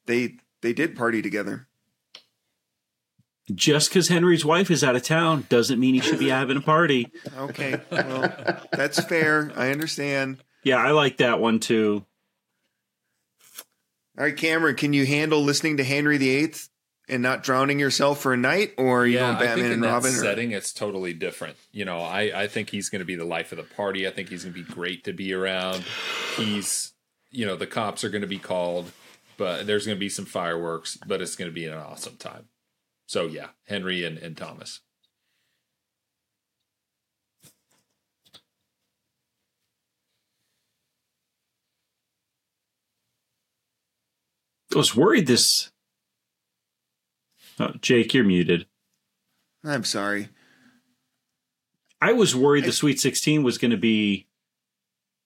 they 0.06 0.36
they 0.62 0.74
did 0.74 0.96
party 0.96 1.24
together. 1.24 1.68
Just 3.54 3.90
because 3.90 4.08
Henry's 4.08 4.46
wife 4.46 4.72
is 4.72 4.84
out 4.84 4.96
of 4.96 5.04
town 5.04 5.46
doesn't 5.50 5.80
mean 5.80 5.94
he 5.96 6.00
should 6.00 6.20
be 6.20 6.30
having 6.30 6.56
a 6.58 6.62
party. 6.62 7.12
Okay, 7.38 7.76
well, 7.92 8.34
that's 8.72 9.04
fair. 9.04 9.52
I 9.56 9.70
understand. 9.72 10.38
Yeah, 10.64 10.78
I 10.78 10.92
like 10.92 11.18
that 11.18 11.42
one 11.42 11.60
too. 11.60 12.06
All 14.18 14.24
right, 14.26 14.38
Cameron, 14.38 14.76
can 14.76 14.94
you 14.94 15.06
handle 15.06 15.42
listening 15.42 15.78
to 15.78 15.84
Henry 15.84 16.18
VIII 16.18 16.54
and 17.10 17.22
not 17.24 17.44
drowning 17.44 17.80
yourself 17.80 18.22
for 18.22 18.32
a 18.34 18.38
night, 18.38 18.74
or 18.78 19.02
are 19.02 19.06
you 19.08 19.16
Yeah, 19.16 19.20
going 19.22 19.36
I 19.36 19.40
Batman 19.40 19.56
think 19.56 19.66
in 19.68 19.74
and 19.74 19.84
that 19.84 19.88
Robin? 19.92 20.12
or- 20.14 20.22
setting, 20.22 20.52
it's 20.52 20.72
totally 20.72 21.14
different. 21.14 21.58
You 21.72 21.84
know, 21.86 22.00
I, 22.00 22.44
I 22.44 22.48
think 22.48 22.70
he's 22.70 22.90
going 22.90 23.00
to 23.00 23.06
be 23.06 23.16
the 23.16 23.26
life 23.26 23.52
of 23.52 23.58
the 23.58 23.64
party. 23.64 24.08
I 24.08 24.12
think 24.12 24.30
he's 24.30 24.44
going 24.46 24.54
to 24.54 24.64
be 24.64 24.72
great 24.74 25.04
to 25.06 25.14
be 25.14 25.34
around. 25.34 25.84
He's, 26.38 26.94
you 27.32 27.46
know, 27.46 27.56
the 27.56 27.68
cops 27.68 28.04
are 28.04 28.10
going 28.10 28.22
to 28.22 28.28
be 28.28 28.38
called, 28.40 28.92
but 29.38 29.66
there's 29.68 29.86
going 29.86 29.98
to 29.98 30.00
be 30.00 30.10
some 30.10 30.26
fireworks, 30.26 30.98
but 31.06 31.22
it's 31.22 31.36
going 31.36 31.50
to 31.50 31.54
be 31.56 31.66
an 31.66 31.74
awesome 31.74 32.16
time. 32.18 32.46
So 33.14 33.28
yeah, 33.28 33.50
Henry 33.68 34.04
and, 34.04 34.18
and 34.18 34.36
Thomas. 34.36 34.80
I 44.74 44.78
was 44.78 44.96
worried 44.96 45.28
this. 45.28 45.70
Oh, 47.60 47.74
Jake, 47.80 48.16
you're 48.16 48.24
muted. 48.24 48.66
I'm 49.64 49.84
sorry. 49.84 50.30
I 52.02 52.14
was 52.14 52.36
worried 52.36 52.64
the 52.64 52.72
Sweet 52.72 53.00
16 53.00 53.44
was 53.44 53.60
going 53.60 53.70
to 53.70 53.78
be 53.78 54.26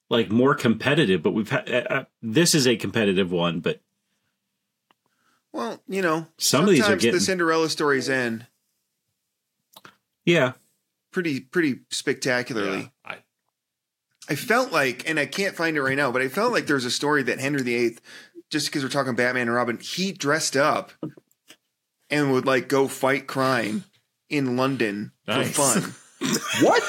like 0.09 0.29
more 0.29 0.55
competitive, 0.55 1.23
but 1.23 1.31
we've 1.31 1.51
had 1.51 1.73
uh, 1.73 1.83
uh, 1.89 2.03
this 2.21 2.53
is 2.53 2.67
a 2.67 2.75
competitive 2.75 3.31
one, 3.31 3.61
but 3.61 3.79
Well, 5.57 5.81
you 5.87 6.03
know, 6.03 6.27
Some 6.37 6.65
of 6.65 6.69
these 6.69 6.81
are 6.81 6.83
sometimes 6.83 7.01
getting- 7.01 7.19
the 7.19 7.25
Cinderella 7.25 7.67
stories 7.69 8.07
end 8.09 8.45
yeah, 10.23 10.51
pretty 11.11 11.39
pretty 11.39 11.79
spectacularly. 11.89 12.91
Yeah, 13.05 13.13
I, 13.13 13.17
I 14.29 14.35
felt 14.35 14.71
like, 14.73 15.09
and 15.09 15.17
I 15.19 15.25
can't 15.25 15.55
find 15.55 15.75
it 15.77 15.81
right 15.81 15.95
now, 15.95 16.11
but 16.11 16.21
I 16.21 16.27
felt 16.27 16.51
like 16.51 16.67
there's 16.67 16.83
a 16.85 16.91
story 16.91 17.23
that 17.23 17.39
Henry 17.39 17.63
VIII, 17.63 17.97
just 18.51 18.67
because 18.67 18.83
we're 18.83 18.89
talking 18.89 19.15
Batman 19.15 19.43
and 19.47 19.53
Robin, 19.53 19.79
he 19.79 20.11
dressed 20.11 20.55
up 20.57 20.91
and 22.09 22.31
would 22.33 22.45
like 22.45 22.67
go 22.67 22.87
fight 22.89 23.25
crime 23.25 23.85
in 24.29 24.57
London 24.57 25.11
Nice. 25.27 25.55
for 25.55 25.79
fun. 25.79 25.93
What? 26.61 26.83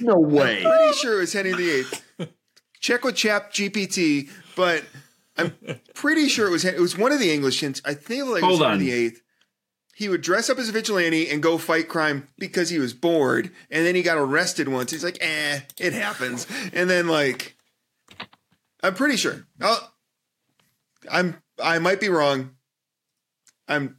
no 0.00 0.18
way. 0.18 0.64
I'm 0.64 0.78
Pretty 0.78 0.96
sure 0.98 1.16
it 1.18 1.20
was 1.20 1.32
Henry 1.32 1.52
VIII. 1.52 1.84
Check 2.80 3.04
with 3.04 3.14
Chap 3.16 3.52
GPT, 3.52 4.30
but 4.56 4.84
I'm 5.36 5.54
pretty 5.94 6.28
sure 6.28 6.46
it 6.46 6.50
was 6.50 6.64
it 6.64 6.78
was 6.78 6.96
one 6.96 7.12
of 7.12 7.18
the 7.20 7.32
English 7.32 7.60
hints. 7.60 7.80
I 7.84 7.94
think 7.94 8.26
like 8.26 8.42
it 8.42 8.46
was 8.46 8.58
Hold 8.58 8.62
on. 8.62 8.78
VIII. 8.78 9.12
he 9.94 10.08
would 10.08 10.20
dress 10.20 10.50
up 10.50 10.58
as 10.58 10.68
a 10.68 10.72
vigilante 10.72 11.28
and 11.28 11.42
go 11.42 11.58
fight 11.58 11.88
crime 11.88 12.28
because 12.38 12.70
he 12.70 12.78
was 12.78 12.92
bored. 12.92 13.50
And 13.70 13.86
then 13.86 13.94
he 13.94 14.02
got 14.02 14.18
arrested 14.18 14.68
once. 14.68 14.90
He's 14.90 15.04
like, 15.04 15.18
eh, 15.20 15.60
it 15.78 15.92
happens. 15.92 16.46
And 16.72 16.88
then 16.90 17.08
like, 17.08 17.56
I'm 18.82 18.94
pretty 18.94 19.16
sure. 19.16 19.46
I'll, 19.60 19.92
I'm 21.10 21.36
I 21.62 21.78
might 21.78 22.00
be 22.00 22.08
wrong. 22.08 22.50
I'm 23.68 23.98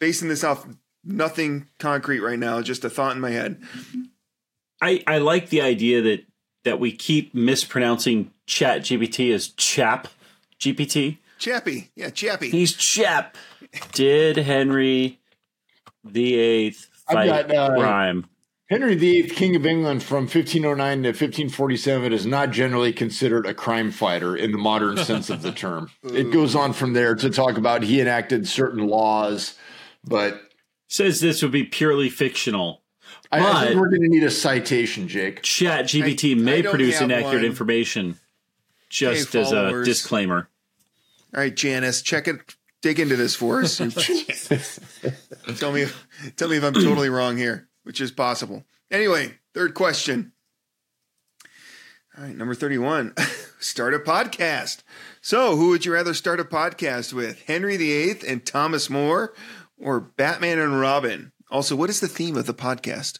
basing 0.00 0.28
this 0.28 0.42
off 0.42 0.66
nothing 1.04 1.68
concrete 1.78 2.20
right 2.20 2.38
now, 2.38 2.62
just 2.62 2.84
a 2.84 2.90
thought 2.90 3.14
in 3.14 3.20
my 3.20 3.30
head. 3.30 3.62
I, 4.80 5.02
I 5.06 5.18
like 5.18 5.50
the 5.50 5.62
idea 5.62 6.02
that 6.02 6.24
that 6.64 6.80
we 6.80 6.92
keep 6.92 7.34
mispronouncing 7.34 8.30
Chat 8.46 8.80
GPT 8.80 9.32
as 9.34 9.48
Chap 9.48 10.08
GPT. 10.64 11.18
Chappie, 11.38 11.90
yeah, 11.94 12.10
Chappie. 12.10 12.50
He's 12.50 12.72
Chap. 12.72 13.36
Did 13.92 14.36
Henry 14.38 15.20
the 16.04 16.34
Eighth 16.36 16.88
fight 17.10 17.28
I've 17.30 17.48
got, 17.48 17.72
uh, 17.72 17.78
crime? 17.80 18.26
Henry 18.70 18.94
VIII, 18.94 19.28
King 19.28 19.56
of 19.56 19.66
England 19.66 20.02
from 20.02 20.24
1509 20.24 21.02
to 21.02 21.08
1547, 21.10 22.12
is 22.14 22.24
not 22.24 22.50
generally 22.50 22.92
considered 22.94 23.46
a 23.46 23.52
crime 23.52 23.90
fighter 23.90 24.34
in 24.34 24.52
the 24.52 24.58
modern 24.58 24.96
sense 25.04 25.28
of 25.28 25.42
the 25.42 25.52
term. 25.52 25.90
It 26.02 26.32
goes 26.32 26.54
on 26.56 26.72
from 26.72 26.94
there 26.94 27.14
to 27.14 27.28
talk 27.28 27.58
about 27.58 27.82
he 27.82 28.00
enacted 28.00 28.48
certain 28.48 28.86
laws, 28.86 29.54
but 30.02 30.40
Says 30.86 31.20
this 31.20 31.42
would 31.42 31.50
be 31.50 31.64
purely 31.64 32.08
fictional. 32.08 32.82
I, 33.32 33.40
I 33.40 33.64
think 33.66 33.80
we're 33.80 33.88
going 33.88 34.02
to 34.02 34.08
need 34.08 34.22
a 34.22 34.30
citation, 34.30 35.08
Jake. 35.08 35.42
Chat 35.42 35.86
GPT 35.86 36.30
I- 36.30 36.32
I 36.32 36.42
may 36.42 36.62
don't 36.62 36.70
produce 36.70 37.00
inaccurate 37.00 37.34
one. 37.36 37.44
information. 37.44 38.18
Just 38.90 39.32
Hey, 39.32 39.40
as 39.40 39.50
a 39.50 39.82
disclaimer. 39.84 40.48
All 41.34 41.40
right, 41.40 41.54
Janice, 41.54 42.00
check 42.00 42.28
it. 42.28 42.54
Dig 42.80 43.00
into 43.00 43.16
this 43.16 43.34
for 43.34 43.62
us. 43.62 43.78
tell 45.58 45.72
me, 45.72 45.86
tell 46.36 46.48
me 46.48 46.56
if 46.58 46.64
I'm 46.64 46.74
totally 46.74 47.08
wrong 47.08 47.36
here, 47.36 47.68
which 47.82 48.00
is 48.00 48.12
possible. 48.12 48.64
Anyway, 48.90 49.38
third 49.52 49.74
question. 49.74 50.32
All 52.16 52.24
right, 52.24 52.36
number 52.36 52.54
thirty-one. 52.54 53.14
start 53.58 53.94
a 53.94 53.98
podcast. 53.98 54.82
So, 55.20 55.56
who 55.56 55.70
would 55.70 55.84
you 55.84 55.92
rather 55.92 56.14
start 56.14 56.38
a 56.38 56.44
podcast 56.44 57.12
with, 57.12 57.42
Henry 57.46 57.76
VIII 57.78 58.28
and 58.28 58.46
Thomas 58.46 58.88
More, 58.88 59.34
or 59.76 59.98
Batman 59.98 60.60
and 60.60 60.78
Robin? 60.78 61.32
Also, 61.50 61.74
what 61.74 61.90
is 61.90 61.98
the 61.98 62.06
theme 62.06 62.36
of 62.36 62.46
the 62.46 62.54
podcast? 62.54 63.18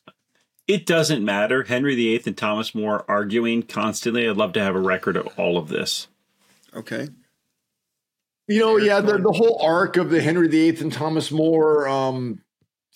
It 0.68 0.86
doesn't 0.86 1.24
matter. 1.24 1.64
Henry 1.64 1.96
VIII 1.96 2.22
and 2.26 2.36
Thomas 2.36 2.74
More 2.74 3.04
arguing 3.10 3.62
constantly. 3.64 4.28
I'd 4.28 4.36
love 4.36 4.52
to 4.52 4.62
have 4.62 4.76
a 4.76 4.80
record 4.80 5.16
of 5.16 5.26
all 5.36 5.58
of 5.58 5.68
this. 5.68 6.06
Okay. 6.74 7.08
You 8.46 8.60
know, 8.60 8.76
yeah, 8.76 9.00
the, 9.00 9.18
the 9.18 9.32
whole 9.32 9.58
arc 9.62 9.96
of 9.96 10.10
the 10.10 10.20
Henry 10.20 10.48
VIII 10.48 10.78
and 10.80 10.92
Thomas 10.92 11.30
More, 11.30 11.88
um, 11.88 12.42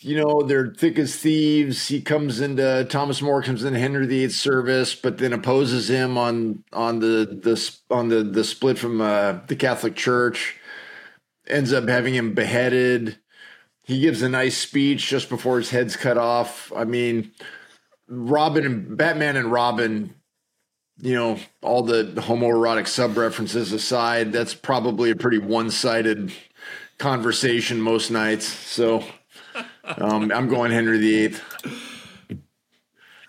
you 0.01 0.17
know, 0.17 0.43
they're 0.43 0.75
thick 0.75 0.99
as 0.99 1.17
thieves. 1.17 1.89
He 1.89 2.03
comes 2.03 2.41
into 2.41 2.87
Thomas 2.89 3.23
More 3.23 3.43
comes 3.43 3.65
into 3.65 3.79
Henry 3.79 4.07
VIII's 4.07 4.39
service, 4.39 4.95
but 4.95 5.19
then 5.19 5.33
opposes 5.33 5.89
him 5.89 6.19
on 6.19 6.65
on 6.73 7.01
the 7.01 7.41
the 7.43 7.95
on 7.95 8.09
the 8.09 8.23
the 8.23 8.45
split 8.45 8.79
from 8.79 9.01
uh, 9.01 9.41
the 9.47 9.57
Catholic 9.57 9.97
Church. 9.97 10.57
Ends 11.47 11.73
up 11.73 11.89
having 11.89 12.15
him 12.15 12.35
beheaded. 12.35 13.19
He 13.83 14.01
gives 14.01 14.21
a 14.21 14.29
nice 14.29 14.57
speech 14.57 15.09
just 15.09 15.31
before 15.31 15.57
his 15.57 15.71
head's 15.71 15.97
cut 15.97 16.19
off. 16.19 16.71
I 16.77 16.85
mean, 16.85 17.33
Robin 18.07 18.67
and 18.67 18.97
Batman 18.99 19.37
and 19.37 19.51
Robin 19.51 20.15
you 21.01 21.15
know, 21.15 21.39
all 21.63 21.83
the 21.83 22.05
homoerotic 22.17 22.89
sub 22.89 23.17
references 23.17 23.73
aside, 23.73 24.33
that's 24.33 24.55
probably 24.55 25.11
a 25.11 25.17
pretty 25.17 25.39
one 25.39 25.71
sided 25.71 26.33
conversation 26.99 27.81
most 27.81 28.11
nights. 28.11 28.47
So 28.47 29.05
um, 29.85 30.33
I'm 30.33 30.49
going 30.49 30.71
Henry 30.73 30.99
VIII. 30.99 31.37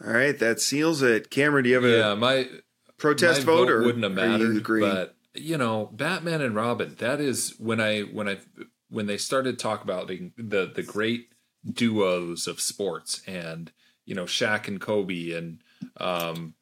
All 0.04 0.14
right, 0.14 0.38
that 0.40 0.62
seals 0.62 1.02
it. 1.02 1.30
Cameron, 1.30 1.64
do 1.64 1.70
you 1.70 1.76
have 1.76 1.84
a 1.84 1.98
Yeah, 1.98 2.16
my 2.16 2.48
protest 2.98 3.42
my 3.42 3.46
vote, 3.46 3.70
or 3.70 3.84
wouldn't 3.84 4.04
have 4.04 4.18
are 4.18 4.38
you 4.38 4.54
mattered. 4.54 4.82
But 4.82 5.16
you 5.34 5.58
know, 5.58 5.90
Batman 5.92 6.42
and 6.42 6.56
Robin. 6.56 6.96
That 7.00 7.20
is 7.20 7.56
when 7.60 7.82
I 7.82 8.02
when 8.02 8.30
I 8.30 8.38
when 8.90 9.08
they 9.08 9.18
started 9.18 9.60
talk 9.60 9.84
about 9.84 10.08
the 10.08 10.32
the, 10.38 10.72
the 10.74 10.84
great 10.84 11.30
duos 11.70 12.48
of 12.48 12.62
sports 12.62 13.22
and 13.28 13.72
you 14.06 14.16
know 14.16 14.24
Shaq 14.24 14.68
and 14.70 14.80
Kobe 14.80 15.32
and 15.32 15.62
um, 15.98 16.54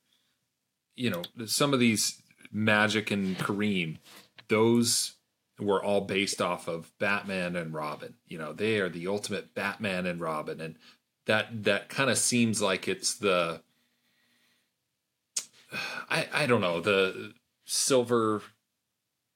you 0.97 1.09
know 1.09 1.21
some 1.45 1.73
of 1.73 1.79
these 1.79 2.21
Magic 2.51 3.11
and 3.11 3.37
Kareem. 3.37 3.97
Those 4.49 5.13
were 5.59 5.81
all 5.81 6.01
based 6.01 6.41
off 6.41 6.67
of 6.67 6.91
Batman 6.99 7.55
and 7.55 7.73
Robin. 7.73 8.15
You 8.27 8.37
know, 8.37 8.53
they 8.53 8.79
are 8.79 8.89
the 8.89 9.07
ultimate 9.07 9.55
Batman 9.55 10.05
and 10.05 10.19
Robin, 10.19 10.59
and 10.59 10.75
that 11.25 11.63
that 11.63 11.89
kind 11.89 12.09
of 12.09 12.17
seems 12.17 12.61
like 12.61 12.87
it's 12.87 13.15
the 13.15 13.61
I 16.09 16.27
I 16.33 16.45
don't 16.47 16.61
know 16.61 16.81
the 16.81 17.33
silver, 17.65 18.41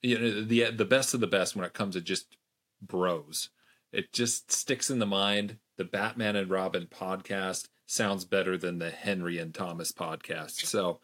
you 0.02 0.18
know 0.18 0.42
the 0.44 0.72
the 0.72 0.86
best 0.86 1.14
of 1.14 1.20
the 1.20 1.28
best 1.28 1.56
when 1.56 1.66
it 1.66 1.74
comes 1.74 1.96
to 1.96 2.02
just 2.02 2.38
bros. 2.82 3.50
It 3.92 4.14
just 4.14 4.52
sticks 4.52 4.90
in 4.90 5.00
the 5.00 5.06
mind. 5.06 5.58
The 5.78 5.84
Batman 5.84 6.36
and 6.36 6.50
Robin 6.50 6.88
podcast 6.88 7.68
sounds 7.86 8.24
better 8.24 8.58
than 8.58 8.80
the 8.80 8.90
Henry 8.90 9.38
and 9.38 9.54
Thomas 9.54 9.92
podcast. 9.92 10.66
So. 10.66 11.00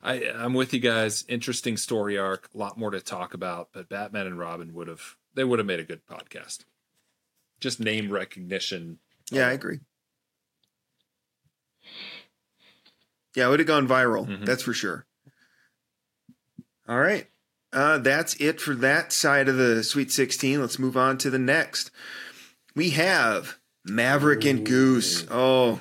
I, 0.00 0.24
I'm 0.30 0.54
with 0.54 0.72
you 0.72 0.80
guys. 0.80 1.24
Interesting 1.28 1.76
story 1.76 2.16
arc, 2.16 2.48
a 2.54 2.58
lot 2.58 2.78
more 2.78 2.90
to 2.90 3.00
talk 3.00 3.34
about. 3.34 3.70
But 3.72 3.88
Batman 3.88 4.26
and 4.26 4.38
Robin 4.38 4.72
would 4.74 4.88
have 4.88 5.16
they 5.34 5.44
would 5.44 5.58
have 5.58 5.66
made 5.66 5.80
a 5.80 5.84
good 5.84 6.06
podcast. 6.06 6.64
Just 7.60 7.80
name 7.80 8.10
recognition. 8.10 8.98
Yeah, 9.30 9.48
I 9.48 9.52
agree. 9.52 9.80
Yeah, 13.34 13.46
it 13.46 13.50
would 13.50 13.60
have 13.60 13.66
gone 13.68 13.86
viral. 13.88 14.26
Mhm. 14.26 14.44
That's 14.44 14.62
for 14.62 14.72
sure. 14.72 15.06
All 16.88 16.98
right. 17.00 17.28
Uh, 17.72 17.98
that's 17.98 18.34
it 18.36 18.60
for 18.60 18.74
that 18.76 19.12
side 19.12 19.48
of 19.48 19.56
the 19.56 19.84
Sweet 19.84 20.10
16. 20.10 20.60
Let's 20.60 20.78
move 20.78 20.96
on 20.96 21.18
to 21.18 21.28
the 21.30 21.38
next. 21.38 21.90
We 22.74 22.90
have 22.90 23.58
Maverick 23.84 24.44
and 24.46 24.64
Goose. 24.64 25.26
Oh, 25.30 25.80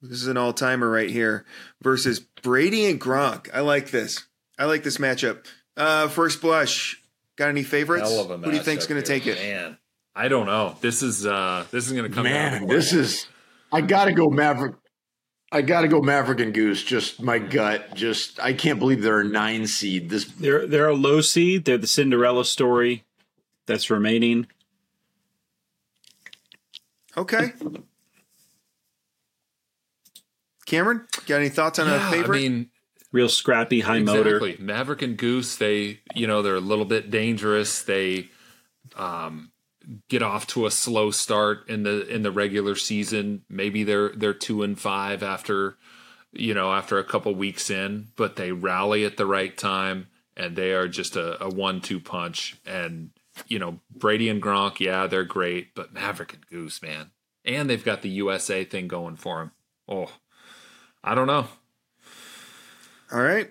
this 0.00 0.20
is 0.20 0.26
an 0.26 0.36
all 0.36 0.52
timer 0.52 0.90
right 0.90 1.10
here 1.10 1.44
versus 1.80 2.26
Brady 2.42 2.86
and 2.86 3.00
Gronk. 3.00 3.48
I 3.54 3.60
like 3.60 3.90
this. 3.90 4.24
I 4.58 4.66
like 4.66 4.82
this 4.82 4.98
matchup. 4.98 5.46
Uh, 5.76 6.08
first 6.08 6.40
blush. 6.40 7.00
Got 7.36 7.48
any 7.48 7.62
favorites? 7.62 8.10
Hell 8.10 8.20
of 8.20 8.30
a 8.30 8.38
Who 8.38 8.50
do 8.50 8.56
you 8.56 8.62
think's 8.62 8.86
going 8.86 9.00
to 9.00 9.06
take 9.06 9.26
it? 9.26 9.36
Man, 9.36 9.78
I 10.14 10.28
don't 10.28 10.46
know. 10.46 10.76
This 10.80 11.02
is 11.02 11.24
uh 11.26 11.64
this 11.70 11.86
is 11.86 11.92
going 11.92 12.08
to 12.08 12.14
come 12.14 12.24
down 12.24 12.52
Man, 12.52 12.60
to 12.62 12.66
this 12.66 12.92
is, 12.92 13.26
I 13.72 13.80
got 13.80 14.04
to 14.04 14.12
go 14.12 14.28
Maverick. 14.28 14.74
I 15.50 15.62
got 15.62 15.82
to 15.82 15.88
go 15.88 16.00
Maverick 16.00 16.40
and 16.40 16.54
Goose. 16.54 16.82
Just 16.82 17.22
my 17.22 17.38
gut. 17.38 17.94
Just, 17.94 18.40
I 18.40 18.54
can't 18.54 18.78
believe 18.78 19.02
they're 19.02 19.20
a 19.20 19.24
nine 19.24 19.66
seed. 19.66 20.08
This, 20.08 20.24
They're 20.24 20.66
they're 20.66 20.88
a 20.88 20.94
low 20.94 21.20
seed. 21.20 21.64
They're 21.66 21.78
the 21.78 21.86
Cinderella 21.86 22.44
story 22.44 23.04
that's 23.66 23.90
remaining. 23.90 24.46
Okay. 27.16 27.52
Cameron, 30.72 31.06
got 31.26 31.36
any 31.36 31.50
thoughts 31.50 31.78
on 31.78 31.86
Yeah, 31.86 32.08
a 32.08 32.10
favorite? 32.10 32.38
I 32.38 32.40
mean, 32.40 32.70
Real 33.12 33.28
scrappy, 33.28 33.80
high 33.80 33.98
motor. 33.98 34.40
Maverick 34.58 35.02
and 35.02 35.18
Goose, 35.18 35.56
they 35.56 36.00
you 36.14 36.26
know 36.26 36.40
they're 36.40 36.54
a 36.54 36.60
little 36.60 36.86
bit 36.86 37.10
dangerous. 37.10 37.82
They 37.82 38.30
um, 38.96 39.52
get 40.08 40.22
off 40.22 40.46
to 40.48 40.64
a 40.64 40.70
slow 40.70 41.10
start 41.10 41.68
in 41.68 41.82
the 41.82 42.06
in 42.08 42.22
the 42.22 42.30
regular 42.30 42.74
season. 42.74 43.42
Maybe 43.50 43.84
they're 43.84 44.12
they're 44.16 44.32
two 44.32 44.62
and 44.62 44.80
five 44.80 45.22
after 45.22 45.76
you 46.32 46.54
know 46.54 46.72
after 46.72 46.98
a 46.98 47.04
couple 47.04 47.34
weeks 47.34 47.68
in, 47.68 48.08
but 48.16 48.36
they 48.36 48.50
rally 48.50 49.04
at 49.04 49.18
the 49.18 49.26
right 49.26 49.54
time 49.54 50.06
and 50.34 50.56
they 50.56 50.72
are 50.72 50.88
just 50.88 51.14
a, 51.14 51.44
a 51.44 51.50
one 51.50 51.82
two 51.82 52.00
punch. 52.00 52.56
And 52.64 53.10
you 53.46 53.58
know 53.58 53.80
Brady 53.94 54.30
and 54.30 54.42
Gronk, 54.42 54.80
yeah, 54.80 55.06
they're 55.06 55.22
great, 55.22 55.74
but 55.74 55.92
Maverick 55.92 56.32
and 56.32 56.46
Goose, 56.46 56.80
man, 56.80 57.10
and 57.44 57.68
they've 57.68 57.84
got 57.84 58.00
the 58.00 58.08
USA 58.08 58.64
thing 58.64 58.88
going 58.88 59.16
for 59.16 59.40
them. 59.40 59.52
Oh, 59.86 60.12
I 61.04 61.14
don't 61.14 61.26
know. 61.26 61.46
All 63.12 63.20
right. 63.22 63.50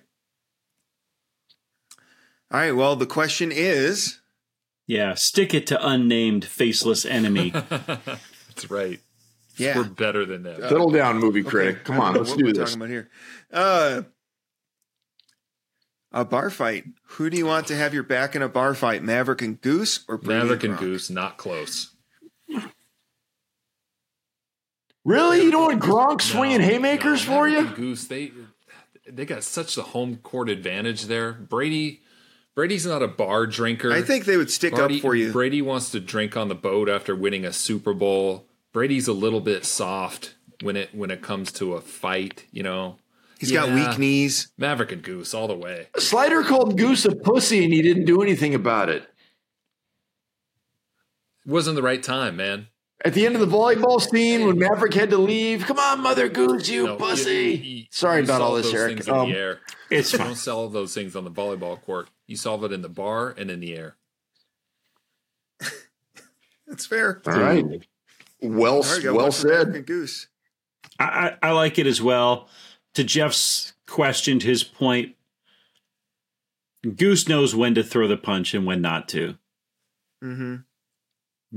All 2.51 2.59
right. 2.59 2.71
Well, 2.71 2.95
the 2.95 3.05
question 3.05 3.51
is 3.51 4.19
Yeah, 4.87 5.13
stick 5.15 5.53
it 5.53 5.67
to 5.67 5.87
unnamed 5.87 6.45
faceless 6.45 7.05
enemy. 7.05 7.51
That's 7.69 8.69
right. 8.69 8.99
yeah. 9.57 9.77
We're 9.77 9.83
better 9.85 10.25
than 10.25 10.43
them. 10.43 10.59
settle 10.61 10.89
down, 10.91 11.17
movie 11.19 11.41
Okay. 11.41 11.49
critic. 11.49 11.83
Come 11.85 11.99
on, 11.99 12.15
let's 12.15 12.29
what 12.31 12.39
do 12.39 12.45
we're 12.45 12.53
this. 12.53 12.69
talking 12.71 12.81
about 12.81 12.89
here. 12.89 13.09
Uh, 13.51 14.01
a 16.11 16.25
bar 16.25 16.49
fight. 16.49 16.83
Who 17.11 17.29
do 17.29 17.37
you 17.37 17.45
want 17.45 17.67
to 17.67 17.75
have 17.75 17.93
your 17.93 18.03
back 18.03 18.35
in 18.35 18.41
a 18.41 18.49
bar 18.49 18.73
fight? 18.73 19.01
Maverick 19.03 19.41
and 19.41 19.61
Goose 19.61 20.03
or 20.09 20.17
Brady 20.17 20.39
Maverick 20.41 20.63
and 20.65 20.73
Gronk? 20.75 20.79
Goose, 20.79 21.09
not 21.09 21.37
close. 21.37 21.90
Really? 25.03 25.43
You 25.43 25.51
don't 25.51 25.79
want 25.79 25.81
Gronk 25.81 26.21
swinging 26.21 26.61
No, 26.61 26.67
haymakers 26.67 27.27
no, 27.27 27.33
for 27.33 27.49
you? 27.49 27.67
Goose, 27.67 28.05
they 28.05 28.31
they 29.07 29.25
got 29.25 29.43
such 29.43 29.75
the 29.75 29.83
home 29.83 30.17
court 30.17 30.49
advantage 30.49 31.05
there. 31.05 31.33
Brady 31.33 32.01
Brady's 32.55 32.85
not 32.85 33.01
a 33.01 33.07
bar 33.07 33.47
drinker. 33.47 33.91
I 33.91 34.01
think 34.01 34.25
they 34.25 34.37
would 34.37 34.51
stick 34.51 34.75
Brady, 34.75 34.95
up 34.97 35.01
for 35.01 35.15
you. 35.15 35.31
Brady 35.31 35.61
wants 35.61 35.89
to 35.91 35.99
drink 35.99 36.35
on 36.35 36.49
the 36.49 36.55
boat 36.55 36.89
after 36.89 37.15
winning 37.15 37.45
a 37.45 37.53
Super 37.53 37.93
Bowl. 37.93 38.45
Brady's 38.73 39.07
a 39.07 39.13
little 39.13 39.41
bit 39.41 39.65
soft 39.65 40.35
when 40.61 40.75
it 40.75 40.93
when 40.93 41.09
it 41.11 41.21
comes 41.21 41.51
to 41.53 41.73
a 41.73 41.81
fight. 41.81 42.45
You 42.51 42.63
know, 42.63 42.97
He's 43.39 43.51
got 43.51 43.69
weak 43.69 43.97
knees. 43.97 44.51
Maverick 44.57 44.91
and 44.91 45.01
Goose 45.01 45.33
all 45.33 45.47
the 45.47 45.55
way. 45.55 45.87
Slider 45.97 46.43
called 46.43 46.77
Goose 46.77 47.05
a 47.05 47.15
pussy 47.15 47.63
and 47.63 47.73
he 47.73 47.81
didn't 47.81 48.05
do 48.05 48.21
anything 48.21 48.53
about 48.53 48.89
it. 48.89 49.01
It 51.43 51.51
wasn't 51.51 51.75
the 51.75 51.81
right 51.81 52.03
time, 52.03 52.35
man. 52.35 52.67
At 53.03 53.13
the 53.15 53.25
end 53.25 53.35
of 53.35 53.41
the 53.41 53.47
volleyball 53.47 53.99
scene, 53.99 54.45
when 54.45 54.59
Maverick 54.59 54.93
had 54.93 55.09
to 55.09 55.17
leave, 55.17 55.63
come 55.65 55.79
on, 55.79 56.01
Mother 56.01 56.29
Goose, 56.29 56.69
you 56.69 56.85
No, 56.85 56.95
pussy. 56.97 57.31
you- 57.33 57.73
you- 57.79 57.85
Sorry 57.89 58.19
you 58.19 58.23
about 58.25 58.41
all 58.41 58.53
this, 58.55 58.67
those 58.67 58.75
Eric. 58.75 58.93
things 58.97 59.07
in 59.07 59.13
Um, 59.13 59.29
the 59.31 59.35
air. 59.37 59.59
It's 59.89 60.11
You 60.13 60.19
fine. 60.19 60.27
don't 60.27 60.35
sell 60.35 60.69
those 60.69 60.93
things 60.93 61.15
on 61.15 61.23
the 61.23 61.31
volleyball 61.31 61.81
court. 61.81 62.09
You 62.27 62.37
solve 62.37 62.63
it 62.63 62.71
in 62.71 62.81
the 62.83 62.89
bar 62.89 63.29
and 63.35 63.49
in 63.49 63.59
the 63.59 63.75
air. 63.75 63.97
That's 66.67 66.85
fair. 66.85 67.21
all 67.25 67.33
right. 67.39 67.65
Well, 68.41 68.75
All 68.75 68.81
right, 68.83 69.03
go 69.03 69.13
well 69.15 69.25
watch 69.25 69.37
the 69.39 69.47
American 69.49 69.73
said. 69.73 69.85
Goose. 69.85 70.27
I, 70.99 71.03
I, 71.41 71.49
I 71.49 71.51
like 71.51 71.79
it 71.79 71.87
as 71.87 72.01
well. 72.01 72.49
To 72.95 73.03
Jeff's 73.03 73.73
question, 73.87 74.39
to 74.39 74.47
his 74.47 74.63
point, 74.63 75.15
Goose 76.95 77.27
knows 77.27 77.55
when 77.55 77.73
to 77.75 77.83
throw 77.83 78.07
the 78.07 78.17
punch 78.17 78.53
and 78.53 78.65
when 78.65 78.81
not 78.81 79.07
to. 79.09 79.37
Mm-hmm. 80.23 80.55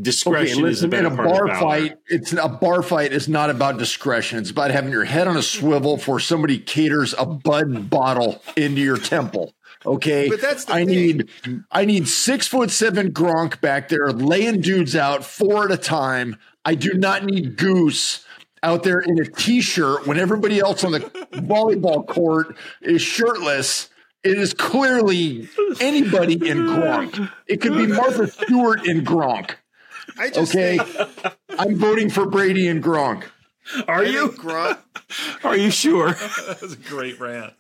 Discretion 0.01 0.59
Okay, 0.65 0.71
is 0.73 0.83
a 0.83 0.89
listen, 0.89 1.07
in 1.07 1.07
a 1.07 1.17
bar 1.17 1.47
fight, 1.55 1.99
it's 2.09 2.33
a 2.33 2.49
bar 2.49 2.83
fight 2.83 3.13
is 3.13 3.29
not 3.29 3.49
about 3.49 3.79
discretion. 3.79 4.41
It's 4.41 4.51
about 4.51 4.73
having 4.73 4.91
your 4.91 5.05
head 5.05 5.29
on 5.29 5.37
a 5.37 5.43
swivel 5.43 5.99
for 5.99 6.19
somebody 6.19 6.59
caters 6.59 7.15
a 7.17 7.25
bud 7.25 7.91
bottle 7.91 8.43
into 8.57 8.81
your 8.81 8.97
temple. 8.99 9.55
Okay, 9.87 10.29
But 10.29 10.41
that's 10.41 10.65
the 10.65 10.73
I 10.73 10.85
thing. 10.85 10.89
need 10.89 11.29
I 11.71 11.85
need 11.85 12.09
six 12.09 12.49
foot 12.49 12.71
seven 12.73 13.13
Gronk 13.13 13.61
back 13.61 13.89
there 13.89 14.11
laying 14.11 14.61
dudes 14.63 14.97
out 14.97 15.25
four 15.25 15.67
at 15.67 15.71
a 15.71 15.77
time. 15.77 16.39
I 16.65 16.75
do 16.75 16.95
not 16.95 17.25
need 17.25 17.57
Goose 17.57 18.25
out 18.65 18.83
there 18.83 18.99
in 18.99 19.21
a 19.21 19.27
t-shirt 19.27 20.07
when 20.09 20.19
everybody 20.19 20.59
else 20.59 20.83
on 20.83 20.93
the 20.93 21.01
volleyball 21.35 22.05
court 22.07 22.57
is 22.81 23.01
shirtless. 23.03 23.91
It 24.25 24.39
is 24.39 24.55
clearly 24.55 25.49
anybody 25.81 26.33
in 26.35 26.59
Gronk. 26.67 27.31
It 27.47 27.61
could 27.61 27.75
be 27.75 27.87
Martha 27.87 28.27
Stewart 28.27 28.87
in 28.87 29.05
Gronk. 29.05 29.57
I 30.19 30.31
just 30.31 30.55
Okay, 30.55 30.79
think 30.79 31.37
I'm 31.59 31.77
voting 31.77 32.11
for 32.11 32.27
Brady 32.27 32.67
and 32.69 32.83
Gronk. 32.83 33.25
Are 33.89 34.03
I 34.03 34.07
you? 34.07 34.29
Gronk. 34.29 34.79
Are 35.45 35.57
you 35.57 35.71
sure? 35.71 36.09
That 36.47 36.59
was 36.61 36.73
a 36.75 36.77
great 36.77 37.19
rant. 37.21 37.55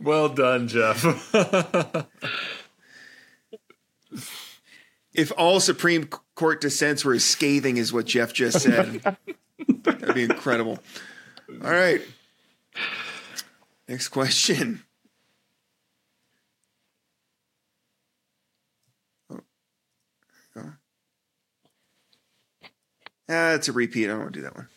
Well 0.00 0.28
done, 0.28 0.68
Jeff. 0.68 1.04
If 5.12 5.32
all 5.36 5.58
Supreme 5.58 6.06
Court 6.36 6.60
dissents 6.60 7.04
were 7.04 7.14
as 7.14 7.24
scathing 7.24 7.78
as 7.80 7.92
what 7.92 8.06
Jeff 8.06 8.32
just 8.32 8.60
said, 8.60 9.02
that'd 9.68 10.14
be 10.14 10.22
incredible. 10.22 10.78
All 11.64 11.70
right. 11.70 12.00
Next 13.88 14.08
question. 14.08 14.84
Ah, 23.30 23.52
it's 23.52 23.68
a 23.68 23.72
repeat. 23.72 24.06
I 24.06 24.08
don't 24.08 24.20
want 24.20 24.32
to 24.34 24.40
do 24.40 24.42
that 24.42 24.56
one. 24.56 24.68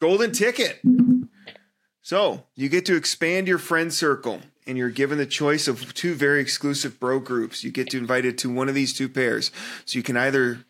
Golden 0.00 0.32
ticket. 0.32 0.80
So 2.00 2.44
you 2.54 2.70
get 2.70 2.86
to 2.86 2.96
expand 2.96 3.46
your 3.46 3.58
friend 3.58 3.92
circle, 3.92 4.40
and 4.66 4.78
you're 4.78 4.88
given 4.88 5.18
the 5.18 5.26
choice 5.26 5.68
of 5.68 5.92
two 5.92 6.14
very 6.14 6.40
exclusive 6.40 6.98
bro 6.98 7.20
groups. 7.20 7.62
You 7.62 7.70
get 7.70 7.90
to 7.90 7.98
invited 7.98 8.38
to 8.38 8.50
one 8.52 8.70
of 8.70 8.74
these 8.74 8.94
two 8.94 9.08
pairs. 9.08 9.50
So 9.84 9.98
you 9.98 10.02
can 10.02 10.16
either 10.16 10.64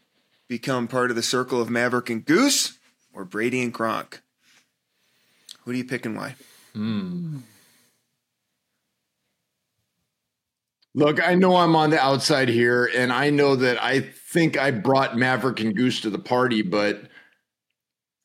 become 0.48 0.88
part 0.88 1.10
of 1.10 1.16
the 1.16 1.22
circle 1.22 1.62
of 1.62 1.70
Maverick 1.70 2.10
and 2.10 2.24
Goose 2.24 2.76
or 3.14 3.24
Brady 3.24 3.62
and 3.62 3.72
Gronk. 3.72 4.18
Who 5.60 5.72
do 5.72 5.78
you 5.78 5.84
pick 5.84 6.04
and 6.04 6.16
why? 6.16 6.34
Look, 10.92 11.24
I 11.24 11.36
know 11.36 11.54
I'm 11.54 11.76
on 11.76 11.90
the 11.90 12.00
outside 12.00 12.48
here, 12.48 12.90
and 12.92 13.12
I 13.12 13.30
know 13.30 13.54
that 13.54 13.80
I 13.80 14.00
think 14.30 14.56
I 14.56 14.70
brought 14.70 15.16
Maverick 15.16 15.60
and 15.60 15.74
Goose 15.74 16.00
to 16.02 16.10
the 16.10 16.18
party, 16.18 16.62
but 16.62 17.02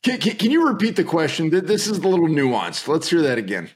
can, 0.04 0.20
can, 0.20 0.38
can 0.38 0.52
you 0.52 0.68
repeat 0.68 0.96
the 0.96 1.04
question? 1.04 1.50
This 1.50 1.88
is 1.88 1.98
a 1.98 2.08
little 2.08 2.28
nuanced. 2.28 2.88
Let's 2.88 3.10
hear 3.10 3.24
that 3.24 3.40
again. 3.40 3.72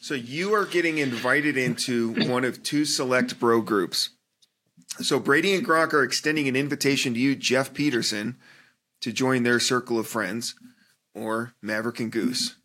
So 0.00 0.14
you 0.14 0.52
are 0.54 0.64
getting 0.64 0.98
invited 0.98 1.56
into 1.56 2.12
one 2.28 2.44
of 2.44 2.62
two 2.62 2.84
select 2.84 3.38
bro 3.38 3.60
groups. 3.60 4.10
So 4.98 5.20
Brady 5.20 5.54
and 5.54 5.64
Gronk 5.64 5.92
are 5.92 6.02
extending 6.02 6.48
an 6.48 6.56
invitation 6.56 7.14
to 7.14 7.20
you, 7.20 7.36
Jeff 7.36 7.72
Peterson, 7.72 8.36
to 9.00 9.12
join 9.12 9.44
their 9.44 9.60
circle 9.60 9.98
of 9.98 10.08
friends, 10.08 10.56
or 11.14 11.54
Maverick 11.62 12.00
and 12.00 12.10
Goose. 12.10 12.56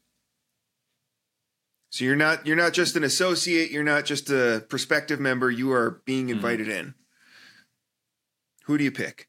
So 1.92 2.04
you're 2.04 2.16
not 2.16 2.48
you're 2.48 2.56
not 2.56 2.74
just 2.74 2.96
an 2.96 3.04
associate, 3.04 3.70
you're 3.70 3.84
not 3.84 4.06
just 4.06 4.30
a 4.30 4.66
prospective 4.68 5.20
member, 5.20 5.52
you 5.52 5.72
are 5.72 6.02
being 6.06 6.26
mm-hmm. 6.26 6.38
invited 6.38 6.68
in. 6.68 6.96
Who 8.66 8.78
do 8.78 8.84
you 8.84 8.92
pick? 8.92 9.28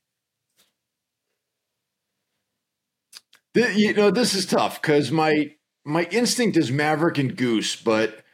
Th- 3.55 3.77
You 3.77 3.95
know, 3.95 4.11
this 4.11 4.35
is 4.35 4.47
tough 4.47 4.81
because 4.81 5.11
my 5.11 5.55
my 5.85 6.05
instinct 6.11 6.57
is 6.57 6.73
Maverick 6.73 7.19
and 7.19 7.37
Goose, 7.37 7.77
but 7.77 8.25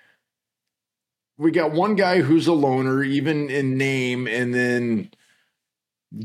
we 1.37 1.51
got 1.51 1.73
one 1.73 1.97
guy 1.97 2.21
who's 2.21 2.47
a 2.47 2.53
loner, 2.53 3.03
even 3.03 3.51
in 3.51 3.77
name, 3.77 4.27
and 4.27 4.55
then 4.55 5.11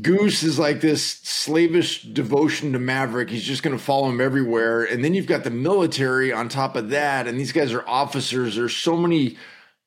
Goose 0.02 0.42
is 0.42 0.58
like 0.58 0.80
this 0.80 1.02
slavish 1.04 2.02
devotion 2.02 2.72
to 2.72 2.78
Maverick. 2.78 3.30
He's 3.30 3.44
just 3.44 3.62
going 3.62 3.76
to 3.76 3.82
follow 3.82 4.08
him 4.10 4.20
everywhere. 4.20 4.84
And 4.84 5.02
then 5.02 5.14
you've 5.14 5.26
got 5.26 5.44
the 5.44 5.50
military 5.50 6.32
on 6.32 6.48
top 6.48 6.76
of 6.76 6.90
that, 6.90 7.26
and 7.26 7.38
these 7.38 7.52
guys 7.52 7.72
are 7.72 7.86
officers. 7.88 8.56
There's 8.56 8.76
so 8.76 8.96
many 8.96 9.36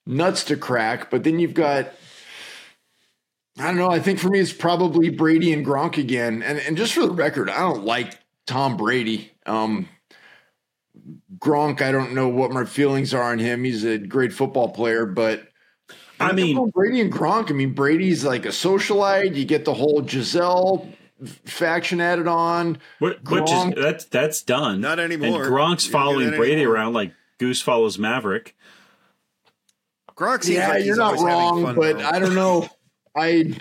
nuts 0.05 0.43
to 0.45 0.57
crack, 0.57 1.09
but 1.09 1.23
then 1.23 1.39
you've 1.39 1.53
got 1.53 1.93
I 3.59 3.65
don't 3.65 3.77
know. 3.77 3.89
I 3.89 3.99
think 3.99 4.19
for 4.19 4.29
me, 4.29 4.39
it's 4.39 4.53
probably 4.53 5.09
Brady 5.09 5.51
and 5.51 5.65
Gronk 5.65 5.97
again. 5.97 6.41
And 6.41 6.57
and 6.59 6.77
just 6.77 6.93
for 6.93 7.01
the 7.01 7.11
record, 7.11 7.49
I 7.49 7.59
don't 7.59 7.83
like 7.83 8.17
Tom 8.47 8.77
Brady. 8.77 9.31
Um, 9.45 9.87
Gronk, 11.37 11.81
I 11.81 11.91
don't 11.91 12.13
know 12.13 12.29
what 12.29 12.51
my 12.51 12.65
feelings 12.65 13.13
are 13.13 13.23
on 13.23 13.39
him. 13.39 13.63
He's 13.63 13.83
a 13.83 13.97
great 13.97 14.31
football 14.33 14.69
player, 14.69 15.05
but 15.05 15.47
I 16.19 16.31
mean, 16.33 16.69
Brady 16.69 17.01
and 17.01 17.11
Gronk. 17.11 17.49
I 17.49 17.53
mean, 17.53 17.73
Brady's 17.73 18.23
like 18.23 18.45
a 18.45 18.49
socialite. 18.49 19.35
You 19.35 19.43
get 19.45 19.65
the 19.65 19.73
whole 19.73 20.01
Gisele 20.01 20.87
faction 21.45 21.99
added 21.99 22.27
on. 22.27 22.77
What, 22.99 23.17
which 23.29 23.43
Gronk- 23.43 23.77
is 23.77 23.83
that's 23.83 24.05
that's 24.05 24.41
done. 24.43 24.81
Not 24.81 24.99
anymore. 24.99 25.43
And 25.45 25.53
Gronk's 25.53 25.87
You 25.87 25.91
don't 25.91 26.01
get 26.01 26.07
following 26.13 26.29
Brady 26.37 26.53
anymore. 26.53 26.75
around 26.75 26.93
like 26.93 27.13
Goose 27.37 27.61
follows 27.61 27.97
Maverick. 27.97 28.55
Gronk 30.15 30.47
Yeah, 30.47 30.69
like 30.69 30.85
you're 30.85 30.95
not 30.95 31.17
always 31.17 31.21
having 31.21 31.35
wrong, 31.35 31.63
fun, 31.63 31.75
but 31.75 31.97
though. 31.97 32.05
I 32.05 32.19
don't 32.19 32.35
know. 32.35 32.69
I 33.15 33.55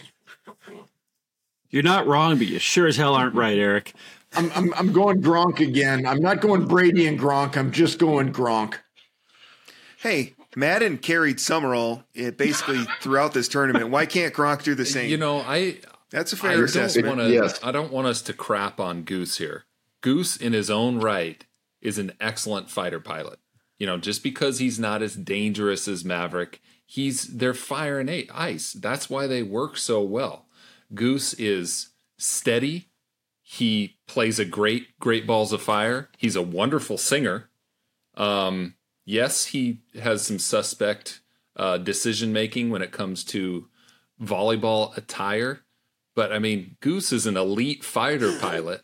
You're 1.70 1.82
not 1.82 2.06
wrong, 2.06 2.38
but 2.38 2.46
you 2.46 2.58
sure 2.58 2.86
as 2.86 2.96
hell 2.96 3.14
aren't 3.14 3.34
right, 3.34 3.58
Eric. 3.58 3.94
I'm, 4.34 4.50
I'm 4.54 4.74
I'm 4.74 4.92
going 4.92 5.20
Gronk 5.22 5.60
again. 5.60 6.06
I'm 6.06 6.20
not 6.20 6.40
going 6.40 6.66
Brady 6.66 7.06
and 7.06 7.18
Gronk. 7.18 7.56
I'm 7.56 7.72
just 7.72 7.98
going 7.98 8.32
Gronk. 8.32 8.74
Hey, 9.98 10.34
Madden 10.56 10.98
carried 10.98 11.40
Summerall 11.40 12.04
eh, 12.16 12.30
basically 12.30 12.80
throughout 13.00 13.34
this 13.34 13.48
tournament. 13.48 13.90
Why 13.90 14.06
can't 14.06 14.32
Gronk 14.32 14.62
do 14.62 14.74
the 14.74 14.86
same? 14.86 15.10
you 15.10 15.16
know, 15.16 15.40
I 15.40 15.78
That's 16.10 16.32
a 16.32 16.36
fair 16.36 16.52
don't 16.52 16.64
assessment. 16.64 17.08
want 17.08 17.20
to. 17.20 17.30
Yes. 17.30 17.58
I 17.62 17.72
don't 17.72 17.92
want 17.92 18.06
us 18.06 18.22
to 18.22 18.32
crap 18.32 18.78
on 18.80 19.02
Goose 19.02 19.38
here. 19.38 19.64
Goose, 20.00 20.36
in 20.36 20.52
his 20.52 20.70
own 20.70 20.98
right, 20.98 21.44
is 21.82 21.98
an 21.98 22.12
excellent 22.20 22.70
fighter 22.70 23.00
pilot. 23.00 23.38
You 23.78 23.86
know, 23.86 23.98
just 23.98 24.22
because 24.22 24.58
he's 24.58 24.78
not 24.78 25.02
as 25.02 25.14
dangerous 25.16 25.88
as 25.88 26.04
Maverick, 26.04 26.60
he's 26.90 27.36
they're 27.36 27.54
fire 27.54 28.00
and 28.00 28.10
ice. 28.34 28.72
That's 28.72 29.08
why 29.08 29.28
they 29.28 29.44
work 29.44 29.76
so 29.76 30.02
well. 30.02 30.46
Goose 30.92 31.34
is 31.34 31.90
steady. 32.18 32.88
He 33.42 33.98
plays 34.08 34.40
a 34.40 34.44
great, 34.44 34.98
great 34.98 35.24
balls 35.24 35.52
of 35.52 35.62
fire. 35.62 36.08
He's 36.18 36.34
a 36.34 36.42
wonderful 36.42 36.98
singer. 36.98 37.48
Um, 38.16 38.74
yes, 39.04 39.46
he 39.46 39.82
has 40.02 40.26
some 40.26 40.40
suspect 40.40 41.20
uh, 41.56 41.78
decision 41.78 42.32
making 42.32 42.70
when 42.70 42.82
it 42.82 42.90
comes 42.90 43.22
to 43.24 43.68
volleyball 44.20 44.96
attire. 44.96 45.60
But 46.16 46.32
I 46.32 46.40
mean, 46.40 46.76
Goose 46.80 47.12
is 47.12 47.24
an 47.24 47.36
elite 47.36 47.84
fighter 47.84 48.36
pilot, 48.40 48.82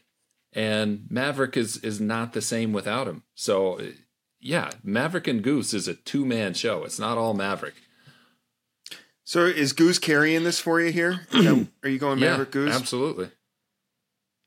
and 0.52 1.06
Maverick 1.10 1.56
is 1.56 1.78
is 1.78 2.00
not 2.00 2.34
the 2.34 2.42
same 2.42 2.72
without 2.72 3.08
him. 3.08 3.24
So, 3.34 3.80
yeah, 4.38 4.70
Maverick 4.84 5.26
and 5.26 5.42
Goose 5.42 5.74
is 5.74 5.88
a 5.88 5.94
two 5.94 6.24
man 6.24 6.54
show. 6.54 6.84
It's 6.84 7.00
not 7.00 7.18
all 7.18 7.34
Maverick. 7.34 7.74
So 9.26 9.44
is 9.44 9.72
Goose 9.72 9.98
carrying 9.98 10.44
this 10.44 10.60
for 10.60 10.80
you 10.80 10.92
here? 10.92 11.26
are 11.82 11.88
you 11.88 11.98
going 11.98 12.20
Maverick 12.20 12.52
Goose? 12.52 12.74
absolutely. 12.74 13.28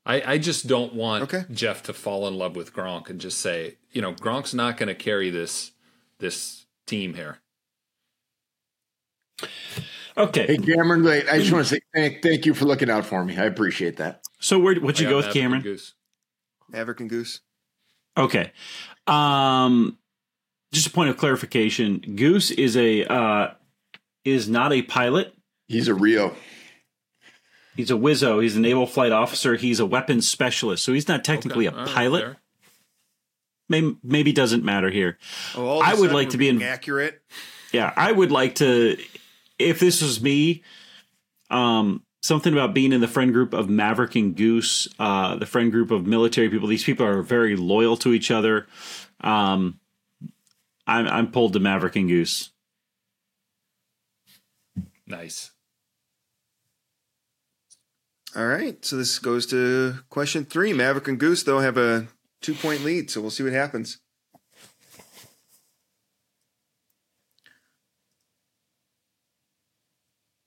I 0.06 0.22
I 0.32 0.38
just 0.38 0.66
don't 0.66 0.94
want 0.94 1.24
Okay. 1.24 1.44
Jeff 1.52 1.82
to 1.84 1.92
fall 1.92 2.26
in 2.26 2.38
love 2.38 2.56
with 2.56 2.72
Gronk 2.72 3.10
and 3.10 3.20
just 3.20 3.38
say, 3.40 3.76
you 3.92 4.00
know, 4.00 4.14
Gronk's 4.14 4.54
not 4.54 4.78
going 4.78 4.88
to 4.88 4.94
carry 4.94 5.28
this 5.28 5.72
this 6.18 6.64
team 6.86 7.12
here. 7.12 7.40
Okay. 10.16 10.46
Hey, 10.46 10.56
Cameron, 10.56 11.04
wait, 11.04 11.28
I 11.28 11.38
just 11.38 11.52
want 11.52 11.66
to 11.66 11.74
say 11.74 11.80
thank, 11.94 12.22
thank 12.22 12.46
you 12.46 12.54
for 12.54 12.64
looking 12.64 12.90
out 12.90 13.04
for 13.04 13.22
me. 13.24 13.36
I 13.38 13.44
appreciate 13.44 13.98
that. 13.98 14.22
So 14.38 14.58
where 14.58 14.74
what'd 14.76 14.98
you 14.98 15.08
go 15.10 15.16
with 15.16 15.26
Maverick 15.26 15.42
Cameron? 15.42 15.62
Goose. 15.62 15.94
Maverick 16.70 17.00
and 17.00 17.10
Goose. 17.10 17.40
Okay. 18.16 18.50
Um 19.06 19.98
just 20.72 20.86
a 20.86 20.90
point 20.90 21.10
of 21.10 21.18
clarification. 21.18 21.98
Goose 22.16 22.50
is 22.50 22.78
a 22.78 23.04
uh 23.04 23.54
is 24.24 24.48
not 24.48 24.72
a 24.72 24.82
pilot. 24.82 25.34
He's 25.68 25.88
a 25.88 25.94
RIO. 25.94 26.34
He's 27.76 27.90
a 27.90 27.94
wizzo. 27.94 28.42
He's 28.42 28.56
a 28.56 28.60
naval 28.60 28.86
flight 28.86 29.12
officer. 29.12 29.54
He's 29.56 29.80
a 29.80 29.86
weapons 29.86 30.28
specialist. 30.28 30.84
So 30.84 30.92
he's 30.92 31.08
not 31.08 31.24
technically 31.24 31.68
Okay, 31.68 31.80
a 31.80 31.86
pilot. 31.86 32.20
fair. 32.22 32.36
maybe, 33.68 33.96
maybe 34.02 34.32
doesn't 34.32 34.64
matter 34.64 34.90
here. 34.90 35.16
Oh, 35.56 35.66
all 35.66 35.82
of 35.82 35.98
would 36.00 36.12
like 36.12 36.26
we're 36.26 36.30
to 36.32 36.38
be 36.38 36.48
in- 36.48 36.62
accurate. 36.62 37.22
Yeah, 37.72 37.92
I 37.96 38.10
would 38.10 38.32
like 38.32 38.56
to 38.56 38.96
if 39.58 39.78
this 39.78 40.02
was 40.02 40.20
me, 40.20 40.62
um 41.50 42.02
something 42.22 42.52
about 42.52 42.74
being 42.74 42.92
in 42.92 43.00
the 43.00 43.08
friend 43.08 43.32
group 43.32 43.54
of 43.54 43.70
Maverick 43.70 44.14
and 44.16 44.36
Goose, 44.36 44.88
uh 44.98 45.36
the 45.36 45.46
friend 45.46 45.70
group 45.70 45.90
of 45.92 46.06
military 46.06 46.50
people. 46.50 46.66
These 46.68 46.84
people 46.84 47.06
are 47.06 47.22
very 47.22 47.54
loyal 47.56 47.96
to 47.98 48.12
each 48.12 48.30
other. 48.32 48.66
Um 49.20 49.78
I'm 50.86 51.06
I'm 51.06 51.30
pulled 51.30 51.52
to 51.52 51.60
Maverick 51.60 51.94
and 51.96 52.08
Goose. 52.08 52.49
Nice. 55.10 55.50
All 58.36 58.46
right. 58.46 58.82
So 58.84 58.96
this 58.96 59.18
goes 59.18 59.44
to 59.46 59.98
question 60.08 60.44
three. 60.44 60.72
Maverick 60.72 61.08
and 61.08 61.18
Goose, 61.18 61.42
though, 61.42 61.58
have 61.58 61.76
a 61.76 62.06
two 62.40 62.54
point 62.54 62.84
lead. 62.84 63.10
So 63.10 63.20
we'll 63.20 63.30
see 63.30 63.42
what 63.42 63.52
happens. 63.52 63.98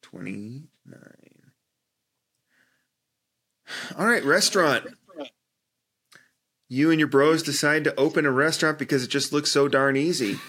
Twenty 0.01 0.69
nine. 0.85 1.51
All 3.97 4.05
right, 4.05 4.23
restaurant. 4.23 4.85
You 6.69 6.89
and 6.89 6.99
your 6.99 7.09
bros 7.09 7.43
decide 7.43 7.83
to 7.83 7.99
open 7.99 8.25
a 8.25 8.31
restaurant 8.31 8.79
because 8.79 9.03
it 9.03 9.09
just 9.09 9.33
looks 9.33 9.51
so 9.51 9.67
darn 9.67 9.97
easy. 9.97 10.39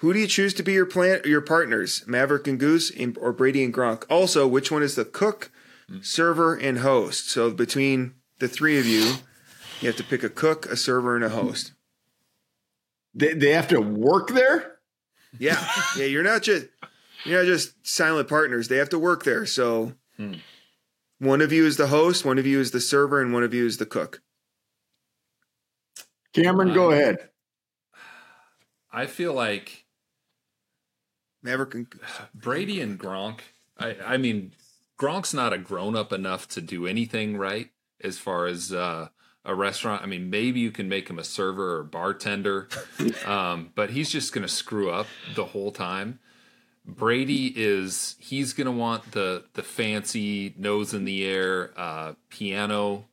Who 0.00 0.14
do 0.14 0.18
you 0.18 0.26
choose 0.26 0.54
to 0.54 0.62
be 0.62 0.72
your 0.72 0.86
plant 0.86 1.26
your 1.26 1.42
partners, 1.42 2.04
Maverick 2.06 2.46
and 2.46 2.58
Goose, 2.58 2.90
and- 2.90 3.18
or 3.18 3.34
Brady 3.34 3.62
and 3.62 3.72
Gronk? 3.72 4.04
Also, 4.08 4.46
which 4.46 4.70
one 4.70 4.82
is 4.82 4.94
the 4.94 5.04
cook, 5.04 5.50
server, 6.00 6.54
and 6.54 6.78
host? 6.78 7.28
So 7.28 7.50
between 7.50 8.14
the 8.38 8.48
three 8.48 8.78
of 8.78 8.86
you, 8.86 9.16
you 9.80 9.88
have 9.88 9.96
to 9.96 10.04
pick 10.04 10.22
a 10.22 10.30
cook, 10.30 10.64
a 10.66 10.76
server, 10.76 11.16
and 11.16 11.24
a 11.24 11.28
host. 11.28 11.72
They, 13.14 13.34
they 13.34 13.50
have 13.50 13.68
to 13.68 13.80
work 13.80 14.28
there? 14.28 14.78
Yeah, 15.38 15.62
yeah. 15.96 16.06
You're 16.06 16.22
not 16.22 16.42
just 16.42 16.68
you're 17.24 17.38
not 17.38 17.46
just 17.46 17.74
silent 17.86 18.28
partners. 18.28 18.68
They 18.68 18.78
have 18.78 18.88
to 18.90 18.98
work 18.98 19.24
there. 19.24 19.44
So 19.44 19.92
hmm. 20.16 20.34
one 21.18 21.42
of 21.42 21.52
you 21.52 21.66
is 21.66 21.76
the 21.76 21.88
host, 21.88 22.24
one 22.24 22.38
of 22.38 22.46
you 22.46 22.58
is 22.58 22.70
the 22.70 22.80
server, 22.80 23.20
and 23.20 23.32
one 23.32 23.42
of 23.42 23.52
you 23.52 23.66
is 23.66 23.76
the 23.76 23.86
cook. 23.86 24.22
Cameron, 26.32 26.72
go 26.72 26.90
ahead. 26.90 27.28
I 28.92 29.06
feel 29.06 29.34
like 29.34 29.79
Maverick 31.42 31.74
and 31.74 31.90
Goose. 31.90 32.02
Brady 32.34 32.80
and 32.80 32.98
Gronk. 32.98 33.40
I, 33.78 33.96
I 34.04 34.16
mean, 34.16 34.52
Gronk's 34.98 35.32
not 35.32 35.52
a 35.52 35.58
grown 35.58 35.96
up 35.96 36.12
enough 36.12 36.46
to 36.48 36.60
do 36.60 36.86
anything 36.86 37.36
right 37.36 37.70
as 38.02 38.18
far 38.18 38.46
as 38.46 38.72
uh, 38.72 39.08
a 39.44 39.54
restaurant. 39.54 40.02
I 40.02 40.06
mean, 40.06 40.30
maybe 40.30 40.60
you 40.60 40.70
can 40.70 40.88
make 40.88 41.08
him 41.08 41.18
a 41.18 41.24
server 41.24 41.78
or 41.78 41.84
bartender, 41.84 42.68
um, 43.26 43.72
but 43.74 43.90
he's 43.90 44.10
just 44.10 44.32
going 44.32 44.42
to 44.42 44.52
screw 44.52 44.90
up 44.90 45.06
the 45.34 45.46
whole 45.46 45.72
time. 45.72 46.18
Brady 46.84 47.52
is 47.56 48.16
he's 48.18 48.52
going 48.52 48.66
to 48.66 48.72
want 48.72 49.12
the 49.12 49.44
the 49.54 49.62
fancy 49.62 50.54
nose 50.56 50.92
in 50.92 51.04
the 51.04 51.24
air 51.24 51.72
uh, 51.76 52.14
piano 52.30 53.06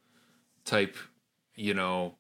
type, 0.65 0.95
you 1.55 1.73
know, 1.73 2.15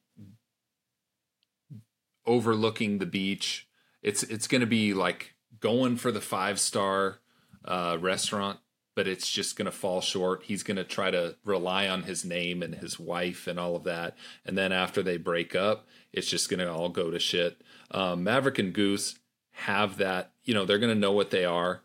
overlooking 2.25 2.99
the 2.99 3.05
beach. 3.05 3.67
It's 4.03 4.23
it's 4.23 4.47
going 4.47 4.61
to 4.61 4.67
be 4.67 4.93
like 4.93 5.35
going 5.59 5.97
for 5.97 6.11
the 6.11 6.21
five 6.21 6.59
star 6.59 7.19
uh, 7.65 7.97
restaurant, 7.99 8.59
but 8.95 9.07
it's 9.07 9.29
just 9.29 9.55
going 9.55 9.65
to 9.65 9.71
fall 9.71 10.01
short. 10.01 10.43
He's 10.43 10.63
going 10.63 10.77
to 10.77 10.83
try 10.83 11.11
to 11.11 11.35
rely 11.43 11.87
on 11.87 12.03
his 12.03 12.25
name 12.25 12.63
and 12.63 12.75
his 12.75 12.99
wife 12.99 13.47
and 13.47 13.59
all 13.59 13.75
of 13.75 13.83
that, 13.83 14.15
and 14.45 14.57
then 14.57 14.71
after 14.71 15.01
they 15.03 15.17
break 15.17 15.55
up, 15.55 15.87
it's 16.13 16.29
just 16.29 16.49
going 16.49 16.59
to 16.59 16.71
all 16.71 16.89
go 16.89 17.11
to 17.11 17.19
shit. 17.19 17.61
Um, 17.91 18.23
Maverick 18.23 18.59
and 18.59 18.73
Goose 18.73 19.19
have 19.51 19.97
that. 19.97 20.31
You 20.43 20.53
know, 20.53 20.65
they're 20.65 20.79
going 20.79 20.93
to 20.93 20.99
know 20.99 21.11
what 21.11 21.31
they 21.31 21.45
are. 21.45 21.81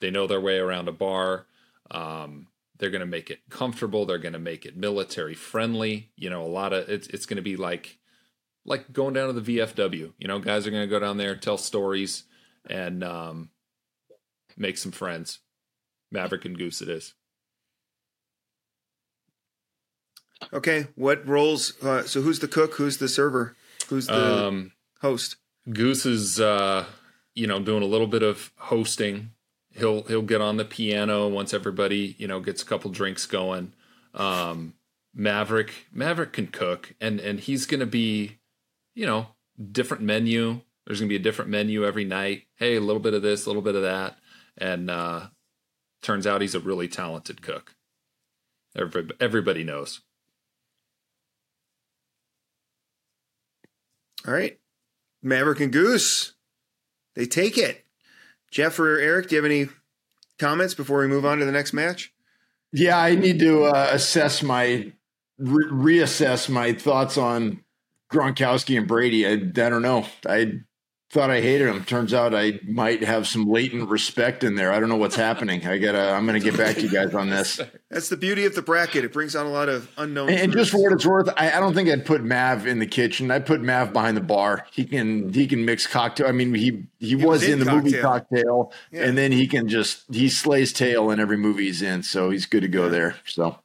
They 0.00 0.10
know 0.10 0.26
their 0.26 0.40
way 0.40 0.58
around 0.58 0.88
a 0.88 0.92
bar. 0.92 1.46
Um, 1.90 2.48
they're 2.78 2.90
going 2.90 3.00
to 3.00 3.06
make 3.06 3.30
it 3.30 3.40
comfortable. 3.48 4.04
They're 4.04 4.18
going 4.18 4.34
to 4.34 4.38
make 4.38 4.66
it 4.66 4.76
military 4.76 5.34
friendly. 5.34 6.10
You 6.16 6.30
know, 6.30 6.42
a 6.42 6.48
lot 6.48 6.72
of 6.72 6.88
it's 6.88 7.06
it's 7.08 7.26
going 7.26 7.36
to 7.36 7.42
be 7.42 7.56
like 7.56 7.98
like 8.64 8.92
going 8.92 9.14
down 9.14 9.32
to 9.32 9.40
the 9.40 9.58
VFW. 9.58 10.12
You 10.18 10.28
know, 10.28 10.38
guys 10.38 10.66
are 10.66 10.70
going 10.70 10.82
to 10.82 10.90
go 10.90 10.98
down 10.98 11.16
there, 11.16 11.36
tell 11.36 11.58
stories, 11.58 12.24
and 12.68 13.02
um, 13.04 13.50
make 14.56 14.78
some 14.78 14.92
friends. 14.92 15.40
Maverick 16.10 16.44
and 16.44 16.56
Goose, 16.56 16.80
it 16.82 16.88
is. 16.88 17.14
Okay, 20.52 20.86
what 20.94 21.26
roles? 21.26 21.72
Uh, 21.82 22.02
so 22.04 22.20
who's 22.22 22.40
the 22.40 22.48
cook? 22.48 22.74
Who's 22.74 22.98
the 22.98 23.08
server? 23.08 23.56
Who's 23.88 24.06
the 24.06 24.46
Um, 24.46 24.72
host? 25.00 25.36
Goose 25.72 26.04
is, 26.06 26.38
uh, 26.38 26.84
you 27.34 27.46
know, 27.46 27.58
doing 27.60 27.82
a 27.82 27.86
little 27.86 28.06
bit 28.06 28.22
of 28.22 28.52
hosting. 28.56 29.30
He'll 29.70 30.02
he'll 30.04 30.22
get 30.22 30.40
on 30.40 30.56
the 30.56 30.64
piano 30.64 31.28
once 31.28 31.52
everybody 31.52 32.14
you 32.18 32.28
know 32.28 32.40
gets 32.40 32.62
a 32.62 32.66
couple 32.66 32.90
drinks 32.90 33.26
going. 33.26 33.72
Um, 34.14 34.74
Maverick 35.14 35.86
Maverick 35.92 36.32
can 36.34 36.48
cook, 36.48 36.94
and 37.00 37.18
and 37.18 37.40
he's 37.40 37.66
going 37.66 37.80
to 37.80 37.86
be, 37.86 38.38
you 38.94 39.06
know, 39.06 39.28
different 39.72 40.02
menu. 40.02 40.60
There's 40.86 41.00
going 41.00 41.08
to 41.08 41.12
be 41.12 41.20
a 41.20 41.22
different 41.22 41.50
menu 41.50 41.84
every 41.84 42.04
night. 42.04 42.44
Hey, 42.54 42.76
a 42.76 42.80
little 42.80 43.00
bit 43.00 43.14
of 43.14 43.22
this, 43.22 43.44
a 43.44 43.48
little 43.48 43.62
bit 43.62 43.74
of 43.74 43.82
that, 43.82 44.16
and 44.56 44.88
uh, 44.88 45.26
turns 46.02 46.26
out 46.26 46.40
he's 46.40 46.54
a 46.54 46.60
really 46.60 46.86
talented 46.86 47.42
cook. 47.42 47.74
Everybody, 48.76 49.14
everybody 49.18 49.64
knows. 49.64 50.02
All 54.26 54.32
right, 54.32 54.58
Maverick 55.22 55.60
and 55.60 55.72
Goose. 55.72 56.34
They 57.14 57.26
take 57.26 57.58
it. 57.58 57.84
Jeff 58.50 58.78
or 58.78 58.98
Eric, 58.98 59.28
do 59.28 59.36
you 59.36 59.42
have 59.42 59.50
any 59.50 59.68
comments 60.38 60.74
before 60.74 61.00
we 61.00 61.08
move 61.08 61.24
on 61.24 61.38
to 61.38 61.44
the 61.44 61.52
next 61.52 61.72
match? 61.72 62.12
Yeah, 62.72 62.98
I 62.98 63.14
need 63.14 63.38
to 63.40 63.64
uh, 63.64 63.88
assess 63.92 64.42
my 64.42 64.92
re- 65.38 65.70
reassess 65.70 66.48
my 66.48 66.74
thoughts 66.74 67.16
on 67.16 67.64
Gronkowski 68.12 68.76
and 68.78 68.86
Brady. 68.86 69.26
I, 69.26 69.32
I 69.32 69.70
don't 69.70 69.82
know. 69.82 70.06
I 70.28 70.60
thought 71.10 71.30
I 71.30 71.40
hated 71.40 71.68
him. 71.68 71.84
Turns 71.84 72.12
out 72.12 72.34
I 72.34 72.58
might 72.66 73.04
have 73.04 73.28
some 73.28 73.48
latent 73.48 73.88
respect 73.88 74.42
in 74.42 74.56
there. 74.56 74.72
I 74.72 74.80
don't 74.80 74.88
know 74.88 74.96
what's 74.96 75.14
happening. 75.16 75.64
I 75.66 75.78
gotta. 75.78 76.10
I'm 76.10 76.26
gonna 76.26 76.40
get 76.40 76.56
back 76.56 76.74
to 76.76 76.82
you 76.82 76.90
guys 76.90 77.14
on 77.14 77.30
this. 77.30 77.60
That's 77.90 78.08
the 78.08 78.16
beauty 78.16 78.44
of 78.44 78.54
the 78.54 78.62
bracket. 78.62 79.04
It 79.04 79.12
brings 79.12 79.36
out 79.36 79.46
a 79.46 79.48
lot 79.48 79.68
of 79.68 79.88
unknown. 79.96 80.28
And, 80.30 80.38
and 80.40 80.52
just 80.52 80.72
for 80.72 80.82
what 80.82 80.92
it's 80.92 81.06
worth, 81.06 81.28
I, 81.36 81.52
I 81.52 81.60
don't 81.60 81.74
think 81.74 81.88
I'd 81.88 82.04
put 82.04 82.24
Mav 82.24 82.66
in 82.66 82.80
the 82.80 82.86
kitchen. 82.86 83.30
I'd 83.30 83.46
put 83.46 83.60
Mav 83.62 83.92
behind 83.92 84.16
the 84.16 84.20
bar. 84.22 84.66
He 84.72 84.84
can 84.84 85.32
he 85.32 85.46
can 85.46 85.64
mix 85.64 85.86
cocktail. 85.86 86.26
I 86.26 86.32
mean, 86.32 86.52
he 86.54 86.84
he, 86.98 87.14
was, 87.14 87.24
was 87.24 87.42
in 87.44 87.52
in 87.52 87.58
the 87.60 87.72
movie 87.72 87.92
Cocktail. 87.92 88.02
Cocktail, 88.02 88.72
Yeah. 88.90 89.04
and 89.04 89.16
then 89.16 89.30
he 89.32 89.46
can 89.46 89.68
just 89.68 90.04
he 90.12 90.28
slays 90.28 90.72
tail 90.72 91.10
in 91.10 91.20
every 91.20 91.36
movie 91.36 91.66
he's 91.66 91.82
in. 91.82 92.02
So 92.02 92.30
he's 92.30 92.46
good 92.46 92.62
to 92.62 92.68
go 92.68 92.88
there. 92.88 93.14
So 93.26 93.58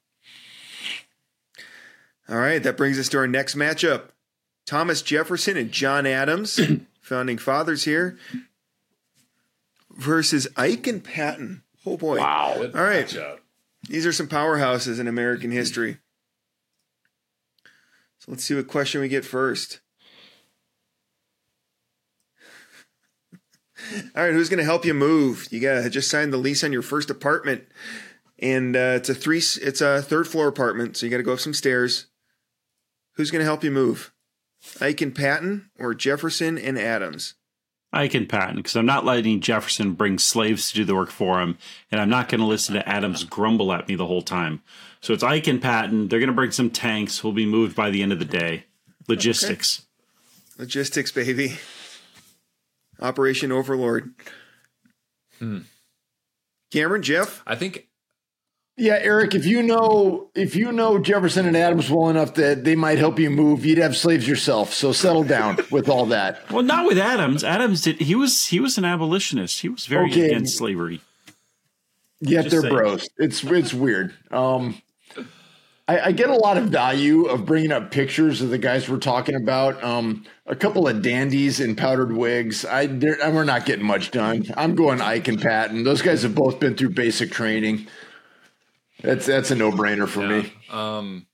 All 2.30 2.38
right, 2.38 2.62
that 2.64 2.78
brings 2.78 2.98
us 3.00 3.10
to 3.10 3.18
our 3.18 3.28
next 3.28 3.56
matchup. 3.56 4.10
Thomas 4.66 5.02
Jefferson 5.02 5.58
and 5.58 5.72
John 5.72 6.06
Adams, 6.06 6.60
founding 7.12 7.38
fathers 7.38 7.84
here, 7.84 8.18
versus 9.92 10.48
Ike 10.56 10.88
and 10.88 11.04
Patton. 11.04 11.62
Oh 11.86 11.98
boy. 11.98 12.20
wow. 12.20 12.54
All 12.56 12.68
right. 12.70 13.06
matchup. 13.06 13.40
These 13.90 14.06
are 14.06 14.14
some 14.14 14.30
powerhouses 14.30 14.98
in 14.98 15.10
American 15.10 15.52
history. 15.52 15.98
So 18.20 18.32
let's 18.32 18.46
see 18.46 18.56
what 18.56 18.70
question 18.70 19.02
we 19.02 19.10
get 19.10 19.26
first. 19.26 19.82
All 24.16 24.24
right, 24.24 24.32
who's 24.32 24.48
going 24.48 24.60
to 24.60 24.64
help 24.64 24.86
you 24.86 24.94
move? 24.94 25.50
You 25.52 25.60
got 25.60 25.82
to 25.82 25.90
just 25.90 26.10
sign 26.10 26.30
the 26.30 26.38
lease 26.38 26.64
on 26.64 26.72
your 26.72 26.82
first 26.82 27.10
apartment, 27.10 27.64
and 28.40 28.74
uh, 28.74 28.94
it's 28.96 29.10
a 29.10 29.16
three. 29.16 29.40
It's 29.40 29.82
a 29.82 30.02
third 30.02 30.30
floor 30.30 30.48
apartment, 30.48 30.96
so 30.96 31.06
you 31.06 31.10
got 31.10 31.18
to 31.18 31.24
go 31.24 31.34
up 31.34 31.40
some 31.40 31.54
stairs. 31.54 32.06
Who's 33.16 33.32
going 33.32 33.42
to 33.42 33.46
help 33.46 33.66
you 33.66 33.72
move? 33.72 34.14
Ike 34.80 35.02
and 35.02 35.16
Patton 35.16 35.70
or 35.80 35.94
Jefferson 35.94 36.58
and 36.58 36.78
Adams? 36.78 37.36
Ike 37.94 38.14
and 38.14 38.30
Patton 38.30 38.56
because 38.56 38.76
I'm 38.76 38.86
not 38.86 39.06
letting 39.06 39.42
Jefferson 39.42 39.94
bring 39.94 40.18
slaves 40.18 40.70
to 40.70 40.76
do 40.76 40.86
the 40.86 40.96
work 40.96 41.12
for 41.12 41.42
him, 41.42 41.58
and 41.92 42.00
I'm 42.00 42.10
not 42.10 42.30
going 42.30 42.40
to 42.40 42.48
listen 42.48 42.76
to 42.76 42.88
Adams 42.88 43.24
grumble 43.24 43.74
at 43.74 43.88
me 43.88 43.96
the 43.96 44.06
whole 44.06 44.22
time. 44.22 44.62
So 45.02 45.14
it's 45.14 45.24
Ike 45.24 45.48
and 45.48 45.62
Patton. 45.62 46.08
They're 46.08 46.20
going 46.20 46.28
to 46.28 46.34
bring 46.34 46.52
some 46.52 46.70
tanks. 46.70 47.24
We'll 47.24 47.34
be 47.34 47.46
moved 47.46 47.76
by 47.76 47.90
the 47.90 48.02
end 48.02 48.14
of 48.14 48.20
the 48.20 48.26
day. 48.26 48.66
Logistics. 49.08 49.86
Logistics, 50.58 51.12
baby. 51.12 51.58
Operation 53.02 53.52
Overlord. 53.52 54.14
Hmm. 55.40 55.60
Cameron, 56.72 57.02
Jeff, 57.02 57.44
I 57.46 57.56
think 57.56 57.88
Yeah, 58.82 58.98
Eric, 59.00 59.36
if 59.36 59.46
you 59.46 59.62
know 59.62 60.32
if 60.34 60.56
you 60.56 60.72
know 60.72 60.98
Jefferson 60.98 61.46
and 61.46 61.56
Adams 61.56 61.88
well 61.88 62.10
enough 62.10 62.34
that 62.34 62.64
they 62.64 62.76
might 62.76 62.98
help 62.98 63.20
you 63.20 63.30
move, 63.30 63.64
you'd 63.64 63.78
have 63.78 63.96
slaves 63.96 64.28
yourself. 64.28 64.74
So 64.74 64.92
settle 64.92 65.24
down 65.24 65.58
with 65.72 65.88
all 65.88 66.08
that. 66.08 66.50
Well, 66.50 66.64
not 66.64 66.88
with 66.88 66.98
Adams. 66.98 67.44
Adams 67.44 67.82
did. 67.84 68.02
He 68.02 68.16
was 68.16 68.48
he 68.48 68.60
was 68.60 68.80
an 68.80 68.86
abolitionist. 68.86 69.62
He 69.62 69.70
was 69.70 69.86
very 69.86 70.10
Okay. 70.10 70.26
against 70.32 70.58
slavery. 70.58 71.00
Yet 72.22 72.46
Just 72.46 72.52
they're 72.54 72.62
saying. 72.62 72.74
bros. 72.74 73.08
It's 73.20 73.44
it's 73.44 73.72
weird. 73.72 74.16
Um, 74.32 74.82
I, 75.88 76.00
I 76.00 76.12
get 76.12 76.32
a 76.32 76.36
lot 76.36 76.58
of 76.58 76.70
value 76.70 77.26
of 77.26 77.46
bringing 77.46 77.72
up 77.72 77.92
pictures 77.92 78.42
of 78.42 78.50
the 78.50 78.58
guys 78.58 78.90
we're 78.90 78.98
talking 78.98 79.36
about. 79.36 79.84
Um, 79.84 80.26
a 80.48 80.56
couple 80.56 80.88
of 80.88 81.04
dandies 81.04 81.60
in 81.60 81.76
powdered 81.76 82.14
wigs. 82.14 82.66
I 82.66 82.88
we're 82.88 83.44
not 83.44 83.68
getting 83.68 83.86
much 83.86 84.10
done. 84.10 84.46
I'm 84.58 84.74
going 84.74 85.02
Ike 85.02 85.28
and 85.28 85.40
Patton. 85.40 85.84
Those 85.84 86.02
guys 86.02 86.24
have 86.24 86.34
both 86.34 86.60
been 86.60 86.74
through 86.76 86.90
basic 86.96 87.30
training. 87.32 87.86
That's 89.02 89.26
that's 89.26 89.52
a 89.52 89.56
no 89.56 89.72
brainer 89.72 90.08
for 90.08 90.28
me. 90.28 90.54
Um, 90.70 91.26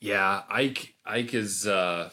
yeah, 0.00 0.42
Ike. 0.48 0.94
Ike 1.04 1.34
is, 1.34 1.66
uh, 1.66 2.10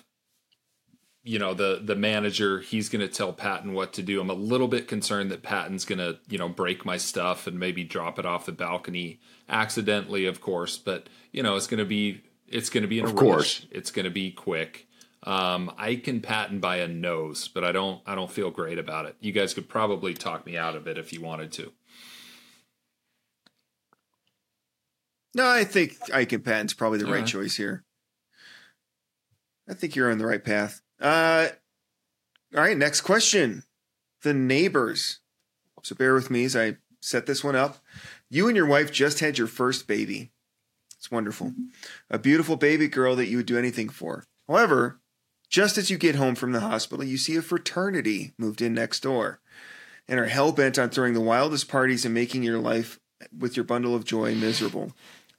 you 1.24 1.40
know, 1.40 1.54
the 1.54 1.82
the 1.84 1.96
manager. 1.96 2.60
He's 2.62 2.90
going 2.90 3.08
to 3.08 3.14
tell 3.14 3.34
Patton 3.34 3.74
what 3.74 3.94
to 3.94 4.02
do. 4.02 4.20
I'm 4.22 4.30
a 4.30 4.34
little 4.34 4.68
bit 4.68 4.88
concerned 4.88 5.32
that 5.32 5.44
Patton's 5.44 5.86
going 5.86 6.00
to, 6.00 6.18
you 6.28 6.38
know, 6.38 6.50
break 6.50 6.86
my 6.86 6.98
stuff 6.98 7.46
and 7.48 7.60
maybe 7.60 7.84
drop 7.84 8.18
it 8.20 8.26
off 8.26 8.46
the 8.46 8.52
balcony 8.52 9.20
accidentally, 9.50 10.26
of 10.26 10.42
course. 10.42 10.78
But 10.78 11.08
you 11.32 11.44
know, 11.44 11.56
it's 11.56 11.68
going 11.68 11.80
to 11.80 11.86
be 11.86 12.24
it's 12.48 12.70
going 12.70 12.84
to 12.84 12.88
be 12.88 13.00
in 13.00 13.06
Of 13.06 13.12
a 13.12 13.16
course. 13.16 13.62
rush. 13.62 13.68
It's 13.72 13.92
going 13.92 14.06
to 14.06 14.12
be 14.12 14.32
quick. 14.32 14.88
Um, 15.26 15.72
I 15.78 15.96
can 15.96 16.20
Patton 16.20 16.60
by 16.60 16.78
a 16.78 16.88
nose, 16.88 17.48
but 17.48 17.64
I 17.64 17.72
don't. 17.72 18.02
I 18.06 18.16
don't 18.16 18.32
feel 18.32 18.52
great 18.52 18.78
about 18.78 19.06
it. 19.06 19.16
You 19.22 19.32
guys 19.32 19.54
could 19.54 19.70
probably 19.70 20.14
talk 20.14 20.46
me 20.46 20.58
out 20.58 20.76
of 20.76 20.88
it 20.88 20.98
if 20.98 21.14
you 21.14 21.22
wanted 21.22 21.52
to. 21.54 21.72
No, 25.36 25.48
I 25.48 25.64
think 25.64 25.98
Ike 26.14 26.44
Patton's 26.44 26.74
probably 26.74 27.00
the 27.00 27.06
All 27.06 27.12
right 27.12 27.20
right. 27.20 27.28
choice 27.28 27.56
here. 27.56 27.84
I 29.68 29.74
think 29.74 29.96
you're 29.96 30.12
on 30.12 30.18
the 30.18 30.26
right 30.26 30.44
path. 30.44 30.82
Uh, 31.00 31.48
all 32.56 32.62
right, 32.62 32.78
next 32.78 33.02
question. 33.02 33.64
The 34.22 34.34
neighbors. 34.34 35.20
So 35.84 35.96
bear 35.96 36.14
with 36.14 36.30
me 36.30 36.46
as 36.46 36.56
I 36.56 36.78
set 37.02 37.26
this 37.26 37.44
one 37.44 37.56
up. 37.56 37.80
You 38.30 38.48
and 38.48 38.56
your 38.56 38.66
wife 38.66 38.92
just 38.92 39.20
had 39.20 39.38
your 39.38 39.48
first 39.48 39.88
baby. 39.88 40.32
It's 40.98 41.12
wonderful. 41.12 41.54
A 42.10 42.18
beautiful 42.18 42.56
baby 42.56 42.88
girl 42.88 43.16
that 43.16 43.28
you 43.28 43.38
would 43.38 43.46
do 43.46 43.58
anything 43.58 43.90
for. 43.90 44.24
However, 44.48 45.02
just 45.50 45.78
as 45.78 45.90
you 45.90 45.98
get 45.98 46.16
home 46.16 46.36
from 46.36 46.52
the 46.52 46.62
hospital, 46.62 47.04
you 47.04 47.18
see 47.18 47.36
a 47.36 47.42
fraternity 47.42 48.34
moved 48.38 48.62
in 48.62 48.74
next 48.74 49.02
door 49.02 49.40
and 50.08 50.20
are 50.20 50.26
hell 50.28 50.52
bent 50.52 50.80
on 50.80 50.90
throwing 50.90 51.14
the 51.14 51.22
wildest 51.22 51.68
parties 51.68 52.06
and 52.06 52.14
making 52.14 52.44
your 52.44 52.60
life 52.60 53.00
with 53.38 53.56
your 53.58 53.64
bundle 53.64 53.96
of 53.96 54.06
joy 54.06 54.36
miserable. 54.36 54.94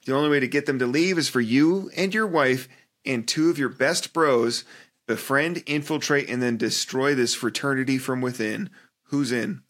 The 0.05 0.13
only 0.13 0.29
way 0.29 0.39
to 0.39 0.47
get 0.47 0.65
them 0.65 0.79
to 0.79 0.87
leave 0.87 1.17
is 1.17 1.29
for 1.29 1.41
you 1.41 1.89
and 1.95 2.13
your 2.13 2.27
wife 2.27 2.67
and 3.05 3.27
two 3.27 3.49
of 3.49 3.57
your 3.57 3.69
best 3.69 4.13
bros 4.13 4.63
befriend, 5.07 5.63
infiltrate, 5.67 6.29
and 6.29 6.41
then 6.41 6.57
destroy 6.57 7.13
this 7.13 7.35
fraternity 7.35 7.97
from 7.97 8.21
within. 8.21 8.69
Who's 9.09 9.31
in? 9.31 9.61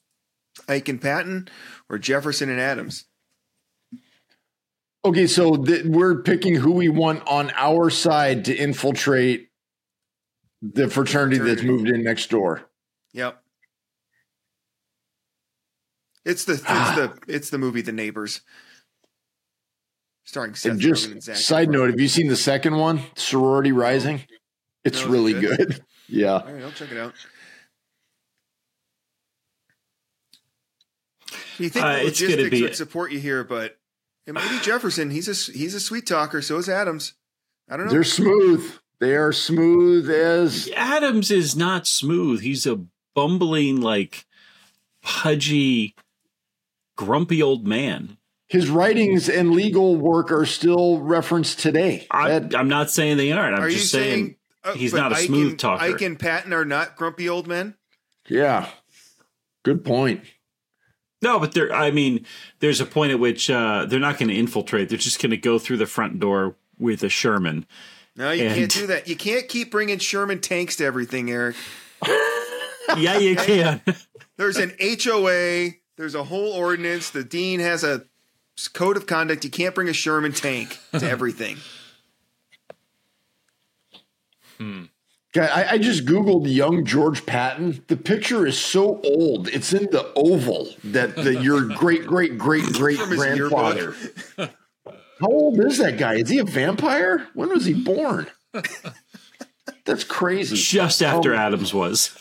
Ike 0.67 0.87
and 0.87 1.01
Patton 1.01 1.49
or 1.89 1.97
Jefferson 1.97 2.49
and 2.49 2.59
Adams? 2.59 3.05
Okay, 5.03 5.27
so 5.27 5.55
th- 5.57 5.85
we're 5.85 6.21
picking 6.21 6.55
who 6.55 6.71
we 6.71 6.89
want 6.89 7.27
on 7.27 7.51
our 7.55 7.89
side 7.89 8.45
to 8.45 8.55
infiltrate 8.55 9.49
the 10.61 10.89
fraternity, 10.89 11.37
that's 11.37 11.61
moved 11.61 11.89
in 11.89 12.03
next 12.03 12.29
door. 12.29 12.63
Yep. 13.13 13.39
It's 16.23 16.45
the 16.45 16.53
it's 16.53 16.63
ah. 16.67 17.11
the 17.27 17.33
it's 17.33 17.51
the 17.51 17.59
movie 17.59 17.81
The 17.81 17.91
Neighbors. 17.91 18.41
Starring 20.25 20.55
Seth 20.55 20.71
And 20.73 20.81
Rogen 20.81 21.11
and 21.13 21.21
just 21.21 21.45
side 21.47 21.69
Efron. 21.69 21.71
note, 21.71 21.89
have 21.91 21.99
you 21.99 22.07
seen 22.07 22.27
the 22.27 22.35
second 22.35 22.75
one, 22.77 23.01
Sorority 23.15 23.71
Rising? 23.71 24.21
It's 24.83 25.01
No, 25.01 25.07
it 25.07 25.11
really 25.11 25.33
good? 25.33 25.57
good. 25.57 25.83
Yeah. 26.07 26.33
All 26.33 26.53
right, 26.53 26.61
I'll 26.63 26.71
check 26.71 26.91
it 26.91 26.97
out. 26.99 27.13
You 31.57 31.69
think 31.69 31.83
Uh, 31.85 31.93
the 31.95 32.05
it's 32.07 32.19
gonna 32.21 32.31
logistics 32.35 32.49
be- 32.51 32.61
would 32.63 32.75
support 32.75 33.11
you 33.11 33.19
here, 33.19 33.43
but 33.43 33.79
it 34.27 34.33
might 34.33 34.49
be 34.49 34.59
Jefferson. 34.59 35.09
He's 35.09 35.27
a 35.27 35.51
he's 35.53 35.73
a 35.73 35.79
sweet 35.79 36.05
talker. 36.05 36.41
So 36.41 36.57
is 36.57 36.69
Adams. 36.69 37.13
I 37.69 37.77
don't 37.77 37.87
know. 37.87 37.91
They're 37.91 38.03
smooth. 38.03 38.71
They 38.99 39.15
are 39.15 39.31
smooth 39.33 40.09
as 40.11 40.69
Adams 40.75 41.31
is 41.31 41.55
not 41.55 41.87
smooth. 41.87 42.41
He's 42.41 42.65
a 42.67 42.81
bumbling, 43.15 43.81
like 43.81 44.25
pudgy, 45.01 45.95
grumpy 46.95 47.41
old 47.41 47.65
man. 47.65 48.17
His 48.55 48.69
writings 48.69 49.29
and 49.29 49.51
legal 49.51 49.95
work 49.97 50.31
are 50.31 50.45
still 50.45 50.99
referenced 51.01 51.59
today. 51.59 52.07
I, 52.09 52.39
That- 52.39 52.55
I'm 52.55 52.67
not 52.69 52.89
saying 52.89 53.17
they 53.17 53.31
aren't. 53.31 53.55
I'm 53.55 53.63
are 53.63 53.69
you 53.69 53.77
just 53.77 53.91
saying, 53.91 54.11
saying 54.13 54.35
uh, 54.63 54.73
he's 54.73 54.91
but 54.91 54.97
not 54.97 55.11
a 55.11 55.15
Ike 55.15 55.25
smooth 55.27 55.49
and- 55.51 55.59
talker. 55.59 55.83
Ike 55.83 56.01
and 56.01 56.17
Patton 56.19 56.53
are 56.53 56.65
not 56.65 56.95
grumpy 56.95 57.27
old 57.29 57.47
men. 57.47 57.75
yeah. 58.27 58.69
Good 59.63 59.83
point. 59.83 60.21
no, 61.23 61.39
but 61.39 61.53
there. 61.53 61.73
I 61.73 61.89
mean, 61.89 62.25
there's 62.59 62.79
a 62.81 62.85
point 62.85 63.11
at 63.11 63.19
which 63.19 63.49
uh, 63.49 63.85
they're 63.87 63.99
not 63.99 64.19
going 64.19 64.29
to 64.29 64.35
infiltrate. 64.35 64.89
They're 64.89 64.97
just 64.99 65.19
going 65.21 65.31
to 65.31 65.37
go 65.37 65.57
through 65.57 65.77
the 65.77 65.87
front 65.87 66.19
door 66.19 66.55
with 66.77 67.01
a 67.03 67.09
Sherman. 67.09 67.65
No, 68.15 68.29
you 68.31 68.45
And- 68.45 68.55
can't 68.55 68.71
do 68.71 68.87
that. 68.87 69.07
You 69.07 69.15
can't 69.15 69.47
keep 69.49 69.71
bringing 69.71 69.97
Sherman 69.97 70.39
tanks 70.39 70.75
to 70.77 70.85
everything, 70.85 71.29
Eric. 71.31 71.55
Yeah, 72.97 73.17
you 73.17 73.35
can. 73.35 73.81
There's 74.37 74.57
an 74.57 74.71
HOA. 74.79 75.69
There's 75.97 76.13
a 76.15 76.23
whole 76.23 76.53
ordinance. 76.53 77.09
The 77.09 77.23
dean 77.23 77.59
has 77.59 77.83
a 77.83 78.05
code 78.73 78.97
of 78.97 79.05
conduct. 79.07 79.43
You 79.43 79.49
can't 79.49 79.75
bring 79.75 79.89
a 79.89 79.93
Sherman 79.93 80.31
tank 80.31 80.79
to 80.91 81.09
everything. 81.09 81.57
Hmm. 84.57 84.83
God, 85.33 85.49
I, 85.49 85.71
I 85.71 85.77
just 85.77 86.05
Googled 86.05 86.49
young 86.49 86.85
George 86.85 87.25
Patton. 87.25 87.83
The 87.87 87.97
picture 87.97 88.47
is 88.47 88.57
so 88.57 89.01
old. 89.03 89.49
It's 89.49 89.73
in 89.73 89.89
the 89.91 90.09
oval 90.15 90.69
that 90.85 91.15
the, 91.15 91.35
your 91.35 91.61
great, 91.75 92.05
great, 92.07 92.37
great, 92.37 92.63
great 92.63 92.97
grandfather. 92.97 93.95
How 94.37 95.27
old 95.27 95.59
is 95.59 95.77
that 95.79 95.97
guy? 95.97 96.15
Is 96.15 96.29
he 96.29 96.39
a 96.39 96.45
vampire? 96.45 97.27
When 97.33 97.49
was 97.49 97.65
he 97.65 97.73
born? 97.73 98.27
That's 99.85 100.05
crazy. 100.05 100.55
just 100.55 101.01
after 101.03 101.33
um, 101.33 101.39
Adams 101.39 101.73
was. 101.73 102.17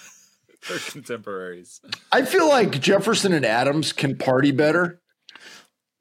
They're 0.69 0.79
contemporaries. 0.79 1.81
I 2.11 2.25
feel 2.25 2.49
like 2.49 2.81
Jefferson 2.81 3.33
and 3.33 3.45
Adams 3.45 3.93
can 3.93 4.17
party 4.17 4.51
better. 4.51 5.01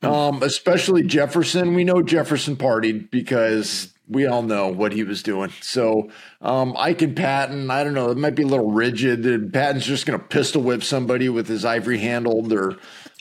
Um, 0.05 0.43
especially 0.43 1.03
Jefferson. 1.03 1.73
We 1.73 1.83
know 1.83 2.01
Jefferson 2.01 2.55
partied 2.55 3.11
because 3.11 3.93
we 4.07 4.25
all 4.25 4.41
know 4.41 4.67
what 4.67 4.91
he 4.91 5.03
was 5.03 5.23
doing. 5.23 5.51
So 5.61 6.09
um, 6.41 6.75
Ike 6.77 7.01
and 7.01 7.15
Patton, 7.15 7.71
I 7.71 7.83
don't 7.83 7.93
know, 7.93 8.11
it 8.11 8.17
might 8.17 8.35
be 8.35 8.43
a 8.43 8.47
little 8.47 8.71
rigid. 8.71 9.25
And 9.25 9.53
Patton's 9.53 9.85
just 9.85 10.05
going 10.05 10.19
to 10.19 10.25
pistol 10.25 10.61
whip 10.61 10.83
somebody 10.83 11.29
with 11.29 11.47
his 11.47 11.65
ivory 11.65 11.99
handled 11.99 12.51
or 12.53 12.77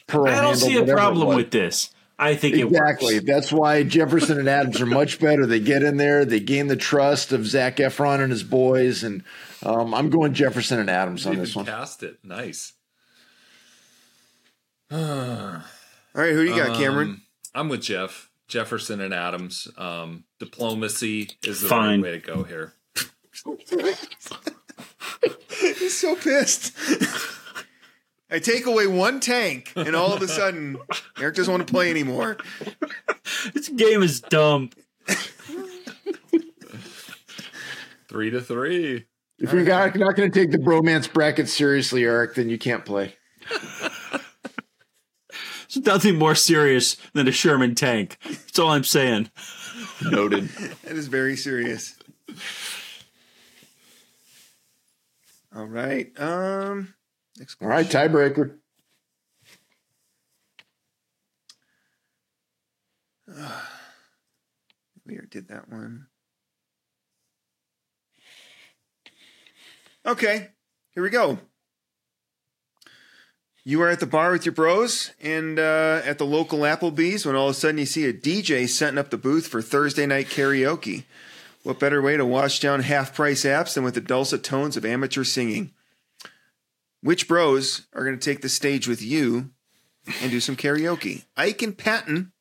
pearl 0.07 0.27
I 0.27 0.33
don't 0.33 0.59
handled. 0.59 0.59
see 0.59 0.77
a 0.77 0.87
problem 0.87 1.37
with 1.37 1.51
this. 1.51 1.91
I 2.19 2.35
think 2.37 2.55
it 2.55 2.67
Exactly. 2.67 3.19
That's 3.19 3.51
why 3.51 3.83
Jefferson 3.83 4.39
and 4.39 4.49
Adams 4.49 4.81
are 4.81 4.87
much 4.87 5.19
better. 5.19 5.47
They 5.47 5.61
get 5.61 5.83
in 5.83 5.97
there, 5.97 6.25
they 6.25 6.41
gain 6.41 6.69
the 6.69 6.77
trust 6.77 7.33
of 7.33 7.47
Zac 7.47 7.77
Efron 7.77 8.21
and 8.21 8.31
his 8.31 8.45
boys, 8.45 9.03
and 9.03 9.25
um, 9.65 9.93
I'm 9.93 10.09
going 10.09 10.33
Jefferson 10.33 10.79
and 10.79 10.91
Adams 10.91 11.27
on 11.27 11.33
Even 11.33 11.45
this 11.45 11.57
one. 11.57 11.67
cast 11.67 12.03
it. 12.05 12.19
Nice. 12.23 12.75
All 16.15 16.23
right, 16.23 16.33
who 16.33 16.45
do 16.45 16.51
you 16.51 16.57
got, 16.57 16.77
Cameron? 16.77 17.09
Um, 17.09 17.23
I'm 17.55 17.69
with 17.69 17.83
Jeff. 17.83 18.31
Jefferson 18.49 19.01
and 19.01 19.15
Adams. 19.15 19.67
Um, 19.79 20.25
diplomacy 20.39 21.31
is 21.43 21.63
the 21.63 21.69
Fine. 21.69 22.03
right 22.03 22.13
way 22.13 22.21
to 22.21 22.27
go 22.27 22.43
here. 22.43 22.75
He's 25.59 25.99
so 25.99 26.17
pissed. 26.17 26.77
I 28.31 28.39
take 28.41 28.67
away 28.67 28.87
one 28.87 29.21
tank, 29.21 29.73
and 29.75 29.97
all 29.97 30.13
of 30.13 30.21
a 30.21 30.29
sudden, 30.29 30.77
Eric 31.19 31.37
doesn't 31.37 31.53
want 31.53 31.67
to 31.67 31.73
play 31.73 31.91
anymore. 31.91 32.37
This 33.55 33.69
game 33.71 34.03
is 34.03 34.21
dumb. 34.21 34.71
Three 38.09 38.31
to 38.31 38.41
three. 38.43 39.07
If 39.39 39.53
you're 39.53 39.65
not, 39.65 39.97
not 39.97 40.15
going 40.15 40.31
to 40.31 40.41
take 40.41 40.51
the 40.51 40.59
bromance 40.59 41.11
bracket 41.11 41.49
seriously, 41.49 42.05
Eric, 42.05 42.35
then 42.35 42.51
you 42.51 42.59
can't 42.59 42.85
play. 42.85 43.17
There's 45.73 45.87
nothing 45.87 46.19
more 46.19 46.35
serious 46.35 46.97
than 47.15 47.29
a 47.29 47.33
Sherman 47.33 47.75
tank. 47.75 48.19
That's 48.25 48.59
all 48.59 48.71
I'm 48.71 48.85
saying. 48.85 49.31
Noted. 50.03 50.49
That 50.49 50.97
is 50.97 51.09
very 51.09 51.37
serious. 51.37 51.97
All 55.55 55.65
right. 55.65 56.09
Um. 56.21 56.95
Next 57.39 57.57
All 57.63 57.69
right, 57.69 57.87
tiebreaker. 57.87 58.57
We 65.05 65.15
already 65.15 65.31
did 65.31 65.49
that 65.49 65.69
one. 65.69 66.07
Okay, 70.07 70.51
here 70.93 71.03
we 71.03 71.11
go. 71.11 71.41
You 73.65 73.81
are 73.83 73.89
at 73.89 74.01
the 74.01 74.07
bar 74.07 74.33
with 74.33 74.45
your 74.45 74.55
bros 74.55 75.13
and 75.21 75.59
uh, 75.59 76.03
at 76.05 76.19
the 76.19 76.27
local 76.27 76.61
Applebee's 76.61 77.25
when 77.25 77.37
all 77.37 77.49
of 77.49 77.53
a 77.53 77.59
sudden 77.59 77.79
you 77.79 77.87
see 77.87 78.07
a 78.07 78.13
DJ 78.13 78.69
setting 78.69 78.99
up 78.99 79.11
the 79.11 79.17
booth 79.17 79.47
for 79.47 79.63
Thursday 79.63 80.05
night 80.05 80.27
karaoke. 80.27 81.05
What 81.63 81.79
better 81.79 82.03
way 82.03 82.17
to 82.17 82.27
wash 82.27 82.59
down 82.59 82.81
half 82.81 83.15
price 83.15 83.45
apps 83.45 83.75
than 83.75 83.85
with 83.85 83.95
the 83.95 84.01
dulcet 84.01 84.43
tones 84.43 84.77
of 84.77 84.85
amateur 84.85 85.23
singing? 85.23 85.71
Which 87.03 87.29
bros 87.29 87.87
are 87.95 88.05
going 88.05 88.19
to 88.19 88.25
take 88.25 88.43
the 88.43 88.49
stage 88.49 88.89
with 88.89 89.01
you 89.01 89.51
and 90.21 90.33
do 90.33 90.41
some 90.41 90.57
karaoke? 90.57 91.25
Ike 91.37 91.63
and 91.63 91.79
Patton 91.79 92.33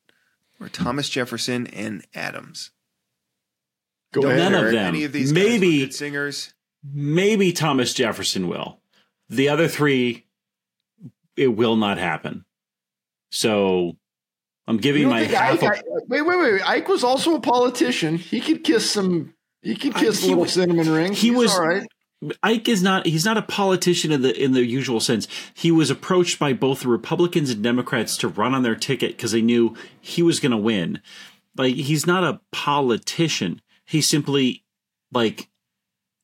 or 0.60 0.68
Thomas 0.68 1.08
Jefferson 1.08 1.68
and 1.68 2.04
Adams? 2.16 2.72
Go 4.12 4.22
Don't 4.22 4.32
ahead. 4.32 4.52
None 4.52 4.64
of 4.66 4.72
them. 4.72 4.86
Any 4.86 5.04
of 5.04 5.12
these 5.12 5.32
Maybe 5.32 5.80
good 5.80 5.94
singers? 5.94 6.52
maybe 6.82 7.52
Thomas 7.52 7.94
Jefferson 7.94 8.48
will. 8.48 8.80
The 9.30 9.48
other 9.48 9.68
three, 9.68 10.26
it 11.36 11.48
will 11.48 11.76
not 11.76 11.98
happen. 11.98 12.44
So 13.30 13.96
I'm 14.66 14.76
giving 14.76 15.08
my 15.08 15.22
half. 15.24 15.54
Ike, 15.54 15.62
a, 15.62 15.66
I- 15.78 15.82
wait, 16.08 16.22
wait, 16.22 16.38
wait. 16.38 16.68
Ike 16.68 16.88
was 16.88 17.04
also 17.04 17.34
a 17.36 17.40
politician. 17.40 18.18
He 18.18 18.40
could 18.40 18.64
kiss 18.64 18.90
some. 18.90 19.34
He 19.62 19.74
could 19.76 19.96
I- 19.96 20.00
kiss 20.00 20.20
he 20.22 20.28
little 20.28 20.42
was- 20.42 20.52
cinnamon 20.52 20.90
rings. 20.90 21.18
he 21.20 21.28
He's 21.28 21.36
was- 21.36 21.54
all 21.54 21.66
right. 21.66 21.86
Ike 22.40 22.68
is 22.68 22.84
not. 22.84 23.04
He's 23.06 23.24
not 23.24 23.36
a 23.36 23.42
politician 23.42 24.12
in 24.12 24.22
the 24.22 24.32
in 24.40 24.52
the 24.52 24.64
usual 24.64 25.00
sense. 25.00 25.26
He 25.54 25.72
was 25.72 25.90
approached 25.90 26.38
by 26.38 26.52
both 26.52 26.82
the 26.82 26.88
Republicans 26.88 27.50
and 27.50 27.64
Democrats 27.64 28.16
to 28.18 28.28
run 28.28 28.54
on 28.54 28.62
their 28.62 28.76
ticket 28.76 29.16
because 29.16 29.32
they 29.32 29.42
knew 29.42 29.74
he 30.00 30.22
was 30.22 30.38
going 30.38 30.52
to 30.52 30.56
win. 30.56 31.00
Like 31.56 31.74
he's 31.74 32.06
not 32.06 32.22
a 32.22 32.40
politician. 32.52 33.60
He 33.86 34.00
simply 34.00 34.64
like 35.10 35.48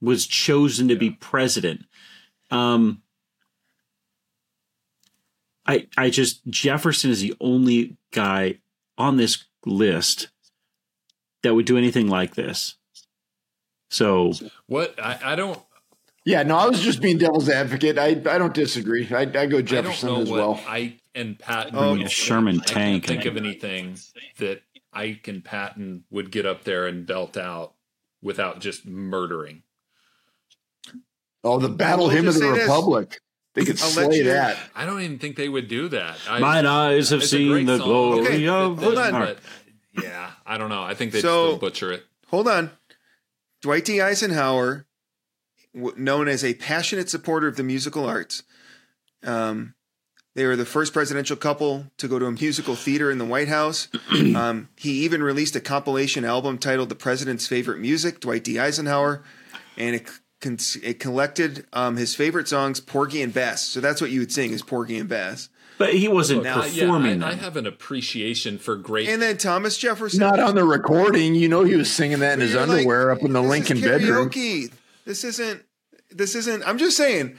was 0.01 0.25
chosen 0.29 0.87
to 0.87 0.95
be 0.95 1.11
president. 1.11 1.85
Um, 2.53 3.03
I 5.69 5.87
I 5.97 6.11
just 6.11 6.45
Jefferson 6.49 7.11
is 7.11 7.21
the 7.21 7.35
only 7.41 7.97
guy 8.13 8.59
on 8.97 9.17
this 9.19 9.45
list 9.65 10.29
that 11.43 11.55
would 11.55 11.67
do 11.67 11.77
anything 11.79 12.09
like 12.09 12.35
this. 12.35 12.75
So 13.91 14.33
What 14.67 14.99
I, 15.03 15.19
I 15.23 15.37
don't 15.37 15.61
Yeah, 16.25 16.43
no, 16.43 16.57
I 16.57 16.67
was 16.67 16.81
just 16.81 17.01
being 17.01 17.19
devil's 17.19 17.49
advocate. 17.49 17.99
I 17.99 18.09
I 18.09 18.39
don't 18.39 18.55
disagree. 18.55 19.07
I, 19.11 19.21
I 19.21 19.47
go 19.47 19.59
I 19.59 19.63
Jefferson 19.63 20.09
don't 20.09 20.17
know 20.17 20.23
as 20.23 20.31
what 20.31 20.39
well. 20.39 20.61
Ike 20.67 21.01
and 21.15 21.39
Patton. 21.39 21.75
Oh, 21.77 21.95
would. 21.95 22.11
Sherman 22.11 22.61
I 22.61 22.65
Tank 22.65 23.05
can't 23.05 23.07
think 23.07 23.27
and- 23.27 23.37
of 23.39 23.45
anything 23.45 23.99
that 24.39 24.63
Ike 24.93 25.29
and 25.29 25.45
Patton 25.45 26.05
would 26.11 26.31
get 26.31 26.47
up 26.47 26.65
there 26.65 26.87
and 26.87 27.07
belt 27.07 27.37
out 27.37 27.75
without 28.23 28.61
just 28.61 28.87
murdering. 28.87 29.63
Oh, 31.45 31.59
the 31.59 31.69
battle 31.69 32.07
We'll 32.07 32.17
hymn 32.17 32.29
of 32.29 32.35
the 32.35 32.41
say 32.41 32.53
this. 32.53 32.69
Republic. 33.59 33.67
They 33.67 33.73
could 33.73 33.81
I'll 33.83 34.03
let 34.05 34.07
slay 34.13 34.19
you- 34.19 34.25
that. 34.25 34.57
I 34.75 34.87
don't 34.87 35.01
even 35.01 35.19
think 35.19 35.37
they 35.37 35.49
would 35.49 35.69
do 35.69 35.89
that. 35.89 36.19
I, 36.29 36.39
Mine 36.39 36.67
eyes 36.67 37.11
have 37.11 37.25
seen 37.25 37.67
the 37.67 37.79
song. 37.79 37.87
glory 37.87 38.27
Okay, 38.27 38.47
of 38.49 38.79
hold 38.79 38.97
the 38.97 39.01
on. 39.03 39.13
heart. 39.13 39.39
But, 39.95 40.05
yeah, 40.05 40.31
I 40.47 40.59
don't 40.59 40.69
know. 40.69 40.83
I 40.83 40.95
think 40.95 41.13
they'd 41.13 41.21
So- 41.23 41.49
still 41.49 41.59
butcher 41.59 41.93
it. 41.93 42.05
Hold 42.29 42.49
on. 42.49 42.71
Dwight 43.63 43.85
D. 43.85 44.01
Eisenhower, 44.01 44.87
w- 45.75 45.95
known 45.97 46.29
as 46.29 46.45
a 46.45 46.55
passionate 46.55 47.11
supporter 47.11 47.49
of 47.49 47.57
the 47.57 47.63
musical 47.65 48.05
arts, 48.07 48.43
um, 49.25 49.75
they 50.35 50.45
were 50.47 50.55
the 50.55 50.65
first 50.67 50.93
presidential 50.93 51.35
couple 51.37 51.91
to 51.97 52.07
go 52.07 52.19
to 52.21 52.27
a 52.27 52.31
musical 52.31 52.77
theater 52.77 53.11
in 53.11 53.19
the 53.19 53.25
White 53.25 53.49
House. 53.49 53.89
um, 54.37 54.69
he 54.77 55.03
even 55.05 55.23
released 55.23 55.57
a 55.57 55.61
compilation 55.61 56.25
album 56.25 56.59
titled 56.59 56.89
"The 56.91 56.95
President's 56.95 57.49
Favorite 57.49 57.81
Music." 57.81 58.21
Dwight 58.21 58.45
D. 58.45 58.59
Eisenhower, 58.61 59.25
and 59.77 59.97
it, 59.97 60.09
con- 60.41 60.59
it 60.83 60.99
collected 61.01 61.67
um, 61.73 61.97
his 61.97 62.15
favorite 62.15 62.49
songs, 62.49 62.81
Porgy 62.81 63.23
and 63.23 63.33
Bess. 63.33 63.63
So 63.67 63.81
that's 63.81 64.01
what 64.01 64.11
you 64.11 64.21
would 64.21 64.33
sing 64.33 64.53
is 64.53 64.63
Porgy 64.63 64.99
and 64.99 65.09
Bess. 65.09 65.49
But 65.79 65.95
he 65.95 66.09
wasn't 66.09 66.43
Look, 66.43 66.55
performing 66.55 67.21
yeah, 67.21 67.27
I, 67.29 67.31
I 67.31 67.35
have 67.35 67.57
an 67.57 67.67
appreciation 67.67 68.59
for 68.59 68.75
great. 68.75 69.09
And 69.09 69.23
then 69.23 69.37
Thomas 69.39 69.79
Jefferson. 69.79 70.19
Not 70.19 70.41
on 70.41 70.57
the 70.57 70.65
recording. 70.65 71.37
You 71.37 71.49
know 71.49 71.63
he 71.63 71.77
was 71.77 71.89
singing 71.91 72.19
that 72.19 72.35
in 72.35 72.41
his 72.41 72.53
You're 72.53 72.67
like, 72.67 72.79
underwear 72.79 73.11
up 73.13 73.23
in 73.23 73.33
the 73.33 73.41
this 73.41 73.49
Lincoln 73.51 73.77
is 73.77 73.85
bedroom. 73.85 74.29
karaoke. 74.29 74.73
This 75.05 75.23
isn't. 75.23 75.63
This 76.11 76.35
isn't. 76.35 76.67
I'm 76.67 76.79
just 76.79 76.97
saying. 76.97 77.37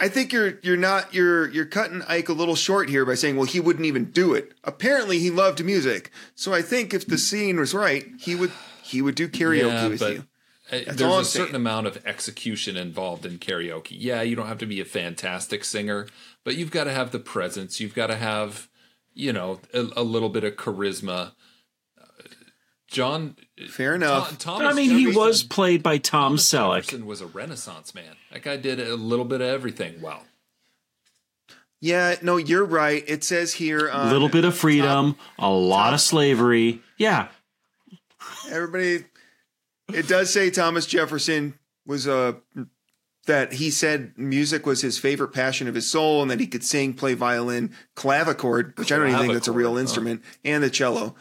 I 0.00 0.08
think 0.08 0.32
you're 0.32 0.58
you're 0.62 0.76
not 0.78 1.12
you're 1.14 1.48
you're 1.50 1.66
cutting 1.66 2.02
Ike 2.08 2.28
a 2.28 2.32
little 2.34 2.54
short 2.56 2.88
here 2.88 3.04
by 3.04 3.14
saying, 3.14 3.36
well, 3.36 3.46
he 3.46 3.60
wouldn't 3.60 3.84
even 3.86 4.06
do 4.10 4.32
it. 4.34 4.52
Apparently, 4.64 5.18
he 5.18 5.30
loved 5.30 5.62
music. 5.64 6.10
So 6.34 6.52
I 6.54 6.62
think 6.62 6.94
if 6.94 7.06
the 7.06 7.18
scene 7.18 7.58
was 7.58 7.74
right, 7.74 8.06
he 8.18 8.34
would 8.34 8.52
he 8.82 9.02
would 9.02 9.14
do 9.16 9.28
karaoke 9.28 9.66
Yeah, 9.68 9.88
with 9.88 10.00
but- 10.00 10.12
you. 10.14 10.24
Uh, 10.70 10.78
That's 10.86 10.96
There's 10.96 11.00
a 11.00 11.14
a 11.14 11.18
I'm 11.18 11.24
certain 11.24 11.54
amount 11.54 11.86
of 11.86 12.04
execution 12.06 12.76
involved 12.76 13.24
in 13.24 13.38
karaoke. 13.38 13.96
Yeah, 13.98 14.22
you 14.22 14.34
don't 14.34 14.48
have 14.48 14.58
to 14.58 14.66
be 14.66 14.80
a 14.80 14.84
fantastic 14.84 15.62
singer, 15.64 16.08
but 16.44 16.56
you've 16.56 16.70
got 16.72 16.84
to 16.84 16.92
have 16.92 17.12
the 17.12 17.18
presence. 17.20 17.78
You've 17.80 17.94
got 17.94 18.08
to 18.08 18.16
have, 18.16 18.68
you 19.14 19.32
know, 19.32 19.60
a, 19.72 19.86
a 19.96 20.02
little 20.02 20.28
bit 20.28 20.42
of 20.44 20.56
charisma. 20.56 21.32
Uh, 22.00 22.04
John, 22.88 23.36
Fair 23.70 23.94
enough. 23.94 24.30
Tho- 24.30 24.36
Thomas 24.36 24.72
I 24.72 24.76
mean, 24.76 24.90
he 24.90 25.06
was 25.06 25.44
played 25.44 25.82
by 25.82 25.98
Tom 25.98 26.32
Thomas 26.32 26.48
Selleck. 26.48 26.76
Jefferson 26.82 27.06
was 27.06 27.20
a 27.20 27.26
Renaissance 27.26 27.94
man. 27.94 28.16
That 28.32 28.42
guy 28.42 28.56
did 28.56 28.80
a 28.80 28.96
little 28.96 29.24
bit 29.24 29.40
of 29.40 29.48
everything 29.48 30.00
well. 30.00 30.24
Yeah, 31.80 32.16
no, 32.22 32.38
you're 32.38 32.64
right. 32.64 33.04
It 33.06 33.22
says 33.22 33.52
here 33.54 33.86
A 33.86 33.92
on 33.92 34.10
little 34.10 34.28
bit 34.28 34.44
of 34.44 34.56
freedom, 34.56 35.16
a 35.38 35.50
lot 35.50 35.94
of 35.94 36.00
slavery. 36.00 36.80
Yeah, 36.96 37.28
everybody 38.50 39.04
it 39.92 40.08
does 40.08 40.32
say 40.32 40.50
thomas 40.50 40.86
jefferson 40.86 41.54
was 41.86 42.06
a 42.06 42.36
that 43.26 43.54
he 43.54 43.70
said 43.70 44.12
music 44.16 44.66
was 44.66 44.82
his 44.82 44.98
favorite 44.98 45.32
passion 45.32 45.66
of 45.68 45.74
his 45.74 45.90
soul 45.90 46.22
and 46.22 46.30
that 46.30 46.40
he 46.40 46.46
could 46.46 46.64
sing 46.64 46.94
play 46.94 47.14
violin 47.14 47.72
clavichord 47.94 48.76
which 48.78 48.92
i 48.92 48.96
don't 48.96 49.08
even 49.08 49.20
think 49.20 49.32
that's 49.32 49.48
a 49.48 49.52
real 49.52 49.72
Clavichord, 49.72 49.74
huh. 49.74 49.80
instrument 49.80 50.24
and 50.44 50.62
the 50.62 50.70
cello 50.70 51.14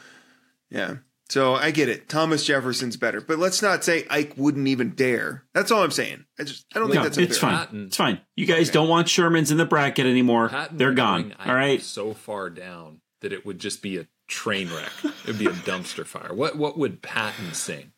yeah 0.70 0.98
so 1.30 1.56
i 1.56 1.72
get 1.72 1.90
it 1.90 2.08
thomas 2.08 2.46
jefferson's 2.46 2.98
better 2.98 3.22
but 3.22 3.40
let's 3.40 3.62
not 3.62 3.84
say 3.84 4.06
ike 4.10 4.34
wouldn't 4.38 4.68
even 4.68 4.92
dare 4.92 5.44
that's 5.54 5.72
all 5.72 5.84
i'm 5.84 5.92
saying 5.92 6.26
i 6.40 6.44
just 6.44 6.66
i 6.76 6.80
don't 6.80 6.92
think 6.92 7.04
that's 7.04 7.18
a 7.18 7.22
it's 7.22 7.38
fine. 7.38 7.56
Patton. 7.56 7.86
It's 7.88 7.98
fine. 7.98 8.22
You 8.36 8.46
guys 8.46 8.70
don't 8.70 8.88
want 8.88 9.08
Shermans 9.08 9.52
in 9.52 9.58
the 9.58 9.66
bracket 9.66 10.06
anymore. 10.06 10.50
Patton 10.50 10.78
They're 10.78 10.94
gone. 10.94 11.34
All 11.44 11.56
right. 11.56 11.82
So 11.82 12.14
far 12.14 12.50
down 12.50 13.02
that 13.22 13.34
it 13.34 13.46
would 13.46 13.60
just 13.60 13.82
be 13.82 13.98
a 13.98 14.08
train 14.28 14.70
wreck. 14.70 14.92
It'd 15.24 15.40
be 15.40 15.48
a 15.48 15.52
dumpster 15.52 16.06
fire. 16.06 16.34
What 16.34 16.58
what 16.58 16.78
would 16.78 17.02
Patton 17.02 17.54
sing? 17.54 17.92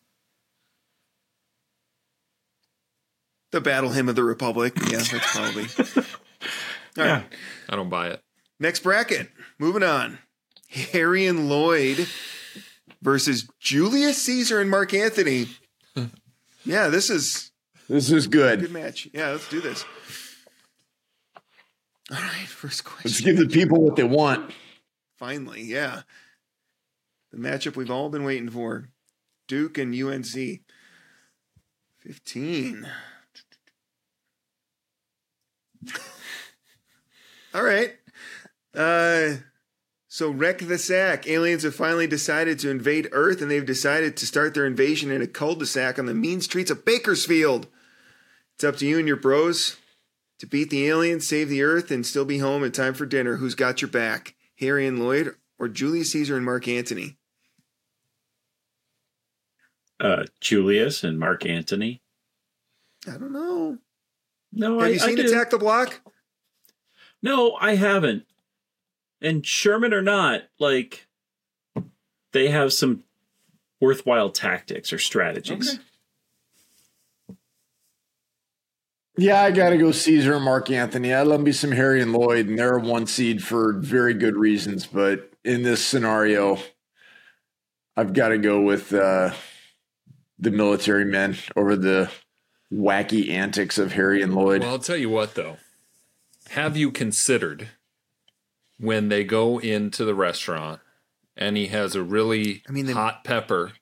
The 3.51 3.61
battle 3.61 3.91
hymn 3.91 4.09
of 4.09 4.15
the 4.15 4.23
republic 4.23 4.73
yeah 4.89 4.97
that's 4.97 5.35
probably 5.35 5.63
all 5.97 6.03
right 6.97 7.05
Yeah. 7.07 7.23
I 7.69 7.75
don't 7.75 7.89
buy 7.89 8.09
it. 8.09 8.21
Next 8.59 8.81
bracket. 8.81 9.29
Moving 9.59 9.83
on. 9.83 10.19
Harry 10.69 11.25
and 11.27 11.47
Lloyd 11.49 12.07
versus 13.01 13.47
Julius 13.59 14.21
Caesar 14.23 14.59
and 14.59 14.69
Mark 14.69 14.93
Antony. 14.93 15.47
Yeah, 16.65 16.87
this 16.89 17.09
is 17.09 17.51
This 17.87 18.11
is 18.11 18.27
good 18.27 18.59
good. 18.59 18.71
match. 18.71 19.07
Yeah, 19.13 19.29
let's 19.31 19.47
do 19.49 19.61
this. 19.61 19.85
All 22.11 22.17
right, 22.17 22.47
first 22.47 22.83
question. 22.83 23.09
Let's 23.09 23.21
give 23.21 23.37
the 23.37 23.47
people 23.47 23.81
what 23.81 23.95
they 23.95 24.03
want. 24.03 24.51
Finally, 25.17 25.61
yeah. 25.63 26.01
The 27.31 27.37
matchup 27.37 27.75
we've 27.75 27.91
all 27.91 28.09
been 28.09 28.23
waiting 28.23 28.49
for. 28.49 28.89
Duke 29.47 29.77
and 29.77 29.93
UNC. 29.93 30.61
15. 31.99 32.87
All 37.53 37.63
right. 37.63 37.95
Uh 38.73 39.37
so 40.09 40.29
wreck 40.31 40.59
the 40.59 40.77
sack. 40.77 41.27
Aliens 41.27 41.63
have 41.63 41.75
finally 41.75 42.07
decided 42.07 42.57
to 42.59 42.71
invade 42.71 43.09
Earth 43.11 43.41
and 43.41 43.51
they've 43.51 43.65
decided 43.65 44.17
to 44.17 44.25
start 44.25 44.53
their 44.53 44.65
invasion 44.65 45.11
in 45.11 45.21
a 45.21 45.27
cul-de-sac 45.27 45.99
on 45.99 46.05
the 46.05 46.13
mean 46.13 46.41
streets 46.41 46.71
of 46.71 46.85
Bakersfield. 46.85 47.67
It's 48.55 48.63
up 48.63 48.77
to 48.77 48.87
you 48.87 48.97
and 48.97 49.07
your 49.07 49.17
bros 49.17 49.77
to 50.39 50.47
beat 50.47 50.69
the 50.69 50.87
aliens, 50.87 51.27
save 51.27 51.49
the 51.49 51.61
Earth, 51.61 51.91
and 51.91 52.05
still 52.05 52.25
be 52.25 52.39
home 52.39 52.63
in 52.63 52.71
time 52.71 52.93
for 52.93 53.05
dinner. 53.05 53.35
Who's 53.35 53.55
got 53.55 53.81
your 53.81 53.89
back? 53.89 54.35
Harry 54.59 54.87
and 54.87 54.99
Lloyd 54.99 55.35
or 55.59 55.67
Julius 55.67 56.11
Caesar 56.13 56.35
and 56.35 56.45
Mark 56.45 56.67
Antony? 56.67 57.17
Uh, 59.99 60.25
Julius 60.41 61.03
and 61.03 61.19
Mark 61.19 61.45
Antony. 61.45 62.01
I 63.07 63.11
don't 63.11 63.31
know. 63.31 63.77
No, 64.57 64.79
Have 64.79 64.87
I, 64.87 64.91
you 64.91 64.99
seen 64.99 65.19
I. 65.19 65.23
Attack 65.23 65.51
the 65.51 65.59
Block? 65.59 66.01
No, 67.21 67.55
I 67.61 67.75
haven't. 67.75 68.25
And 69.21 69.45
Sherman 69.45 69.93
or 69.93 70.01
not, 70.01 70.43
like 70.59 71.07
they 72.33 72.49
have 72.49 72.73
some 72.73 73.03
worthwhile 73.79 74.31
tactics 74.31 74.91
or 74.91 74.97
strategies. 74.97 75.75
Okay. 75.75 75.83
Yeah, 79.19 79.41
I 79.41 79.49
got 79.49 79.69
to 79.69 79.77
go 79.77 79.91
Caesar 79.91 80.35
and 80.35 80.45
Mark 80.45 80.69
Antony. 80.69 81.13
I 81.13 81.23
love 81.23 81.41
me 81.41 81.51
some 81.51 81.71
Harry 81.71 82.01
and 82.01 82.13
Lloyd, 82.13 82.47
and 82.47 82.57
they're 82.57 82.77
a 82.77 82.81
one 82.81 83.07
seed 83.07 83.43
for 83.43 83.73
very 83.73 84.13
good 84.13 84.35
reasons. 84.37 84.85
But 84.85 85.31
in 85.43 85.63
this 85.63 85.83
scenario, 85.83 86.59
I've 87.95 88.13
got 88.13 88.29
to 88.29 88.37
go 88.37 88.61
with 88.61 88.93
uh, 88.93 89.33
the 90.37 90.51
military 90.51 91.05
men 91.05 91.35
over 91.55 91.75
the 91.75 92.11
wacky 92.73 93.29
antics 93.29 93.77
of 93.77 93.93
Harry 93.93 94.21
and 94.21 94.33
Lloyd. 94.35 94.61
Well, 94.61 94.71
I'll 94.71 94.79
tell 94.79 94.97
you 94.97 95.09
what 95.09 95.35
though. 95.35 95.57
have 96.49 96.75
you 96.77 96.91
considered 96.91 97.69
when 98.79 99.09
they 99.09 99.23
go 99.23 99.59
into 99.59 100.05
the 100.05 100.15
restaurant 100.15 100.79
and 101.35 101.55
he 101.57 101.67
has 101.67 101.95
a 101.95 102.03
really 102.03 102.63
I 102.67 102.71
mean, 102.71 102.85
they- 102.85 102.93
hot 102.93 103.23
pepper? 103.23 103.73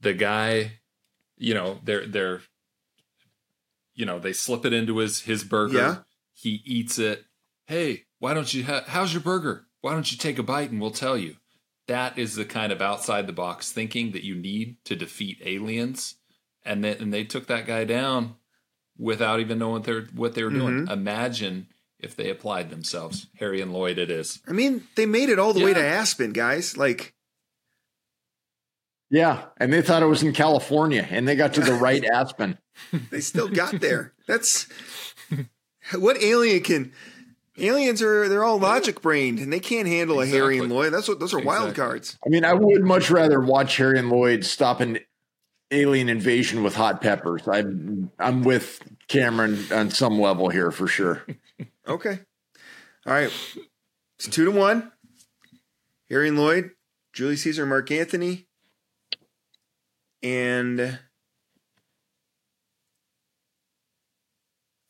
The 0.00 0.14
guy, 0.14 0.74
you 1.36 1.54
know, 1.54 1.80
they're 1.82 2.06
they're, 2.06 2.42
you 3.94 4.06
know, 4.06 4.18
they 4.20 4.32
slip 4.32 4.64
it 4.64 4.72
into 4.72 4.98
his 4.98 5.22
his 5.22 5.42
burger. 5.42 5.76
Yeah. 5.78 5.96
He 6.32 6.62
eats 6.64 7.00
it. 7.00 7.24
Hey, 7.66 8.04
why 8.20 8.32
don't 8.32 8.52
you? 8.54 8.62
Ha- 8.64 8.84
how's 8.86 9.12
your 9.12 9.22
burger? 9.22 9.66
Why 9.80 9.92
don't 9.92 10.10
you 10.12 10.16
take 10.16 10.38
a 10.38 10.44
bite 10.44 10.70
and 10.70 10.80
we'll 10.80 10.92
tell 10.92 11.18
you. 11.18 11.36
That 11.88 12.16
is 12.16 12.36
the 12.36 12.44
kind 12.44 12.70
of 12.70 12.80
outside 12.80 13.26
the 13.26 13.32
box 13.32 13.72
thinking 13.72 14.12
that 14.12 14.22
you 14.24 14.36
need 14.36 14.76
to 14.84 14.94
defeat 14.94 15.40
aliens, 15.44 16.14
and 16.68 16.84
then 16.84 16.98
and 17.00 17.12
they 17.12 17.24
took 17.24 17.46
that 17.48 17.66
guy 17.66 17.84
down 17.84 18.36
without 18.98 19.40
even 19.40 19.58
knowing 19.58 19.72
what 19.74 19.84
they're 19.84 20.02
what 20.14 20.34
they 20.34 20.44
were 20.44 20.50
doing. 20.50 20.82
Mm-hmm. 20.82 20.92
Imagine 20.92 21.66
if 21.98 22.14
they 22.14 22.30
applied 22.30 22.70
themselves. 22.70 23.26
Harry 23.38 23.60
and 23.60 23.72
Lloyd, 23.72 23.98
it 23.98 24.10
is. 24.10 24.40
I 24.46 24.52
mean, 24.52 24.86
they 24.94 25.06
made 25.06 25.30
it 25.30 25.38
all 25.38 25.52
the 25.52 25.64
way 25.64 25.74
to 25.74 25.84
Aspen, 25.84 26.32
guys. 26.32 26.76
Like, 26.76 27.14
Yeah, 29.10 29.46
and 29.56 29.72
they 29.72 29.82
thought 29.82 30.02
it 30.02 30.06
was 30.06 30.22
in 30.22 30.32
California, 30.32 31.06
and 31.08 31.26
they 31.26 31.34
got 31.34 31.54
to 31.54 31.60
the 31.60 31.74
right 31.74 32.04
Aspen. 32.12 32.58
they 33.10 33.20
still 33.20 33.48
got 33.48 33.80
there. 33.80 34.12
That's 34.26 34.68
what 35.94 36.22
alien 36.22 36.62
can. 36.62 36.92
Aliens 37.60 38.02
are 38.02 38.28
they're 38.28 38.44
all 38.44 38.60
logic 38.60 39.02
brained 39.02 39.40
and 39.40 39.52
they 39.52 39.58
can't 39.58 39.88
handle 39.88 40.20
a 40.20 40.26
Harry 40.26 40.58
and 40.58 40.70
Lloyd. 40.70 40.92
That's 40.92 41.08
what 41.08 41.18
those 41.18 41.34
are 41.34 41.40
wild 41.40 41.74
cards. 41.74 42.16
I 42.24 42.28
mean, 42.28 42.44
I 42.44 42.52
would 42.52 42.84
much 42.84 43.10
rather 43.10 43.40
watch 43.40 43.76
Harry 43.78 43.98
and 43.98 44.10
Lloyd 44.10 44.44
stop 44.44 44.80
an 44.80 45.00
alien 45.70 46.08
invasion 46.08 46.62
with 46.62 46.74
hot 46.74 47.00
peppers. 47.00 47.46
I'm 47.46 48.10
I'm 48.18 48.42
with 48.42 48.80
Cameron 49.08 49.58
on 49.72 49.90
some 49.90 50.20
level 50.20 50.48
here 50.48 50.70
for 50.70 50.86
sure. 50.86 51.22
Okay. 51.86 52.20
All 53.06 53.14
right. 53.14 53.32
It's 54.18 54.28
two 54.28 54.44
to 54.44 54.50
one. 54.50 54.92
Harry 56.10 56.28
and 56.28 56.38
Lloyd, 56.38 56.72
Julius 57.14 57.44
Caesar, 57.44 57.64
Mark 57.64 57.90
Antony, 57.90 58.46
and 60.22 60.98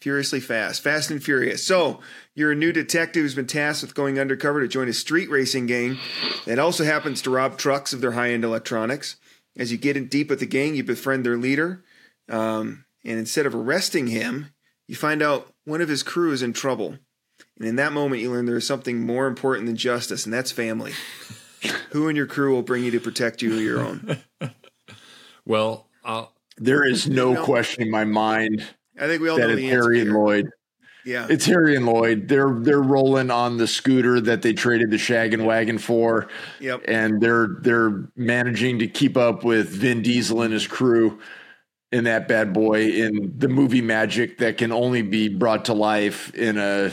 Furiously 0.00 0.40
Fast. 0.40 0.82
Fast 0.82 1.10
and 1.10 1.22
Furious. 1.22 1.64
So, 1.64 2.00
you're 2.34 2.52
a 2.52 2.56
new 2.56 2.72
detective 2.72 3.22
who's 3.22 3.34
been 3.34 3.46
tasked 3.46 3.82
with 3.82 3.94
going 3.94 4.18
undercover 4.18 4.60
to 4.60 4.68
join 4.68 4.88
a 4.88 4.92
street 4.92 5.30
racing 5.30 5.66
gang 5.66 5.98
that 6.46 6.58
also 6.58 6.84
happens 6.84 7.20
to 7.22 7.30
rob 7.30 7.58
trucks 7.58 7.92
of 7.92 8.00
their 8.00 8.12
high 8.12 8.30
end 8.30 8.44
electronics. 8.44 9.16
As 9.58 9.70
you 9.72 9.76
get 9.78 9.96
in 9.96 10.06
deep 10.06 10.30
with 10.30 10.38
the 10.40 10.46
gang, 10.46 10.74
you 10.76 10.84
befriend 10.84 11.26
their 11.26 11.36
leader. 11.36 11.84
Um, 12.28 12.84
and 13.04 13.18
instead 13.18 13.44
of 13.44 13.54
arresting 13.54 14.06
him, 14.06 14.52
you 14.86 14.94
find 14.96 15.20
out 15.22 15.52
one 15.64 15.80
of 15.80 15.88
his 15.88 16.02
crew 16.02 16.32
is 16.32 16.42
in 16.42 16.52
trouble. 16.52 16.98
And 17.58 17.68
in 17.68 17.76
that 17.76 17.92
moment, 17.92 18.22
you 18.22 18.30
learn 18.30 18.46
there 18.46 18.56
is 18.56 18.66
something 18.66 19.00
more 19.04 19.26
important 19.26 19.66
than 19.66 19.76
justice, 19.76 20.24
and 20.24 20.32
that's 20.32 20.52
family. 20.52 20.92
Who 21.90 22.08
in 22.08 22.14
your 22.16 22.26
crew 22.26 22.54
will 22.54 22.62
bring 22.62 22.84
you 22.84 22.92
to 22.92 23.00
protect 23.00 23.42
you 23.42 23.56
or 23.58 23.60
your 23.60 23.80
own? 23.80 24.18
Well, 25.44 25.86
I'll, 26.04 26.34
There 26.58 26.86
is 26.86 27.08
no 27.08 27.32
No. 27.32 27.44
question 27.44 27.82
in 27.82 27.90
my 27.90 28.04
mind 28.04 28.66
I 29.00 29.06
think 29.06 29.22
we 29.22 29.28
all 29.30 29.38
that 29.38 29.46
know 29.46 29.52
it's 29.54 29.60
the 29.62 29.70
answer. 29.70 29.82
Harry 29.82 30.00
and. 30.00 30.12
Lloyd. 30.12 30.50
Yeah. 31.04 31.26
It's 31.30 31.46
Harry 31.46 31.74
and 31.76 31.86
Lloyd. 31.86 32.28
They're 32.28 32.54
they're 32.60 32.82
rolling 32.82 33.30
on 33.30 33.56
the 33.56 33.66
scooter 33.66 34.20
that 34.20 34.42
they 34.42 34.52
traded 34.52 34.90
the 34.90 34.96
Shaggin' 34.96 35.44
Wagon 35.44 35.78
for, 35.78 36.28
Yep. 36.60 36.82
and 36.86 37.20
they're 37.20 37.48
they're 37.60 38.10
managing 38.16 38.78
to 38.80 38.86
keep 38.88 39.16
up 39.16 39.44
with 39.44 39.68
Vin 39.68 40.02
Diesel 40.02 40.42
and 40.42 40.52
his 40.52 40.66
crew 40.66 41.18
in 41.92 42.04
that 42.04 42.28
bad 42.28 42.52
boy 42.52 42.82
in 42.90 43.32
the 43.38 43.48
movie 43.48 43.80
magic 43.80 44.38
that 44.38 44.58
can 44.58 44.72
only 44.72 45.00
be 45.02 45.28
brought 45.28 45.64
to 45.66 45.72
life 45.72 46.34
in 46.34 46.58
a 46.58 46.90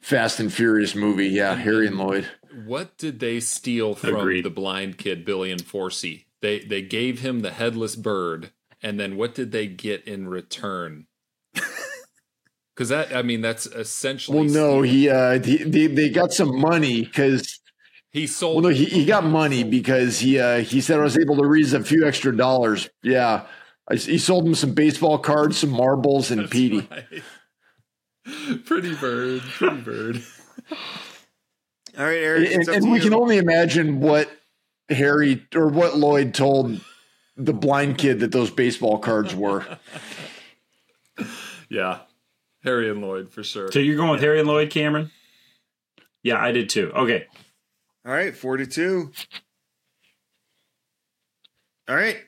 Fast 0.00 0.38
and 0.38 0.52
Furious 0.52 0.94
movie. 0.94 1.28
Yeah, 1.28 1.54
Harry 1.56 1.86
and 1.86 1.96
Lloyd. 1.98 2.26
what 2.66 2.96
did 2.98 3.18
they 3.18 3.40
steal 3.40 3.94
from 3.94 4.14
Agreed. 4.16 4.44
the 4.44 4.50
blind 4.50 4.98
kid 4.98 5.24
Billy 5.24 5.50
and 5.50 5.62
4C? 5.62 6.26
They 6.42 6.60
they 6.60 6.82
gave 6.82 7.20
him 7.20 7.40
the 7.40 7.50
headless 7.50 7.96
bird, 7.96 8.52
and 8.82 9.00
then 9.00 9.16
what 9.16 9.34
did 9.34 9.50
they 9.50 9.66
get 9.66 10.04
in 10.06 10.28
return? 10.28 11.06
Because 12.74 12.88
that, 12.88 13.14
I 13.14 13.22
mean, 13.22 13.40
that's 13.40 13.66
essentially. 13.66 14.36
Well, 14.36 14.48
no, 14.48 14.82
he 14.82 15.08
uh, 15.08 15.40
he, 15.40 15.58
they 15.58 15.86
they 15.86 16.08
got 16.08 16.32
some 16.32 16.58
money 16.58 17.04
because 17.04 17.60
he 18.10 18.26
sold. 18.26 18.56
well, 18.56 18.72
no, 18.72 18.76
he, 18.76 18.86
he 18.86 19.04
got 19.04 19.24
money 19.24 19.62
because 19.62 20.18
he 20.18 20.38
uh, 20.40 20.58
he 20.58 20.80
said 20.80 20.98
I 20.98 21.04
was 21.04 21.16
able 21.16 21.36
to 21.36 21.46
raise 21.46 21.72
a 21.72 21.82
few 21.84 22.06
extra 22.06 22.36
dollars. 22.36 22.88
Yeah, 23.02 23.46
I, 23.88 23.94
he 23.94 24.18
sold 24.18 24.46
him 24.46 24.54
some 24.54 24.72
baseball 24.72 25.18
cards, 25.18 25.58
some 25.58 25.70
marbles, 25.70 26.30
and 26.30 26.50
Petey. 26.50 26.88
Right. 26.90 27.22
Pretty 28.64 28.94
bird, 28.94 29.42
pretty 29.42 29.82
bird. 29.82 30.22
All 31.98 32.06
right, 32.06 32.16
Eric. 32.16 32.52
And, 32.52 32.68
and 32.68 32.90
we 32.90 32.96
you. 32.96 33.02
can 33.04 33.14
only 33.14 33.36
imagine 33.36 34.00
what 34.00 34.30
Harry 34.88 35.46
or 35.54 35.68
what 35.68 35.98
Lloyd 35.98 36.32
told 36.32 36.80
the 37.36 37.52
blind 37.52 37.98
kid 37.98 38.20
that 38.20 38.32
those 38.32 38.50
baseball 38.50 38.98
cards 38.98 39.34
were. 39.34 39.66
Yeah, 41.70 42.00
Harry 42.64 42.90
and 42.90 43.00
Lloyd 43.00 43.30
for 43.30 43.44
sure. 43.44 43.70
So 43.70 43.78
you're 43.78 43.96
going 43.96 44.10
with 44.10 44.20
Harry 44.20 44.40
and 44.40 44.48
Lloyd, 44.48 44.70
Cameron? 44.70 45.10
Yeah, 46.22 46.42
I 46.42 46.52
did 46.52 46.70
too. 46.70 46.90
Okay. 46.94 47.26
All 48.06 48.12
right, 48.12 48.34
four 48.36 48.56
to 48.56 48.66
two. 48.66 49.12
All 51.88 51.94
right. 51.94 52.18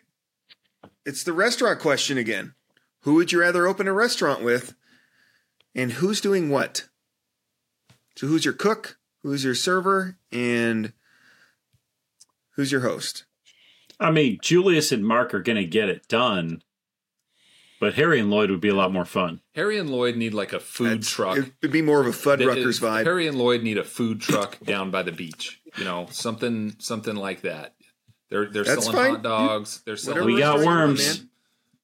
It's 1.04 1.24
the 1.24 1.32
restaurant 1.32 1.80
question 1.80 2.18
again. 2.18 2.54
Who 3.00 3.14
would 3.14 3.32
you 3.32 3.40
rather 3.40 3.66
open 3.66 3.88
a 3.88 3.92
restaurant 3.92 4.42
with? 4.42 4.74
And 5.74 5.92
who's 5.92 6.20
doing 6.20 6.50
what? 6.50 6.88
So 8.16 8.26
who's 8.26 8.44
your 8.44 8.54
cook? 8.54 8.98
Who's 9.22 9.44
your 9.44 9.54
server? 9.54 10.18
And 10.32 10.92
who's 12.54 12.72
your 12.72 12.80
host? 12.82 13.24
I 13.98 14.10
mean, 14.10 14.38
Julius 14.42 14.92
and 14.92 15.06
Mark 15.06 15.32
are 15.32 15.42
going 15.42 15.56
to 15.56 15.64
get 15.64 15.88
it 15.88 16.08
done, 16.08 16.62
but 17.80 17.94
Harry 17.94 18.18
and 18.20 18.30
Lloyd 18.30 18.50
would 18.50 18.60
be 18.60 18.68
a 18.68 18.74
lot 18.74 18.92
more 18.92 19.04
fun. 19.04 19.40
Harry 19.54 19.78
and 19.78 19.90
Lloyd 19.90 20.16
need 20.16 20.34
like 20.34 20.52
a 20.52 20.60
food 20.60 21.00
That's- 21.02 21.10
truck. 21.10 21.38
It 21.38 21.52
would 21.62 21.72
be 21.72 21.82
more 21.82 22.00
of 22.00 22.06
a 22.06 22.10
Fuddruckers 22.10 22.78
It- 22.78 22.84
vibe. 22.84 23.04
Harry 23.04 23.26
and 23.26 23.38
Lloyd 23.38 23.62
need 23.62 23.78
a 23.78 23.84
food 23.84 24.20
truck 24.20 24.58
down 24.60 24.90
by 24.90 25.02
the 25.02 25.12
beach. 25.12 25.60
You 25.76 25.84
know, 25.84 26.06
something 26.10 26.76
something 26.78 27.16
like 27.16 27.42
that. 27.42 27.74
They're 28.30 28.46
they're 28.46 28.64
That's 28.64 28.84
selling 28.86 28.96
fine. 28.96 29.10
hot 29.16 29.22
dogs. 29.22 29.82
They're 29.84 29.96
selling. 29.96 30.20
Whatever 30.22 30.34
We 30.34 30.40
got 30.40 30.54
restaurant 30.58 30.78
worms. 30.88 31.18
man. 31.20 31.30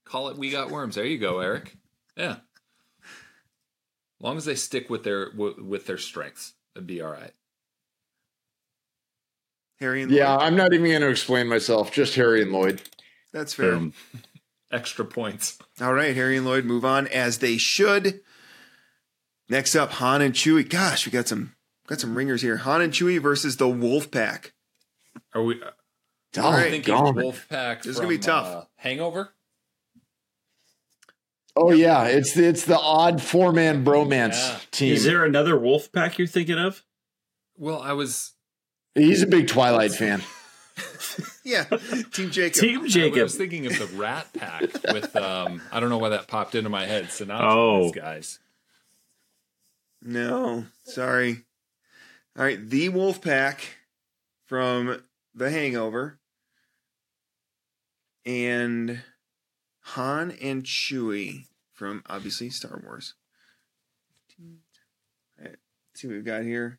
Call 0.05 0.29
it. 0.29 0.37
We 0.39 0.51
got 0.51 0.71
worms. 0.71 0.95
There 0.97 1.05
you 1.07 1.19
go, 1.19 1.41
Eric. 1.41 1.77
Yeah. 2.17 2.37
long 4.21 4.37
as 4.37 4.45
they 4.45 4.55
stick 4.55 4.89
with 4.91 5.03
their 5.05 5.31
with, 5.37 5.59
with 5.59 5.87
their 5.87 5.99
strengths, 5.99 6.53
it'd 6.75 6.87
be 6.87 7.01
all 7.03 7.11
right. 7.13 7.33
Harry 9.81 10.03
and 10.03 10.11
Yeah, 10.13 10.33
Lloyd. 10.35 10.43
I'm 10.43 10.57
not 10.57 10.73
even 10.73 10.87
going 10.87 11.01
to 11.03 11.09
explain 11.09 11.49
myself. 11.49 11.93
Just 11.93 12.15
Harry 12.15 12.43
and 12.43 12.53
Lloyd. 12.53 12.81
That's 13.33 13.55
fair. 13.55 13.75
Um, 13.75 13.93
Extra 14.73 15.05
points. 15.05 15.59
All 15.81 15.93
right, 15.93 16.15
Harry 16.17 16.37
and 16.39 16.47
Lloyd 16.47 16.65
move 16.65 16.85
on 16.85 17.07
as 17.09 17.39
they 17.39 17.59
should. 17.59 18.21
Next 19.49 19.77
up, 19.77 19.91
Han 19.93 20.23
and 20.23 20.35
Chewie. 20.35 20.69
Gosh, 20.69 21.05
we 21.07 21.13
got 21.13 21.29
some 21.29 21.55
got 21.87 22.01
some 22.01 22.17
ringers 22.17 22.41
here. 22.43 22.57
Han 22.59 22.81
and 22.81 22.93
Chewie 22.93 23.21
versus 23.21 23.59
the 23.59 23.69
Wolf 23.69 24.11
Pack. 24.11 24.55
Are 25.35 25.43
we? 25.43 25.61
All 26.39 26.53
right. 26.53 26.71
thinking 26.71 26.95
darn. 26.95 27.15
Wolfpack. 27.15 27.83
This 27.83 27.89
is 27.93 27.97
gonna 27.97 28.09
be 28.09 28.17
tough. 28.19 28.47
uh, 28.47 28.65
Hangover. 28.77 29.35
Oh 31.55 31.71
yeah, 31.71 32.05
it's 32.05 32.33
the, 32.33 32.47
it's 32.47 32.65
the 32.65 32.79
odd 32.79 33.21
four 33.21 33.53
man 33.53 33.85
bromance 33.85 34.33
Yeah. 34.49 34.59
team. 34.71 34.95
is 34.95 35.05
there 35.05 35.25
another 35.27 35.59
wolf 35.59 35.93
pack 35.93 36.17
you're 36.17 36.27
thinking 36.27 36.59
of? 36.59 36.83
Well, 37.59 37.81
I 37.83 37.93
was. 37.93 38.33
He's 38.95 39.23
a 39.23 39.27
big 39.27 39.49
Twilight 39.49 39.93
fan. 39.93 40.23
Yeah, 41.45 41.65
Team 42.13 42.31
Jacob. 42.31 42.61
Team 42.61 42.87
Jacob. 42.89 43.19
I 43.19 43.23
was 43.25 43.35
thinking 43.37 43.67
of 43.67 43.77
the 43.79 43.87
Rat 43.99 44.33
Pack 44.33 44.63
with. 44.93 45.15
um 45.17 45.61
I 45.73 45.81
don't 45.81 45.91
know 45.91 45.99
why 45.99 46.11
that 46.11 46.29
popped 46.29 46.55
into 46.55 46.71
my 46.71 46.87
head. 46.87 47.07
Sinatra, 47.07 47.51
Oh. 47.51 47.83
these 47.83 47.93
guys. 47.93 48.39
No, 50.01 50.67
sorry. 50.85 51.45
All 52.39 52.45
right, 52.45 52.59
the 52.71 52.89
Wolf 52.91 53.21
Pack 53.21 53.77
from 54.47 55.03
The 55.35 55.51
Hangover, 55.51 56.19
and 58.25 59.03
Han 59.81 60.31
and 60.41 60.63
Chewie 60.65 61.47
from 61.73 62.03
obviously 62.09 62.51
Star 62.51 62.81
Wars. 62.85 63.15
All 64.41 65.45
right, 65.47 65.57
see 65.95 66.07
what 66.07 66.15
we've 66.15 66.25
got 66.25 66.43
here. 66.43 66.79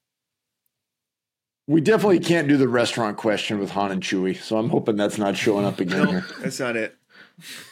We 1.68 1.80
definitely 1.82 2.20
can't 2.20 2.48
do 2.48 2.58
the 2.58 2.68
restaurant 2.68 3.18
question 3.18 3.58
with 3.60 3.72
Han 3.72 3.92
and 3.92 4.02
Chewie, 4.04 4.36
so 4.40 4.58
I'm 4.58 4.70
hoping 4.70 4.98
that's 4.98 5.18
not 5.18 5.38
showing 5.38 5.66
up 5.66 5.80
again 5.80 6.06
No, 6.06 6.20
that's 6.42 6.60
not 6.60 6.76
it. 6.76 6.96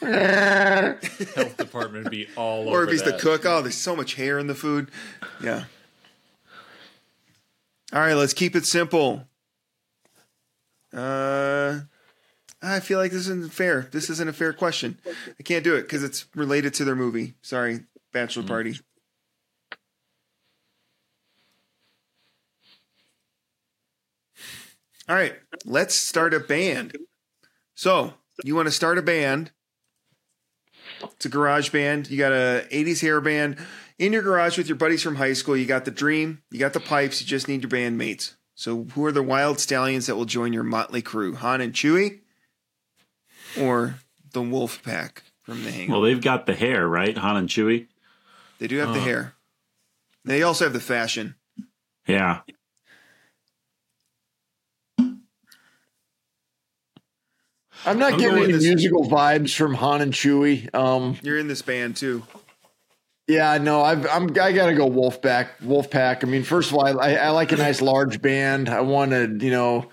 Health 0.00 1.56
department 1.56 2.10
be 2.10 2.26
all 2.36 2.62
over. 2.68 2.80
or 2.80 2.84
if 2.84 2.90
he's 2.90 3.02
that. 3.02 3.18
the 3.18 3.22
cook. 3.22 3.44
Oh, 3.44 3.60
there's 3.62 3.76
so 3.76 3.94
much 3.94 4.14
hair 4.14 4.38
in 4.38 4.46
the 4.46 4.54
food. 4.54 4.90
Yeah. 5.42 5.64
All 7.92 8.00
right, 8.00 8.14
let's 8.14 8.32
keep 8.34 8.56
it 8.56 8.64
simple. 8.64 9.28
Uh, 10.92 11.80
I 12.62 12.80
feel 12.80 12.98
like 12.98 13.12
this 13.12 13.22
isn't 13.28 13.52
fair. 13.52 13.88
This 13.92 14.08
isn't 14.10 14.28
a 14.28 14.32
fair 14.32 14.52
question. 14.52 14.98
I 15.38 15.42
can't 15.42 15.64
do 15.64 15.74
it 15.74 15.82
because 15.82 16.02
it's 16.02 16.26
related 16.34 16.74
to 16.74 16.84
their 16.84 16.96
movie. 16.96 17.34
Sorry, 17.42 17.80
Bachelor 18.12 18.44
Party. 18.44 18.78
All 25.12 25.18
right, 25.18 25.34
let's 25.66 25.94
start 25.94 26.32
a 26.32 26.40
band. 26.40 26.96
So, 27.74 28.14
you 28.44 28.56
want 28.56 28.68
to 28.68 28.72
start 28.72 28.96
a 28.96 29.02
band? 29.02 29.50
It's 31.02 31.26
a 31.26 31.28
garage 31.28 31.68
band. 31.68 32.08
You 32.08 32.16
got 32.16 32.32
a 32.32 32.66
80s 32.72 33.02
hair 33.02 33.20
band 33.20 33.58
in 33.98 34.14
your 34.14 34.22
garage 34.22 34.56
with 34.56 34.68
your 34.68 34.76
buddies 34.76 35.02
from 35.02 35.16
high 35.16 35.34
school. 35.34 35.54
You 35.54 35.66
got 35.66 35.84
the 35.84 35.90
dream, 35.90 36.40
you 36.50 36.58
got 36.58 36.72
the 36.72 36.80
pipes, 36.80 37.20
you 37.20 37.26
just 37.26 37.46
need 37.46 37.60
your 37.60 37.68
bandmates. 37.68 38.36
So, 38.54 38.84
who 38.94 39.04
are 39.04 39.12
the 39.12 39.22
wild 39.22 39.60
stallions 39.60 40.06
that 40.06 40.16
will 40.16 40.24
join 40.24 40.54
your 40.54 40.62
motley 40.62 41.02
crew? 41.02 41.34
Han 41.34 41.60
and 41.60 41.74
Chewie 41.74 42.20
or 43.60 43.96
the 44.32 44.40
Wolf 44.40 44.82
Pack 44.82 45.24
from 45.42 45.62
the 45.62 45.72
Hangover? 45.72 45.92
Well, 45.92 46.00
they've 46.08 46.22
got 46.22 46.46
the 46.46 46.54
hair, 46.54 46.88
right? 46.88 47.18
Han 47.18 47.36
and 47.36 47.50
Chewie. 47.50 47.86
they 48.58 48.66
do 48.66 48.78
have 48.78 48.94
the 48.94 48.94
uh-huh. 48.94 49.04
hair. 49.04 49.34
They 50.24 50.42
also 50.42 50.64
have 50.64 50.72
the 50.72 50.80
fashion. 50.80 51.34
Yeah. 52.06 52.40
I'm 57.84 57.98
not 57.98 58.14
I'm 58.14 58.18
getting 58.18 58.44
any 58.44 58.52
musical 58.52 59.04
vibes 59.04 59.54
from 59.54 59.74
Han 59.74 60.00
and 60.00 60.12
Chewie. 60.12 60.72
Um, 60.74 61.16
You're 61.22 61.38
in 61.38 61.48
this 61.48 61.62
band 61.62 61.96
too. 61.96 62.22
yeah, 63.26 63.58
no, 63.58 63.82
I've, 63.82 64.06
I'm 64.06 64.30
I 64.40 64.52
gotta 64.52 64.74
go 64.74 64.88
Wolfpack. 64.88 65.58
Wolfpack. 65.62 66.24
I 66.24 66.26
mean, 66.26 66.42
first 66.44 66.70
of 66.70 66.76
all, 66.76 67.00
I, 67.00 67.14
I 67.14 67.30
like 67.30 67.52
a 67.52 67.56
nice 67.56 67.80
large 67.80 68.22
band. 68.22 68.68
I 68.68 68.80
want 68.80 69.10
to, 69.12 69.36
you 69.44 69.50
know, 69.50 69.88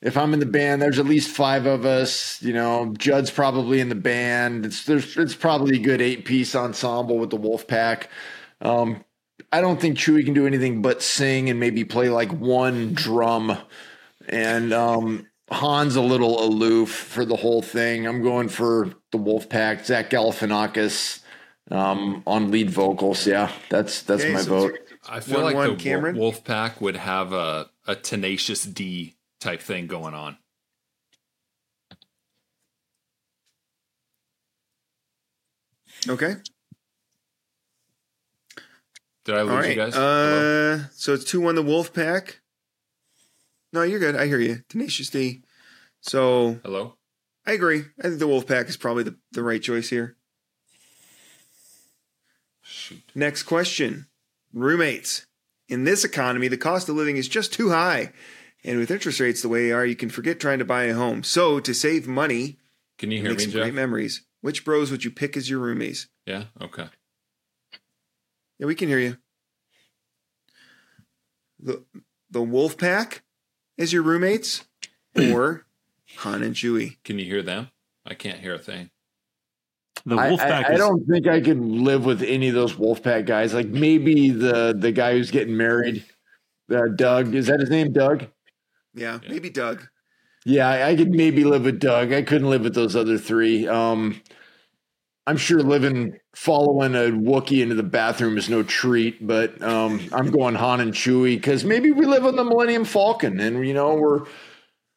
if 0.00 0.16
I'm 0.16 0.32
in 0.32 0.40
the 0.40 0.46
band, 0.46 0.80
there's 0.80 0.98
at 0.98 1.06
least 1.06 1.30
five 1.34 1.66
of 1.66 1.84
us. 1.84 2.40
You 2.42 2.52
know, 2.52 2.94
Judd's 2.98 3.30
probably 3.30 3.80
in 3.80 3.88
the 3.88 3.94
band. 3.94 4.66
It's 4.66 4.84
there's 4.84 5.16
it's 5.16 5.34
probably 5.34 5.76
a 5.76 5.82
good 5.82 6.00
eight 6.00 6.24
piece 6.24 6.54
ensemble 6.54 7.18
with 7.18 7.30
the 7.30 7.38
Wolfpack. 7.38 8.06
Um, 8.60 9.04
I 9.52 9.60
don't 9.60 9.80
think 9.80 9.96
Chewie 9.96 10.24
can 10.24 10.34
do 10.34 10.46
anything 10.46 10.82
but 10.82 11.02
sing 11.02 11.48
and 11.48 11.58
maybe 11.60 11.84
play 11.84 12.08
like 12.10 12.30
one 12.32 12.92
drum. 12.94 13.56
And 14.28 14.72
um, 14.72 15.26
Han's 15.50 15.96
a 15.96 16.02
little 16.02 16.44
aloof 16.44 16.90
for 16.90 17.24
the 17.24 17.36
whole 17.36 17.62
thing. 17.62 18.06
I'm 18.06 18.22
going 18.22 18.48
for 18.48 18.90
the 19.12 19.18
Wolfpack, 19.18 19.84
Zach 19.84 20.10
Galifianakis 20.10 21.20
um, 21.70 22.22
on 22.26 22.50
lead 22.50 22.70
vocals. 22.70 23.26
Yeah, 23.26 23.50
that's 23.70 24.02
that's 24.02 24.22
Okay, 24.22 24.32
my 24.32 24.40
so 24.40 24.50
vote. 24.50 24.78
I 25.08 25.20
feel 25.20 25.36
One, 25.36 25.44
like 25.44 25.54
one, 25.54 25.70
the 25.70 25.76
Cameron? 25.76 26.16
Wolf 26.16 26.44
Pack 26.44 26.80
would 26.80 26.96
have 26.96 27.32
a, 27.32 27.70
a 27.86 27.94
tenacious 27.96 28.64
D 28.64 29.16
type 29.40 29.62
thing 29.62 29.86
going 29.86 30.14
on. 30.14 30.36
Okay. 36.08 36.34
Did 39.24 39.34
I 39.34 39.42
lose 39.42 39.50
All 39.50 39.56
you 39.56 39.68
right. 39.68 39.76
guys? 39.76 39.94
Hello? 39.94 40.74
Uh, 40.74 40.84
so 40.92 41.14
it's 41.14 41.24
two 41.24 41.40
one 41.40 41.54
the 41.54 41.62
Wolf 41.62 41.92
Pack. 41.92 42.40
No, 43.72 43.82
you're 43.82 43.98
good. 44.00 44.16
I 44.16 44.26
hear 44.26 44.40
you. 44.40 44.62
Tenacious 44.68 45.10
D. 45.10 45.42
So 46.00 46.60
Hello? 46.62 46.96
I 47.46 47.52
agree. 47.52 47.84
I 47.98 48.02
think 48.04 48.18
the 48.18 48.26
Wolf 48.28 48.46
Pack 48.46 48.68
is 48.68 48.76
probably 48.76 49.02
the, 49.04 49.16
the 49.32 49.42
right 49.42 49.62
choice 49.62 49.88
here. 49.90 50.16
Shoot. 52.62 53.02
Next 53.14 53.44
question. 53.44 54.06
Roommates. 54.52 55.26
In 55.68 55.84
this 55.84 56.04
economy, 56.04 56.48
the 56.48 56.56
cost 56.56 56.88
of 56.88 56.96
living 56.96 57.16
is 57.16 57.28
just 57.28 57.52
too 57.52 57.70
high. 57.70 58.12
And 58.64 58.78
with 58.78 58.90
interest 58.90 59.20
rates 59.20 59.42
the 59.42 59.48
way 59.48 59.66
they 59.66 59.72
are, 59.72 59.84
you 59.86 59.96
can 59.96 60.08
forget 60.10 60.40
trying 60.40 60.58
to 60.58 60.64
buy 60.64 60.84
a 60.84 60.94
home. 60.94 61.22
So 61.22 61.60
to 61.60 61.74
save 61.74 62.06
money, 62.08 62.58
Can 62.98 63.10
you 63.10 63.20
hear 63.22 63.32
me, 63.32 63.38
some 63.38 63.52
Jeff? 63.52 63.62
great 63.62 63.74
memories, 63.74 64.24
which 64.40 64.64
bros 64.64 64.90
would 64.90 65.04
you 65.04 65.10
pick 65.10 65.36
as 65.36 65.48
your 65.48 65.60
roomies? 65.60 66.06
Yeah. 66.26 66.44
Okay. 66.60 66.86
Yeah, 68.58 68.66
we 68.66 68.74
can 68.74 68.88
hear 68.88 68.98
you. 68.98 69.16
The 71.60 71.84
the 72.30 72.42
Wolf 72.42 72.76
Pack 72.76 73.22
as 73.78 73.92
your 73.92 74.02
roommates, 74.02 74.64
or 75.32 75.66
Han 76.18 76.42
and 76.42 76.54
Chewie. 76.54 76.96
Can 77.04 77.18
you 77.18 77.24
hear 77.24 77.42
them? 77.42 77.70
I 78.06 78.14
can't 78.14 78.38
hear 78.40 78.54
a 78.54 78.58
thing. 78.58 78.90
The 80.06 80.16
I, 80.16 80.30
Wolfpack 80.30 80.64
I, 80.64 80.68
I 80.68 80.72
is 80.72 80.78
don't 80.78 81.04
think 81.06 81.26
I 81.26 81.40
could 81.40 81.58
live 81.60 82.04
with 82.04 82.22
any 82.22 82.48
of 82.48 82.54
those 82.54 82.74
Wolfpack 82.74 83.26
guys. 83.26 83.52
Like 83.52 83.66
maybe 83.68 84.30
the 84.30 84.74
the 84.78 84.92
guy 84.92 85.12
who's 85.12 85.30
getting 85.30 85.56
married, 85.56 86.04
uh, 86.70 86.86
Doug. 86.94 87.34
Is 87.34 87.46
that 87.48 87.60
his 87.60 87.70
name, 87.70 87.92
Doug? 87.92 88.26
Yeah, 88.94 89.18
Yeah. 89.22 89.28
maybe 89.30 89.50
Doug. 89.50 89.86
Yeah, 90.44 90.68
I, 90.68 90.90
I 90.90 90.96
could 90.96 91.10
maybe 91.10 91.44
live 91.44 91.64
with 91.64 91.78
Doug. 91.78 92.12
I 92.12 92.22
couldn't 92.22 92.48
live 92.48 92.62
with 92.62 92.74
those 92.74 92.96
other 92.96 93.18
three. 93.18 93.68
Um, 93.68 94.22
I'm 95.28 95.36
sure 95.36 95.60
living 95.62 96.18
following 96.34 96.94
a 96.94 97.10
Wookiee 97.10 97.62
into 97.62 97.74
the 97.74 97.82
bathroom 97.82 98.38
is 98.38 98.48
no 98.48 98.62
treat, 98.62 99.26
but 99.26 99.60
um, 99.62 100.00
I'm 100.12 100.30
going 100.30 100.54
Han 100.54 100.80
and 100.80 100.94
Chewie 100.94 101.36
because 101.36 101.64
maybe 101.64 101.90
we 101.90 102.06
live 102.06 102.24
on 102.24 102.34
the 102.36 102.44
Millennium 102.44 102.84
Falcon 102.86 103.38
and 103.38 103.66
you 103.66 103.74
know 103.74 103.94
we're 103.94 104.24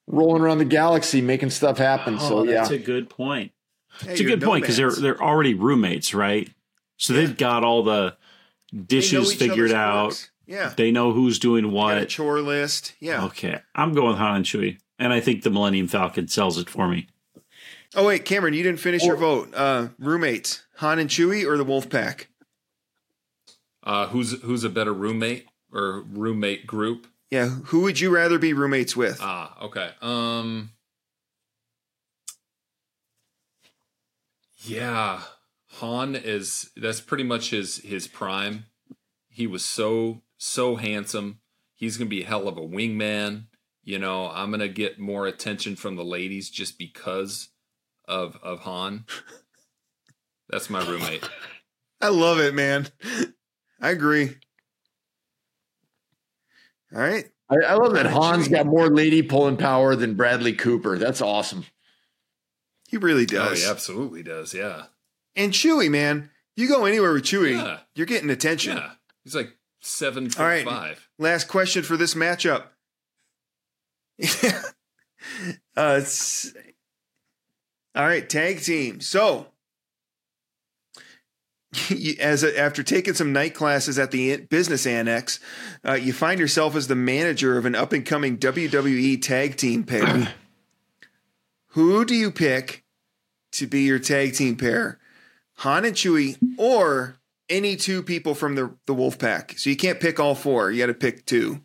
rolling 0.07 0.41
around 0.41 0.59
the 0.59 0.65
galaxy 0.65 1.21
making 1.21 1.49
stuff 1.49 1.77
happen. 1.77 2.15
Oh, 2.19 2.29
so 2.29 2.43
yeah, 2.43 2.53
that's 2.53 2.69
a 2.71 2.77
good 2.77 3.09
point. 3.09 3.51
Hey, 3.99 4.11
It's 4.11 4.19
a 4.21 4.23
you're 4.23 4.37
good 4.37 4.43
point 4.45 4.63
because 4.63 4.77
they're 4.77 4.91
they're 4.91 5.21
already 5.21 5.53
roommates, 5.53 6.13
right? 6.13 6.49
So 6.97 7.11
they've 7.13 7.35
got 7.35 7.63
all 7.65 7.83
the 7.83 8.15
dishes 8.85 9.33
figured 9.33 9.71
out. 9.73 10.09
quirks. 10.11 10.29
Yeah, 10.47 10.73
They 10.75 10.91
know 10.91 11.11
who's 11.13 11.39
doing 11.39 11.63
got 11.65 11.69
a 11.69 11.99
what. 11.99 12.09
chore 12.09 12.41
list. 12.41 12.95
Yeah. 12.99 13.25
Okay, 13.25 13.59
I'm 13.75 13.93
going 13.93 14.09
with 14.09 14.17
Han 14.17 14.37
and 14.37 14.45
Chewie, 14.45 14.77
and 14.99 15.11
I 15.13 15.19
think 15.19 15.43
the 15.43 15.49
Millennium 15.49 15.87
Falcon 15.87 16.27
sells 16.27 16.57
it 16.57 16.69
for 16.69 16.87
me. 16.87 17.07
Oh 17.93 18.05
wait, 18.05 18.25
Cameron, 18.25 18.53
you 18.53 18.63
didn't 18.63 18.79
finish 18.79 19.03
your 19.03 19.17
vote. 19.17 19.53
Uh, 19.53 19.89
roommates, 19.99 20.63
Han 20.77 20.99
and 20.99 21.09
Chewie, 21.09 21.45
or 21.45 21.57
the 21.57 21.63
Wolf 21.63 21.89
Pack? 21.89 22.29
Uh, 23.83 24.07
who's 24.07 24.41
who's 24.41 24.63
a 24.63 24.69
better 24.69 24.93
roommate 24.93 25.47
or 25.73 26.03
roommate 26.09 26.67
group? 26.67 27.07
Yeah, 27.29 27.47
who 27.47 27.81
would 27.81 27.99
you 27.99 28.09
rather 28.09 28.37
be 28.37 28.53
roommates 28.53 28.95
with? 28.95 29.19
Ah, 29.21 29.57
okay. 29.63 29.91
Um 30.01 30.71
Yeah. 34.63 35.21
Han 35.79 36.15
is 36.15 36.69
that's 36.75 37.01
pretty 37.01 37.23
much 37.23 37.49
his 37.49 37.77
his 37.77 38.07
prime. 38.07 38.65
He 39.29 39.47
was 39.47 39.63
so 39.63 40.21
so 40.37 40.75
handsome. 40.75 41.39
He's 41.73 41.97
going 41.97 42.07
to 42.07 42.15
be 42.15 42.23
a 42.23 42.27
hell 42.27 42.47
of 42.47 42.57
a 42.57 42.61
wingman. 42.61 43.45
You 43.83 43.97
know, 43.97 44.29
I'm 44.29 44.49
going 44.51 44.59
to 44.59 44.67
get 44.69 44.99
more 44.99 45.25
attention 45.25 45.75
from 45.75 45.95
the 45.95 46.03
ladies 46.03 46.49
just 46.51 46.77
because 46.77 47.49
of 48.07 48.37
of 48.43 48.59
Han. 48.61 49.05
That's 50.49 50.69
my 50.69 50.85
roommate. 50.87 51.27
I 52.01 52.09
love 52.09 52.39
it, 52.39 52.53
man. 52.53 52.87
I 53.79 53.89
agree. 53.91 54.35
All 56.93 56.99
right. 57.01 57.25
I, 57.49 57.55
I 57.67 57.73
love 57.75 57.93
that 57.93 58.05
Han's 58.07 58.47
got 58.47 58.65
more 58.65 58.89
lady 58.89 59.21
pulling 59.21 59.57
power 59.57 59.95
than 59.95 60.15
Bradley 60.15 60.53
Cooper. 60.53 60.97
That's 60.97 61.21
awesome. 61.21 61.65
He 62.89 62.97
really 62.97 63.23
Oh, 63.23 63.25
does. 63.49 63.63
he 63.63 63.69
absolutely 63.69 64.23
does. 64.23 64.53
Yeah. 64.53 64.85
And 65.35 65.53
Chewie, 65.53 65.89
man, 65.89 66.29
you 66.55 66.67
go 66.67 66.85
anywhere 66.85 67.13
with 67.13 67.23
Chewie, 67.23 67.51
Yeah. 67.51 67.79
you're 67.95 68.05
getting 68.05 68.29
attention. 68.29 68.77
Yeah. 68.77 68.91
He's 69.23 69.35
like 69.35 69.57
7 69.81 70.29
foot 70.29 70.39
All 70.41 70.45
right. 70.47 70.65
5. 70.65 71.09
Last 71.19 71.47
question 71.47 71.83
for 71.83 71.95
this 71.97 72.13
matchup. 72.15 72.63
uh, 74.23 75.97
it's- 75.97 76.53
all 77.95 78.05
right, 78.05 78.27
tag 78.27 78.61
team. 78.61 79.01
So, 79.01 79.47
as 82.19 82.43
a, 82.43 82.57
after 82.57 82.83
taking 82.83 83.13
some 83.13 83.33
night 83.33 83.53
classes 83.53 83.97
at 83.99 84.11
the 84.11 84.37
business 84.37 84.85
annex, 84.85 85.39
uh, 85.87 85.93
you 85.93 86.13
find 86.13 86.39
yourself 86.39 86.75
as 86.75 86.87
the 86.87 86.95
manager 86.95 87.57
of 87.57 87.65
an 87.65 87.75
up 87.75 87.93
and 87.93 88.05
coming 88.05 88.37
WWE 88.37 89.21
tag 89.21 89.57
team 89.57 89.83
pair. 89.83 90.33
Who 91.67 92.03
do 92.03 92.15
you 92.15 92.31
pick 92.31 92.83
to 93.53 93.67
be 93.67 93.81
your 93.81 93.99
tag 93.99 94.35
team 94.35 94.57
pair? 94.57 94.99
Han 95.57 95.85
and 95.85 95.95
Chewie, 95.95 96.37
or 96.57 97.19
any 97.49 97.75
two 97.75 98.01
people 98.03 98.35
from 98.35 98.55
the 98.55 98.75
the 98.87 98.93
Wolf 98.93 99.19
Pack. 99.19 99.57
So 99.57 99.69
you 99.69 99.77
can't 99.77 99.99
pick 99.99 100.19
all 100.19 100.35
four. 100.35 100.71
You 100.71 100.79
got 100.79 100.87
to 100.87 100.93
pick 100.93 101.25
two. 101.25 101.61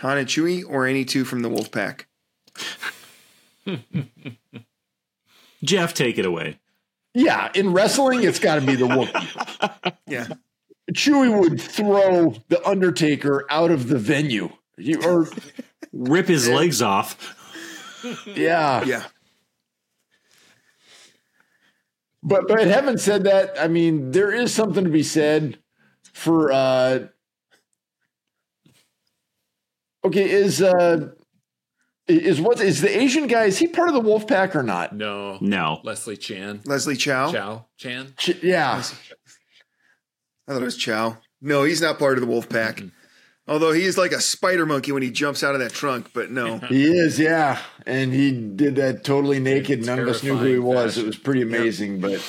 Han 0.00 0.18
and 0.18 0.28
Chewie, 0.28 0.64
or 0.66 0.86
any 0.86 1.04
two 1.04 1.24
from 1.24 1.40
the 1.40 1.48
Wolf 1.48 1.70
Pack. 1.70 2.06
Jeff, 5.64 5.94
take 5.94 6.18
it 6.18 6.24
away. 6.26 6.58
Yeah, 7.14 7.50
in 7.54 7.72
wrestling, 7.72 8.22
it's 8.24 8.38
got 8.38 8.56
to 8.56 8.60
be 8.62 8.74
the 8.74 8.86
Wookiee. 8.86 9.92
Yeah, 10.06 10.26
Chewie 10.92 11.38
would 11.40 11.60
throw 11.60 12.34
the 12.48 12.66
Undertaker 12.68 13.46
out 13.48 13.70
of 13.70 13.88
the 13.88 13.98
venue. 13.98 14.50
You, 14.76 15.00
or 15.02 15.28
Rip 15.92 16.26
his 16.28 16.48
legs 16.48 16.82
off. 16.82 17.16
yeah, 18.26 18.82
yeah. 18.84 19.04
but 22.22 22.48
but 22.48 22.66
having 22.66 22.98
said 22.98 23.24
that, 23.24 23.54
I 23.60 23.68
mean 23.68 24.10
there 24.10 24.32
is 24.32 24.52
something 24.54 24.84
to 24.84 24.90
be 24.90 25.02
said 25.02 25.58
for. 26.12 26.50
uh 26.52 27.06
Okay, 30.04 30.28
is 30.30 30.60
uh 30.60 31.10
is 32.08 32.40
what 32.40 32.60
is 32.60 32.80
the 32.80 32.96
Asian 32.96 33.26
guy? 33.26 33.44
Is 33.44 33.58
he 33.58 33.66
part 33.68 33.88
of 33.88 33.94
the 33.94 34.00
Wolf 34.00 34.26
Pack 34.26 34.56
or 34.56 34.62
not? 34.62 34.94
No. 34.94 35.38
No. 35.40 35.80
Leslie 35.84 36.16
Chan. 36.16 36.62
Leslie 36.66 36.96
Chow. 36.96 37.30
Chow 37.32 37.66
Chan. 37.78 38.14
Ch- 38.18 38.42
Yeah, 38.42 38.72
I 38.76 38.82
thought 40.52 40.62
it 40.62 40.64
was 40.64 40.76
Chow. 40.76 41.18
No, 41.40 41.62
he's 41.64 41.80
not 41.82 41.98
part 41.98 42.14
of 42.18 42.20
the 42.20 42.26
Wolf 42.26 42.48
Pack. 42.48 42.82
Although 43.48 43.72
he 43.72 43.82
is 43.84 43.98
like 43.98 44.12
a 44.12 44.20
spider 44.20 44.64
monkey 44.66 44.92
when 44.92 45.02
he 45.02 45.10
jumps 45.10 45.42
out 45.42 45.54
of 45.54 45.60
that 45.60 45.72
trunk, 45.72 46.10
but 46.14 46.30
no. 46.30 46.58
He 46.68 46.84
is, 46.84 47.18
yeah. 47.18 47.58
And 47.86 48.12
he 48.12 48.30
did 48.32 48.76
that 48.76 49.02
totally 49.04 49.40
naked. 49.40 49.84
None 49.84 49.98
of 49.98 50.06
us 50.08 50.22
knew 50.22 50.36
who 50.36 50.44
he 50.46 50.58
was. 50.58 50.92
fashion. 50.94 51.02
It 51.04 51.06
was 51.06 51.16
pretty 51.18 51.42
amazing, 51.42 52.00
but 52.00 52.22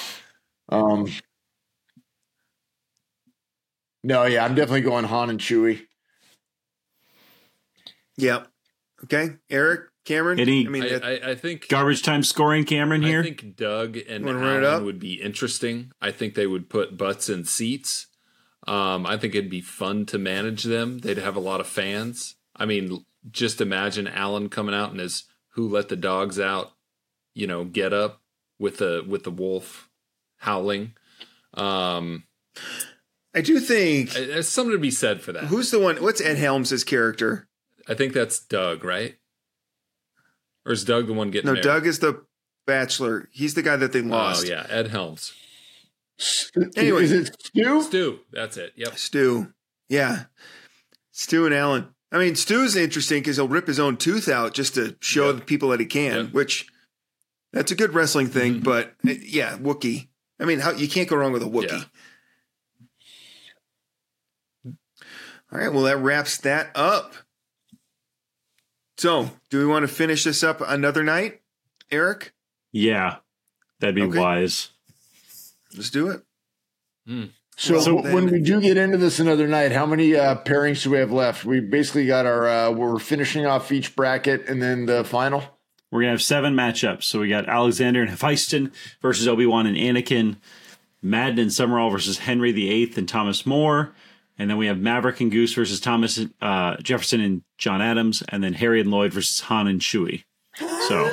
um 0.70 1.08
No, 4.04 4.26
yeah, 4.26 4.44
I'm 4.44 4.56
definitely 4.56 4.82
going 4.82 5.06
Han 5.06 5.30
and 5.30 5.40
Chewie. 5.40 5.82
yeah. 8.18 8.44
Okay, 9.04 9.36
Eric, 9.50 9.82
Cameron. 10.06 10.40
Any- 10.40 10.66
I 10.66 10.70
mean, 10.70 10.84
I, 10.84 10.96
I, 10.98 11.30
I 11.32 11.36
think 11.36 11.68
Garbage 11.68 12.02
time 12.02 12.24
scoring, 12.24 12.64
Cameron 12.66 13.02
here. 13.02 13.20
I 13.20 13.24
think 13.24 13.56
Doug 13.56 13.98
and 13.98 14.26
Wanna 14.26 14.58
it 14.58 14.64
up? 14.64 14.84
Would 14.84 15.00
be 15.00 15.22
interesting. 15.22 15.92
I 16.02 16.12
think 16.12 16.36
they 16.36 16.48
would 16.48 16.70
put 16.70 16.98
butts 16.98 17.30
in 17.30 17.46
seats. 17.46 18.08
Um, 18.68 19.06
I 19.06 19.18
think 19.18 19.36
it'd 19.36 19.50
be 19.50 19.62
fun 19.62 20.06
to 20.08 20.18
manage 20.18 20.64
them. 20.64 21.00
They'd 21.00 21.18
have 21.18 21.36
a 21.36 21.42
lot 21.42 21.60
of 21.60 21.68
fans. 21.68 22.36
I 22.56 22.66
mean, 22.66 23.06
just 23.30 23.60
imagine 23.60 24.08
Alan 24.08 24.48
coming 24.50 24.76
out 24.76 24.92
in 24.94 25.00
his 25.00 25.26
"Who 25.56 25.68
Let 25.68 25.90
the 25.90 25.96
Dogs 25.98 26.40
Out," 26.40 26.72
you 27.34 27.46
know, 27.48 27.66
get 27.66 27.92
up 27.94 28.22
with 28.60 28.78
the 28.78 29.04
with 29.06 29.24
the 29.24 29.32
wolf 29.32 29.90
howling. 30.38 30.94
Um, 31.54 32.24
I 33.36 33.42
do 33.42 33.60
think. 33.60 34.12
there's 34.12 34.48
something 34.48 34.74
to 34.74 34.80
be 34.80 34.92
said 34.92 35.22
for 35.22 35.34
that. 35.34 35.46
Who's 35.46 35.72
the 35.72 35.80
one? 35.80 35.98
What's 35.98 36.22
Ed 36.22 36.38
Helms' 36.38 36.84
character? 36.84 37.48
I 37.88 37.94
think 37.94 38.14
that's 38.14 38.40
Doug, 38.40 38.84
right? 38.84 39.16
Or 40.66 40.72
is 40.72 40.86
Doug 40.86 41.08
the 41.08 41.14
one 41.14 41.32
getting 41.32 41.48
No, 41.48 41.54
married? 41.54 41.64
Doug 41.64 41.86
is 41.88 42.00
the 42.00 42.24
bachelor. 42.66 43.28
He's 43.32 43.54
the 43.54 43.62
guy 43.62 43.76
that 43.76 43.92
they 43.92 44.02
lost. 44.02 44.46
Oh 44.46 44.50
yeah, 44.50 44.66
Ed 44.70 44.88
Helms. 44.88 45.34
Anyway. 46.78 47.04
is 47.04 47.12
it 47.12 47.36
Stu? 47.42 47.82
Stu, 47.82 48.20
that's 48.32 48.56
it. 48.58 48.72
Yep. 48.78 48.98
Stu. 48.98 49.54
Yeah. 49.90 50.26
Stu 51.12 51.46
and 51.46 51.54
Alan. 51.54 51.90
I 52.12 52.20
mean, 52.20 52.36
Stu's 52.36 52.76
interesting 52.76 53.22
because 53.22 53.38
he'll 53.38 53.48
rip 53.48 53.68
his 53.68 53.80
own 53.80 53.98
tooth 53.98 54.30
out 54.30 54.54
just 54.54 54.76
to 54.76 54.96
show 55.02 55.28
Yep. 55.28 55.36
the 55.38 55.42
people 55.42 55.70
that 55.70 55.80
he 55.80 55.86
can, 55.86 56.26
Yep. 56.26 56.34
which 56.34 56.68
that's 57.52 57.72
a 57.72 57.76
good 57.76 57.94
wrestling 57.94 58.28
thing. 58.28 58.62
Mhm. 58.62 58.64
But 58.64 58.94
uh, 59.06 59.14
yeah, 59.24 59.58
Wookiee. 59.58 60.08
I 60.40 60.46
mean, 60.46 60.60
how 60.60 60.72
you 60.72 60.88
can't 60.88 61.10
go 61.10 61.16
wrong 61.18 61.32
with 61.34 61.44
a 61.44 61.48
Wookiee. 61.48 61.88
Yeah. 64.64 64.72
All 65.52 65.60
right. 65.60 65.74
Well, 65.74 65.84
that 65.84 65.98
wraps 65.98 66.38
that 66.38 66.72
up. 66.76 67.14
So, 69.04 69.32
do 69.50 69.60
we 69.60 69.66
want 69.66 69.84
to 69.84 69.94
finish 69.94 70.24
this 70.24 70.46
up 70.46 70.62
another 70.66 71.04
night, 71.04 71.42
Eric? 71.92 72.32
yeah, 72.72 73.18
that'd 73.82 73.96
be 73.96 74.04
Okay. 74.04 74.18
wise. 74.18 74.70
Let's 75.76 75.90
do 75.90 76.08
it. 76.08 76.22
So, 77.58 77.82
So 77.82 77.98
w- 77.98 78.16
when 78.16 78.32
we 78.32 78.40
do 78.40 78.62
get 78.62 78.78
into 78.78 78.96
this 78.98 79.20
another 79.20 79.46
night, 79.46 79.74
how 79.74 79.86
many 79.86 80.16
uh, 80.16 80.36
pairings 80.46 80.84
do 80.84 80.92
we 80.92 81.00
have 81.00 81.12
left? 81.12 81.44
We 81.44 81.60
basically 81.60 82.06
got 82.06 82.26
our 82.26 82.48
uh, 82.48 82.72
we're 82.72 82.98
finishing 82.98 83.46
off 83.46 83.74
each 83.74 83.94
bracket 83.94 84.48
and 84.48 84.62
then 84.62 84.86
the 84.86 85.04
final. 85.04 85.44
We're 85.92 86.04
gonna 86.04 86.12
have 86.12 86.22
seven 86.22 86.56
matchups. 86.56 87.04
So 87.04 87.20
we 87.20 87.28
got 87.28 87.50
Alexander 87.50 88.00
and 88.00 88.10
Hephaestion 88.10 88.72
versus 89.02 89.28
Obi 89.28 89.46
Wan 89.46 89.68
and 89.68 89.76
Anakin, 89.76 90.38
Madden 91.02 91.40
and 91.40 91.52
Summerall 91.52 91.90
versus 91.90 92.20
Henry 92.20 92.54
VIII 92.54 92.94
and 92.96 93.10
Thomas 93.10 93.46
More, 93.46 93.94
and 94.38 94.50
then 94.50 94.58
we 94.58 94.68
have 94.68 94.80
Maverick 94.80 95.20
and 95.22 95.32
Goose 95.32 95.54
versus 95.54 95.80
Thomas 95.80 96.20
uh, 96.42 96.78
Jefferson 96.78 97.22
and 97.22 97.42
John 97.58 97.82
Adams, 97.82 98.24
and 98.30 98.44
then 98.44 98.54
Harry 98.54 98.80
and 98.82 98.90
Lloyd 98.92 99.14
versus 99.14 99.40
Han 99.42 99.68
and 99.68 99.80
Chewie. 99.82 100.24
So 100.88 101.12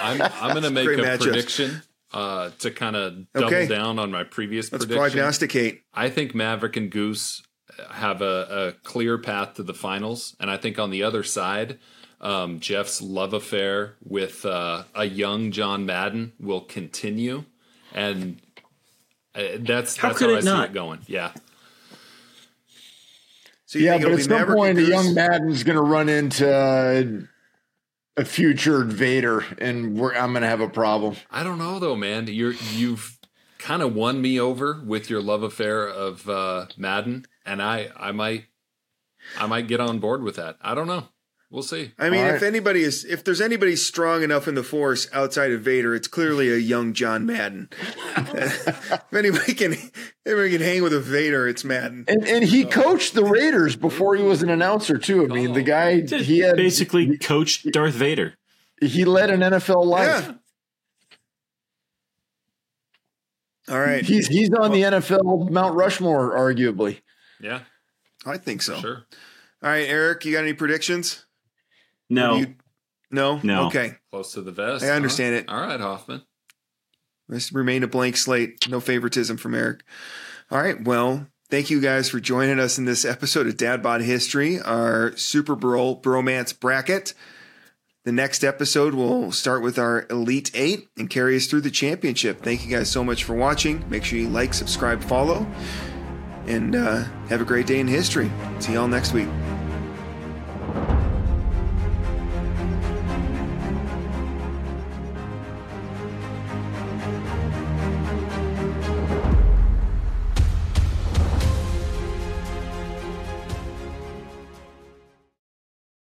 I'm 0.00 0.20
I'm 0.22 0.50
going 0.50 0.62
to 0.64 0.70
make 0.70 0.86
a 0.88 0.90
matchups. 0.92 1.22
prediction 1.22 1.82
uh, 2.12 2.50
to 2.60 2.70
kind 2.70 2.96
of 2.96 3.32
double 3.32 3.46
Okay. 3.48 3.66
down 3.66 3.98
on 3.98 4.10
my 4.10 4.24
previous 4.24 4.70
Let's 4.72 4.84
prediction. 4.84 5.12
prognosticate. 5.12 5.82
I 5.94 6.10
think 6.10 6.34
Maverick 6.34 6.76
and 6.76 6.90
Goose 6.90 7.42
have 7.90 8.22
a, 8.22 8.74
a 8.76 8.86
clear 8.86 9.18
path 9.18 9.54
to 9.54 9.62
the 9.62 9.74
finals, 9.74 10.36
and 10.38 10.50
I 10.50 10.56
think 10.56 10.78
on 10.78 10.90
the 10.90 11.02
other 11.02 11.22
side, 11.24 11.78
um, 12.20 12.60
Jeff's 12.60 13.02
love 13.02 13.32
affair 13.34 13.96
with 14.04 14.44
uh, 14.46 14.84
a 14.94 15.04
young 15.06 15.50
John 15.50 15.84
Madden 15.86 16.32
will 16.38 16.60
continue, 16.60 17.44
and 17.92 18.40
uh, 19.34 19.42
that's 19.58 19.96
How 19.96 20.08
that's 20.08 20.18
could 20.20 20.28
how 20.30 20.34
it 20.34 20.38
I 20.38 20.40
see 20.40 20.46
not? 20.46 20.68
it 20.70 20.72
going. 20.74 21.00
Yeah, 21.08 21.32
So 23.74 23.80
you 23.80 23.86
Yeah, 23.86 23.94
think 23.94 24.04
but 24.04 24.12
at 24.12 24.20
some 24.20 24.30
Maverick 24.38 24.56
point, 24.56 24.78
and 24.78 24.86
a 24.86 24.88
young 24.88 25.14
Madden's 25.14 25.64
going 25.64 25.74
to 25.74 25.82
run 25.82 26.08
into 26.08 26.48
uh, 26.48 27.02
a 28.16 28.24
future 28.24 28.84
Vader, 28.84 29.44
and 29.58 29.98
we're, 29.98 30.14
I'm 30.14 30.30
going 30.30 30.42
to 30.42 30.48
have 30.48 30.60
a 30.60 30.68
problem. 30.68 31.16
I 31.28 31.42
don't 31.42 31.58
know 31.58 31.80
though, 31.80 31.96
man. 31.96 32.28
You're 32.28 32.52
you've 32.52 33.18
kind 33.58 33.82
of 33.82 33.92
won 33.92 34.22
me 34.22 34.38
over 34.38 34.80
with 34.86 35.10
your 35.10 35.20
love 35.20 35.42
affair 35.42 35.88
of 35.88 36.28
uh, 36.28 36.66
Madden, 36.76 37.26
and 37.44 37.60
I 37.60 37.88
I 37.96 38.12
might 38.12 38.44
I 39.40 39.46
might 39.46 39.66
get 39.66 39.80
on 39.80 39.98
board 39.98 40.22
with 40.22 40.36
that. 40.36 40.56
I 40.60 40.76
don't 40.76 40.86
know. 40.86 41.08
We'll 41.54 41.62
see. 41.62 41.92
I 42.00 42.10
mean, 42.10 42.24
All 42.24 42.34
if 42.34 42.42
anybody 42.42 42.82
is, 42.82 43.04
if 43.04 43.22
there's 43.22 43.40
anybody 43.40 43.76
strong 43.76 44.24
enough 44.24 44.48
in 44.48 44.56
the 44.56 44.64
force 44.64 45.06
outside 45.12 45.52
of 45.52 45.60
Vader, 45.60 45.94
it's 45.94 46.08
clearly 46.08 46.52
a 46.52 46.56
young 46.56 46.94
John 46.94 47.26
Madden. 47.26 47.68
if 48.16 49.14
anybody 49.14 49.54
can, 49.54 49.74
if 49.74 50.16
anybody 50.26 50.50
can 50.50 50.60
hang 50.60 50.82
with 50.82 50.92
a 50.92 50.98
Vader, 50.98 51.46
it's 51.46 51.62
Madden. 51.62 52.06
And, 52.08 52.26
and 52.26 52.42
he 52.42 52.64
coached 52.64 53.14
the 53.14 53.24
Raiders 53.24 53.76
before 53.76 54.16
he 54.16 54.24
was 54.24 54.42
an 54.42 54.50
announcer 54.50 54.98
too. 54.98 55.22
I 55.22 55.28
mean, 55.28 55.52
the 55.52 55.60
oh. 55.60 55.62
guy 55.62 56.00
he 56.00 56.40
had 56.40 56.56
basically 56.56 57.18
coached 57.18 57.70
Darth 57.70 57.94
Vader. 57.94 58.34
he 58.80 59.04
led 59.04 59.30
an 59.30 59.38
NFL 59.38 59.86
life. 59.86 60.26
Yeah. 63.68 63.72
All 63.72 63.80
right, 63.80 64.04
He's 64.04 64.26
he's 64.26 64.50
on 64.50 64.72
the 64.72 64.82
NFL 64.82 65.50
Mount 65.50 65.76
Rushmore, 65.76 66.36
arguably. 66.36 67.02
Yeah, 67.40 67.60
I 68.26 68.38
think 68.38 68.60
so. 68.60 68.76
sure. 68.80 69.04
All 69.62 69.70
right, 69.70 69.88
Eric, 69.88 70.24
you 70.24 70.32
got 70.32 70.42
any 70.42 70.52
predictions? 70.52 71.24
No, 72.14 72.36
You- 72.36 72.54
no, 73.10 73.40
No. 73.42 73.66
Okay, 73.66 73.94
Close 74.10 74.32
to 74.32 74.42
the 74.42 74.52
vest. 74.52 74.84
I 74.84 74.90
understand 74.90 75.34
huh? 75.34 75.40
it. 75.40 75.48
All 75.48 75.66
right, 75.66 75.80
Hoffman. 75.80 76.22
let's 77.28 77.52
remain 77.52 77.82
a 77.82 77.86
blank 77.88 78.16
slate. 78.16 78.68
No 78.68 78.80
favoritism 78.80 79.36
from 79.36 79.54
Eric. 79.54 79.82
All 80.50 80.60
right, 80.60 80.82
well, 80.82 81.26
thank 81.50 81.70
you 81.70 81.80
guys 81.80 82.08
for 82.10 82.20
joining 82.20 82.58
us 82.60 82.78
in 82.78 82.84
this 82.84 83.04
episode 83.04 83.46
of 83.46 83.56
Dad 83.56 83.82
Bod 83.82 84.00
History, 84.02 84.60
our 84.60 85.16
Super 85.16 85.54
Bowl 85.56 86.00
bromance 86.00 86.58
bracket. 86.58 87.14
The 88.04 88.12
next 88.12 88.44
episode 88.44 88.92
will 88.92 89.32
start 89.32 89.62
with 89.62 89.78
our 89.78 90.06
Elite 90.10 90.50
Eight 90.52 90.88
and 90.98 91.08
carry 91.08 91.36
us 91.36 91.46
through 91.46 91.62
the 91.62 91.70
championship. 91.70 92.42
Thank 92.42 92.62
you 92.66 92.70
guys 92.76 92.90
so 92.90 93.02
much 93.02 93.24
for 93.24 93.34
watching. 93.34 93.82
Make 93.88 94.04
sure 94.04 94.18
you 94.18 94.28
like, 94.28 94.52
subscribe, 94.52 95.02
follow, 95.02 95.46
and 96.46 96.76
uh, 96.76 97.04
have 97.30 97.40
a 97.40 97.44
great 97.46 97.66
day 97.66 97.80
in 97.80 97.88
history. 97.88 98.30
See 98.58 98.74
y'all 98.74 98.88
next 98.88 99.14
week. 99.14 99.28